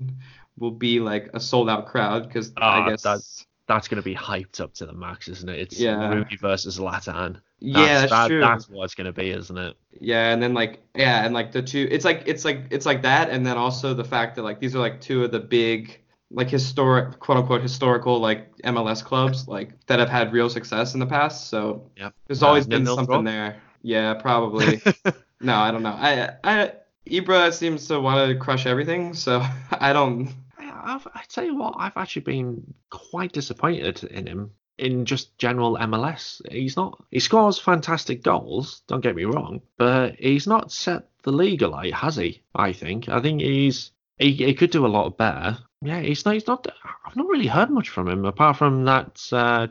will 0.59 0.72
be 0.72 0.99
like 0.99 1.30
a 1.34 1.39
sold 1.39 1.70
out 1.70 1.88
crowd 1.88 2.28
because 2.28 2.51
Ah, 2.57 2.84
I 2.86 2.89
guess 2.89 3.01
that's- 3.03 3.45
That's 3.68 3.88
going 3.88 4.01
to 4.01 4.05
be 4.05 4.14
hyped 4.16 4.59
up 4.59 4.74
to 4.76 4.86
the 4.86 4.91
max, 4.93 5.30
isn't 5.30 5.47
it? 5.47 5.57
It's 5.59 5.80
Yeah. 5.80 6.14
Ruby 6.14 6.36
versus 6.36 6.78
Zlatan. 6.78 7.39
Yeah, 7.62 7.99
that's 8.01 8.12
that- 8.12 8.28
true. 8.28 8.39
That's 8.41 8.70
what 8.70 8.84
it's 8.86 8.95
going 8.95 9.05
to 9.05 9.14
be, 9.14 9.30
isn't 9.32 9.57
it? 9.57 9.78
Yeah, 9.99 10.32
and 10.34 10.41
then 10.41 10.53
like 10.53 10.82
yeah, 10.95 11.24
and 11.24 11.34
like 11.34 11.51
the 11.51 11.62
two 11.62 11.88
it's 11.91 12.03
like 12.05 12.24
it's 12.26 12.43
like 12.43 12.66
it's 12.72 12.86
like 12.86 13.01
that 13.03 13.30
and 13.30 13.45
then 13.45 13.57
also 13.57 13.93
the 13.93 14.03
fact 14.03 14.36
that 14.36 14.43
like 14.43 14.59
these 14.59 14.76
are 14.76 14.80
like 14.80 14.99
two 15.01 15.24
of 15.24 15.32
the 15.32 15.39
big 15.39 15.99
like 16.32 16.49
historic 16.49 17.20
quote 17.20 17.38
unquote 17.38 17.62
historical 17.62 18.20
like 18.20 18.55
MLS 18.64 19.03
clubs 19.03 19.47
like 19.55 19.74
that 19.88 19.99
have 19.99 20.09
had 20.09 20.34
real 20.34 20.49
success 20.49 20.93
in 20.93 20.99
the 20.99 21.05
past. 21.05 21.49
So 21.49 21.89
Yep. 21.97 22.14
there's 22.28 22.41
Uh, 22.43 22.47
always 22.47 22.66
been 22.68 22.86
something 22.86 23.24
there. 23.24 23.62
Yeah, 23.84 24.14
probably. 24.16 24.82
no, 25.41 25.55
I 25.55 25.72
don't 25.72 25.84
know. 25.84 25.95
I 25.97 26.30
I 26.43 26.74
Ibra 27.07 27.51
seems 27.53 27.88
to 27.88 27.99
want 27.99 28.30
to 28.30 28.36
crush 28.38 28.66
everything, 28.66 29.14
so 29.14 29.43
I 29.72 29.91
don't 29.93 30.34
I, 30.57 30.93
I've, 30.95 31.07
I 31.14 31.24
tell 31.28 31.43
you 31.43 31.55
what, 31.57 31.76
I've 31.78 31.97
actually 31.97 32.22
been 32.24 32.74
quite 32.89 33.34
disappointed 33.34 34.03
in 34.05 34.26
him 34.28 34.51
in 34.82 35.05
just 35.05 35.38
general 35.38 35.77
MLS. 35.77 36.41
He's 36.51 36.75
not. 36.75 37.03
He 37.11 37.19
scores 37.19 37.59
fantastic 37.59 38.23
goals. 38.23 38.82
Don't 38.88 39.01
get 39.01 39.15
me 39.15 39.25
wrong, 39.25 39.61
but 39.77 40.15
he's 40.15 40.47
not 40.47 40.71
set 40.71 41.07
the 41.23 41.32
league 41.32 41.61
alight, 41.61 41.93
has 41.93 42.15
he? 42.15 42.41
I 42.55 42.73
think. 42.73 43.07
I 43.09 43.21
think 43.21 43.41
he's. 43.41 43.91
He, 44.17 44.34
he 44.34 44.53
could 44.53 44.71
do 44.71 44.86
a 44.86 44.88
lot 44.88 45.17
better. 45.17 45.57
Yeah, 45.82 45.99
he's 46.01 46.25
not. 46.25 46.34
He's 46.36 46.47
not. 46.47 46.67
I've 47.05 47.15
not 47.15 47.27
really 47.27 47.47
heard 47.47 47.69
much 47.69 47.89
from 47.89 48.07
him 48.07 48.25
apart 48.25 48.57
from 48.57 48.86
that 48.86 49.21
uh, 49.32 49.67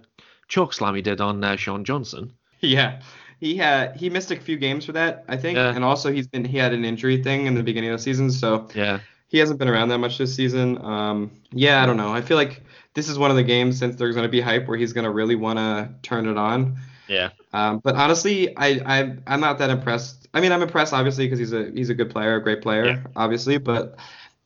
choke 0.49 0.73
slam 0.73 0.95
he 0.95 1.03
did 1.03 1.21
on 1.21 1.43
uh, 1.45 1.57
Sean 1.57 1.85
Johnson. 1.85 2.33
Yeah, 2.61 3.01
he 3.39 3.57
had 3.57 3.97
he 3.97 4.11
missed 4.11 4.31
a 4.33 4.37
few 4.37 4.57
games 4.59 4.85
for 4.85 4.93
that, 4.93 5.25
I 5.29 5.37
think, 5.37 5.57
Yeah. 5.57 5.75
and 5.75 5.85
also 5.85 6.13
he's 6.13 6.27
been 6.27 6.45
he 6.45 6.59
had 6.59 6.73
an 6.73 6.85
injury 6.85 7.23
thing 7.23 7.47
in 7.47 7.55
the 7.55 7.63
beginning 7.63 7.91
of 7.91 7.99
the 7.99 8.03
season, 8.03 8.31
so 8.31 8.69
Yeah. 8.75 8.99
he 9.29 9.39
hasn't 9.39 9.59
been 9.59 9.69
around 9.69 9.89
that 9.91 9.99
much 9.99 10.19
this 10.19 10.35
season. 10.35 10.77
Um, 10.85 11.31
yeah, 11.53 11.83
I 11.83 11.87
don't 11.87 11.97
know. 11.97 12.13
I 12.13 12.21
feel 12.23 12.37
like 12.37 12.63
this 12.95 13.09
is 13.09 13.19
one 13.19 13.31
of 13.31 13.37
the 13.37 13.43
games 13.43 13.79
since 13.79 13.97
there's 13.97 14.15
going 14.15 14.27
to 14.27 14.31
be 14.31 14.41
hype 14.41 14.67
where 14.67 14.77
he's 14.77 14.93
going 14.93 15.05
to 15.05 15.11
really 15.11 15.37
want 15.37 15.59
to 15.59 15.91
turn 16.03 16.27
it 16.29 16.37
on. 16.37 16.79
Yeah. 17.09 17.31
Um, 17.53 17.79
but 17.79 17.97
honestly, 17.97 18.57
I, 18.57 18.81
I 18.85 19.17
I'm 19.27 19.41
not 19.41 19.59
that 19.59 19.71
impressed. 19.71 20.29
I 20.33 20.41
mean, 20.41 20.53
I'm 20.53 20.63
impressed 20.63 20.93
obviously 20.93 21.27
because 21.27 21.39
he's 21.39 21.53
a 21.53 21.71
he's 21.75 21.91
a 21.91 21.95
good 21.95 22.11
player, 22.11 22.37
a 22.37 22.43
great 22.43 22.63
player, 22.63 22.87
Yeah. 22.87 23.01
obviously. 23.17 23.59
But 23.59 23.97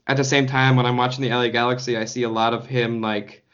at 0.06 0.16
the 0.16 0.24
same 0.24 0.46
time, 0.46 0.76
when 0.76 0.86
I'm 0.86 0.96
watching 0.96 1.22
the 1.22 1.30
LA 1.30 1.48
Galaxy, 1.48 1.96
I 1.96 2.04
see 2.06 2.22
a 2.22 2.28
lot 2.28 2.54
of 2.54 2.66
him 2.66 3.00
like 3.00 3.44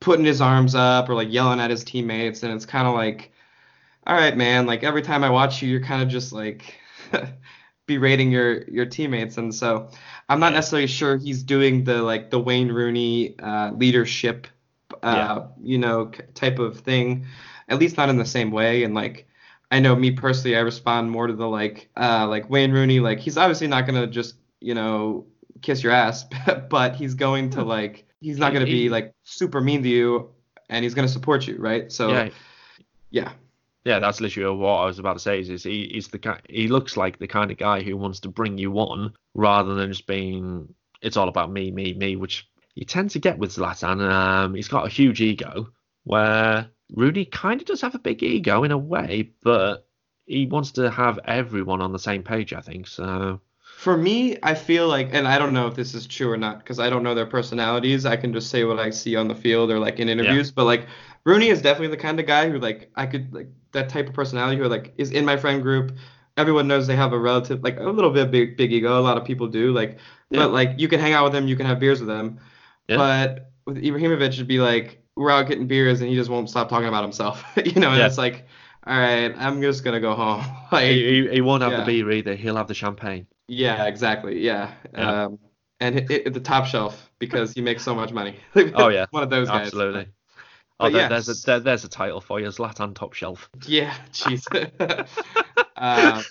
putting 0.00 0.24
his 0.24 0.40
arms 0.40 0.74
up 0.74 1.08
or 1.08 1.14
like 1.14 1.32
yelling 1.32 1.60
at 1.60 1.70
his 1.70 1.84
teammates, 1.84 2.42
and 2.42 2.52
it's 2.52 2.66
kind 2.66 2.86
of 2.86 2.94
like, 2.94 3.32
all 4.06 4.14
right, 4.14 4.36
man. 4.36 4.66
Like 4.66 4.84
every 4.84 5.02
time 5.02 5.24
I 5.24 5.30
watch 5.30 5.62
you, 5.62 5.68
you're 5.70 5.82
kind 5.82 6.02
of 6.02 6.08
just 6.08 6.32
like 6.32 6.74
berating 7.86 8.30
your 8.30 8.64
your 8.64 8.86
teammates, 8.86 9.38
and 9.38 9.54
so 9.54 9.90
I'm 10.28 10.40
not 10.40 10.52
Yeah. 10.52 10.58
necessarily 10.58 10.86
sure 10.88 11.16
he's 11.16 11.42
doing 11.42 11.84
the 11.84 12.02
like 12.02 12.30
the 12.30 12.38
Wayne 12.38 12.70
Rooney 12.70 13.38
uh, 13.38 13.72
leadership, 13.72 14.46
uh, 15.02 15.14
Yeah. 15.16 15.46
you 15.62 15.78
know, 15.78 16.10
type 16.34 16.58
of 16.58 16.80
thing. 16.80 17.26
At 17.68 17.78
least 17.78 17.96
not 17.96 18.08
in 18.08 18.16
the 18.16 18.24
same 18.26 18.50
way. 18.50 18.84
And 18.84 18.94
like, 18.94 19.26
I 19.70 19.80
know 19.80 19.94
me 19.94 20.10
personally, 20.10 20.56
I 20.56 20.60
respond 20.60 21.10
more 21.10 21.26
to 21.26 21.34
the 21.34 21.46
like, 21.48 21.88
uh, 21.96 22.26
like 22.26 22.48
Wayne 22.50 22.72
Rooney. 22.72 23.00
Like 23.00 23.18
he's 23.20 23.36
obviously 23.36 23.66
not 23.66 23.86
gonna 23.86 24.06
just 24.06 24.36
you 24.60 24.74
know 24.74 25.26
kiss 25.62 25.82
your 25.82 25.92
ass, 25.92 26.24
but 26.70 26.94
he's 26.96 27.14
going 27.14 27.50
to 27.50 27.62
like 27.64 28.06
he's 28.20 28.38
not 28.38 28.52
gonna 28.52 28.64
be 28.64 28.88
like 28.88 29.12
super 29.24 29.60
mean 29.60 29.82
to 29.82 29.88
you, 29.88 30.30
and 30.68 30.82
he's 30.84 30.94
gonna 30.94 31.08
support 31.08 31.46
you, 31.46 31.56
right? 31.58 31.90
So 31.92 32.08
yeah. 32.10 32.28
yeah, 33.10 33.32
Yeah, 33.84 33.98
that's 33.98 34.20
literally 34.20 34.56
what 34.56 34.76
I 34.80 34.84
was 34.86 34.98
about 34.98 35.14
to 35.14 35.18
say. 35.20 35.40
Is, 35.40 35.48
is 35.50 35.62
he, 35.64 35.88
he's 35.92 36.08
the 36.08 36.38
he 36.48 36.68
looks 36.68 36.96
like 36.96 37.18
the 37.18 37.26
kind 37.28 37.50
of 37.50 37.56
guy 37.58 37.82
who 37.82 37.96
wants 37.96 38.20
to 38.20 38.28
bring 38.28 38.58
you 38.58 38.72
on 38.78 39.12
rather 39.38 39.74
than 39.74 39.92
just 39.92 40.08
being 40.08 40.74
it's 41.00 41.16
all 41.16 41.28
about 41.28 41.52
me, 41.52 41.70
me, 41.70 41.94
me, 41.94 42.16
which 42.16 42.48
you 42.74 42.84
tend 42.84 43.10
to 43.10 43.20
get 43.20 43.38
with 43.38 43.54
Zlatan. 43.54 44.00
Um, 44.00 44.54
he's 44.54 44.66
got 44.66 44.84
a 44.84 44.90
huge 44.90 45.20
ego 45.20 45.68
where 46.02 46.68
Rooney 46.92 47.24
kind 47.24 47.60
of 47.60 47.66
does 47.66 47.80
have 47.82 47.94
a 47.94 48.00
big 48.00 48.20
ego 48.22 48.64
in 48.64 48.72
a 48.72 48.78
way, 48.78 49.30
but 49.42 49.86
he 50.26 50.46
wants 50.46 50.72
to 50.72 50.90
have 50.90 51.20
everyone 51.24 51.80
on 51.80 51.92
the 51.92 52.00
same 52.00 52.24
page. 52.24 52.52
I 52.52 52.60
think 52.60 52.88
so. 52.88 53.40
For 53.76 53.96
me, 53.96 54.36
I 54.42 54.54
feel 54.54 54.88
like, 54.88 55.10
and 55.12 55.28
I 55.28 55.38
don't 55.38 55.52
know 55.52 55.68
if 55.68 55.76
this 55.76 55.94
is 55.94 56.08
true 56.08 56.32
or 56.32 56.36
not 56.36 56.58
because 56.58 56.80
I 56.80 56.90
don't 56.90 57.04
know 57.04 57.14
their 57.14 57.26
personalities. 57.26 58.04
I 58.06 58.16
can 58.16 58.32
just 58.32 58.50
say 58.50 58.64
what 58.64 58.80
I 58.80 58.90
see 58.90 59.14
on 59.14 59.28
the 59.28 59.36
field 59.36 59.70
or 59.70 59.78
like 59.78 60.00
in 60.00 60.08
interviews. 60.08 60.50
But 60.50 60.64
like 60.64 60.88
Rooney 61.24 61.48
is 61.48 61.62
definitely 61.62 61.94
the 61.94 62.02
kind 62.02 62.18
of 62.18 62.26
guy 62.26 62.50
who 62.50 62.58
like 62.58 62.90
I 62.96 63.06
could 63.06 63.32
like 63.32 63.50
that 63.70 63.88
type 63.88 64.08
of 64.08 64.14
personality 64.14 64.60
who 64.60 64.66
like 64.66 64.94
is 64.98 65.12
in 65.12 65.24
my 65.24 65.36
friend 65.36 65.62
group. 65.62 65.92
Everyone 66.38 66.66
knows 66.68 66.86
they 66.86 66.96
have 66.96 67.12
a 67.12 67.18
relative 67.18 67.62
like 67.62 67.78
a 67.78 67.82
little 67.84 68.10
bit 68.10 68.30
big 68.30 68.56
big 68.56 68.72
ego. 68.72 68.98
A 68.98 69.02
lot 69.02 69.18
of 69.18 69.24
people 69.24 69.48
do 69.48 69.72
like, 69.72 69.98
Yeah. 70.30 70.40
but 70.44 70.52
like 70.52 70.70
you 70.78 70.88
can 70.88 71.00
hang 71.00 71.12
out 71.12 71.24
with 71.24 71.32
them, 71.34 71.48
you 71.48 71.56
can 71.56 71.66
have 71.66 71.78
beers 71.80 72.00
with 72.00 72.08
them. 72.08 72.38
Yeah. 72.88 72.96
But 72.96 73.50
with 73.66 73.76
Ibrahimovic, 73.76 74.28
it'd 74.28 74.46
be 74.48 74.60
like 74.60 75.02
we're 75.16 75.30
out 75.30 75.48
getting 75.48 75.66
beers 75.66 76.00
and 76.00 76.08
he 76.08 76.14
just 76.16 76.30
won't 76.30 76.48
stop 76.48 76.68
talking 76.68 76.88
about 76.88 77.02
himself. 77.02 77.44
you 77.64 77.80
know, 77.80 77.90
and 77.90 77.98
Yeah. 77.98 78.06
it's 78.06 78.18
like, 78.18 78.46
all 78.86 78.96
right, 78.98 79.34
I'm 79.36 79.60
just 79.60 79.84
gonna 79.84 80.00
go 80.00 80.14
home. 80.14 80.44
like, 80.72 80.86
He, 80.92 81.28
he, 81.28 81.40
won't 81.40 81.62
have 81.62 81.72
the 81.72 81.84
beer 81.84 82.10
either. 82.10 82.34
He'll 82.34 82.56
have 82.56 82.68
the 82.68 82.74
champagne. 82.74 83.26
yeah, 83.48 83.84
exactly. 83.86 84.40
Yeah. 84.40 84.72
Yeah. 84.94 85.24
Um, 85.24 85.38
and 85.80 85.98
it, 85.98 86.10
it, 86.10 86.34
the 86.34 86.40
top 86.40 86.66
shelf 86.66 87.10
because 87.18 87.52
he 87.52 87.60
makes 87.60 87.82
so 87.84 87.94
much 87.94 88.12
money. 88.12 88.36
Oh, 88.74 88.88
yeah. 88.88 89.06
One 89.10 89.22
of 89.22 89.30
those 89.30 89.48
guys. 89.48 89.66
Absolutely. 89.66 90.08
Oh, 90.80 90.90
there, 90.90 91.10
yes. 91.10 91.26
there's 91.26 91.42
a 91.42 91.46
there, 91.46 91.60
there's 91.60 91.84
a 91.84 91.88
title 91.88 92.20
for 92.20 92.38
you, 92.40 92.46
Zlatan 92.48 92.94
Top 92.94 93.12
Shelf. 93.12 93.50
Yeah. 93.66 93.92
Jeez. 94.12 94.46
um, 95.76 96.24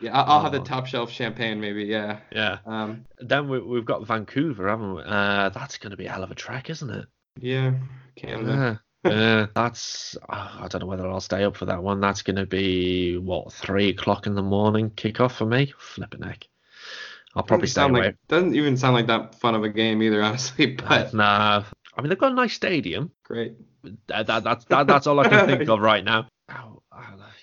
yeah, 0.00 0.16
I'll, 0.18 0.32
I'll 0.32 0.42
have 0.42 0.52
the 0.52 0.60
Oh. 0.60 0.64
top 0.64 0.86
shelf 0.86 1.10
champagne 1.10 1.60
maybe. 1.60 1.84
Yeah. 1.84 2.20
Yeah. 2.32 2.58
Um, 2.66 3.04
Then 3.18 3.48
we, 3.48 3.58
we've 3.60 3.84
got 3.84 4.06
Vancouver, 4.06 4.68
haven't 4.68 4.94
we? 4.94 5.02
Uh, 5.04 5.48
that's 5.50 5.76
going 5.78 5.90
to 5.90 5.96
be 5.96 6.06
a 6.06 6.10
hell 6.12 6.22
of 6.24 6.30
a 6.30 6.34
trek, 6.34 6.70
isn't 6.70 6.90
it? 6.90 7.06
yeah. 7.40 7.72
Canada. 8.16 8.80
Yeah. 9.04 9.10
yeah, 9.12 9.46
that's. 9.54 10.16
oh, 10.22 10.58
I 10.60 10.66
don't 10.68 10.80
know 10.80 10.86
whether 10.88 11.06
I'll 11.08 11.20
stay 11.20 11.44
up 11.44 11.56
for 11.56 11.66
that 11.66 11.82
one. 11.82 12.00
That's 12.00 12.22
going 12.22 12.34
to 12.36 12.46
be 12.46 13.16
what 13.16 13.52
three 13.52 13.90
o'clock 13.90 14.26
in 14.26 14.34
the 14.34 14.42
morning 14.42 14.90
kickoff 14.90 15.32
for 15.32 15.46
me. 15.46 15.72
Flipping 15.78 16.22
heck. 16.22 16.48
I'll 17.36 17.44
probably 17.44 17.66
doesn't 17.66 17.72
stay 17.74 17.80
sound 17.82 17.96
away. 17.96 18.06
like 18.06 18.16
doesn't 18.26 18.56
even 18.56 18.76
sound 18.76 18.94
like 18.94 19.06
that 19.06 19.36
fun 19.36 19.54
of 19.54 19.62
a 19.62 19.68
game 19.68 20.02
either, 20.02 20.20
honestly. 20.22 20.74
But 20.88 21.14
nah, 21.14 21.62
I 21.98 22.02
mean 22.02 22.08
they've 22.10 22.18
got 22.18 22.32
a 22.32 22.36
nice 22.36 22.54
stadium. 22.54 23.10
great. 23.24 23.54
That, 24.06 24.26
that, 24.28 24.44
that's 24.44 24.64
that, 24.66 24.86
that's 24.86 25.06
all 25.06 25.18
I 25.20 25.28
can 25.28 25.46
think 25.46 25.68
of 25.68 25.80
right 25.80 26.04
now. 26.04 26.28
Oh, 26.50 26.82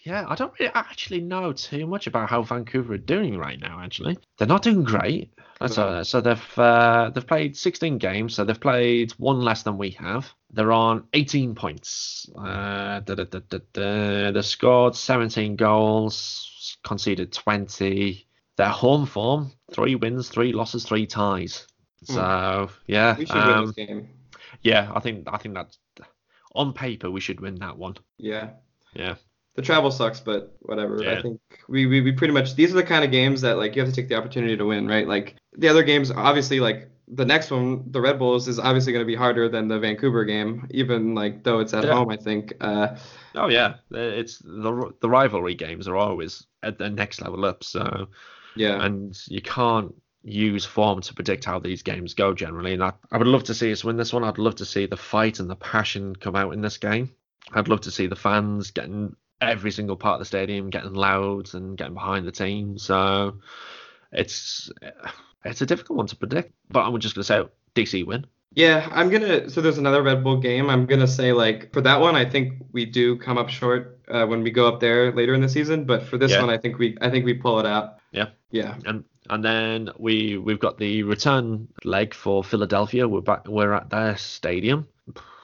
yeah, 0.05 0.25
I 0.27 0.35
don't 0.35 0.53
really 0.59 0.71
actually 0.75 1.19
know 1.19 1.51
too 1.51 1.87
much 1.87 2.05
about 2.05 2.29
how 2.29 2.43
Vancouver 2.43 2.93
are 2.93 2.97
doing 2.97 3.37
right 3.37 3.59
now. 3.59 3.79
Actually, 3.81 4.17
they're 4.37 4.47
not 4.47 4.61
doing 4.61 4.83
great. 4.83 5.33
That's 5.59 5.77
No. 5.77 6.03
so 6.03 6.21
they've 6.21 6.59
uh, 6.59 7.09
they've 7.13 7.25
played 7.25 7.57
16 7.57 7.97
games, 7.97 8.35
so 8.35 8.43
they've 8.45 8.59
played 8.59 9.11
one 9.13 9.41
less 9.41 9.63
than 9.63 9.77
we 9.79 9.91
have. 9.91 10.31
They're 10.51 10.71
on 10.71 11.07
18 11.13 11.55
points. 11.55 12.29
Uh, 12.37 12.99
da, 12.99 13.15
da, 13.15 13.23
da, 13.23 13.39
da, 13.49 13.57
da. 13.73 14.31
They 14.31 14.41
scored 14.43 14.95
17 14.95 15.55
goals, 15.55 16.77
conceded 16.83 17.33
20. 17.33 18.27
Their 18.57 18.69
home 18.69 19.07
form: 19.07 19.51
three 19.73 19.95
wins, 19.95 20.29
three 20.29 20.53
losses, 20.53 20.85
three 20.85 21.07
ties. 21.07 21.65
So 22.03 22.69
yeah, 22.85 23.15
Hmm. 23.15 23.19
We 23.19 23.25
should 23.25 23.35
win 23.35 23.43
um, 23.49 23.65
this 23.65 23.75
game. 23.75 24.09
Yeah, 24.61 24.91
I 24.93 24.99
think 24.99 25.27
I 25.31 25.37
think 25.37 25.55
that's 25.55 25.77
on 26.53 26.73
paper 26.73 27.11
we 27.11 27.19
should 27.19 27.39
win 27.41 27.55
that 27.55 27.77
one. 27.77 27.95
Yeah. 28.17 28.51
Yeah. 28.93 29.15
The 29.55 29.61
travel 29.61 29.89
sucks, 29.91 30.19
but 30.19 30.55
whatever. 30.61 31.01
I 31.09 31.21
think 31.21 31.39
we, 31.69 31.85
we, 31.85 32.01
we 32.01 32.11
pretty 32.11 32.33
much 32.33 32.55
these 32.55 32.71
are 32.71 32.75
the 32.75 32.83
kind 32.83 33.05
of 33.05 33.11
games 33.11 33.41
that 33.41 33.57
like 33.57 33.75
you 33.75 33.81
have 33.81 33.89
to 33.89 33.95
take 33.95 34.09
the 34.09 34.15
opportunity 34.15 34.57
to 34.57 34.65
win, 34.65 34.87
right? 34.87 35.07
Like 35.07 35.35
the 35.57 35.69
other 35.69 35.83
games, 35.83 36.11
obviously, 36.11 36.59
like 36.59 36.89
the 37.07 37.23
next 37.25 37.51
one, 37.51 37.83
the 37.91 38.01
Red 38.01 38.19
Bulls, 38.19 38.47
is 38.49 38.59
obviously 38.59 38.91
going 38.91 39.03
to 39.03 39.07
be 39.07 39.15
harder 39.15 39.47
than 39.47 39.67
the 39.69 39.79
Vancouver 39.79 40.25
game, 40.25 40.67
even 40.71 41.15
like 41.15 41.43
though 41.43 41.59
it's 41.59 41.73
at 41.73 41.85
Yeah. 41.85 41.93
home. 41.93 42.09
I 42.09 42.17
think. 42.17 42.53
Uh, 42.59 42.95
Oh 43.35 43.47
yeah, 43.47 43.75
it's 43.91 44.39
the 44.39 44.93
the 45.01 45.09
rivalry 45.09 45.55
games 45.55 45.87
are 45.87 45.97
always 45.97 46.45
at 46.63 46.77
the 46.77 46.89
next 46.89 47.21
level 47.21 47.45
up. 47.45 47.63
So 47.63 48.07
yeah. 48.55 48.83
and 48.83 49.17
you 49.27 49.41
can't 49.41 49.93
use 50.27 50.65
form 50.65 51.01
to 51.01 51.13
predict 51.13 51.45
how 51.45 51.59
these 51.59 51.83
games 51.83 52.15
go 52.15 52.33
generally. 52.33 52.73
And 52.73 52.83
I, 52.83 52.93
I 53.11 53.17
would 53.17 53.27
love 53.27 53.43
to 53.45 53.53
see 53.53 53.71
us 53.71 53.83
win 53.83 53.95
this 53.95 54.11
one. 54.11 54.23
I'd 54.23 54.39
love 54.39 54.55
to 54.55 54.65
see 54.65 54.87
the 54.87 54.97
fight 54.97 55.39
and 55.39 55.49
the 55.49 55.55
passion 55.55 56.15
come 56.15 56.35
out 56.35 56.53
in 56.53 56.61
this 56.61 56.77
game. 56.77 57.11
I'd 57.53 57.67
love 57.67 57.81
to 57.81 57.91
see 57.91 58.07
the 58.07 58.15
fans 58.15 58.71
getting 58.71 59.15
every 59.39 59.69
single 59.71 59.95
part 59.95 60.15
of 60.15 60.19
the 60.19 60.25
stadium 60.25 60.69
getting 60.71 60.93
loud 60.95 61.53
and 61.53 61.77
getting 61.77 61.93
behind 61.93 62.25
the 62.25 62.31
team. 62.31 62.77
So 62.79 63.39
it's 64.11 64.71
it's 65.43 65.61
a 65.61 65.65
difficult 65.65 65.97
one 65.97 66.07
to 66.07 66.15
predict. 66.15 66.53
But 66.69 66.85
I'm 66.87 66.99
just 66.99 67.15
gonna 67.15 67.23
say 67.23 67.43
DC 67.75 68.05
win. 68.05 68.25
Yeah, 68.55 68.87
I'm 68.91 69.09
gonna. 69.09 69.49
So 69.49 69.61
there's 69.61 69.77
another 69.77 70.01
Red 70.01 70.23
Bull 70.23 70.39
game. 70.39 70.69
I'm 70.69 70.85
gonna 70.85 71.07
say 71.07 71.33
like 71.33 71.71
for 71.73 71.81
that 71.81 71.99
one, 71.99 72.15
I 72.15 72.27
think 72.27 72.53
we 72.71 72.85
do 72.85 73.17
come 73.17 73.37
up 73.37 73.49
short 73.49 73.99
uh, 74.07 74.25
when 74.25 74.41
we 74.41 74.49
go 74.49 74.67
up 74.67 74.79
there 74.79 75.11
later 75.11 75.33
in 75.33 75.41
the 75.41 75.49
season. 75.49 75.85
But 75.85 76.03
for 76.03 76.17
this 76.17 76.31
Yeah. 76.31 76.41
one, 76.41 76.49
I 76.49 76.57
think 76.57 76.79
we 76.79 76.97
I 77.01 77.09
think 77.11 77.25
we 77.25 77.33
pull 77.35 77.59
it 77.59 77.65
out. 77.65 77.97
Yeah. 78.11 78.29
Yeah. 78.49 78.75
And 78.85 79.03
and 79.29 79.43
then 79.43 79.89
we 79.97 80.37
we've 80.37 80.59
got 80.59 80.77
the 80.77 81.03
return 81.03 81.67
leg 81.83 82.13
for 82.13 82.43
Philadelphia. 82.43 83.07
We're 83.07 83.21
back. 83.21 83.47
We're 83.47 83.73
at 83.73 83.89
their 83.89 84.17
stadium. 84.17 84.87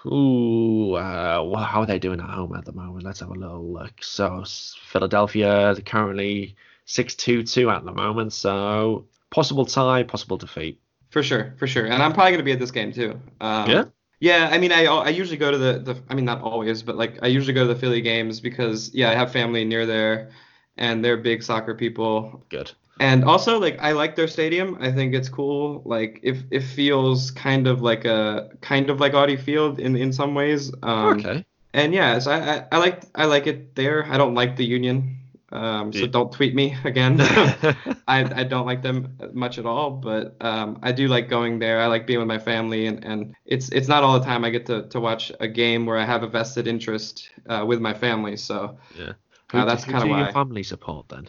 Ooh, 0.06 0.94
uh, 0.96 1.64
how 1.64 1.82
are 1.82 1.86
they 1.86 2.00
doing 2.00 2.20
at 2.20 2.30
home 2.30 2.56
at 2.56 2.66
the 2.66 2.72
moment? 2.72 3.04
Let's 3.04 3.20
have 3.20 3.30
a 3.30 3.34
little 3.34 3.72
look. 3.72 4.04
So 4.04 4.44
Philadelphia 4.88 5.74
they're 5.74 5.84
currently 5.84 6.56
six 6.86 7.16
two 7.16 7.44
two 7.44 7.70
at 7.70 7.86
the 7.86 7.92
moment. 7.92 8.34
So 8.34 9.06
possible 9.30 9.66
tie, 9.66 10.04
possible 10.04 10.38
defeat. 10.38 10.80
For 11.10 11.22
sure, 11.22 11.54
for 11.58 11.68
sure. 11.68 11.86
And 11.86 12.02
I'm 12.02 12.14
probably 12.14 12.32
gonna 12.32 12.44
be 12.44 12.52
at 12.54 12.60
this 12.60 12.72
game 12.72 12.92
too. 12.92 13.20
Um, 13.40 13.70
Yeah? 13.70 13.84
Yeah, 14.20 14.50
I 14.52 14.60
mean, 14.60 14.72
I 14.72 14.86
I 14.86 15.10
usually 15.10 15.38
go 15.38 15.50
to 15.50 15.58
the 15.58 15.80
the. 15.80 16.04
I 16.08 16.14
mean, 16.14 16.26
not 16.26 16.42
always, 16.42 16.84
but 16.84 16.96
like 16.96 17.18
I 17.24 17.28
usually 17.28 17.54
go 17.54 17.68
to 17.68 17.74
the 17.74 17.80
Philly 17.80 18.02
games 18.02 18.40
because 18.40 18.94
yeah, 18.94 19.10
I 19.10 19.16
have 19.16 19.32
family 19.32 19.66
near 19.66 19.88
there, 19.88 20.30
and 20.78 21.04
they're 21.04 21.18
big 21.18 21.42
soccer 21.42 21.74
people. 21.74 22.46
Good. 22.50 22.72
And 23.00 23.24
also, 23.24 23.60
like, 23.60 23.80
I 23.80 23.94
like 23.94 24.16
their 24.16 24.28
stadium. 24.28 24.78
I 24.80 24.92
think 24.92 25.14
it's 25.14 25.30
cool. 25.30 25.82
Like, 25.86 26.20
if 26.24 26.44
it 26.52 26.62
feels 26.62 27.32
kind 27.32 27.68
of 27.68 27.82
like 27.82 28.06
a 28.06 28.50
kind 28.62 28.90
of 28.90 29.00
like 29.00 29.14
Audi 29.14 29.38
Field 29.38 29.80
in 29.80 29.96
in 29.96 30.14
some 30.14 30.36
ways. 30.36 30.72
Um, 30.84 31.20
okay. 31.20 31.46
And 31.74 31.94
yeah, 31.94 32.20
so 32.20 32.32
I, 32.32 32.58
I 32.58 32.68
I 32.72 32.78
like 32.78 33.04
I 33.16 33.26
like 33.26 33.48
it 33.48 33.76
there. 33.76 34.06
I 34.06 34.18
don't 34.18 34.36
like 34.36 34.56
the 34.56 34.66
Union. 34.66 35.18
Um, 35.52 35.92
so 35.92 36.08
don't 36.08 36.32
tweet 36.32 36.56
me 36.56 36.78
again. 36.86 37.18
I, 38.08 38.42
I 38.42 38.44
don't 38.44 38.66
like 38.66 38.82
them 38.82 39.18
much 39.34 39.58
at 39.58 39.66
all, 39.66 39.92
but 39.92 40.36
um, 40.42 40.80
I 40.82 40.92
do 40.92 41.08
like 41.08 41.28
going 41.28 41.60
there. 41.60 41.82
I 41.82 41.88
like 41.88 42.08
being 42.08 42.20
with 42.20 42.28
my 42.28 42.40
family, 42.40 42.88
and, 42.88 43.04
and 43.04 43.36
it's 43.46 43.70
it's 43.70 43.88
not 43.88 44.04
all 44.04 44.18
the 44.18 44.26
time 44.26 44.46
I 44.46 44.50
get 44.50 44.66
to, 44.68 44.88
to 44.90 45.00
watch 45.00 45.32
a 45.40 45.48
game 45.48 45.86
where 45.86 45.98
I 45.98 46.06
have 46.06 46.24
a 46.24 46.28
vested 46.28 46.68
interest 46.68 47.30
uh, 47.50 47.66
with 47.68 47.82
my 47.82 47.94
family. 47.94 48.38
So 48.38 48.78
yeah. 48.98 49.14
Uh, 49.54 49.66
that's 49.66 49.84
kinda 49.84 50.02
do 50.02 50.10
why. 50.10 50.24
your 50.24 50.32
family 50.32 50.64
support 50.64 51.10
then? 51.10 51.28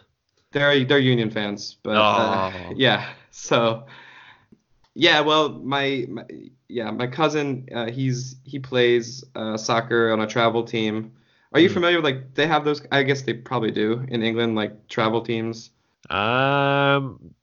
They're 0.53 0.85
they're 0.85 0.99
Union 0.99 1.31
fans, 1.31 1.77
but 1.83 2.17
uh, 2.17 2.41
Oh. 2.41 2.73
yeah. 2.77 3.13
So 3.31 3.87
yeah, 4.95 5.21
well, 5.21 5.49
my, 5.51 6.07
my 6.09 6.25
yeah 6.69 6.91
my 6.91 7.07
cousin 7.07 7.69
uh, 7.75 7.91
he's 7.91 8.37
he 8.45 8.59
plays 8.59 9.25
uh, 9.35 9.57
soccer 9.57 10.13
on 10.13 10.21
a 10.21 10.27
travel 10.27 10.65
team. 10.65 11.13
Are 11.53 11.61
you 11.61 11.69
Hmm. 11.69 11.75
familiar 11.75 11.97
with 11.97 12.05
like 12.05 12.35
they 12.35 12.47
have 12.47 12.65
those? 12.65 12.83
I 12.93 13.03
guess 13.03 13.23
they 13.23 13.35
probably 13.35 13.71
do 13.71 14.05
in 14.09 14.23
England, 14.23 14.55
like 14.55 14.89
travel 14.89 15.23
teams. 15.23 15.71
Um, 16.11 17.35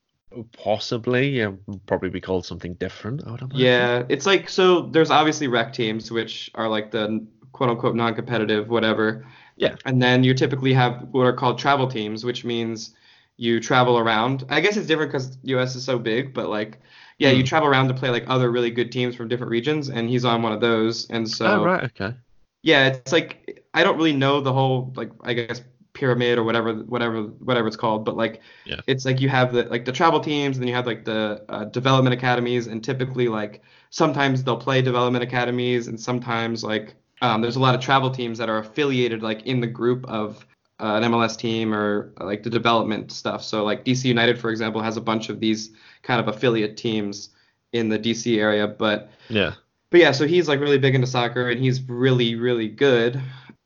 possibly. 0.52 1.28
Yeah, 1.30 1.52
probably 1.86 2.10
be 2.10 2.20
called 2.20 2.46
something 2.46 2.74
different. 2.74 3.26
I 3.26 3.30
would 3.32 3.42
imagine. 3.42 3.64
Yeah, 3.66 4.04
it's 4.08 4.26
like 4.26 4.48
so. 4.48 4.82
There's 4.82 5.10
obviously 5.10 5.48
rec 5.48 5.72
teams, 5.72 6.10
which 6.10 6.50
are 6.54 6.68
like 6.68 6.90
the 6.90 7.26
quote 7.52 7.70
unquote 7.70 7.96
non-competitive, 7.96 8.68
whatever. 8.68 9.26
Yeah. 9.56 9.76
And 9.84 10.00
then 10.00 10.22
you 10.24 10.34
typically 10.34 10.72
have 10.74 11.08
what 11.10 11.24
are 11.26 11.32
called 11.32 11.58
travel 11.58 11.88
teams, 11.88 12.24
which 12.24 12.44
means 12.44 12.94
you 13.40 13.60
travel 13.60 13.98
around. 13.98 14.44
I 14.50 14.60
guess 14.60 14.76
it's 14.76 14.86
different 14.86 15.12
because 15.12 15.38
U.S. 15.44 15.76
is 15.76 15.84
so 15.84 15.98
big, 15.98 16.34
but 16.34 16.48
like, 16.48 16.80
yeah, 17.18 17.30
you 17.30 17.42
Hmm. 17.42 17.46
travel 17.46 17.68
around 17.68 17.88
to 17.88 17.94
play 17.94 18.10
like 18.10 18.24
other 18.28 18.50
really 18.50 18.70
good 18.70 18.92
teams 18.92 19.16
from 19.16 19.28
different 19.28 19.50
regions, 19.50 19.90
and 19.90 20.08
he's 20.08 20.24
on 20.26 20.42
one 20.42 20.52
of 20.52 20.60
those. 20.60 21.10
And 21.10 21.28
so 21.28 21.44
Oh 21.44 21.58
right. 21.58 21.84
Okay. 21.84 22.14
yeah, 22.62 22.88
it's 22.88 23.12
like 23.12 23.64
I 23.74 23.84
don't 23.84 23.96
really 23.96 24.12
know 24.14 24.40
the 24.40 24.52
whole 24.52 24.92
like 24.96 25.10
I 25.22 25.34
guess 25.34 25.62
pyramid 25.92 26.38
or 26.38 26.44
whatever 26.44 26.74
whatever 26.74 27.22
whatever 27.22 27.66
it's 27.68 27.76
called, 27.76 28.04
but 28.04 28.16
like 28.16 28.42
Yeah. 28.64 28.80
it's 28.86 29.04
like 29.04 29.20
you 29.20 29.28
have 29.28 29.52
the 29.52 29.64
like 29.64 29.84
the 29.84 29.92
travel 29.92 30.20
teams, 30.20 30.56
and 30.56 30.62
then 30.62 30.68
you 30.68 30.74
have 30.74 30.86
like 30.86 31.04
the 31.04 31.44
uh, 31.48 31.64
development 31.66 32.14
academies, 32.14 32.66
and 32.66 32.82
typically 32.84 33.28
like 33.28 33.62
sometimes 33.90 34.44
they'll 34.44 34.56
play 34.56 34.82
development 34.82 35.24
academies, 35.24 35.88
and 35.88 35.98
sometimes 36.00 36.62
like 36.64 36.94
um, 37.22 37.40
there's 37.42 37.56
a 37.56 37.60
lot 37.60 37.74
of 37.74 37.80
travel 37.80 38.10
teams 38.10 38.38
that 38.38 38.48
are 38.48 38.58
affiliated 38.58 39.22
like 39.22 39.42
in 39.46 39.60
the 39.60 39.66
group 39.66 40.04
of 40.06 40.46
uh, 40.80 40.94
an 40.96 41.02
MLS 41.10 41.36
team 41.36 41.74
or 41.74 42.12
uh, 42.20 42.24
like 42.24 42.42
the 42.42 42.50
development 42.50 43.12
stuff. 43.12 43.42
So 43.44 43.64
like 43.64 43.84
DC 43.84 44.04
United, 44.04 44.38
for 44.38 44.50
example, 44.50 44.80
has 44.82 44.96
a 44.96 45.00
bunch 45.00 45.28
of 45.28 45.38
these 45.40 45.70
kind 46.02 46.20
of 46.20 46.28
affiliate 46.34 46.76
teams 46.76 47.30
in 47.72 47.88
the 47.88 47.98
DC 47.98 48.38
area, 48.38 48.66
but 48.66 49.10
Yeah. 49.28 49.54
but 49.90 50.00
yeah, 50.00 50.12
so 50.12 50.26
he's 50.26 50.48
like 50.48 50.60
really 50.60 50.78
big 50.78 50.94
into 50.94 51.06
soccer 51.06 51.50
and 51.50 51.60
he's 51.60 51.80
really 51.88 52.34
really 52.34 52.68
good. 52.68 53.20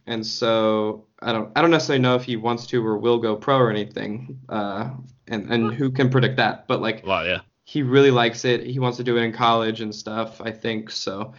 And 0.06 0.26
so 0.26 1.06
I 1.22 1.32
don't 1.32 1.50
I 1.56 1.62
don't 1.62 1.70
necessarily 1.70 2.02
know 2.02 2.14
if 2.16 2.24
he 2.24 2.36
wants 2.36 2.66
to 2.66 2.86
or 2.86 2.98
will 2.98 3.18
go 3.18 3.36
pro 3.36 3.56
or 3.58 3.70
anything. 3.70 4.38
Uh, 4.48 4.90
and 5.28 5.50
and 5.50 5.72
who 5.72 5.90
can 5.90 6.10
predict 6.10 6.36
that? 6.36 6.66
But 6.68 6.82
like 6.82 7.06
Well, 7.06 7.24
yeah. 7.24 7.40
he 7.64 7.82
really 7.82 8.10
likes 8.10 8.44
it. 8.44 8.66
He 8.66 8.78
wants 8.78 8.98
to 8.98 9.04
do 9.04 9.16
it 9.16 9.22
in 9.22 9.32
college 9.32 9.80
and 9.80 9.94
stuff. 9.94 10.40
I 10.42 10.50
think 10.50 10.90
so. 10.90 11.32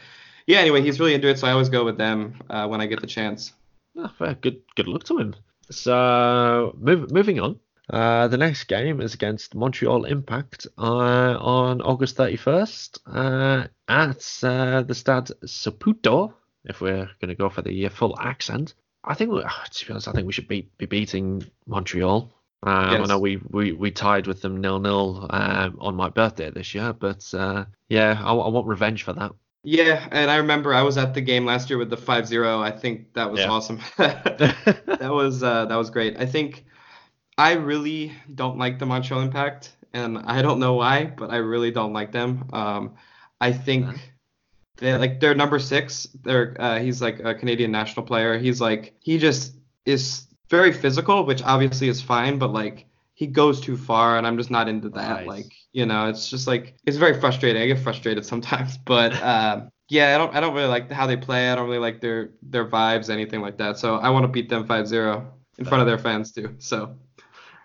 Yeah. 0.48 0.60
Anyway, 0.60 0.82
he's 0.82 1.00
really 1.00 1.14
into 1.14 1.28
it, 1.28 1.38
so 1.38 1.48
I 1.48 1.52
always 1.52 1.70
go 1.70 1.84
with 1.86 1.98
them 1.98 2.42
uh, 2.50 2.68
when 2.68 2.82
I 2.82 2.88
get 2.88 3.02
the 3.02 3.08
chance. 3.08 3.54
Oh, 3.98 4.10
fair. 4.18 4.34
Good. 4.36 4.62
Good 4.76 4.88
luck 4.88 5.04
to 5.06 5.18
him. 5.20 5.36
So, 5.70 6.76
move, 6.78 7.11
moving 7.11 7.39
on. 7.39 7.59
Uh, 7.89 8.28
the 8.28 8.38
next 8.38 8.63
game 8.63 8.99
is 8.99 9.13
against 9.13 9.53
Montreal 9.53 10.05
Impact 10.05 10.66
uh, 10.78 10.82
on 11.39 11.82
August 11.82 12.18
31st 12.18 12.99
uh, 13.05 13.68
at 13.88 14.43
uh, 14.43 14.82
the 14.82 14.95
Stade 14.95 15.30
Saputo. 15.45 16.34
If 16.63 16.82
we're 16.82 17.09
going 17.22 17.30
to 17.30 17.36
go 17.36 17.49
for 17.49 17.61
the 17.61 17.86
uh, 17.86 17.89
full 17.89 18.20
accent, 18.20 18.74
I 19.03 19.13
think 19.13 19.32
we, 19.32 19.43
to 19.72 19.86
be 19.86 19.91
honest, 19.91 20.07
I 20.07 20.13
think 20.13 20.26
we 20.26 20.34
should 20.34 20.47
beat, 20.47 20.76
be 20.78 20.88
beating 20.88 21.45
Montreal. 21.68 22.32
Um, 22.63 23.03
I 23.03 23.05
know 23.05 23.20
we, 23.20 23.38
we, 23.38 23.74
we 23.74 23.91
tied 23.91 24.26
with 24.26 24.41
them 24.41 24.59
nil 24.59 24.80
nil 24.80 25.28
um, 25.30 25.78
on 25.80 25.95
my 25.95 26.09
birthday 26.09 26.49
this 26.49 26.74
year, 26.74 26.93
but 26.93 27.32
uh, 27.36 27.66
yeah, 27.89 28.20
I, 28.24 28.34
I 28.34 28.49
want 28.49 28.66
revenge 28.66 29.03
for 29.03 29.13
that. 29.13 29.34
Yeah, 29.66 30.07
and 30.11 30.30
I 30.30 30.38
remember 30.38 30.74
I 30.74 30.84
was 30.84 30.97
at 30.97 31.13
the 31.13 31.22
game 31.22 31.45
last 31.45 31.70
year 31.70 31.80
with 31.80 31.89
the 31.89 31.97
5-0. 31.97 32.61
I 32.61 32.72
think 32.72 33.13
that 33.13 33.32
was 33.32 33.41
Yeah. 33.41 33.49
awesome. 33.49 33.80
that 33.97 35.09
was 35.11 35.41
uh, 35.43 35.66
that 35.66 35.76
was 35.76 35.89
great. 35.89 36.18
I 36.18 36.26
think 36.26 36.66
I 37.38 37.53
really 37.53 38.13
don't 38.34 38.57
like 38.57 38.80
the 38.80 38.86
Montreal 38.86 39.22
Impact, 39.22 39.72
and 39.93 40.20
I 40.20 40.41
don't 40.41 40.59
know 40.59 40.74
why, 40.76 41.05
but 41.05 41.32
I 41.32 41.38
really 41.38 41.72
don't 41.72 41.93
like 41.93 42.11
them. 42.11 42.47
Um, 42.53 42.93
I 43.41 43.51
think 43.51 43.88
they're 44.78 44.99
like 44.99 45.20
they're 45.20 45.36
number 45.36 45.59
six. 45.59 46.07
They're 46.24 46.55
uh, 46.59 46.80
he's 46.80 47.01
like 47.01 47.20
a 47.20 47.34
Canadian 47.34 47.72
national 47.72 48.05
player. 48.05 48.38
He's 48.38 48.61
like 48.61 48.93
he 48.99 49.18
just 49.18 49.55
is 49.86 50.28
very 50.49 50.72
physical, 50.72 51.26
which 51.26 51.41
obviously 51.43 51.89
is 51.89 52.01
fine, 52.01 52.38
but 52.38 52.53
like 52.53 52.86
he 53.16 53.28
goes 53.28 53.59
too 53.61 53.78
far, 53.78 54.18
and 54.18 54.28
I'm 54.28 54.38
just 54.38 54.51
not 54.51 54.68
into 54.68 54.89
that. 54.89 55.11
Right. 55.11 55.28
Like 55.28 55.51
you 55.76 55.86
know, 55.86 56.08
it's 56.08 56.30
just 56.30 56.48
like 56.48 56.74
it's 56.86 56.96
very 56.96 57.20
frustrating. 57.20 57.62
I 57.62 57.68
get 57.68 57.80
frustrated 57.80 58.26
sometimes, 58.34 58.78
but. 58.78 59.14
Um, 59.22 59.70
yeah, 59.88 60.16
I 60.16 60.18
don't 60.18 60.36
I 60.36 60.40
don't 60.40 60.56
really 60.56 60.68
like 60.68 60.90
how 60.90 61.06
they 61.06 61.16
play. 61.16 61.48
I 61.48 61.54
don't 61.54 61.68
really 61.68 61.78
like 61.78 62.02
their 62.02 62.32
their 62.42 62.68
vibes, 62.68 63.12
anything 63.12 63.42
like 63.42 63.60
that. 63.60 63.78
So 63.78 63.98
I 63.98 64.10
want 64.10 64.24
to 64.24 64.28
beat 64.28 64.50
them 64.50 64.68
5-0 64.68 65.28
in 65.60 65.66
front 65.66 65.82
of 65.82 65.86
their 65.86 66.00
fans 66.00 66.32
too. 66.32 66.56
So 66.58 66.96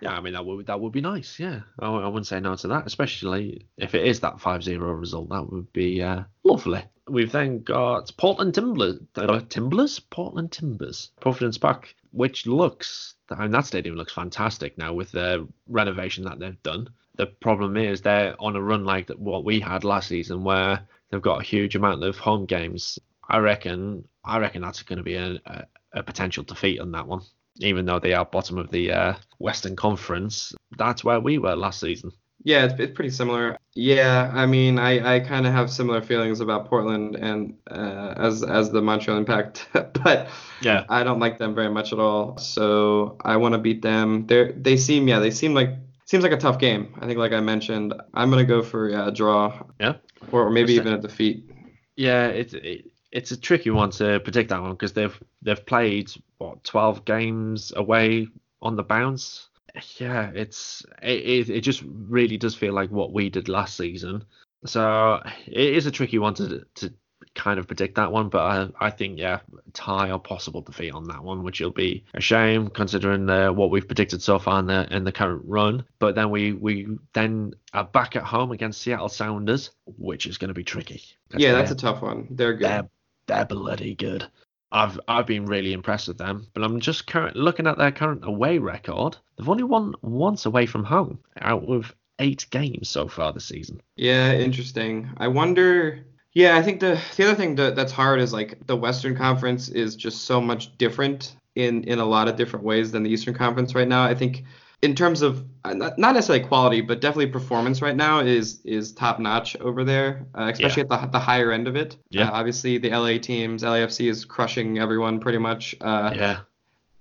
Yeah, 0.02 0.12
I 0.12 0.20
mean 0.20 0.34
that 0.34 0.44
would 0.44 0.66
that 0.66 0.78
would 0.78 0.92
be 0.92 1.00
nice. 1.00 1.40
Yeah, 1.40 1.60
I, 1.78 1.86
I 1.86 2.08
wouldn't 2.08 2.26
say 2.26 2.38
no 2.38 2.54
to 2.56 2.68
that, 2.68 2.86
especially 2.86 3.66
if 3.78 3.94
it 3.94 4.04
is 4.06 4.20
that 4.20 4.36
5-0 4.36 5.00
result. 5.00 5.30
That 5.30 5.50
would 5.50 5.72
be 5.72 6.02
uh, 6.02 6.24
lovely. 6.44 6.84
We've 7.08 7.32
then 7.32 7.62
got 7.62 8.12
Portland 8.18 8.54
Timbers, 8.54 8.98
uh, 9.16 9.40
Timbers, 9.48 9.98
Portland 9.98 10.52
Timbers, 10.52 11.10
Providence 11.20 11.56
Park, 11.56 11.94
which 12.10 12.46
looks 12.46 13.14
I 13.30 13.42
mean, 13.42 13.52
that 13.52 13.66
stadium 13.66 13.96
looks 13.96 14.12
fantastic 14.12 14.76
now 14.76 14.92
with 14.92 15.12
the 15.12 15.48
renovation 15.68 16.24
that 16.24 16.38
they've 16.38 16.62
done. 16.62 16.88
The 17.20 17.26
problem 17.26 17.76
is 17.76 18.00
they're 18.00 18.34
on 18.40 18.56
a 18.56 18.62
run 18.62 18.84
like 18.84 19.10
what 19.10 19.44
we 19.44 19.60
had 19.60 19.84
last 19.84 20.08
season, 20.08 20.42
where 20.42 20.80
they've 21.10 21.20
got 21.20 21.40
a 21.40 21.44
huge 21.44 21.76
amount 21.76 22.02
of 22.02 22.16
home 22.16 22.46
games. 22.46 22.98
I 23.28 23.38
reckon 23.38 24.08
I 24.24 24.38
reckon 24.38 24.62
that's 24.62 24.82
going 24.82 24.96
to 24.96 25.02
be 25.02 25.16
a, 25.16 25.38
a, 25.44 25.64
a 25.94 26.02
potential 26.02 26.44
defeat 26.44 26.80
on 26.80 26.92
that 26.92 27.06
one 27.06 27.20
even 27.58 27.84
though 27.84 27.98
they 27.98 28.14
are 28.14 28.24
bottom 28.24 28.56
of 28.56 28.70
the 28.70 28.90
uh, 28.92 29.14
Western 29.38 29.76
Conference, 29.76 30.54
that's 30.78 31.04
where 31.04 31.20
we 31.20 31.36
were 31.36 31.54
last 31.54 31.80
season. 31.80 32.10
yeah, 32.42 32.64
it's, 32.64 32.74
it's 32.78 32.94
pretty 32.94 33.10
similar. 33.10 33.58
Yeah, 33.74 34.30
I 34.32 34.46
mean, 34.46 34.78
I, 34.78 35.16
I 35.16 35.20
kind 35.20 35.46
of 35.46 35.52
have 35.52 35.70
similar 35.70 36.00
feelings 36.00 36.40
about 36.40 36.68
Portland 36.68 37.16
and 37.16 37.56
uh, 37.70 38.14
as 38.16 38.42
as 38.42 38.70
the 38.70 38.80
Montreal 38.80 39.18
Impact, 39.18 39.68
but 39.72 40.28
Yeah. 40.62 40.84
I 40.88 41.04
don't 41.04 41.20
like 41.20 41.38
them 41.38 41.54
very 41.54 41.70
much 41.70 41.92
at 41.92 41.98
all. 41.98 42.38
So 42.38 43.18
I 43.22 43.36
want 43.36 43.52
to 43.52 43.58
beat 43.58 43.82
them. 43.82 44.26
They 44.26 44.52
they 44.56 44.76
seem 44.78 45.06
yeah 45.06 45.18
they 45.18 45.30
seem 45.30 45.52
like 45.52 45.70
seems 46.10 46.24
like 46.24 46.32
a 46.32 46.36
tough 46.36 46.58
game. 46.58 46.92
I 47.00 47.06
think 47.06 47.18
like 47.18 47.32
I 47.32 47.38
mentioned, 47.38 47.94
I'm 48.14 48.30
gonna 48.30 48.44
go 48.44 48.62
for 48.62 48.90
yeah, 48.90 49.06
a 49.06 49.12
draw. 49.12 49.62
Yeah. 49.78 49.94
or 50.32 50.50
maybe 50.50 50.74
even 50.74 50.92
a 50.92 50.98
defeat. 50.98 51.48
Yeah, 51.94 52.26
it's 52.26 52.52
it, 52.52 52.90
it's 53.12 53.30
a 53.30 53.36
tricky 53.36 53.70
one 53.70 53.90
to 53.92 54.18
predict 54.18 54.50
that 54.50 54.60
one 54.60 54.72
because 54.72 54.92
they've 54.92 55.16
they've 55.40 55.64
played 55.64 56.10
what 56.38 56.64
12 56.64 57.04
games 57.04 57.72
away 57.76 58.26
on 58.60 58.74
the 58.74 58.82
bounce. 58.82 59.50
Yeah, 59.98 60.32
it's 60.34 60.84
it, 61.00 61.48
it 61.48 61.60
just 61.60 61.84
really 61.86 62.36
does 62.36 62.56
feel 62.56 62.74
like 62.74 62.90
what 62.90 63.12
we 63.12 63.30
did 63.30 63.48
last 63.48 63.76
season. 63.76 64.24
So 64.66 65.22
it 65.46 65.74
is 65.74 65.86
a 65.86 65.92
tricky 65.92 66.18
one 66.18 66.34
to 66.34 66.66
to 66.74 66.92
kind 67.34 67.58
of 67.58 67.66
predict 67.66 67.94
that 67.94 68.12
one, 68.12 68.28
but 68.28 68.40
I, 68.40 68.86
I 68.86 68.90
think 68.90 69.18
yeah, 69.18 69.40
tie 69.72 70.10
or 70.10 70.18
possible 70.18 70.60
defeat 70.60 70.92
on 70.92 71.04
that 71.04 71.22
one, 71.22 71.42
which 71.42 71.60
will 71.60 71.70
be 71.70 72.04
a 72.14 72.20
shame 72.20 72.68
considering 72.68 73.28
uh, 73.28 73.52
what 73.52 73.70
we've 73.70 73.86
predicted 73.86 74.22
so 74.22 74.38
far 74.38 74.60
in 74.60 74.66
the 74.66 74.94
in 74.94 75.04
the 75.04 75.12
current 75.12 75.42
run. 75.46 75.84
But 75.98 76.14
then 76.14 76.30
we 76.30 76.52
we 76.52 76.88
then 77.12 77.54
are 77.72 77.84
back 77.84 78.16
at 78.16 78.24
home 78.24 78.52
against 78.52 78.82
Seattle 78.82 79.08
Sounders, 79.08 79.70
which 79.86 80.26
is 80.26 80.38
going 80.38 80.48
to 80.48 80.54
be 80.54 80.64
tricky. 80.64 81.02
Yeah, 81.36 81.52
that's 81.52 81.70
a 81.70 81.76
tough 81.76 82.02
one. 82.02 82.28
They're 82.30 82.54
good. 82.54 82.68
They're, 82.68 82.88
they're 83.26 83.44
bloody 83.44 83.94
good. 83.94 84.26
I've 84.72 85.00
I've 85.08 85.26
been 85.26 85.46
really 85.46 85.72
impressed 85.72 86.08
with 86.08 86.18
them, 86.18 86.46
but 86.54 86.62
I'm 86.62 86.80
just 86.80 87.06
current 87.06 87.36
looking 87.36 87.66
at 87.66 87.78
their 87.78 87.92
current 87.92 88.24
away 88.24 88.58
record. 88.58 89.16
They've 89.36 89.48
only 89.48 89.64
won 89.64 89.94
once 90.02 90.46
away 90.46 90.66
from 90.66 90.84
home 90.84 91.20
out 91.40 91.64
of 91.64 91.94
eight 92.20 92.46
games 92.50 92.88
so 92.88 93.08
far 93.08 93.32
this 93.32 93.46
season. 93.46 93.80
Yeah, 93.96 94.32
interesting. 94.32 95.10
I 95.16 95.28
wonder. 95.28 96.04
Yeah, 96.32 96.56
I 96.56 96.62
think 96.62 96.80
the 96.80 97.00
the 97.16 97.24
other 97.24 97.34
thing 97.34 97.56
that, 97.56 97.74
that's 97.76 97.92
hard 97.92 98.20
is 98.20 98.32
like 98.32 98.66
the 98.66 98.76
Western 98.76 99.16
Conference 99.16 99.68
is 99.68 99.96
just 99.96 100.24
so 100.24 100.40
much 100.40 100.76
different 100.78 101.36
in 101.56 101.84
in 101.84 101.98
a 101.98 102.04
lot 102.04 102.28
of 102.28 102.36
different 102.36 102.64
ways 102.64 102.92
than 102.92 103.02
the 103.02 103.10
Eastern 103.10 103.34
Conference 103.34 103.74
right 103.74 103.88
now. 103.88 104.04
I 104.04 104.14
think 104.14 104.44
in 104.82 104.94
terms 104.94 105.22
of 105.22 105.44
uh, 105.64 105.74
not 105.74 105.98
necessarily 105.98 106.44
quality, 106.44 106.80
but 106.80 107.00
definitely 107.00 107.26
performance 107.26 107.82
right 107.82 107.96
now 107.96 108.20
is 108.20 108.60
is 108.64 108.92
top 108.92 109.18
notch 109.18 109.56
over 109.56 109.84
there, 109.84 110.26
uh, 110.34 110.50
especially 110.52 110.84
yeah. 110.88 110.94
at 110.94 111.02
the 111.02 111.18
the 111.18 111.18
higher 111.18 111.52
end 111.52 111.68
of 111.68 111.76
it. 111.76 111.96
Yeah. 112.10 112.28
Uh, 112.28 112.32
obviously, 112.32 112.78
the 112.78 112.90
LA 112.90 113.18
teams, 113.18 113.62
LAFC 113.62 114.08
is 114.08 114.24
crushing 114.24 114.78
everyone 114.78 115.20
pretty 115.20 115.38
much. 115.38 115.74
Uh, 115.80 116.12
yeah. 116.14 116.40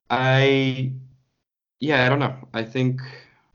I, 0.09 0.91
yeah, 1.79 2.03
I 2.03 2.09
don't 2.09 2.19
know. 2.19 2.35
I 2.53 2.63
think 2.63 3.01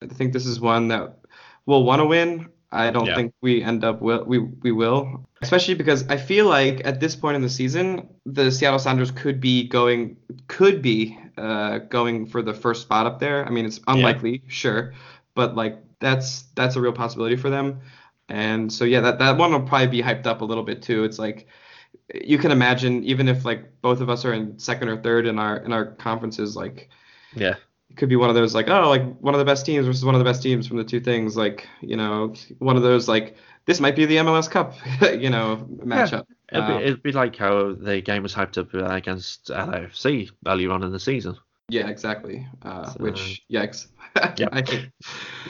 I 0.01 0.07
think 0.07 0.33
this 0.33 0.47
is 0.47 0.61
one 0.61 0.89
that 0.89 1.19
we'll 1.67 1.85
want 1.85 2.01
to 2.01 2.07
win. 2.07 2.49
I 2.75 2.91
don't 2.91 3.07
yeah. 3.07 3.15
think 3.15 3.35
we 3.41 3.63
end 3.63 3.85
up 3.85 4.03
will 4.03 4.25
we 4.25 4.39
we 4.39 4.73
will, 4.73 5.27
especially 5.41 5.75
because 5.75 6.07
I 6.09 6.17
feel 6.17 6.47
like 6.47 6.85
at 6.85 6.99
this 6.99 7.15
point 7.15 7.37
in 7.37 7.43
the 7.43 7.49
season, 7.49 8.09
the 8.27 8.51
Seattle 8.51 8.81
Sounders 8.81 9.13
could 9.13 9.41
be 9.41 9.69
going 9.69 10.17
could 10.49 10.83
be 10.83 11.17
uh, 11.39 11.79
going 11.79 12.27
for 12.27 12.43
the 12.43 12.53
first 12.53 12.83
spot 12.83 13.07
up 13.07 13.21
there. 13.21 13.47
I 13.47 13.51
mean, 13.51 13.65
it's 13.65 13.81
unlikely, 13.87 14.43
yeah. 14.45 14.49
sure, 14.49 14.95
but 15.35 15.55
like 15.55 15.79
that's 16.01 16.43
that's 16.57 16.75
a 16.75 16.81
real 16.81 16.93
possibility 16.93 17.37
for 17.37 17.49
them. 17.49 17.81
And 18.29 18.73
so 18.73 18.85
yeah, 18.85 19.01
that 19.01 19.21
that 19.21 19.37
one 19.39 19.53
will 19.53 19.63
probably 19.63 19.87
be 19.87 20.03
hyped 20.03 20.27
up 20.27 20.41
a 20.41 20.45
little 20.45 20.65
bit 20.65 20.83
too. 20.83 21.05
It's 21.05 21.19
like 21.19 21.47
you 22.13 22.39
can 22.39 22.51
imagine 22.51 23.05
even 23.05 23.29
if 23.29 23.45
like 23.45 23.81
both 23.83 24.01
of 24.01 24.11
us 24.11 24.25
are 24.25 24.33
in 24.33 24.59
second 24.59 24.89
or 24.89 25.01
third 25.01 25.27
in 25.27 25.39
our 25.39 25.59
in 25.59 25.73
our 25.73 25.87
conferences, 25.87 26.57
like 26.57 26.91
yeah, 27.37 27.55
could 27.97 28.09
be 28.09 28.17
one 28.17 28.29
of 28.29 28.35
those 28.35 28.55
like 28.55 28.69
oh 28.69 28.89
like 28.89 29.03
one 29.21 29.35
of 29.35 29.39
the 29.39 29.45
best 29.45 29.65
teams 29.65 29.87
versus 29.87 30.05
one 30.05 30.15
of 30.15 30.19
the 30.19 30.25
best 30.25 30.43
teams 30.43 30.67
from 30.67 30.77
the 30.77 30.85
two 30.85 31.01
things 31.01 31.37
like 31.37 31.69
you 31.81 31.97
know 31.97 32.35
one 32.59 32.77
of 32.77 32.83
those 32.83 33.09
like 33.09 33.37
this 33.67 33.81
might 33.81 33.97
be 33.97 34.05
the 34.05 34.17
MLS 34.17 34.51
Cup 34.51 34.75
you 35.01 35.31
know 35.31 35.67
matchup. 35.85 36.25
Yeah. 36.53 36.59
It'd, 36.59 36.71
um, 36.71 36.79
be, 36.79 36.85
it'd 36.85 37.03
be 37.03 37.13
like 37.13 37.37
how 37.37 37.73
the 37.73 38.01
game 38.01 38.23
was 38.23 38.35
hyped 38.35 38.59
up 38.59 38.75
uh, 38.75 38.95
against 38.95 39.49
LAFC 39.49 40.31
earlier 40.47 40.71
on 40.71 40.83
in 40.83 40.93
the 40.93 41.01
season. 41.01 41.37
Yeah, 41.69 41.89
exactly. 41.89 42.47
Uh, 42.63 42.91
so, 42.91 42.97
which 42.99 43.43
yikes. 43.51 43.87
yeah. 44.37 44.85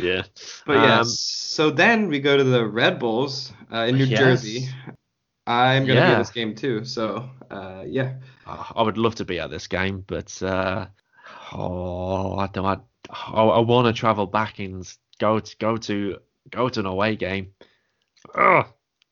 Yeah. 0.00 0.22
But 0.64 0.74
yeah. 0.74 1.00
Um, 1.00 1.04
so 1.04 1.70
then 1.70 2.08
we 2.08 2.20
go 2.20 2.36
to 2.36 2.44
the 2.44 2.64
Red 2.64 3.00
Bulls 3.00 3.52
uh, 3.72 3.86
in 3.88 3.96
New 3.96 4.04
yes. 4.04 4.20
Jersey. 4.20 4.68
I'm 5.46 5.84
gonna 5.84 6.00
yeah. 6.00 6.06
be 6.10 6.12
at 6.14 6.18
this 6.18 6.30
game 6.30 6.54
too. 6.54 6.84
So 6.84 7.28
uh, 7.50 7.82
yeah. 7.86 8.14
I 8.46 8.82
would 8.82 8.98
love 8.98 9.16
to 9.16 9.24
be 9.24 9.40
at 9.40 9.50
this 9.50 9.66
game, 9.66 10.04
but 10.06 10.42
uh, 10.42 10.86
oh, 11.52 12.36
I 12.36 12.46
don't. 12.48 12.82
I, 13.10 13.42
I 13.42 13.60
want 13.60 13.86
to 13.86 13.92
travel 13.98 14.26
back 14.26 14.58
and 14.58 14.86
go 15.18 15.38
to 15.38 15.56
go 15.58 15.76
to 15.76 16.18
go 16.50 16.68
to 16.68 16.80
an 16.80 16.86
away 16.86 17.16
game. 17.16 17.52
Ugh. 18.34 18.66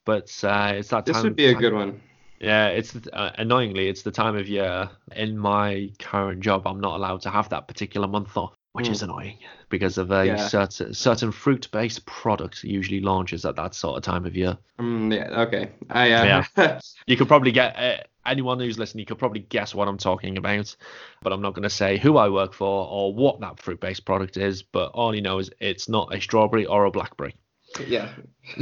But 0.05 0.33
uh, 0.43 0.73
it's 0.77 0.89
that 0.89 1.07
this 1.07 1.17
time. 1.17 1.25
Would 1.25 1.37
be 1.37 1.47
a 1.47 1.55
good 1.55 1.73
one. 1.73 2.01
Yeah, 2.41 2.69
it's 2.69 2.97
uh, 3.13 3.31
annoyingly 3.39 3.89
it's 3.89 4.03
the 4.03 4.11
time 4.11 4.37
of 4.37 4.49
year 4.49 4.91
in 5.15 5.39
my 5.39 5.91
current 6.01 6.41
job 6.41 6.67
I'm 6.67 6.81
not 6.81 6.97
allowed 6.97 7.23
to 7.23 7.31
have 7.31 7.49
that 7.51 7.69
particular 7.69 8.09
month 8.09 8.37
off, 8.37 8.57
which 8.73 8.89
mm. 8.89 8.93
is 8.93 9.03
annoying 9.03 9.39
because 9.69 9.99
of 9.99 10.11
a 10.11 10.27
yeah. 10.27 10.37
certain 10.37 10.95
certain 10.95 11.31
fruit-based 11.31 12.05
product 12.07 12.65
usually 12.65 13.01
launches 13.01 13.45
at 13.45 13.57
that 13.57 13.75
sort 13.75 13.97
of 13.97 14.03
time 14.03 14.25
of 14.25 14.35
year. 14.35 14.57
Mm, 14.79 15.15
yeah, 15.15 15.41
okay. 15.43 15.71
I, 15.91 16.13
uh... 16.13 16.45
yeah. 16.57 16.81
you 17.07 17.17
could 17.17 17.29
probably 17.29 17.53
get 17.53 17.77
uh, 17.77 18.03
anyone 18.25 18.59
who's 18.59 18.79
listening, 18.79 19.01
you 19.01 19.07
could 19.07 19.19
probably 19.19 19.41
guess 19.41 19.75
what 19.75 19.89
I'm 19.89 19.99
talking 19.99 20.39
about, 20.39 20.75
but 21.23 21.33
I'm 21.33 21.43
not 21.43 21.55
going 21.55 21.65
to 21.65 21.71
say 21.71 21.99
who 21.99 22.17
I 22.17 22.29
work 22.29 22.55
for 22.55 22.87
or 22.87 23.15
what 23.15 23.41
that 23.41 23.61
fruit 23.61 23.81
based 23.81 24.05
product 24.05 24.37
is. 24.37 24.63
But 24.63 24.93
all 24.93 25.15
you 25.15 25.23
know 25.23 25.39
is 25.39 25.51
it's 25.61 25.89
not 25.89 26.15
a 26.15 26.21
strawberry 26.21 26.67
or 26.67 26.85
a 26.85 26.91
blackberry. 26.91 27.35
Yeah. 27.87 28.11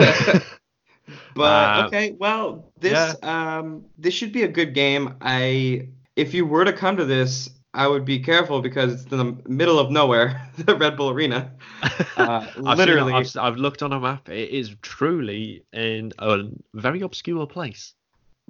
but 1.35 1.43
uh, 1.43 1.85
okay, 1.87 2.17
well, 2.19 2.73
this 2.79 2.93
yeah. 2.93 3.59
um 3.59 3.85
this 3.99 4.15
should 4.15 4.33
be 4.33 4.43
a 4.43 4.49
good 4.49 4.75
game. 4.75 5.17
I 5.21 5.89
if 6.17 6.35
you 6.35 6.47
were 6.47 6.65
to 6.65 6.73
come 6.73 6.97
to 6.97 7.05
this, 7.05 7.51
I 7.73 7.87
would 7.87 8.05
be 8.05 8.19
careful 8.19 8.61
because 8.61 8.93
it's 8.93 9.13
in 9.13 9.19
the 9.19 9.49
middle 9.49 9.79
of 9.79 9.91
nowhere, 9.91 10.49
the 10.59 10.75
Red 10.77 10.97
Bull 10.97 11.11
Arena. 11.11 11.53
Uh, 12.17 12.47
I've 12.67 12.79
literally, 12.79 13.13
I've, 13.13 13.37
I've, 13.37 13.57
looked 13.57 13.83
on 13.83 13.93
a 13.93 14.01
map. 14.01 14.29
It 14.29 14.51
is 14.51 14.75
truly 14.83 15.65
in 15.73 16.13
a 16.19 16.45
very 16.75 17.03
obscure 17.03 17.47
place 17.47 17.95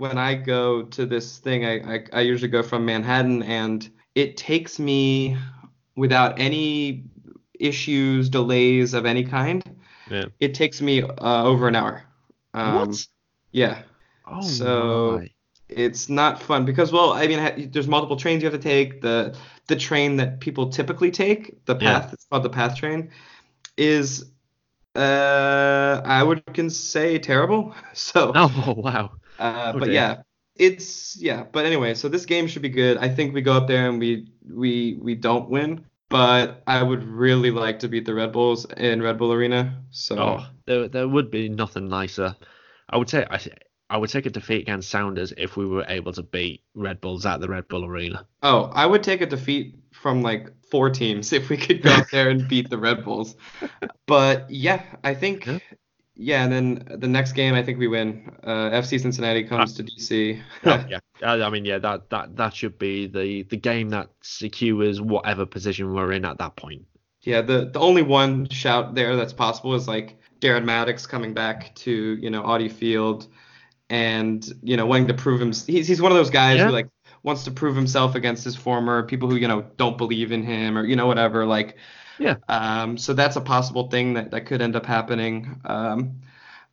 when 0.01 0.17
I 0.17 0.35
go 0.35 0.83
to 0.83 1.05
this 1.05 1.39
thing, 1.39 1.67
I, 1.67 1.97
I, 1.97 2.05
I 2.15 2.21
usually 2.23 2.49
go 2.49 2.63
from 2.63 2.87
Manhattan, 2.87 3.43
and 3.43 3.89
it 4.15 4.39
takes 4.39 4.79
me 4.79 5.37
without 5.95 6.41
any 6.41 7.05
issues, 7.59 8.31
delays 8.31 8.95
of 8.95 9.05
any 9.05 9.25
kind. 9.25 9.63
Yeah. 10.11 10.25
It 10.41 10.55
takes 10.55 10.81
me 10.81 11.03
uh, 11.03 11.45
over 11.45 11.69
an 11.69 11.77
hour. 11.77 12.03
Um, 12.55 12.89
what? 12.89 13.07
Yeah. 13.53 13.83
Oh 14.27 14.41
so 14.41 15.19
my. 15.21 15.31
It's 15.71 16.09
not 16.09 16.43
fun 16.43 16.65
because 16.65 16.93
well, 16.93 17.13
I 17.13 17.27
mean, 17.27 17.71
there's 17.71 17.89
multiple 17.89 18.17
trains 18.17 18.43
you 18.43 18.51
have 18.51 18.61
to 18.61 18.63
take. 18.63 19.01
The 19.01 19.37
the 19.69 19.77
train 19.77 20.17
that 20.17 20.41
people 20.41 20.71
typically 20.71 21.11
take, 21.11 21.65
the 21.67 21.77
path, 21.77 22.07
yeah. 22.07 22.13
it's 22.13 22.27
called 22.31 22.43
the 22.43 22.51
path 22.51 22.77
train, 22.77 23.11
is 23.77 24.31
uh 24.97 26.03
I 26.05 26.23
would 26.23 26.45
can 26.55 26.71
say 26.71 27.19
terrible. 27.19 27.75
So. 27.95 28.33
Oh 28.37 28.75
wow. 28.77 29.13
Uh, 29.39 29.73
But 29.73 29.91
yeah, 29.91 30.23
it's 30.57 31.17
yeah. 31.21 31.45
But 31.51 31.67
anyway, 31.67 31.95
so 31.95 32.09
this 32.09 32.27
game 32.27 32.47
should 32.47 32.63
be 32.63 32.69
good. 32.69 32.99
I 32.99 33.09
think 33.09 33.35
we 33.35 33.43
go 33.43 33.55
up 33.55 33.69
there 33.69 33.89
and 33.89 33.99
we 33.99 34.29
we 34.49 34.99
we 35.01 35.15
don't 35.15 35.49
win, 35.49 35.87
but 36.09 36.63
I 36.67 36.83
would 36.83 37.05
really 37.05 37.51
like 37.51 37.79
to 37.81 37.89
beat 37.89 38.05
the 38.05 38.15
Red 38.15 38.33
Bulls 38.33 38.67
in 38.77 39.03
Red 39.03 39.19
Bull 39.19 39.33
Arena. 39.33 39.83
So 39.91 40.19
oh, 40.19 40.47
there 40.67 40.89
there 40.89 41.09
would 41.09 41.31
be 41.31 41.49
nothing 41.49 41.89
nicer. 41.89 42.37
I 42.91 42.97
would 42.97 43.09
say 43.09 43.25
I 43.31 43.39
I 43.91 43.97
would 43.97 44.09
take 44.09 44.25
a 44.25 44.31
defeat 44.31 44.63
against 44.63 44.89
Sounders 44.89 45.35
if 45.37 45.57
we 45.57 45.67
were 45.67 45.85
able 45.89 46.13
to 46.13 46.23
beat 46.23 46.63
Red 46.75 47.01
Bulls 47.01 47.27
at 47.27 47.41
the 47.41 47.49
Red 47.49 47.67
Bull 47.69 47.85
Arena. 47.85 48.27
Oh, 48.43 48.71
I 48.73 48.87
would 48.87 49.03
take 49.03 49.21
a 49.21 49.27
defeat 49.27 49.79
from 49.93 50.23
like 50.23 50.51
four 50.71 50.91
teams 50.91 51.33
if 51.35 51.49
we 51.49 51.57
could 51.57 51.83
go 51.83 51.91
up 51.91 52.09
there 52.11 52.31
and 52.31 52.49
beat 52.49 52.71
the 52.71 52.79
Red 52.79 53.05
Bulls. 53.05 53.35
But 54.07 54.49
yeah, 54.51 54.83
I 55.05 55.15
think 55.15 55.47
yeah. 55.47 55.59
Yeah, 56.23 56.45
and 56.45 56.53
then 56.53 56.99
the 57.01 57.09
next 57.09 57.33
game, 57.33 57.55
I 57.55 57.63
think 57.63 57.79
we 57.79 57.89
win. 57.89 58.31
Uh, 58.45 58.69
FC 58.71 59.01
Cincinnati 59.01 59.43
comes 59.43 59.73
uh, 59.81 59.83
to 59.83 59.91
DC. 59.91 60.43
oh, 60.67 60.85
yeah, 60.87 60.99
I 61.23 61.49
mean, 61.49 61.65
yeah, 61.65 61.79
that, 61.79 62.11
that 62.11 62.37
that 62.37 62.55
should 62.55 62.79
be 62.79 63.07
the 63.07 63.45
the 63.45 63.57
game 63.57 63.89
that 63.91 64.11
secures 64.21 65.01
whatever 65.01 65.47
position 65.47 65.95
we're 65.95 66.13
in 66.13 66.27
at 66.27 66.37
that 66.37 66.57
point. 66.57 66.85
Yeah, 67.23 67.41
the 67.41 67.71
the 67.73 67.81
only 67.81 68.03
one 68.03 68.51
shout 68.51 68.95
there 68.95 69.17
that's 69.17 69.33
possible 69.33 69.75
is 69.75 69.89
like 69.89 70.19
Darren 70.41 70.65
Mattocks 70.65 71.07
coming 71.07 71.33
back 71.33 71.75
to 71.77 71.91
you 72.21 72.29
know 72.29 72.45
Audi 72.45 72.69
Field, 72.69 73.27
and 73.91 74.51
you 74.63 74.77
know 74.77 74.87
wanting 74.87 75.09
to 75.09 75.15
prove 75.15 75.43
him. 75.43 75.53
He's 75.53 75.87
he's 75.87 76.01
one 76.01 76.13
of 76.13 76.17
those 76.17 76.31
guys 76.31 76.59
yeah. 76.59 76.67
who 76.67 76.73
like 76.73 76.89
wants 77.23 77.45
to 77.45 77.51
prove 77.51 77.77
himself 77.77 78.15
against 78.15 78.45
his 78.45 78.57
former 78.57 79.03
people 79.03 79.29
who 79.29 79.37
you 79.37 79.49
know 79.49 79.67
don't 79.77 79.99
believe 79.99 80.33
in 80.33 80.43
him 80.43 80.79
or 80.79 80.87
you 80.87 80.97
know 80.97 81.07
whatever 81.07 81.45
like 81.45 81.77
yeah. 82.21 82.37
Um, 82.49 82.99
so 82.99 83.15
that's 83.15 83.37
a 83.37 83.41
possible 83.41 83.89
thing 83.89 84.15
that, 84.15 84.31
that 84.31 84.43
could 84.43 84.61
end 84.61 84.77
up 84.77 84.87
happening. 84.87 85.61
Um, 85.65 86.21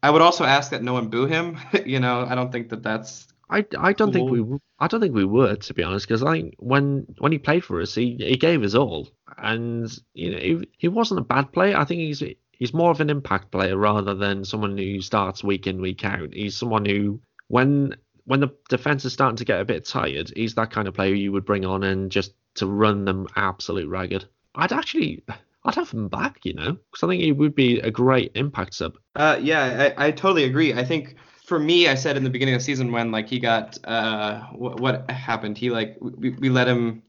I 0.03 0.11
would 0.11 0.21
also 0.21 0.43
ask 0.43 0.71
that 0.71 0.83
no 0.83 0.93
one 0.93 1.07
boo 1.07 1.25
him. 1.25 1.57
you 1.85 1.99
know, 1.99 2.25
I 2.27 2.35
don't 2.35 2.51
think 2.51 2.69
that 2.69 2.83
that's. 2.83 3.27
I, 3.49 3.65
I 3.79 3.93
don't 3.93 4.13
cool. 4.13 4.27
think 4.27 4.49
we 4.49 4.57
I 4.77 4.87
don't 4.87 4.99
think 4.99 5.15
we 5.15 5.23
would 5.23 5.61
to 5.61 5.73
be 5.73 5.81
honest 5.81 6.05
because 6.05 6.21
I 6.21 6.33
think 6.33 6.55
when 6.57 7.07
when 7.17 7.31
he 7.31 7.37
played 7.37 7.63
for 7.63 7.79
us 7.79 7.95
he, 7.95 8.17
he 8.19 8.35
gave 8.35 8.61
us 8.61 8.75
all 8.75 9.07
and 9.37 9.89
you 10.13 10.31
know 10.31 10.37
he, 10.37 10.67
he 10.77 10.89
wasn't 10.89 11.21
a 11.21 11.23
bad 11.23 11.53
player 11.53 11.77
I 11.77 11.85
think 11.85 12.01
he's 12.01 12.21
he's 12.59 12.73
more 12.73 12.91
of 12.91 13.01
an 13.01 13.09
impact 13.09 13.51
player 13.51 13.77
rather 13.77 14.13
than 14.13 14.45
someone 14.45 14.77
who 14.77 15.01
starts 15.01 15.43
week 15.43 15.67
in 15.67 15.81
week 15.81 16.03
out 16.05 16.33
he's 16.33 16.55
someone 16.55 16.85
who 16.85 17.19
when 17.47 17.95
when 18.25 18.39
the 18.39 18.49
defense 18.69 19.05
is 19.05 19.13
starting 19.13 19.37
to 19.37 19.45
get 19.45 19.61
a 19.61 19.65
bit 19.65 19.85
tired 19.85 20.31
he's 20.35 20.55
that 20.55 20.71
kind 20.71 20.87
of 20.87 20.93
player 20.93 21.13
you 21.13 21.31
would 21.31 21.45
bring 21.45 21.65
on 21.65 21.83
and 21.83 22.11
just 22.11 22.33
to 22.55 22.65
run 22.65 23.05
them 23.05 23.27
absolute 23.35 23.87
ragged 23.87 24.25
I'd 24.57 24.73
actually, 24.73 25.23
I'd 25.63 25.75
have 25.75 25.91
him 25.91 26.09
back, 26.09 26.39
you 26.43 26.53
know, 26.53 26.73
because 26.91 27.03
I 27.03 27.07
think 27.07 27.21
he 27.21 27.31
would 27.31 27.55
be 27.55 27.79
a 27.79 27.91
great 27.91 28.31
impact 28.35 28.73
sub. 28.73 28.97
Uh, 29.15 29.37
yeah, 29.41 29.93
I, 29.97 30.07
I 30.07 30.11
totally 30.11 30.45
agree. 30.45 30.73
I 30.73 30.83
think 30.83 31.15
for 31.45 31.59
me, 31.59 31.87
I 31.87 31.95
said 31.95 32.17
in 32.17 32.23
the 32.23 32.29
beginning 32.29 32.55
of 32.55 32.61
the 32.61 32.65
season 32.65 32.91
when 32.91 33.11
like 33.11 33.29
he 33.29 33.39
got 33.39 33.77
uh, 33.85 34.41
what, 34.53 34.79
what 34.79 35.09
happened? 35.11 35.57
He 35.57 35.69
like 35.69 35.97
we, 36.01 36.31
we 36.31 36.49
let 36.49 36.67
him. 36.67 37.03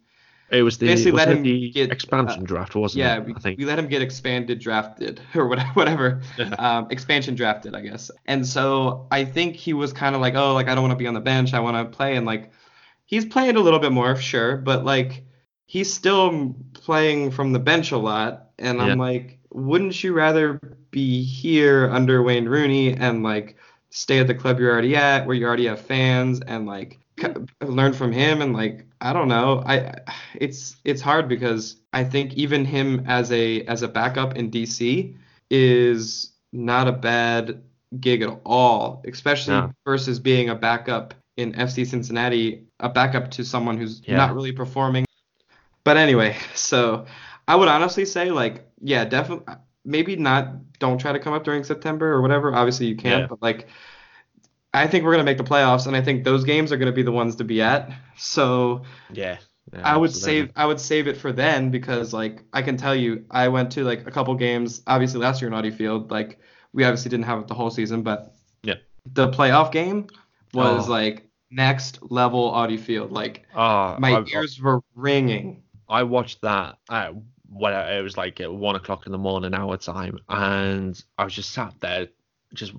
It 0.50 0.62
was 0.62 0.78
the, 0.78 0.86
Basically 0.86 1.12
let 1.12 1.28
him 1.28 1.42
the 1.42 1.70
get, 1.70 1.92
expansion 1.92 2.42
uh, 2.42 2.46
draft, 2.46 2.74
wasn't 2.74 3.00
Yeah, 3.00 3.18
it? 3.18 3.26
we, 3.26 3.34
I 3.34 3.38
think. 3.38 3.58
we 3.58 3.64
let 3.66 3.78
him 3.78 3.86
get 3.86 4.00
expanded 4.00 4.58
drafted 4.60 5.20
or 5.34 5.46
what- 5.46 5.60
whatever, 5.76 6.22
Yeah. 6.38 6.54
um, 6.58 6.86
expansion 6.90 7.34
drafted, 7.34 7.74
I 7.74 7.82
guess. 7.82 8.10
And 8.26 8.46
so 8.46 9.06
I 9.10 9.24
think 9.24 9.56
he 9.56 9.74
was 9.74 9.92
kind 9.92 10.14
of 10.14 10.20
like, 10.22 10.34
oh, 10.36 10.54
like 10.54 10.68
I 10.68 10.74
don't 10.74 10.82
want 10.82 10.92
to 10.92 11.02
be 11.02 11.06
on 11.06 11.14
the 11.14 11.20
bench, 11.20 11.52
I 11.54 11.60
want 11.60 11.76
to 11.76 11.96
play, 11.96 12.16
and 12.16 12.24
like 12.24 12.50
he's 13.04 13.26
playing 13.26 13.56
a 13.56 13.60
little 13.60 13.78
bit 13.78 13.92
more, 13.92 14.16
sure, 14.16 14.56
but 14.56 14.84
like 14.84 15.24
he's 15.66 15.92
still 15.92 16.54
playing 16.72 17.30
from 17.30 17.52
the 17.52 17.58
bench 17.58 17.92
a 17.92 17.98
lot, 17.98 18.50
and 18.58 18.80
I'm 18.80 18.88
Yeah. 18.98 19.04
like, 19.04 19.38
wouldn't 19.50 20.02
you 20.02 20.14
rather 20.14 20.60
be 20.90 21.22
here 21.22 21.90
under 21.90 22.22
Wayne 22.22 22.46
Rooney 22.48 22.94
and 22.94 23.22
like 23.22 23.56
stay 23.90 24.18
at 24.18 24.26
the 24.26 24.34
club 24.34 24.58
you're 24.60 24.72
already 24.72 24.96
at, 24.96 25.26
where 25.26 25.36
you 25.36 25.46
already 25.46 25.66
have 25.66 25.80
fans, 25.80 26.40
and 26.40 26.66
like 26.66 26.98
learn 27.60 27.92
from 27.92 28.12
him 28.12 28.40
and 28.40 28.54
like 28.54 28.86
I 29.00 29.12
don't 29.12 29.28
know. 29.28 29.62
I 29.64 29.94
it's 30.34 30.76
it's 30.84 31.00
hard 31.00 31.28
because 31.28 31.76
I 31.92 32.04
think 32.04 32.34
even 32.34 32.64
him 32.64 33.04
as 33.06 33.30
a 33.32 33.62
as 33.64 33.82
a 33.82 33.88
backup 33.88 34.36
in 34.36 34.50
DC 34.50 35.14
is 35.50 36.32
not 36.52 36.88
a 36.88 36.92
bad 36.92 37.62
gig 38.00 38.22
at 38.22 38.40
all, 38.44 39.02
especially 39.06 39.54
No. 39.54 39.72
versus 39.84 40.18
being 40.18 40.50
a 40.50 40.54
backup 40.54 41.14
in 41.36 41.52
FC 41.54 41.86
Cincinnati, 41.86 42.64
a 42.80 42.88
backup 42.88 43.30
to 43.32 43.44
someone 43.44 43.78
who's 43.78 44.02
Yeah. 44.04 44.16
not 44.16 44.34
really 44.34 44.52
performing. 44.52 45.04
But 45.84 45.96
anyway, 45.96 46.36
so 46.54 47.06
I 47.46 47.54
would 47.56 47.68
honestly 47.68 48.04
say 48.04 48.30
like 48.30 48.66
yeah, 48.80 49.04
definitely 49.04 49.54
maybe 49.84 50.16
not 50.16 50.48
don't 50.78 50.98
try 50.98 51.12
to 51.12 51.18
come 51.18 51.32
up 51.32 51.44
during 51.44 51.64
September 51.64 52.12
or 52.12 52.20
whatever. 52.20 52.54
Obviously 52.54 52.86
you 52.86 52.96
can't, 52.96 53.22
Yeah. 53.22 53.26
but 53.28 53.40
like 53.42 53.68
I 54.78 54.86
think 54.86 55.04
we're 55.04 55.12
gonna 55.12 55.24
make 55.24 55.38
the 55.38 55.44
playoffs, 55.44 55.86
and 55.86 55.96
I 55.96 56.00
think 56.02 56.24
those 56.24 56.44
games 56.44 56.72
are 56.72 56.76
gonna 56.76 56.92
be 56.92 57.02
the 57.02 57.12
ones 57.12 57.36
to 57.36 57.44
be 57.44 57.60
at. 57.62 57.90
So 58.16 58.82
Yeah. 59.12 59.38
yeah, 59.72 59.80
I 59.84 59.96
would 59.96 60.10
absolutely. 60.10 60.40
save 60.46 60.52
I 60.56 60.66
would 60.66 60.80
save 60.80 61.08
it 61.08 61.16
for 61.16 61.32
then 61.32 61.70
because 61.70 62.12
like 62.12 62.42
I 62.52 62.62
can 62.62 62.76
tell 62.76 62.94
you 62.94 63.24
I 63.30 63.48
went 63.48 63.72
to 63.72 63.84
like 63.84 64.06
a 64.06 64.10
couple 64.10 64.34
games 64.34 64.82
obviously 64.86 65.20
last 65.20 65.40
year 65.40 65.48
in 65.48 65.54
Audi 65.54 65.70
Field 65.70 66.10
like 66.10 66.38
we 66.72 66.84
obviously 66.84 67.10
didn't 67.10 67.24
have 67.26 67.40
it 67.40 67.48
the 67.48 67.54
whole 67.54 67.70
season 67.70 68.02
but 68.02 68.34
Yeah. 68.62 68.74
the 69.12 69.28
playoff 69.28 69.72
game 69.72 70.06
was 70.54 70.88
Oh. 70.88 70.90
like 70.92 71.28
next 71.50 71.98
level 72.10 72.54
Audi 72.54 72.76
Field 72.76 73.10
like 73.12 73.46
Ah, 73.54 73.96
my 73.98 74.16
I've- 74.18 74.30
ears 74.32 74.60
were 74.60 74.80
ringing 74.94 75.62
I 75.88 76.02
watched 76.02 76.42
that 76.42 76.76
at 76.90 77.14
when 77.50 77.72
it 77.72 78.02
was 78.02 78.16
like 78.18 78.40
at 78.40 78.52
one 78.52 78.76
o'clock 78.76 79.06
in 79.06 79.12
the 79.12 79.16
morning 79.18 79.54
our 79.54 79.78
time, 79.78 80.18
and 80.28 81.02
I 81.16 81.24
was 81.24 81.32
just 81.34 81.50
sat 81.52 81.72
there 81.80 82.08
just 82.52 82.74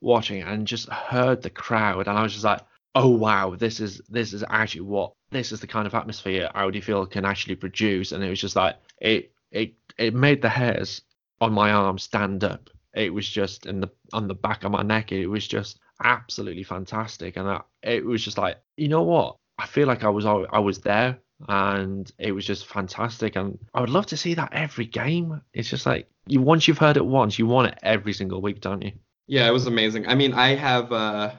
watching 0.00 0.42
and 0.42 0.66
just 0.66 0.88
heard 0.88 1.42
the 1.42 1.50
crowd, 1.50 2.08
and 2.08 2.18
I 2.18 2.22
was 2.22 2.32
just 2.32 2.44
like, 2.44 2.60
oh 2.94 3.08
wow, 3.08 3.54
this 3.56 3.80
is 3.80 4.00
this 4.08 4.32
is 4.32 4.44
actually 4.48 4.82
what 4.82 5.12
this 5.30 5.52
is 5.52 5.60
the 5.60 5.66
kind 5.66 5.86
of 5.86 5.94
atmosphere 5.94 6.50
Audi 6.54 6.80
Field 6.80 7.10
can 7.10 7.24
actually 7.24 7.56
produce, 7.56 8.12
and 8.12 8.24
it 8.24 8.30
was 8.30 8.40
just 8.40 8.56
like 8.56 8.76
it 9.00 9.32
it 9.50 9.74
it 9.98 10.14
made 10.14 10.42
the 10.42 10.48
hairs 10.48 11.02
on 11.40 11.52
my 11.52 11.70
arm 11.70 11.98
stand 11.98 12.42
up. 12.44 12.70
It 12.94 13.12
was 13.12 13.28
just 13.28 13.66
in 13.66 13.80
the 13.80 13.90
on 14.12 14.28
the 14.28 14.34
back 14.34 14.64
of 14.64 14.72
my 14.72 14.82
neck. 14.82 15.12
It 15.12 15.26
was 15.26 15.46
just 15.46 15.78
absolutely 16.02 16.62
fantastic, 16.62 17.36
and 17.36 17.48
I, 17.48 17.60
it 17.82 18.04
was 18.04 18.24
just 18.24 18.38
like, 18.38 18.56
you 18.76 18.88
know 18.88 19.02
what? 19.02 19.36
I 19.58 19.66
feel 19.66 19.86
like 19.86 20.04
I 20.04 20.08
was 20.08 20.26
I 20.26 20.58
was 20.58 20.78
there, 20.80 21.18
and 21.48 22.10
it 22.18 22.32
was 22.32 22.46
just 22.46 22.66
fantastic. 22.66 23.36
And 23.36 23.58
I 23.74 23.80
would 23.80 23.90
love 23.90 24.06
to 24.06 24.16
see 24.16 24.34
that 24.34 24.52
every 24.52 24.86
game. 24.86 25.42
It's 25.52 25.68
just 25.68 25.86
like 25.86 26.08
you 26.26 26.40
once 26.40 26.66
you've 26.66 26.78
heard 26.78 26.96
it 26.96 27.04
once, 27.04 27.38
you 27.38 27.46
want 27.46 27.72
it 27.72 27.78
every 27.82 28.12
single 28.12 28.40
week, 28.40 28.60
don't 28.60 28.82
you? 28.82 28.92
Yeah 29.26 29.46
it 29.48 29.52
was 29.52 29.66
amazing 29.66 30.06
I 30.08 30.14
mean 30.14 30.32
I 30.32 30.54
have 30.54 30.92
uh 30.92 31.32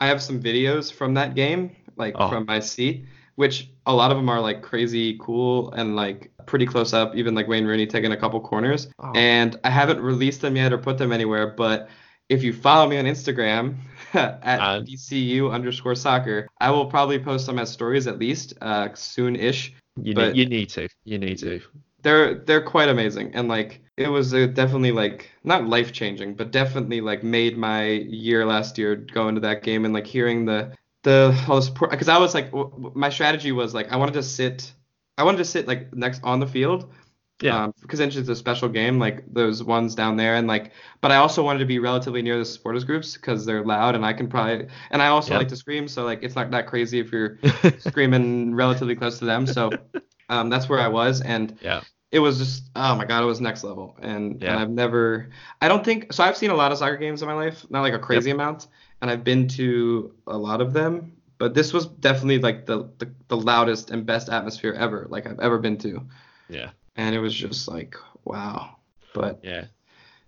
I 0.00 0.06
have 0.08 0.22
some 0.22 0.42
videos 0.42 0.92
from 0.92 1.14
that 1.14 1.34
game 1.34 1.74
like 1.96 2.14
Oh. 2.16 2.28
from 2.28 2.44
my 2.46 2.60
seat 2.60 3.06
which 3.36 3.68
a 3.86 3.92
lot 3.94 4.10
of 4.12 4.16
them 4.16 4.28
are 4.28 4.40
like 4.40 4.62
crazy 4.62 5.16
cool 5.20 5.72
and 5.72 5.96
like 5.96 6.30
pretty 6.46 6.66
close 6.66 6.92
up 6.92 7.14
even 7.16 7.34
like 7.34 7.48
Wayne 7.48 7.64
Rooney 7.66 7.86
taking 7.86 8.12
a 8.12 8.16
couple 8.16 8.40
corners 8.40 8.88
Oh. 8.98 9.12
and 9.14 9.58
I 9.64 9.70
haven't 9.70 10.00
released 10.00 10.40
them 10.40 10.56
yet 10.56 10.72
or 10.72 10.78
put 10.78 10.98
them 10.98 11.12
anywhere. 11.12 11.48
But 11.48 11.88
if 12.28 12.42
you 12.42 12.52
follow 12.52 12.88
me 12.88 12.96
on 12.98 13.04
Instagram 13.06 13.74
at 14.14 14.60
Uh, 14.60 14.80
DCU 14.82 15.52
underscore 15.52 15.94
soccer, 15.94 16.46
I 16.60 16.70
will 16.70 16.86
probably 16.86 17.18
post 17.18 17.46
them 17.46 17.58
as 17.58 17.70
stories 17.70 18.06
at 18.06 18.18
least 18.18 18.54
uh, 18.62 18.88
soon-ish. 18.94 19.74
You 20.00 20.14
But- 20.14 20.32
need, 20.34 20.38
you 20.38 20.46
need 20.46 20.68
to, 20.70 20.88
you 21.04 21.18
need 21.18 21.38
to. 21.38 21.60
They're 22.04 22.36
they're 22.36 22.62
quite 22.62 22.88
amazing 22.90 23.34
and 23.34 23.48
like 23.48 23.82
it 23.96 24.08
was 24.08 24.34
uh 24.34 24.46
definitely 24.48 24.92
like 24.92 25.30
not 25.44 25.66
life 25.68 25.92
changing, 25.92 26.36
but 26.36 26.52
definitely 26.52 27.00
like 27.00 27.24
made 27.24 27.58
my 27.58 27.86
year 27.88 28.46
last 28.46 28.78
year 28.78 28.96
going 28.96 29.34
to 29.36 29.42
that 29.42 29.64
game 29.64 29.84
and 29.86 29.94
like 29.94 30.06
hearing 30.06 30.44
the 30.46 30.74
the 31.04 31.36
all 31.48 31.56
the 31.56 31.62
support 31.62 31.90
because 31.90 32.08
I 32.08 32.18
was 32.18 32.34
like 32.34 32.52
w- 32.52 32.92
my 32.94 33.10
strategy 33.10 33.52
was 33.52 33.74
like 33.74 33.92
I 33.92 33.96
wanted 33.96 34.14
to 34.14 34.22
sit 34.24 34.72
I 35.18 35.24
wanted 35.24 35.38
to 35.38 35.46
sit 35.46 35.68
like 35.68 35.94
next 35.94 36.22
on 36.24 36.40
the 36.40 36.46
field 36.46 36.92
Yeah. 37.40 37.60
um, 37.64 37.74
because 37.82 38.00
it's 38.00 38.28
a 38.28 38.36
special 38.36 38.68
game, 38.68 38.98
like 38.98 39.24
those 39.32 39.62
ones 39.62 39.94
down 39.94 40.16
there, 40.16 40.36
and 40.36 40.46
like, 40.46 40.72
but 41.00 41.10
I 41.12 41.16
also 41.16 41.42
wanted 41.42 41.58
to 41.60 41.66
be 41.66 41.78
relatively 41.78 42.22
near 42.22 42.38
the 42.38 42.44
supporters 42.44 42.84
groups 42.84 43.14
because 43.14 43.44
they're 43.44 43.64
loud, 43.64 43.94
and 43.94 44.04
I 44.04 44.12
can 44.14 44.28
probably, 44.28 44.68
and 44.90 45.02
I 45.02 45.08
also 45.08 45.34
Yeah. 45.34 45.38
like 45.38 45.48
to 45.48 45.56
scream, 45.56 45.88
so 45.88 46.04
like 46.04 46.22
it's 46.22 46.36
not 46.36 46.50
that 46.52 46.66
crazy 46.66 47.00
if 47.00 47.12
you're 47.12 47.38
screaming 47.78 48.54
relatively 48.54 48.96
close 48.96 49.18
to 49.18 49.26
them. 49.26 49.46
So, 49.46 49.80
um, 50.28 50.48
that's 50.48 50.68
where 50.68 50.80
I 50.80 50.88
was, 50.88 51.20
and 51.20 51.58
yeah. 51.60 51.82
It 52.14 52.20
was 52.20 52.38
just, 52.38 52.70
oh 52.76 52.94
my 52.94 53.04
god, 53.04 53.22
it 53.22 53.26
was 53.26 53.40
next 53.40 53.64
level, 53.64 53.96
and 54.00 54.40
Yeah. 54.40 54.52
and 54.52 54.60
I've 54.60 54.70
never, 54.70 55.28
I 55.60 55.68
don't 55.68 55.84
think, 55.84 56.12
so 56.12 56.22
I've 56.24 56.36
seen 56.36 56.50
a 56.50 56.54
lot 56.54 56.72
of 56.72 56.78
soccer 56.78 56.96
games 56.96 57.22
in 57.22 57.28
my 57.28 57.34
life, 57.34 57.66
not 57.70 57.82
like 57.82 57.92
a 57.94 57.98
crazy 57.98 58.30
amount, 58.30 58.68
and 59.00 59.10
I've 59.10 59.24
been 59.24 59.48
to 59.58 60.14
a 60.26 60.38
lot 60.38 60.60
of 60.60 60.72
them. 60.72 61.12
But 61.38 61.52
this 61.54 61.72
was 61.72 61.86
definitely 61.86 62.38
like 62.38 62.64
the, 62.66 62.88
the 62.98 63.10
the 63.28 63.36
loudest 63.36 63.90
and 63.90 64.06
best 64.06 64.28
atmosphere 64.28 64.72
ever, 64.72 65.06
like 65.10 65.26
I've 65.26 65.40
ever 65.40 65.58
been 65.58 65.76
to 65.78 66.00
Yeah. 66.48 66.70
and 66.96 67.14
it 67.14 67.18
was 67.18 67.34
just 67.34 67.66
like 67.68 67.96
wow 68.24 68.76
but 69.12 69.40
Yeah. 69.42 69.64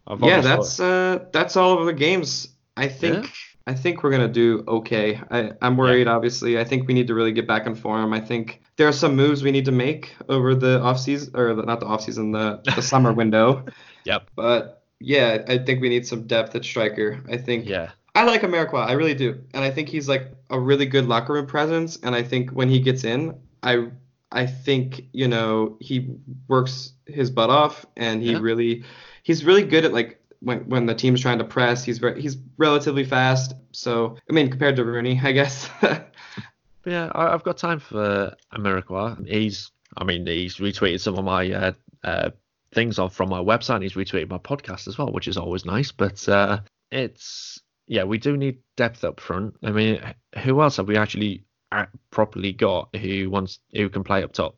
I've 0.07 0.21
yeah 0.21 0.43
thought- 0.43 0.57
that's 0.57 0.81
uh 0.81 1.25
that's 1.33 1.57
all 1.57 1.79
of 1.79 1.87
the 1.87 1.93
games 2.07 2.49
i 2.77 2.89
think 2.89 3.25
Yeah. 3.25 3.31
I 3.67 3.75
think 3.75 4.03
we're 4.03 4.11
gonna 4.13 4.29
do 4.29 4.63
okay 4.69 5.21
i 5.31 5.51
i'm 5.61 5.77
worried 5.77 6.07
obviously 6.07 6.59
i 6.59 6.65
think 6.65 6.87
we 6.87 6.95
need 6.95 7.09
to 7.09 7.15
really 7.15 7.33
get 7.33 7.47
back 7.49 7.67
in 7.67 7.75
form 7.75 8.13
i 8.13 8.21
think 8.21 8.61
there 8.77 8.87
are 8.87 8.93
some 8.93 9.17
moves 9.17 9.43
we 9.43 9.51
need 9.51 9.65
to 9.65 9.73
make 9.73 10.15
over 10.29 10.55
the 10.55 10.81
off 10.81 11.01
season 11.01 11.33
or 11.35 11.53
the, 11.55 11.63
not 11.63 11.81
the 11.81 11.87
off 11.87 12.01
season 12.03 12.31
the 12.33 12.61
the 12.77 12.81
summer 12.93 13.13
window 13.13 13.65
Yep. 14.05 14.31
but 14.37 14.83
yeah 15.01 15.45
i 15.49 15.59
think 15.59 15.81
we 15.81 15.89
need 15.89 16.07
some 16.07 16.27
depth 16.29 16.55
at 16.55 16.65
striker 16.65 17.21
i 17.31 17.37
think 17.37 17.67
Yeah. 17.69 17.91
I 18.15 18.25
like 18.25 18.41
Amarikwa, 18.41 18.87
I 18.87 18.93
really 18.93 19.13
do, 19.13 19.43
and 19.53 19.63
I 19.63 19.71
think 19.71 19.91
he's 19.91 20.09
like 20.09 20.33
a 20.49 20.59
really 20.59 20.87
good 20.87 21.05
locker 21.07 21.35
room 21.35 21.45
presence. 21.47 21.99
And 22.03 22.15
I 22.15 22.23
think 22.23 22.49
when 22.51 22.71
he 22.71 22.81
gets 22.81 23.05
in, 23.05 23.35
I 23.63 23.89
I 24.33 24.47
think 24.47 25.03
you 25.13 25.29
know 25.29 25.77
he 25.81 26.17
works 26.49 26.93
his 27.05 27.31
butt 27.31 27.51
off, 27.51 27.85
and 27.95 28.23
he 28.23 28.33
Yeah. 28.33 28.39
really 28.41 28.85
he's 29.23 29.45
really 29.45 29.65
good 29.65 29.85
at 29.85 29.93
like 29.93 30.19
when 30.41 30.61
when 30.69 30.87
the 30.87 30.95
team's 30.95 31.21
trying 31.21 31.39
to 31.39 31.45
press. 31.45 31.85
He's 31.85 31.99
very 31.99 32.21
he's 32.21 32.37
relatively 32.57 33.05
fast. 33.05 33.55
So 33.73 34.17
I 34.29 34.33
mean, 34.33 34.51
compared 34.51 34.77
to 34.77 34.85
Rooney, 34.85 35.21
I 35.23 35.33
guess. 35.33 35.69
Yeah, 36.87 37.11
I, 37.13 37.35
I've 37.35 37.43
got 37.43 37.59
time 37.59 37.81
for 37.81 38.35
Amarikwa. 38.55 39.27
He's, 39.27 39.73
I 39.97 40.05
mean, 40.05 40.25
he's 40.27 40.57
retweeted 40.57 41.01
some 41.01 41.19
of 41.19 41.25
my 41.25 41.51
uh, 41.51 41.73
uh, 42.05 42.31
things 42.73 42.99
off 42.99 43.15
from 43.15 43.29
my 43.29 43.41
website. 43.41 43.83
He's 43.83 43.95
retweeted 43.95 44.31
my 44.31 44.39
podcast 44.39 44.87
as 44.87 44.97
well, 44.97 45.11
which 45.13 45.29
is 45.29 45.37
always 45.37 45.65
nice. 45.65 45.91
But 45.91 46.27
uh, 46.29 46.61
it's 46.93 47.61
yeah, 47.89 48.05
we 48.05 48.19
do 48.19 48.37
need 48.37 48.59
depth 48.77 49.05
up 49.05 49.21
front. 49.21 49.57
I 49.65 49.73
mean, 49.73 50.01
who 50.39 50.63
else 50.63 50.77
have 50.77 50.87
we 50.87 50.97
actually 50.97 51.45
uh, 51.73 51.87
properly 52.11 52.53
got 52.53 52.95
who 52.95 53.31
wants 53.31 53.59
who 53.73 53.89
can 53.89 54.05
play 54.05 54.23
up 54.23 54.33
top 54.33 54.57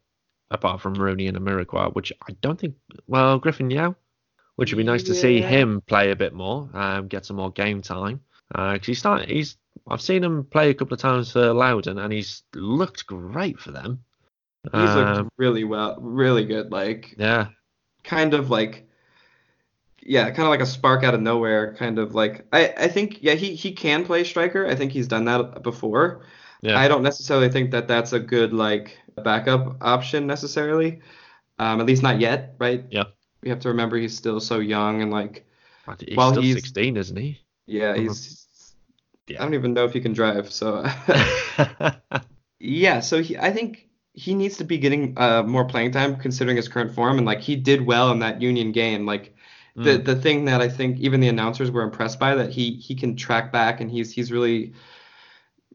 apart 0.50 0.82
from 0.82 0.94
Rooney 0.94 1.28
and 1.28 1.36
Amarikwa, 1.36 1.94
which 1.94 2.12
I 2.28 2.32
don't 2.42 2.60
think. 2.60 2.74
Well, 3.06 3.38
Griffin 3.38 3.70
Yow, 3.70 3.96
which 4.58 4.72
would 4.72 4.78
be 4.78 4.82
nice 4.82 5.04
to 5.04 5.14
see 5.14 5.40
him 5.40 5.80
play 5.82 6.10
a 6.10 6.16
bit 6.16 6.34
more, 6.34 6.68
um, 6.74 7.06
get 7.06 7.24
some 7.24 7.36
more 7.36 7.52
game 7.52 7.80
time. 7.80 8.20
Because 8.48 8.86
he's 8.86 8.98
starting, 8.98 9.28
he's 9.28 9.56
I've 9.86 10.00
seen 10.00 10.24
him 10.24 10.44
play 10.46 10.70
a 10.70 10.74
couple 10.74 10.94
of 10.94 11.00
times 11.00 11.30
for 11.30 11.52
Loudoun, 11.52 11.96
and 11.96 12.12
he's 12.12 12.42
looked 12.54 13.06
great 13.06 13.60
for 13.60 13.70
them. 13.70 14.02
he's 14.64 14.72
Um, 14.72 14.96
looked 14.96 15.30
really 15.36 15.62
well, 15.62 15.96
really 16.00 16.44
good. 16.44 16.72
Like 16.72 17.14
yeah, 17.16 17.48
kind 18.02 18.34
of 18.34 18.50
like 18.50 18.88
yeah, 20.02 20.24
kind 20.30 20.40
of 20.40 20.48
like 20.48 20.60
a 20.60 20.66
spark 20.66 21.04
out 21.04 21.14
of 21.14 21.20
nowhere, 21.20 21.76
kind 21.76 22.00
of 22.00 22.16
like 22.16 22.44
I, 22.52 22.74
I 22.76 22.88
think 22.88 23.18
yeah 23.22 23.34
he 23.34 23.54
he 23.54 23.70
can 23.72 24.04
play 24.04 24.24
striker. 24.24 24.66
I 24.66 24.74
think 24.74 24.90
he's 24.90 25.06
done 25.06 25.26
that 25.26 25.62
before. 25.62 26.22
yeah, 26.62 26.76
I 26.80 26.88
don't 26.88 27.04
necessarily 27.04 27.48
think 27.48 27.70
that 27.70 27.86
that's 27.86 28.12
a 28.12 28.18
good 28.18 28.52
like 28.52 28.98
backup 29.22 29.76
option 29.80 30.26
necessarily. 30.26 31.00
Um, 31.60 31.80
at 31.80 31.86
least 31.86 32.02
not 32.02 32.18
yet, 32.18 32.56
right? 32.58 32.84
Yeah. 32.90 33.04
We 33.42 33.50
have 33.50 33.60
to 33.60 33.68
remember 33.68 33.96
he's 33.96 34.16
still 34.16 34.40
so 34.40 34.58
young 34.58 35.02
and 35.02 35.10
like 35.10 35.46
he's 36.00 36.16
while 36.16 36.30
still 36.30 36.42
he's- 36.42 36.56
16, 36.60 36.96
isn't 36.96 37.16
he? 37.16 37.38
yeah, 37.66 37.94
Mhm. 37.94 38.02
he's 38.02 38.74
Yeah. 39.28 39.40
I 39.40 39.44
don't 39.44 39.54
even 39.54 39.74
know 39.74 39.84
if 39.84 39.92
he 39.92 40.00
can 40.00 40.12
drive. 40.14 40.50
So 40.50 40.84
yeah, 42.58 43.00
so 43.00 43.22
he 43.22 43.36
I 43.36 43.52
think 43.52 43.88
he 44.14 44.34
needs 44.34 44.56
to 44.56 44.64
be 44.64 44.78
getting 44.78 45.14
uh, 45.16 45.42
more 45.44 45.64
playing 45.64 45.92
time 45.92 46.16
considering 46.16 46.56
his 46.56 46.68
current 46.68 46.94
form 46.94 47.18
and 47.18 47.26
like 47.26 47.40
he 47.40 47.54
did 47.56 47.86
well 47.86 48.10
in 48.10 48.18
that 48.20 48.40
Union 48.42 48.72
game. 48.72 49.06
Like 49.06 49.34
the 49.76 49.98
Mm. 49.98 50.04
the 50.04 50.16
thing 50.16 50.44
that 50.46 50.60
I 50.60 50.68
think 50.68 50.98
even 50.98 51.20
the 51.20 51.28
announcers 51.28 51.70
were 51.70 51.82
impressed 51.82 52.18
by 52.18 52.34
that 52.34 52.50
he 52.50 52.72
he 52.72 52.94
can 52.96 53.14
track 53.16 53.52
back 53.52 53.80
and 53.80 53.90
he's 53.90 54.10
he's 54.10 54.32
really 54.32 54.72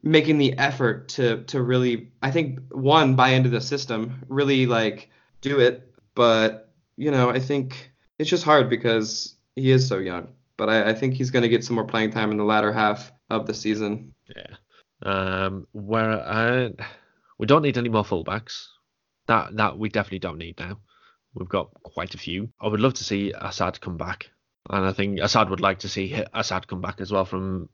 making 0.02 0.36
the 0.38 0.58
effort 0.58 1.08
to 1.10 1.42
to 1.44 1.62
really 1.62 2.10
I 2.22 2.30
think 2.30 2.60
one 2.70 3.14
buy 3.16 3.30
into 3.30 3.48
the 3.48 3.60
system, 3.60 4.22
really 4.28 4.66
like 4.66 5.08
do 5.40 5.60
it, 5.60 5.90
but 6.14 6.63
you 6.96 7.10
know, 7.10 7.30
I 7.30 7.38
think 7.38 7.92
it's 8.18 8.30
just 8.30 8.44
hard 8.44 8.70
because 8.70 9.36
he 9.56 9.70
is 9.70 9.86
so 9.86 9.98
young. 9.98 10.28
But 10.56 10.68
I, 10.68 10.90
I 10.90 10.94
think 10.94 11.14
he's 11.14 11.30
going 11.30 11.42
to 11.42 11.48
get 11.48 11.64
some 11.64 11.74
more 11.74 11.86
playing 11.86 12.12
time 12.12 12.30
in 12.30 12.36
the 12.36 12.44
latter 12.44 12.72
half 12.72 13.12
of 13.30 13.46
the 13.46 13.54
season. 13.54 14.14
Yeah. 14.34 14.56
Um, 15.02 15.66
where 15.72 16.12
uh, 16.12 16.68
we 17.38 17.46
don't 17.46 17.62
need 17.62 17.78
any 17.78 17.88
more 17.88 18.04
fullbacks. 18.04 18.66
That 19.26 19.56
that 19.56 19.78
we 19.78 19.88
definitely 19.88 20.20
don't 20.20 20.38
need 20.38 20.58
now. 20.58 20.78
We've 21.34 21.48
got 21.48 21.70
quite 21.82 22.14
a 22.14 22.18
few. 22.18 22.50
I 22.60 22.68
would 22.68 22.80
love 22.80 22.94
to 22.94 23.04
see 23.04 23.32
Asad 23.32 23.80
come 23.80 23.96
back, 23.96 24.30
and 24.70 24.84
I 24.84 24.92
think 24.92 25.18
Asad 25.18 25.50
would 25.50 25.60
like 25.60 25.80
to 25.80 25.88
see 25.88 26.22
Asad 26.32 26.68
come 26.68 26.80
back 26.80 27.00
as 27.00 27.10
well 27.10 27.24
from 27.24 27.68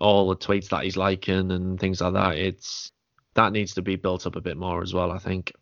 all 0.00 0.28
the 0.28 0.36
tweets 0.36 0.68
that 0.68 0.84
he's 0.84 0.96
liking 0.96 1.50
and 1.50 1.80
things 1.80 2.00
like 2.00 2.12
that. 2.12 2.36
It's 2.36 2.92
that 3.34 3.52
needs 3.52 3.74
to 3.74 3.82
be 3.82 3.96
built 3.96 4.26
up 4.26 4.36
a 4.36 4.40
bit 4.40 4.56
more 4.56 4.82
as 4.82 4.92
well. 4.92 5.10
I 5.10 5.18
think. 5.18 5.52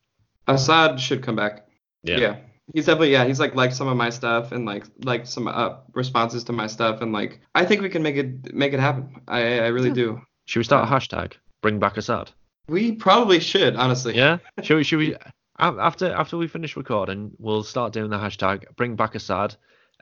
Asad 0.48 1.00
should 1.00 1.22
come 1.22 1.36
back. 1.36 1.68
Yeah. 2.02 2.16
Yeah. 2.18 2.36
He's 2.74 2.86
definitely 2.86 3.12
yeah, 3.12 3.24
he's 3.24 3.38
like 3.40 3.54
liked 3.54 3.74
some 3.76 3.88
of 3.88 3.96
my 3.96 4.10
stuff 4.10 4.52
and 4.52 4.64
like 4.66 4.84
like 5.04 5.26
some 5.26 5.46
uh, 5.48 5.76
responses 5.94 6.44
to 6.44 6.52
my 6.52 6.66
stuff 6.66 7.00
and 7.00 7.12
like 7.12 7.40
I 7.54 7.64
think 7.64 7.80
we 7.82 7.88
can 7.88 8.02
make 8.02 8.16
it 8.16 8.52
make 8.54 8.72
it 8.72 8.80
happen. 8.80 9.20
I 9.28 9.60
I 9.60 9.66
really 9.68 9.88
Yeah. 9.88 9.94
do. 9.94 10.20
Should 10.46 10.60
we 10.60 10.64
start 10.64 10.88
a 10.88 10.92
hashtag? 10.92 11.32
Bring 11.62 11.78
back 11.78 11.96
Asad. 11.98 12.30
We 12.68 12.92
probably 12.92 13.38
should, 13.40 13.76
honestly. 13.76 14.16
Yeah. 14.16 14.38
should 14.62 14.76
we? 14.76 14.84
Should 14.84 14.98
we? 14.98 15.16
After 15.58 16.12
after 16.12 16.36
we 16.36 16.48
finish 16.48 16.76
recording, 16.76 17.30
we'll 17.38 17.62
start 17.62 17.92
doing 17.92 18.10
the 18.10 18.18
hashtag 18.18 18.64
Bring 18.76 18.96
Back 18.96 19.14
Asad. 19.16 19.54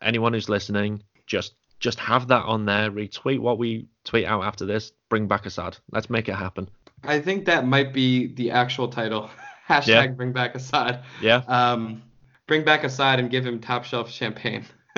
Anyone 0.02 0.32
who's 0.32 0.48
listening, 0.48 1.02
just 1.26 1.54
just 1.80 1.98
have 2.00 2.28
that 2.28 2.44
on 2.44 2.64
there. 2.64 2.90
Retweet 2.90 3.38
what 3.40 3.58
we 3.58 3.86
tweet 4.04 4.24
out 4.24 4.42
after 4.42 4.64
this. 4.66 4.92
Bring 5.10 5.28
back 5.28 5.46
Asad. 5.46 5.76
Let's 5.92 6.08
make 6.10 6.28
it 6.28 6.34
happen. 6.34 6.68
I 7.04 7.20
think 7.20 7.44
that 7.44 7.66
might 7.66 7.92
be 7.92 8.28
the 8.34 8.50
actual 8.50 8.88
title. 8.88 9.30
Hashtag 9.68 9.86
Yeah. 9.86 10.06
bring 10.08 10.32
back 10.32 10.54
Asad. 10.56 11.04
Yeah. 11.22 11.42
Um, 11.46 12.02
bring 12.46 12.64
back 12.64 12.84
Asad 12.84 13.18
and 13.20 13.30
give 13.30 13.46
him 13.46 13.60
top 13.60 13.84
shelf 13.84 14.10
champagne. 14.10 14.64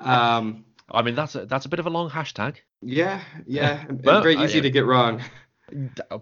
um, 0.00 0.64
I 0.90 1.02
mean 1.02 1.14
that's 1.14 1.34
a, 1.34 1.46
that's 1.46 1.66
a 1.66 1.68
bit 1.68 1.78
of 1.78 1.86
a 1.86 1.90
long 1.90 2.10
hashtag. 2.10 2.56
yeah, 2.82 3.22
yeah, 3.46 3.84
Well, 4.02 4.22
very 4.22 4.36
easy 4.36 4.60
to 4.60 4.70
get 4.70 4.86
wrong. 4.86 5.22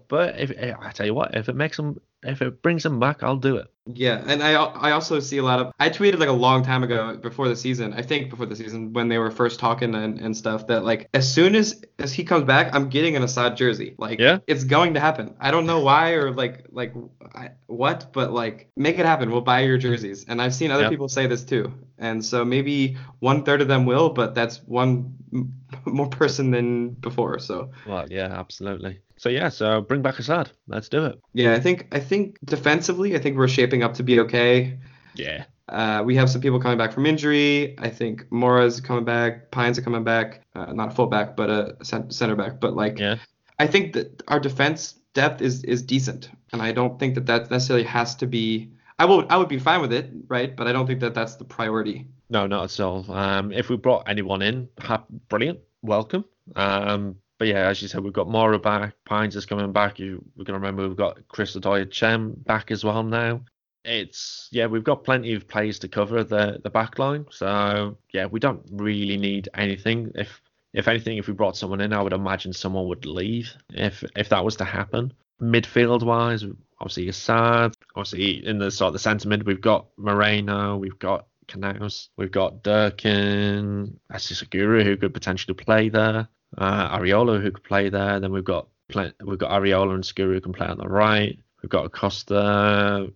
But 0.07 0.39
if 0.39 0.51
I 0.79 0.91
tell 0.91 1.05
you 1.05 1.13
what, 1.15 1.35
if 1.35 1.49
it 1.49 1.55
makes 1.55 1.77
them, 1.77 1.99
if 2.23 2.41
it 2.41 2.61
brings 2.61 2.85
him 2.85 2.99
back, 2.99 3.23
I'll 3.23 3.37
do 3.37 3.57
it. 3.57 3.67
Yeah, 3.91 4.21
and 4.27 4.43
I 4.43 4.51
I 4.53 4.91
also 4.91 5.19
see 5.19 5.37
a 5.37 5.43
lot 5.43 5.59
of 5.59 5.73
I 5.79 5.89
tweeted 5.89 6.19
like 6.19 6.29
a 6.29 6.33
long 6.33 6.63
time 6.63 6.83
ago 6.83 7.17
before 7.17 7.47
the 7.47 7.55
season, 7.55 7.93
I 7.93 8.03
think 8.03 8.29
before 8.29 8.45
the 8.45 8.55
season 8.55 8.93
when 8.93 9.07
they 9.07 9.17
were 9.17 9.31
first 9.31 9.59
talking 9.59 9.95
and, 9.95 10.19
and 10.19 10.37
stuff 10.37 10.67
that 10.67 10.83
like 10.83 11.09
as 11.15 11.31
soon 11.31 11.55
as 11.55 11.83
as 11.97 12.13
he 12.13 12.23
comes 12.23 12.43
back, 12.43 12.75
I'm 12.75 12.89
getting 12.89 13.15
an 13.15 13.23
Asad 13.23 13.57
jersey. 13.57 13.95
Like 13.97 14.19
Yeah. 14.19 14.39
it's 14.45 14.63
going 14.63 14.93
to 14.93 14.99
happen. 14.99 15.33
I 15.39 15.49
don't 15.49 15.65
know 15.65 15.79
why 15.79 16.11
or 16.11 16.31
like 16.31 16.67
like 16.69 16.93
I, 17.33 17.51
what, 17.65 18.13
but 18.13 18.31
like 18.31 18.69
make 18.75 18.99
it 18.99 19.07
happen. 19.07 19.31
We'll 19.31 19.41
buy 19.41 19.61
your 19.61 19.79
jerseys. 19.79 20.25
And 20.27 20.39
I've 20.39 20.53
seen 20.53 20.69
other 20.69 20.89
people 20.89 21.09
say 21.09 21.25
this 21.25 21.43
too. 21.43 21.73
And 21.97 22.23
so 22.23 22.45
maybe 22.45 22.95
one 23.19 23.43
third 23.43 23.59
of 23.61 23.67
them 23.67 23.85
will, 23.85 24.09
but 24.11 24.35
that's 24.35 24.57
one 24.63 25.15
more 25.85 26.07
person 26.09 26.51
than 26.51 26.89
before. 26.89 27.39
So 27.39 27.71
Well, 27.87 28.05
yeah, 28.09 28.27
absolutely. 28.27 28.99
So 29.17 29.29
yeah, 29.29 29.49
so 29.49 29.81
bring 29.81 30.01
back 30.01 30.19
Asad. 30.19 30.51
Let's 30.67 30.89
do 30.89 31.05
it. 31.05 31.19
yeah, 31.33 31.53
I 31.53 31.59
think 31.59 31.87
I 31.91 31.99
think 31.99 32.37
defensively, 32.45 33.15
I 33.15 33.19
think 33.19 33.37
we're 33.37 33.47
shaping 33.47 33.83
up 33.83 33.93
to 33.95 34.03
be 34.03 34.19
okay. 34.21 34.77
Yeah. 35.15 35.45
Uh, 35.67 36.01
we 36.03 36.15
have 36.15 36.29
some 36.29 36.41
people 36.41 36.59
coming 36.59 36.77
back 36.77 36.91
from 36.91 37.05
injury. 37.05 37.77
I 37.77 37.89
think 37.89 38.25
Mora's 38.31 38.81
coming 38.81 39.05
back. 39.05 39.51
Pines 39.51 39.77
are 39.77 39.83
coming 39.83 40.03
back. 40.03 40.41
Uh, 40.55 40.73
not 40.73 40.87
a 40.91 40.95
fullback, 40.95 41.35
but 41.35 41.49
a 41.49 41.75
center 41.83 42.35
back. 42.35 42.59
But 42.59 42.75
like, 42.75 42.97
Yeah. 42.97 43.17
I 43.59 43.67
think 43.67 43.93
that 43.93 44.23
our 44.29 44.39
defense 44.39 44.93
depth 45.13 45.41
is 45.41 45.63
is 45.65 45.81
decent, 45.83 46.29
and 46.53 46.61
I 46.61 46.71
don't 46.71 46.97
think 46.97 47.15
that 47.15 47.25
that 47.27 47.51
necessarily 47.51 47.85
has 47.85 48.15
to 48.15 48.25
be. 48.27 48.71
I 48.99 49.05
will 49.05 49.25
I 49.29 49.37
would 49.37 49.47
be 49.47 49.57
fine 49.57 49.81
with 49.81 49.93
it, 49.93 50.11
right? 50.27 50.55
But 50.55 50.67
I 50.67 50.73
don't 50.73 50.85
think 50.85 50.99
that 50.99 51.13
that's 51.13 51.35
the 51.35 51.45
priority. 51.45 52.05
No, 52.29 52.45
not 52.45 52.65
at 52.65 52.79
all. 52.81 53.09
Um, 53.11 53.51
if 53.51 53.69
we 53.69 53.77
brought 53.77 54.07
anyone 54.07 54.41
in, 54.41 54.67
ha- 54.79 55.05
brilliant, 55.29 55.59
welcome. 55.81 56.25
Um, 56.55 57.15
but 57.37 57.47
yeah, 57.47 57.69
as 57.69 57.81
you 57.81 57.87
said, 57.87 58.03
we've 58.03 58.13
got 58.13 58.29
Mora 58.29 58.59
back, 58.59 58.93
Pines 59.05 59.37
is 59.37 59.45
coming 59.45 59.71
back. 59.71 59.97
You, 59.97 60.23
we're 60.35 60.43
gonna 60.43 60.59
remember 60.59 60.85
we've 60.87 60.97
got 60.97 61.25
Chris 61.29 61.55
Odoi-Atsem 61.55 62.43
back 62.43 62.71
as 62.71 62.83
well 62.83 63.01
now. 63.01 63.41
It's 63.85 64.49
yeah, 64.51 64.65
we've 64.65 64.83
got 64.83 65.05
plenty 65.05 65.33
of 65.33 65.47
players 65.47 65.79
to 65.79 65.87
cover 65.87 66.25
the 66.25 66.59
the 66.61 66.69
back 66.69 66.99
line. 66.99 67.25
So 67.31 67.97
yeah, 68.11 68.25
we 68.25 68.41
don't 68.41 68.61
really 68.69 69.15
need 69.15 69.47
anything. 69.53 70.11
If 70.15 70.41
if 70.73 70.89
anything, 70.89 71.17
if 71.17 71.27
we 71.27 71.33
brought 71.33 71.55
someone 71.55 71.79
in, 71.79 71.93
I 71.93 72.01
would 72.01 72.13
imagine 72.13 72.51
someone 72.51 72.87
would 72.87 73.05
leave 73.05 73.55
if 73.73 74.03
if 74.17 74.27
that 74.29 74.43
was 74.43 74.57
to 74.57 74.65
happen. 74.65 75.13
Midfield 75.41 76.03
wise, 76.03 76.43
obviously 76.81 77.09
Asad. 77.09 77.73
Obviously 77.95 78.45
in 78.45 78.59
the 78.59 78.71
sort 78.71 78.87
of 78.87 78.93
the 78.93 78.99
centre 78.99 79.27
mid, 79.27 79.45
we've 79.45 79.61
got 79.61 79.87
Moreno, 79.97 80.77
we've 80.77 80.99
got 80.99 81.27
Canouse, 81.47 82.09
we've 82.17 82.31
got 82.31 82.63
Durkin, 82.63 83.99
Asisaguru 84.11 84.83
who 84.83 84.97
could 84.97 85.13
potentially 85.13 85.55
play 85.55 85.89
there, 85.89 86.27
uh, 86.57 86.97
Arriola 86.97 87.41
who 87.41 87.51
could 87.51 87.63
play 87.63 87.89
there. 87.89 88.19
Then 88.19 88.31
we've 88.31 88.43
got 88.43 88.67
play, 88.87 89.11
we've 89.23 89.39
got 89.39 89.51
Arriola 89.51 89.95
and 89.95 90.05
Segura 90.05 90.35
who 90.35 90.41
can 90.41 90.53
play 90.53 90.67
on 90.67 90.77
the 90.77 90.87
right. 90.87 91.37
We've 91.61 91.69
got 91.69 91.85
Acosta, 91.85 93.11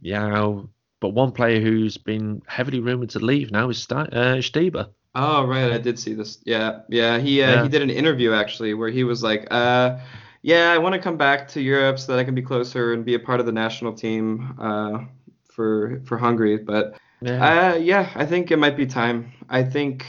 Yow. 0.00 0.68
But 1.00 1.08
one 1.10 1.32
player 1.32 1.60
who's 1.60 1.96
been 1.96 2.42
heavily 2.46 2.78
rumoured 2.78 3.10
to 3.10 3.18
leave 3.18 3.50
now 3.50 3.70
is 3.70 3.78
Sti- 3.78 4.02
uh, 4.12 4.36
Stieber. 4.36 4.90
Oh 5.14 5.44
right, 5.44 5.72
I 5.72 5.78
did 5.78 5.98
see 5.98 6.14
this. 6.14 6.38
Yeah, 6.44 6.82
yeah. 6.88 7.18
He 7.18 7.42
uh, 7.42 7.50
Yeah. 7.50 7.62
he 7.64 7.68
did 7.68 7.82
an 7.82 7.90
interview 7.90 8.32
actually 8.32 8.72
where 8.74 8.88
he 8.88 9.04
was 9.04 9.22
like, 9.22 9.48
uh, 9.50 9.98
yeah, 10.42 10.72
I 10.72 10.78
want 10.78 10.94
to 10.94 11.00
come 11.00 11.16
back 11.16 11.48
to 11.48 11.60
Europe 11.60 11.98
so 11.98 12.12
that 12.12 12.18
I 12.18 12.24
can 12.24 12.34
be 12.34 12.42
closer 12.42 12.92
and 12.92 13.04
be 13.04 13.14
a 13.14 13.18
part 13.20 13.40
of 13.40 13.46
the 13.46 13.52
national 13.52 13.92
team 13.94 14.54
uh, 14.58 15.04
for 15.50 16.02
for 16.04 16.18
Hungary. 16.18 16.58
But 16.58 16.98
Yeah. 17.20 17.72
Uh, 17.74 17.76
yeah, 17.76 18.10
I 18.16 18.26
think 18.26 18.50
it 18.50 18.58
might 18.58 18.76
be 18.76 18.86
time. 18.86 19.32
I 19.48 19.62
think 19.62 20.04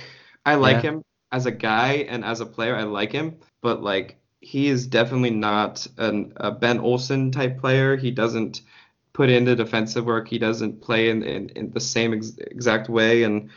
I 0.45 0.55
like 0.55 0.77
Yeah. 0.77 0.81
him 0.81 1.03
as 1.31 1.45
a 1.45 1.51
guy 1.51 2.05
and 2.09 2.25
as 2.25 2.41
a 2.41 2.45
player. 2.45 2.75
I 2.75 2.83
like 2.83 3.11
him, 3.11 3.37
but 3.61 3.83
like 3.83 4.17
he 4.41 4.67
is 4.67 4.87
definitely 4.87 5.29
not 5.31 5.87
an, 5.97 6.33
a 6.37 6.51
Ben 6.51 6.79
Olsen 6.79 7.31
type 7.31 7.59
player. 7.59 7.95
He 7.95 8.11
doesn't 8.11 8.61
put 9.13 9.29
into 9.29 9.55
defensive 9.55 10.05
work. 10.05 10.27
He 10.27 10.39
doesn't 10.39 10.81
play 10.81 11.09
in, 11.09 11.23
in, 11.23 11.49
in 11.49 11.71
the 11.71 11.79
same 11.79 12.13
ex- 12.13 12.37
exact 12.39 12.89
way. 12.89 13.23
And 13.23 13.49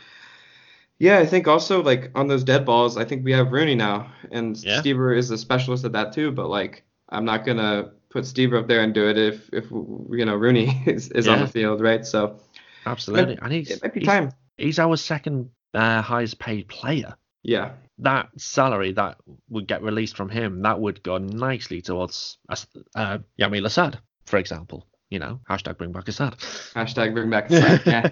yeah, 0.99 1.19
I 1.19 1.25
think 1.25 1.47
also 1.47 1.81
like 1.83 2.11
on 2.15 2.27
those 2.27 2.43
dead 2.43 2.65
balls, 2.65 2.97
I 2.97 3.05
think 3.05 3.23
we 3.23 3.31
have 3.33 3.51
Rooney 3.51 3.75
now, 3.75 4.11
and 4.31 4.57
Yeah. 4.57 4.81
Stieber 4.81 5.15
is 5.17 5.29
a 5.31 5.37
specialist 5.37 5.85
at 5.85 5.91
that 5.93 6.13
too. 6.13 6.31
But 6.31 6.49
like, 6.49 6.83
I'm 7.09 7.25
not 7.25 7.45
gonna 7.45 7.91
put 8.09 8.23
Stieber 8.25 8.59
up 8.59 8.67
there 8.67 8.81
and 8.81 8.93
do 8.93 9.07
it 9.07 9.17
if 9.17 9.49
if 9.53 9.69
you 9.71 10.25
know 10.25 10.35
Rooney 10.35 10.83
is, 10.87 11.09
is 11.11 11.27
on 11.27 11.39
the 11.39 11.47
field, 11.47 11.81
right? 11.81 12.05
So 12.05 12.39
Absolutely. 12.85 13.37
And 13.41 13.51
he's, 13.51 13.69
it 13.71 13.83
might 13.83 13.93
be 13.93 13.99
he's, 13.99 14.07
time. 14.07 14.31
he's 14.57 14.79
our 14.79 14.95
second 14.97 15.49
uh, 15.73 16.01
highest 16.01 16.39
paid 16.39 16.67
player. 16.69 17.15
Yeah. 17.43 17.73
that 17.99 18.29
salary 18.37 18.91
that 18.93 19.17
would 19.49 19.67
get 19.67 19.81
released 19.81 20.17
from 20.17 20.29
him, 20.29 20.61
that 20.63 20.79
would 20.79 21.01
go 21.03 21.17
nicely 21.17 21.81
towards 21.81 22.37
uh, 22.95 23.19
Yamil 23.39 23.65
Asad, 23.65 23.99
for 24.25 24.37
example. 24.37 24.85
You 25.09 25.19
know, 25.19 25.39
hashtag 25.49 25.77
bring 25.77 25.93
back 25.93 26.09
Asad. 26.09 26.37
Hashtag 26.75 27.13
bring 27.13 27.29
back 27.29 27.49
side. 27.49 27.81
yeah. 27.85 28.09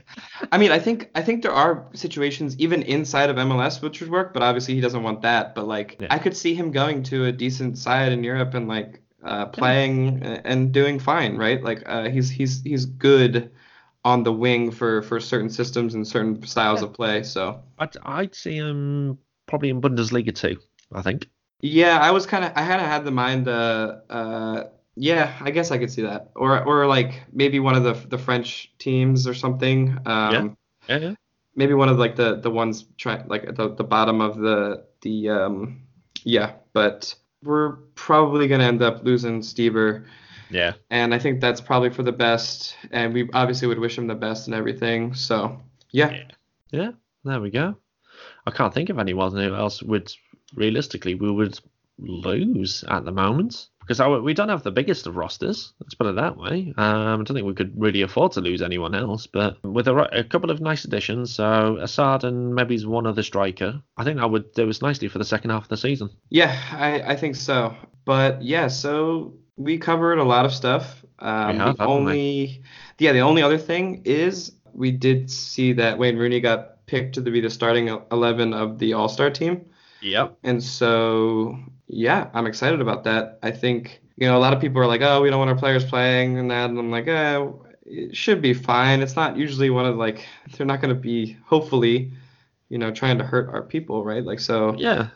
I 0.51 0.57
mean, 0.57 0.71
I 0.71 0.79
think 0.79 1.09
I 1.13 1.21
think 1.21 1.41
there 1.43 1.51
are 1.51 1.87
situations 1.93 2.55
even 2.57 2.83
inside 2.83 3.29
of 3.29 3.35
MLS 3.35 3.81
which 3.81 3.99
would 3.99 4.09
work, 4.09 4.33
but 4.33 4.41
obviously 4.41 4.75
he 4.75 4.81
doesn't 4.81 5.03
want 5.03 5.21
that. 5.23 5.55
But 5.55 5.67
like, 5.67 5.97
Yeah. 5.99 6.07
I 6.09 6.19
could 6.19 6.37
see 6.37 6.55
him 6.55 6.71
going 6.71 7.03
to 7.03 7.25
a 7.25 7.31
decent 7.33 7.77
side 7.77 8.13
in 8.13 8.23
Europe 8.23 8.53
and 8.53 8.69
like 8.69 9.01
uh, 9.23 9.47
playing 9.47 10.23
a- 10.25 10.41
and 10.45 10.71
doing 10.71 10.99
fine, 10.99 11.35
right? 11.35 11.61
Like, 11.61 11.83
uh, 11.85 12.09
he's 12.09 12.29
he's 12.29 12.61
he's 12.63 12.85
good 12.85 13.51
on 14.05 14.23
the 14.23 14.31
wing 14.31 14.71
for 14.71 15.01
for 15.01 15.19
certain 15.19 15.49
systems 15.49 15.95
and 15.95 16.07
certain 16.07 16.45
styles 16.45 16.81
Yeah. 16.81 16.87
of 16.87 16.93
play. 16.93 17.23
So 17.23 17.61
I'd, 17.77 17.97
I'd 18.05 18.35
see 18.35 18.55
him 18.55 19.17
probably 19.47 19.69
in 19.69 19.81
Bundesliga 19.81 20.33
too, 20.33 20.57
I 20.93 21.01
think. 21.01 21.27
yeah, 21.59 21.99
I 21.99 22.11
was 22.11 22.25
kind 22.25 22.45
of 22.45 22.51
I 22.55 22.65
kind 22.65 22.79
of 22.81 22.87
had 22.87 23.03
the 23.03 23.11
mind. 23.11 23.47
Uh, 23.49 23.97
uh, 24.09 24.63
yeah, 24.95 25.35
I 25.41 25.51
guess 25.51 25.71
I 25.71 25.77
could 25.77 25.91
see 25.91 26.03
that, 26.03 26.31
or 26.35 26.63
or 26.63 26.87
like 26.87 27.23
maybe 27.31 27.59
one 27.59 27.75
of 27.75 27.83
the 27.83 27.93
the 28.07 28.17
French 28.17 28.71
teams 28.77 29.27
or 29.27 29.33
something. 29.33 29.97
Um, 30.05 30.57
Yeah, 30.87 30.97
yeah. 30.99 31.13
maybe 31.55 31.73
one 31.73 31.89
of 31.89 31.97
like 31.97 32.15
the 32.15 32.39
the 32.39 32.49
ones 32.51 32.85
try 32.97 33.23
like 33.27 33.43
at 33.47 33.55
the, 33.55 33.73
the 33.75 33.83
bottom 33.83 34.21
of 34.21 34.37
the 34.37 34.85
the 35.01 35.29
um 35.29 35.81
yeah 36.23 36.53
but 36.73 37.13
we're 37.43 37.73
probably 37.95 38.47
gonna 38.47 38.63
end 38.63 38.81
up 38.81 39.03
losing 39.03 39.41
Stieber 39.41 40.05
Yeah. 40.49 40.73
and 40.89 41.13
I 41.13 41.19
think 41.19 41.41
that's 41.41 41.61
probably 41.61 41.89
for 41.91 42.03
the 42.03 42.11
best 42.11 42.75
and 42.91 43.13
we 43.13 43.29
obviously 43.33 43.67
would 43.67 43.79
wish 43.79 43.97
him 43.97 44.07
the 44.07 44.15
best 44.15 44.47
and 44.47 44.55
everything 44.55 45.13
so 45.13 45.59
yeah 45.91 46.23
Yeah, 46.71 46.91
there 47.23 47.39
we 47.41 47.49
go. 47.51 47.77
I 48.47 48.51
can't 48.51 48.73
think 48.73 48.89
of 48.89 48.99
anyone 48.99 49.31
who 49.35 49.55
else 49.55 49.81
would 49.83 50.11
realistically 50.55 51.15
we 51.15 51.31
would 51.31 51.59
lose 51.99 52.83
at 52.87 53.05
the 53.05 53.11
moment. 53.11 53.69
Because 53.85 53.99
our, 53.99 54.19
we 54.19 54.33
don't 54.33 54.49
have 54.49 54.63
the 54.63 54.71
biggest 54.71 55.05
of 55.05 55.15
rosters. 55.15 55.73
Let's 55.79 55.93
put 55.93 56.07
it 56.07 56.15
that 56.15 56.37
way. 56.37 56.73
Um, 56.75 57.21
I 57.21 57.23
don't 57.23 57.33
think 57.33 57.45
we 57.45 57.53
could 57.53 57.79
really 57.79 58.01
afford 58.01 58.31
to 58.33 58.41
lose 58.41 58.61
anyone 58.61 58.95
else. 58.95 59.27
But 59.27 59.63
with 59.63 59.87
a, 59.87 59.95
a 60.19 60.23
couple 60.23 60.49
of 60.49 60.59
nice 60.59 60.85
additions, 60.85 61.33
so 61.35 61.77
Asad 61.81 62.23
and 62.23 62.55
maybe 62.55 62.83
one 62.83 63.05
other 63.05 63.23
striker, 63.23 63.81
I 63.97 64.03
think 64.03 64.17
that 64.17 64.29
would 64.29 64.53
do 64.53 64.69
us 64.69 64.81
nicely 64.81 65.07
for 65.07 65.19
the 65.19 65.25
second 65.25 65.51
half 65.51 65.63
of 65.63 65.69
the 65.69 65.77
season. 65.77 66.09
Yeah, 66.29 66.59
I, 66.71 67.01
I 67.13 67.15
think 67.15 67.35
so. 67.35 67.75
But 68.05 68.41
yeah, 68.41 68.67
so 68.67 69.35
we 69.55 69.77
covered 69.77 70.17
a 70.17 70.23
lot 70.23 70.45
of 70.45 70.53
stuff. 70.53 71.03
Um, 71.19 71.57
have, 71.59 71.77
the 71.77 71.83
haven't 71.83 72.05
we? 72.05 72.11
only, 72.11 72.63
yeah, 72.97 73.13
the 73.13 73.21
only 73.21 73.41
other 73.41 73.57
thing 73.57 74.01
is 74.05 74.51
we 74.73 74.91
did 74.91 75.31
see 75.31 75.73
that 75.73 75.97
Wayne 75.97 76.17
Rooney 76.17 76.39
got 76.39 76.85
picked 76.85 77.15
to 77.15 77.21
be 77.21 77.41
the 77.41 77.49
starting 77.49 77.87
11 78.11 78.53
of 78.53 78.79
the 78.79 78.93
All 78.93 79.09
Star 79.09 79.29
team. 79.29 79.65
Yep. 80.01 80.37
And 80.43 80.63
so, 80.63 81.57
yeah, 81.87 82.29
I'm 82.33 82.47
excited 82.47 82.81
about 82.81 83.03
that. 83.03 83.39
I 83.43 83.51
think, 83.51 84.01
you 84.17 84.27
know, 84.27 84.37
a 84.37 84.39
lot 84.39 84.53
of 84.53 84.61
people 84.61 84.81
are 84.81 84.87
like, 84.87 85.01
oh, 85.01 85.21
we 85.21 85.29
don't 85.29 85.39
want 85.39 85.49
our 85.49 85.57
players 85.57 85.85
playing 85.85 86.37
and 86.37 86.49
that. 86.51 86.69
And 86.69 86.79
I'm 86.79 86.91
like, 86.91 87.07
eh, 87.07 87.47
it 87.85 88.15
should 88.15 88.41
be 88.41 88.53
fine. 88.53 89.01
It's 89.01 89.15
not 89.15 89.37
usually 89.37 89.69
one 89.69 89.85
of 89.85 89.95
like, 89.95 90.25
they're 90.57 90.65
not 90.65 90.81
going 90.81 90.93
to 90.93 90.99
be, 90.99 91.37
hopefully, 91.45 92.11
you 92.69 92.77
know, 92.79 92.91
trying 92.91 93.17
to 93.19 93.23
hurt 93.23 93.49
our 93.49 93.61
people, 93.61 94.03
right? 94.03 94.23
Like, 94.23 94.39
so, 94.39 94.75
Yeah, 94.77 95.09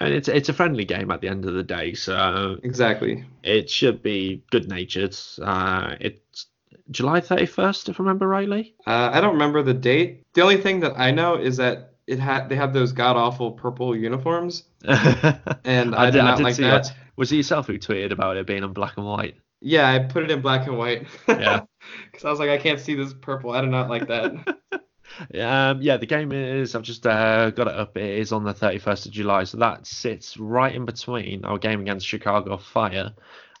and 0.00 0.12
it's 0.12 0.28
it's 0.28 0.48
a 0.48 0.52
friendly 0.52 0.84
game 0.84 1.10
at 1.10 1.20
the 1.20 1.28
end 1.28 1.44
of 1.44 1.54
the 1.54 1.62
day, 1.62 1.94
so 1.94 2.58
exactly. 2.64 3.24
it 3.44 3.70
should 3.70 4.02
be 4.02 4.42
good 4.50 4.68
natured. 4.68 5.16
Uh, 5.40 5.94
it's 6.00 6.46
July 6.90 7.20
31st, 7.20 7.88
if 7.90 8.00
I 8.00 8.02
remember 8.02 8.26
rightly. 8.26 8.74
Uh, 8.86 9.10
I 9.12 9.20
don't 9.20 9.34
remember 9.34 9.62
the 9.62 9.74
date. 9.74 10.24
The 10.34 10.42
only 10.42 10.56
thing 10.56 10.80
that 10.80 10.98
I 10.98 11.10
know 11.12 11.36
is 11.36 11.56
that 11.58 11.94
it 12.06 12.18
had 12.18 12.48
they 12.48 12.56
have 12.56 12.72
those 12.72 12.92
god 12.92 13.16
awful 13.16 13.52
purple 13.52 13.96
uniforms, 13.96 14.64
and 15.64 15.94
I, 15.94 16.10
did, 16.10 16.18
not 16.18 16.40
like 16.40 16.54
see 16.54 16.62
that. 16.62 16.84
that. 16.84 16.96
Was 17.16 17.32
it 17.32 17.36
yourself 17.36 17.66
who 17.66 17.78
tweeted 17.78 18.12
about 18.12 18.36
it 18.36 18.46
being 18.46 18.62
in 18.62 18.72
black 18.72 18.96
and 18.96 19.06
white? 19.06 19.36
Yeah, 19.60 19.90
I 19.90 19.98
put 20.00 20.22
it 20.24 20.30
in 20.30 20.40
black 20.40 20.66
and 20.66 20.78
white. 20.78 21.06
Yeah. 21.28 21.62
Because 22.10 22.24
I 22.24 22.30
was 22.30 22.40
like, 22.40 22.50
I 22.50 22.58
can't 22.58 22.80
see 22.80 22.96
this 22.96 23.14
purple. 23.14 23.52
I 23.52 23.60
do 23.60 23.68
not 23.68 23.88
like 23.88 24.08
that. 24.08 24.58
Um, 25.34 25.80
yeah, 25.80 25.96
the 25.96 26.06
game 26.06 26.32
is. 26.32 26.74
I've 26.74 26.82
just 26.82 27.06
uh, 27.06 27.50
got 27.50 27.68
it 27.68 27.74
up. 27.74 27.96
It 27.96 28.18
is 28.18 28.32
on 28.32 28.44
the 28.44 28.52
31st 28.52 29.06
of 29.06 29.12
July, 29.12 29.44
so 29.44 29.56
that 29.58 29.86
sits 29.86 30.36
right 30.36 30.74
in 30.74 30.84
between 30.84 31.44
our 31.44 31.58
game 31.58 31.80
against 31.80 32.06
Chicago 32.06 32.56
Fire 32.58 33.12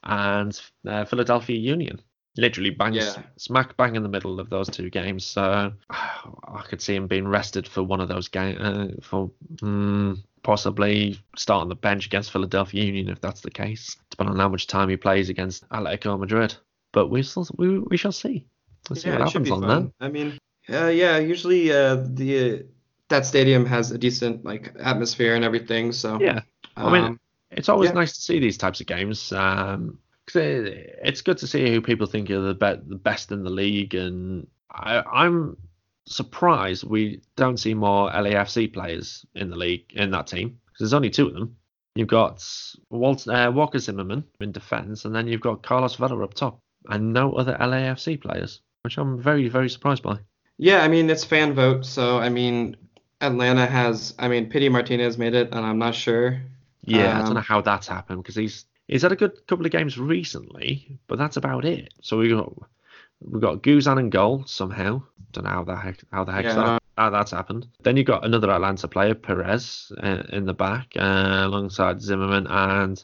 and 0.02 0.60
uh, 0.86 1.04
Philadelphia 1.04 1.56
Union. 1.56 2.02
Literally 2.36 2.70
bangs 2.70 2.96
Yeah. 2.96 3.22
smack 3.38 3.76
bang 3.76 3.96
in 3.96 4.02
the 4.02 4.08
middle 4.08 4.38
of 4.40 4.50
those 4.50 4.68
two 4.68 4.90
games. 4.90 5.24
So 5.24 5.72
I 5.90 6.62
could 6.68 6.82
see 6.82 6.94
him 6.94 7.06
being 7.06 7.26
rested 7.26 7.66
for 7.66 7.82
one 7.82 8.00
of 8.00 8.08
those 8.08 8.28
games, 8.28 8.60
uh, 8.60 8.88
for 9.00 9.30
mm, 9.62 10.18
possibly 10.46 11.18
start 11.36 11.62
on 11.62 11.68
the 11.68 11.74
bench 11.74 12.06
against 12.06 12.30
Philadelphia 12.30 12.84
Union 12.84 13.08
if 13.08 13.20
that's 13.20 13.40
the 13.40 13.50
case, 13.50 13.96
depending 14.10 14.34
on 14.34 14.38
how 14.40 14.48
much 14.48 14.68
time 14.68 14.88
he 14.88 14.96
plays 14.96 15.28
against 15.28 15.68
Atletico 15.70 16.16
Madrid. 16.18 16.54
But 16.92 17.08
we 17.08 17.22
still 17.24 17.46
we, 17.58 17.80
we 17.80 17.96
shall 17.96 18.12
see. 18.12 18.46
Let's 18.88 19.02
see 19.02 19.10
what 19.10 19.20
happens 19.22 19.50
on 19.50 19.60
fun. 19.62 19.92
that. 19.98 20.04
I 20.06 20.08
mean, 20.08 20.38
uh, 20.70 20.86
yeah, 20.86 21.18
usually 21.18 21.72
uh, 21.72 21.96
the 21.96 22.30
uh, 22.38 22.62
that 23.08 23.26
stadium 23.26 23.66
has 23.66 23.90
a 23.90 23.98
decent 23.98 24.44
like 24.44 24.72
atmosphere 24.78 25.34
and 25.34 25.44
everything. 25.44 25.90
So 25.92 26.20
Yeah. 26.20 26.42
I 26.76 26.92
mean, 26.92 27.04
um, 27.04 27.20
It's 27.50 27.68
always 27.68 27.90
Yeah. 27.90 27.94
nice 27.94 28.12
to 28.14 28.20
see 28.20 28.38
these 28.38 28.56
types 28.56 28.80
of 28.80 28.86
games. 28.86 29.32
Um 29.32 29.98
'cause 30.26 30.36
it, 30.36 30.98
it's 31.02 31.22
good 31.22 31.38
to 31.38 31.46
see 31.46 31.70
who 31.72 31.80
people 31.80 32.06
think 32.06 32.30
are 32.30 32.40
the, 32.40 32.54
be- 32.54 32.82
the 32.88 32.96
best 33.10 33.32
in 33.32 33.42
the 33.44 33.50
league, 33.50 33.94
and 33.94 34.46
I, 34.70 35.02
I'm 35.22 35.56
surprised 36.06 36.84
we 36.84 37.20
don't 37.36 37.58
see 37.58 37.74
more 37.74 38.10
LAFC 38.10 38.72
players 38.72 39.24
in 39.34 39.50
the 39.50 39.56
league 39.56 39.84
in 39.94 40.10
that 40.12 40.26
team 40.26 40.58
because 40.66 40.78
there's 40.80 40.94
only 40.94 41.10
two 41.10 41.26
of 41.26 41.34
them. 41.34 41.56
You've 41.94 42.08
got 42.08 42.44
Walt, 42.90 43.26
uh, 43.26 43.50
Walker 43.54 43.78
Zimmerman 43.78 44.24
in 44.40 44.52
defence, 44.52 45.04
and 45.04 45.14
then 45.14 45.26
you've 45.26 45.40
got 45.40 45.62
Carlos 45.62 45.94
Vela 45.96 46.22
up 46.22 46.34
top, 46.34 46.60
and 46.88 47.12
no 47.12 47.32
other 47.32 47.56
LAFC 47.58 48.20
players, 48.20 48.60
which 48.82 48.98
I'm 48.98 49.20
very 49.20 49.48
very 49.48 49.68
surprised 49.70 50.02
by. 50.02 50.18
yeah, 50.58 50.82
I 50.82 50.88
mean 50.88 51.08
it's 51.10 51.24
fan 51.24 51.54
vote. 51.54 51.86
So 51.86 52.18
I 52.18 52.28
mean, 52.28 52.76
Atlanta 53.20 53.66
has. 53.66 54.14
I 54.18 54.28
mean, 54.28 54.50
Pity 54.50 54.68
Martinez 54.68 55.16
made 55.16 55.34
it, 55.34 55.48
and 55.52 55.64
I'm 55.64 55.78
not 55.78 55.94
sure. 55.94 56.40
Yeah, 56.82 57.16
I 57.16 57.20
Um, 57.20 57.24
don't 57.24 57.34
know 57.34 57.40
how 57.40 57.62
that's 57.62 57.88
happened 57.88 58.22
because 58.22 58.36
he's 58.36 58.66
he's 58.88 59.02
had 59.02 59.12
a 59.12 59.16
good 59.16 59.46
couple 59.46 59.64
of 59.64 59.72
games 59.72 59.98
recently, 59.98 60.98
but 61.08 61.18
that's 61.18 61.38
about 61.38 61.64
it. 61.64 61.94
So 62.02 62.18
we 62.18 62.28
got 62.28 62.52
we 63.20 63.40
got 63.40 63.62
Guzan 63.62 63.98
and 63.98 64.12
goal 64.12 64.44
somehow. 64.46 65.02
Don't 65.32 65.44
know 65.44 65.50
how 65.50 65.64
the 65.64 65.76
heck 65.76 66.00
how 66.12 66.24
the 66.24 66.32
heck 66.32 66.44
Yeah, 66.44 66.54
that 66.54 66.82
how 66.96 67.10
that's 67.10 67.30
happened. 67.30 67.66
Then 67.82 67.96
you've 67.96 68.06
got 68.06 68.24
another 68.24 68.50
Atlanta 68.50 68.88
player, 68.88 69.14
Pirez, 69.14 69.92
uh, 70.02 70.22
in 70.30 70.46
the 70.46 70.54
back 70.54 70.92
uh, 70.96 71.42
alongside 71.44 72.00
Zimmerman 72.00 72.46
and 72.46 73.02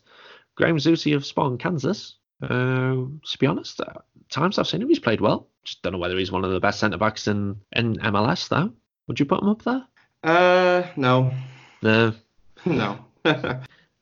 Graham 0.55 0.78
Zusi 0.78 1.14
of 1.14 1.26
Spawn, 1.26 1.59
Kansas. 1.59 2.16
Uh, 2.43 3.06
to 3.24 3.39
be 3.39 3.47
honest, 3.47 3.80
uh, 3.80 4.01
times 4.30 4.59
I've 4.59 4.66
seen 4.66 4.82
him, 4.82 4.89
he's 4.89 4.98
played 4.98 5.20
well. 5.20 5.48
Just 5.64 5.82
don't 5.82 5.93
know 5.93 5.98
whether 5.98 6.18
he's 6.18 6.32
one 6.32 6.44
of 6.44 6.51
the 6.51 6.60
best 6.60 6.80
centre 6.80 6.98
backs 6.98 7.28
in 7.28 7.60
in 7.72 7.97
MLS 7.97 8.48
though. 8.48 8.72
Would 9.06 9.20
you 9.20 9.26
put 9.26 9.43
him 9.43 9.48
up 9.48 9.62
there? 9.62 9.84
Uh, 10.24 10.86
no, 10.97 11.32
No. 11.82 12.14
no. 12.64 12.98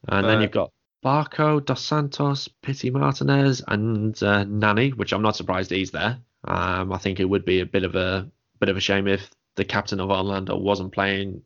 And 0.08 0.26
then 0.26 0.40
you've 0.40 0.50
got 0.50 0.72
Barco, 1.04 1.64
Dos 1.64 1.82
Santos, 1.82 2.48
Pity 2.62 2.90
Martinez, 2.90 3.62
and 3.66 4.20
uh, 4.22 4.44
Nani, 4.44 4.90
which 4.90 5.12
I'm 5.12 5.22
not 5.22 5.36
surprised 5.36 5.70
he's 5.70 5.90
there. 5.90 6.18
Um, 6.44 6.92
I 6.92 6.98
think 6.98 7.20
it 7.20 7.24
would 7.28 7.44
be 7.44 7.60
a 7.60 7.66
bit 7.66 7.84
of 7.84 7.94
a 7.94 8.28
bit 8.58 8.68
of 8.68 8.76
a 8.76 8.80
shame 8.80 9.06
if 9.06 9.30
the 9.56 9.64
captain 9.64 10.00
of 10.00 10.10
Orlando 10.10 10.56
wasn't 10.56 10.92
playing 10.92 11.42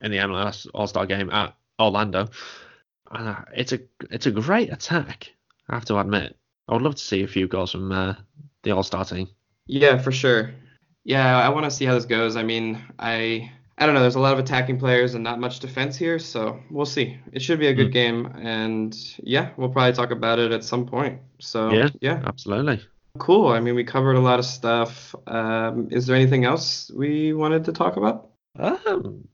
in 0.00 0.10
the 0.10 0.18
MLS 0.18 0.66
All 0.74 0.86
Star 0.86 1.06
game 1.06 1.30
at 1.30 1.54
Orlando. 1.80 2.28
Uh, 3.10 3.42
it's 3.54 3.72
a 3.72 3.80
it's 4.10 4.26
a 4.26 4.30
great 4.30 4.72
attack. 4.72 5.32
I 5.68 5.74
have 5.74 5.84
to 5.86 5.98
admit. 5.98 6.36
I 6.68 6.74
would 6.74 6.82
love 6.82 6.96
to 6.96 7.02
see 7.02 7.22
a 7.22 7.28
few 7.28 7.48
goals 7.48 7.72
from 7.72 7.92
uh, 7.92 8.14
the 8.62 8.72
All 8.72 8.82
Star 8.82 9.04
team. 9.04 9.28
Yeah, 9.66 9.98
for 9.98 10.12
sure. 10.12 10.52
Yeah, 11.04 11.38
I 11.38 11.48
want 11.48 11.64
to 11.64 11.70
see 11.70 11.84
how 11.84 11.94
this 11.94 12.04
goes. 12.04 12.36
I 12.36 12.42
mean, 12.42 12.82
I 12.98 13.50
I 13.80 13.86
don't 13.86 13.94
know. 13.94 14.00
There's 14.00 14.16
a 14.16 14.20
lot 14.20 14.32
of 14.32 14.38
attacking 14.40 14.78
players 14.78 15.14
and 15.14 15.22
not 15.22 15.38
much 15.38 15.60
defense 15.60 15.96
here, 15.96 16.18
so 16.18 16.58
we'll 16.70 16.84
see. 16.86 17.16
It 17.32 17.40
should 17.42 17.60
be 17.60 17.68
a 17.68 17.74
good 17.74 17.88
Mm. 17.90 17.92
game, 17.92 18.26
and 18.40 18.96
yeah, 19.22 19.50
we'll 19.56 19.68
probably 19.68 19.92
talk 19.92 20.10
about 20.10 20.38
it 20.40 20.50
at 20.52 20.64
some 20.64 20.84
point. 20.86 21.20
So 21.38 21.72
Yeah. 21.72 21.88
yeah, 22.00 22.20
Absolutely. 22.26 22.80
cool. 23.18 23.48
I 23.48 23.60
mean, 23.60 23.74
we 23.76 23.84
covered 23.84 24.16
a 24.16 24.20
lot 24.20 24.38
of 24.40 24.44
stuff. 24.44 25.14
Um, 25.28 25.88
is 25.92 26.06
there 26.06 26.16
anything 26.16 26.44
else 26.44 26.90
we 26.94 27.32
wanted 27.32 27.64
to 27.66 27.72
talk 27.72 27.96
about? 27.96 28.30
Um, 28.58 29.28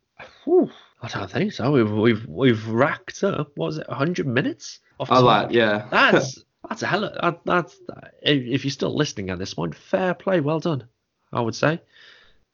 whew, 0.44 0.70
I 1.00 1.08
don't 1.08 1.30
think 1.30 1.52
so. 1.52 1.70
We've 1.72 1.90
we've 1.90 2.26
we've 2.26 2.66
racked 2.68 3.24
up. 3.24 3.52
What 3.56 3.66
was 3.66 3.78
it? 3.78 3.88
100 3.88 4.26
minutes? 4.26 4.80
A 5.00 5.06
top? 5.06 5.24
lot, 5.24 5.50
yeah. 5.52 5.86
That's 5.90 6.44
that's 6.68 6.82
a 6.82 6.86
hell 6.86 7.04
of 7.04 7.14
that, 7.20 7.40
that's 7.44 7.76
if 8.22 8.64
you're 8.64 8.70
still 8.70 8.94
listening 8.94 9.30
at 9.30 9.38
this 9.38 9.54
point, 9.54 9.74
fair 9.74 10.12
play, 10.14 10.40
well 10.40 10.60
done. 10.60 10.84
I 11.32 11.40
would 11.40 11.54
say 11.54 11.80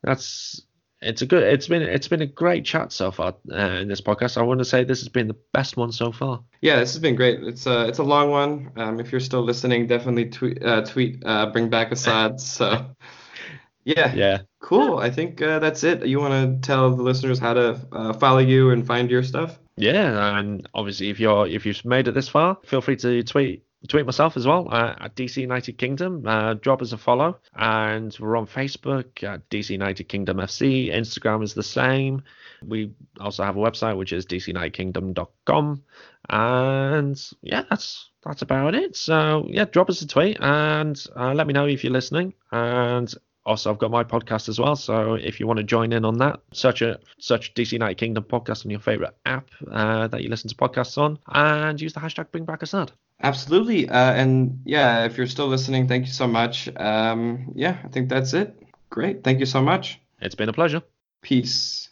that's 0.03 0.63
it's 1.03 1.23
a 1.23 1.27
good. 1.27 1.43
It's 1.43 1.67
been 1.69 1.83
it's 1.83 2.09
been 2.09 2.23
a 2.23 2.27
great 2.27 2.65
chat 2.65 2.93
so 2.93 3.11
far 3.11 3.35
uh, 3.51 3.57
in 3.57 3.89
this 3.89 4.01
podcast. 4.01 4.37
I 4.37 4.43
want 4.43 4.59
to 4.59 4.65
say 4.65 4.85
this 4.85 5.01
has 5.01 5.09
been 5.09 5.29
the 5.29 5.37
best 5.53 5.77
one 5.77 5.93
so 5.93 6.13
far. 6.13 6.43
Yeah, 6.61 6.79
this 6.79 6.93
has 6.93 7.01
been 7.01 7.17
great. 7.17 7.43
It's 7.43 7.67
a 7.67 7.87
it's 7.89 7.99
a 7.99 8.03
long 8.03 8.31
one. 8.31 8.71
Um, 8.77 9.01
if 9.01 9.11
you're 9.13 9.21
still 9.21 9.43
listening, 9.43 9.87
definitely 9.87 10.31
tweet 10.31 10.63
uh, 10.65 10.83
tweet 10.85 11.23
uh, 11.25 11.47
bring 11.47 11.69
back 11.71 11.91
Asad. 11.93 12.41
So 12.41 12.87
yeah, 13.85 14.15
Yeah. 14.15 14.39
cool. 14.61 14.99
I 14.99 15.11
think 15.11 15.41
uh, 15.41 15.59
that's 15.59 15.85
it. 15.85 16.05
You 16.07 16.21
want 16.21 16.63
to 16.63 16.67
tell 16.67 16.95
the 16.95 17.03
listeners 17.03 17.39
how 17.39 17.55
to 17.55 17.81
uh, 17.93 18.13
follow 18.15 18.39
you 18.39 18.71
and 18.71 18.87
find 18.87 19.11
your 19.11 19.23
stuff? 19.23 19.59
Yeah, 19.77 20.39
and 20.39 20.69
obviously, 20.75 21.09
if 21.09 21.19
you're 21.19 21.47
if 21.47 21.65
you've 21.65 21.83
made 21.85 22.09
it 22.09 22.13
this 22.13 22.29
far, 22.29 22.59
feel 22.65 22.83
free 22.83 22.97
to 22.97 23.23
tweet 23.23 23.65
tweet 23.89 24.07
myself 24.07 24.37
as 24.37 24.47
well 24.47 24.69
uh, 24.71 24.95
at 25.01 25.15
DC 25.17 25.37
United 25.39 25.79
Kingdom. 25.79 26.27
Uh, 26.27 26.55
drop 26.55 26.83
us 26.83 26.93
a 26.93 26.99
follow, 26.99 27.39
and 27.55 28.17
we're 28.21 28.37
on 28.37 28.47
Facebook 28.47 29.23
at 29.23 29.49
DC 29.51 29.71
United 29.71 30.05
Kingdom 30.05 30.39
FC. 30.39 30.93
Instagram 30.93 31.43
is 31.43 31.55
the 31.55 31.63
same. 31.63 32.23
We 32.63 32.93
also 33.19 33.43
have 33.43 33.57
a 33.57 33.61
website 33.61 33.97
which 33.97 34.13
is 34.13 34.27
dcunitedkingdom.com, 34.27 35.83
and 36.29 37.31
yeah, 37.43 37.63
that's 37.69 38.11
that's 38.25 38.43
about 38.43 38.75
it. 38.75 38.97
So 38.97 39.47
yeah, 39.49 39.65
drop 39.65 39.89
us 39.89 40.03
a 40.03 40.07
tweet 40.07 40.37
and 40.41 41.03
uh, 41.17 41.33
let 41.33 41.47
me 41.47 41.55
know 41.55 41.67
if 41.67 41.83
you're 41.83 41.93
listening. 41.93 42.35
And 42.53 43.13
also, 43.47 43.71
I've 43.71 43.79
got 43.79 43.91
my 43.91 44.05
podcast 44.05 44.49
as 44.51 44.59
well. 44.59 44.77
So 44.77 45.15
if 45.15 45.41
you 45.41 45.47
want 45.47 45.57
to 45.57 45.65
join 45.65 45.93
in 45.93 46.05
on 46.05 46.19
that, 46.19 46.41
search 46.53 46.83
a 46.83 47.01
search 47.19 47.55
DC 47.55 47.73
United 47.73 47.97
Kingdom 47.97 48.25
podcast 48.25 48.67
on 48.67 48.71
your 48.71 48.81
favorite 48.81 49.17
app 49.25 49.49
uh, 49.71 50.07
that 50.09 50.23
you 50.23 50.29
listen 50.29 50.51
to 50.51 50.55
podcasts 50.55 50.99
on, 50.99 51.19
and 51.27 51.81
use 51.81 51.95
the 51.95 52.01
hashtag 52.01 52.31
Bring 52.31 52.45
Back 52.45 52.63
Asad. 52.63 52.93
Absolutely. 53.23 53.89
Uh, 53.89 54.13
and 54.13 54.61
yeah, 54.65 55.05
if 55.05 55.17
you're 55.17 55.27
still 55.27 55.49
listening, 55.49 55.87
thank 55.87 56.07
you 56.07 56.13
so 56.13 56.27
much. 56.27 56.69
Um, 56.77 57.53
yeah, 57.55 57.79
I 57.85 57.89
think 57.89 58.09
that's 58.09 58.33
it. 58.33 58.57
Great. 58.89 59.23
Thank 59.23 59.41
you 59.41 59.47
so 59.47 59.61
much. 59.61 60.01
It's 60.21 60.35
been 60.35 60.49
a 60.49 60.53
pleasure. 60.53 60.83
Peace. 61.23 61.90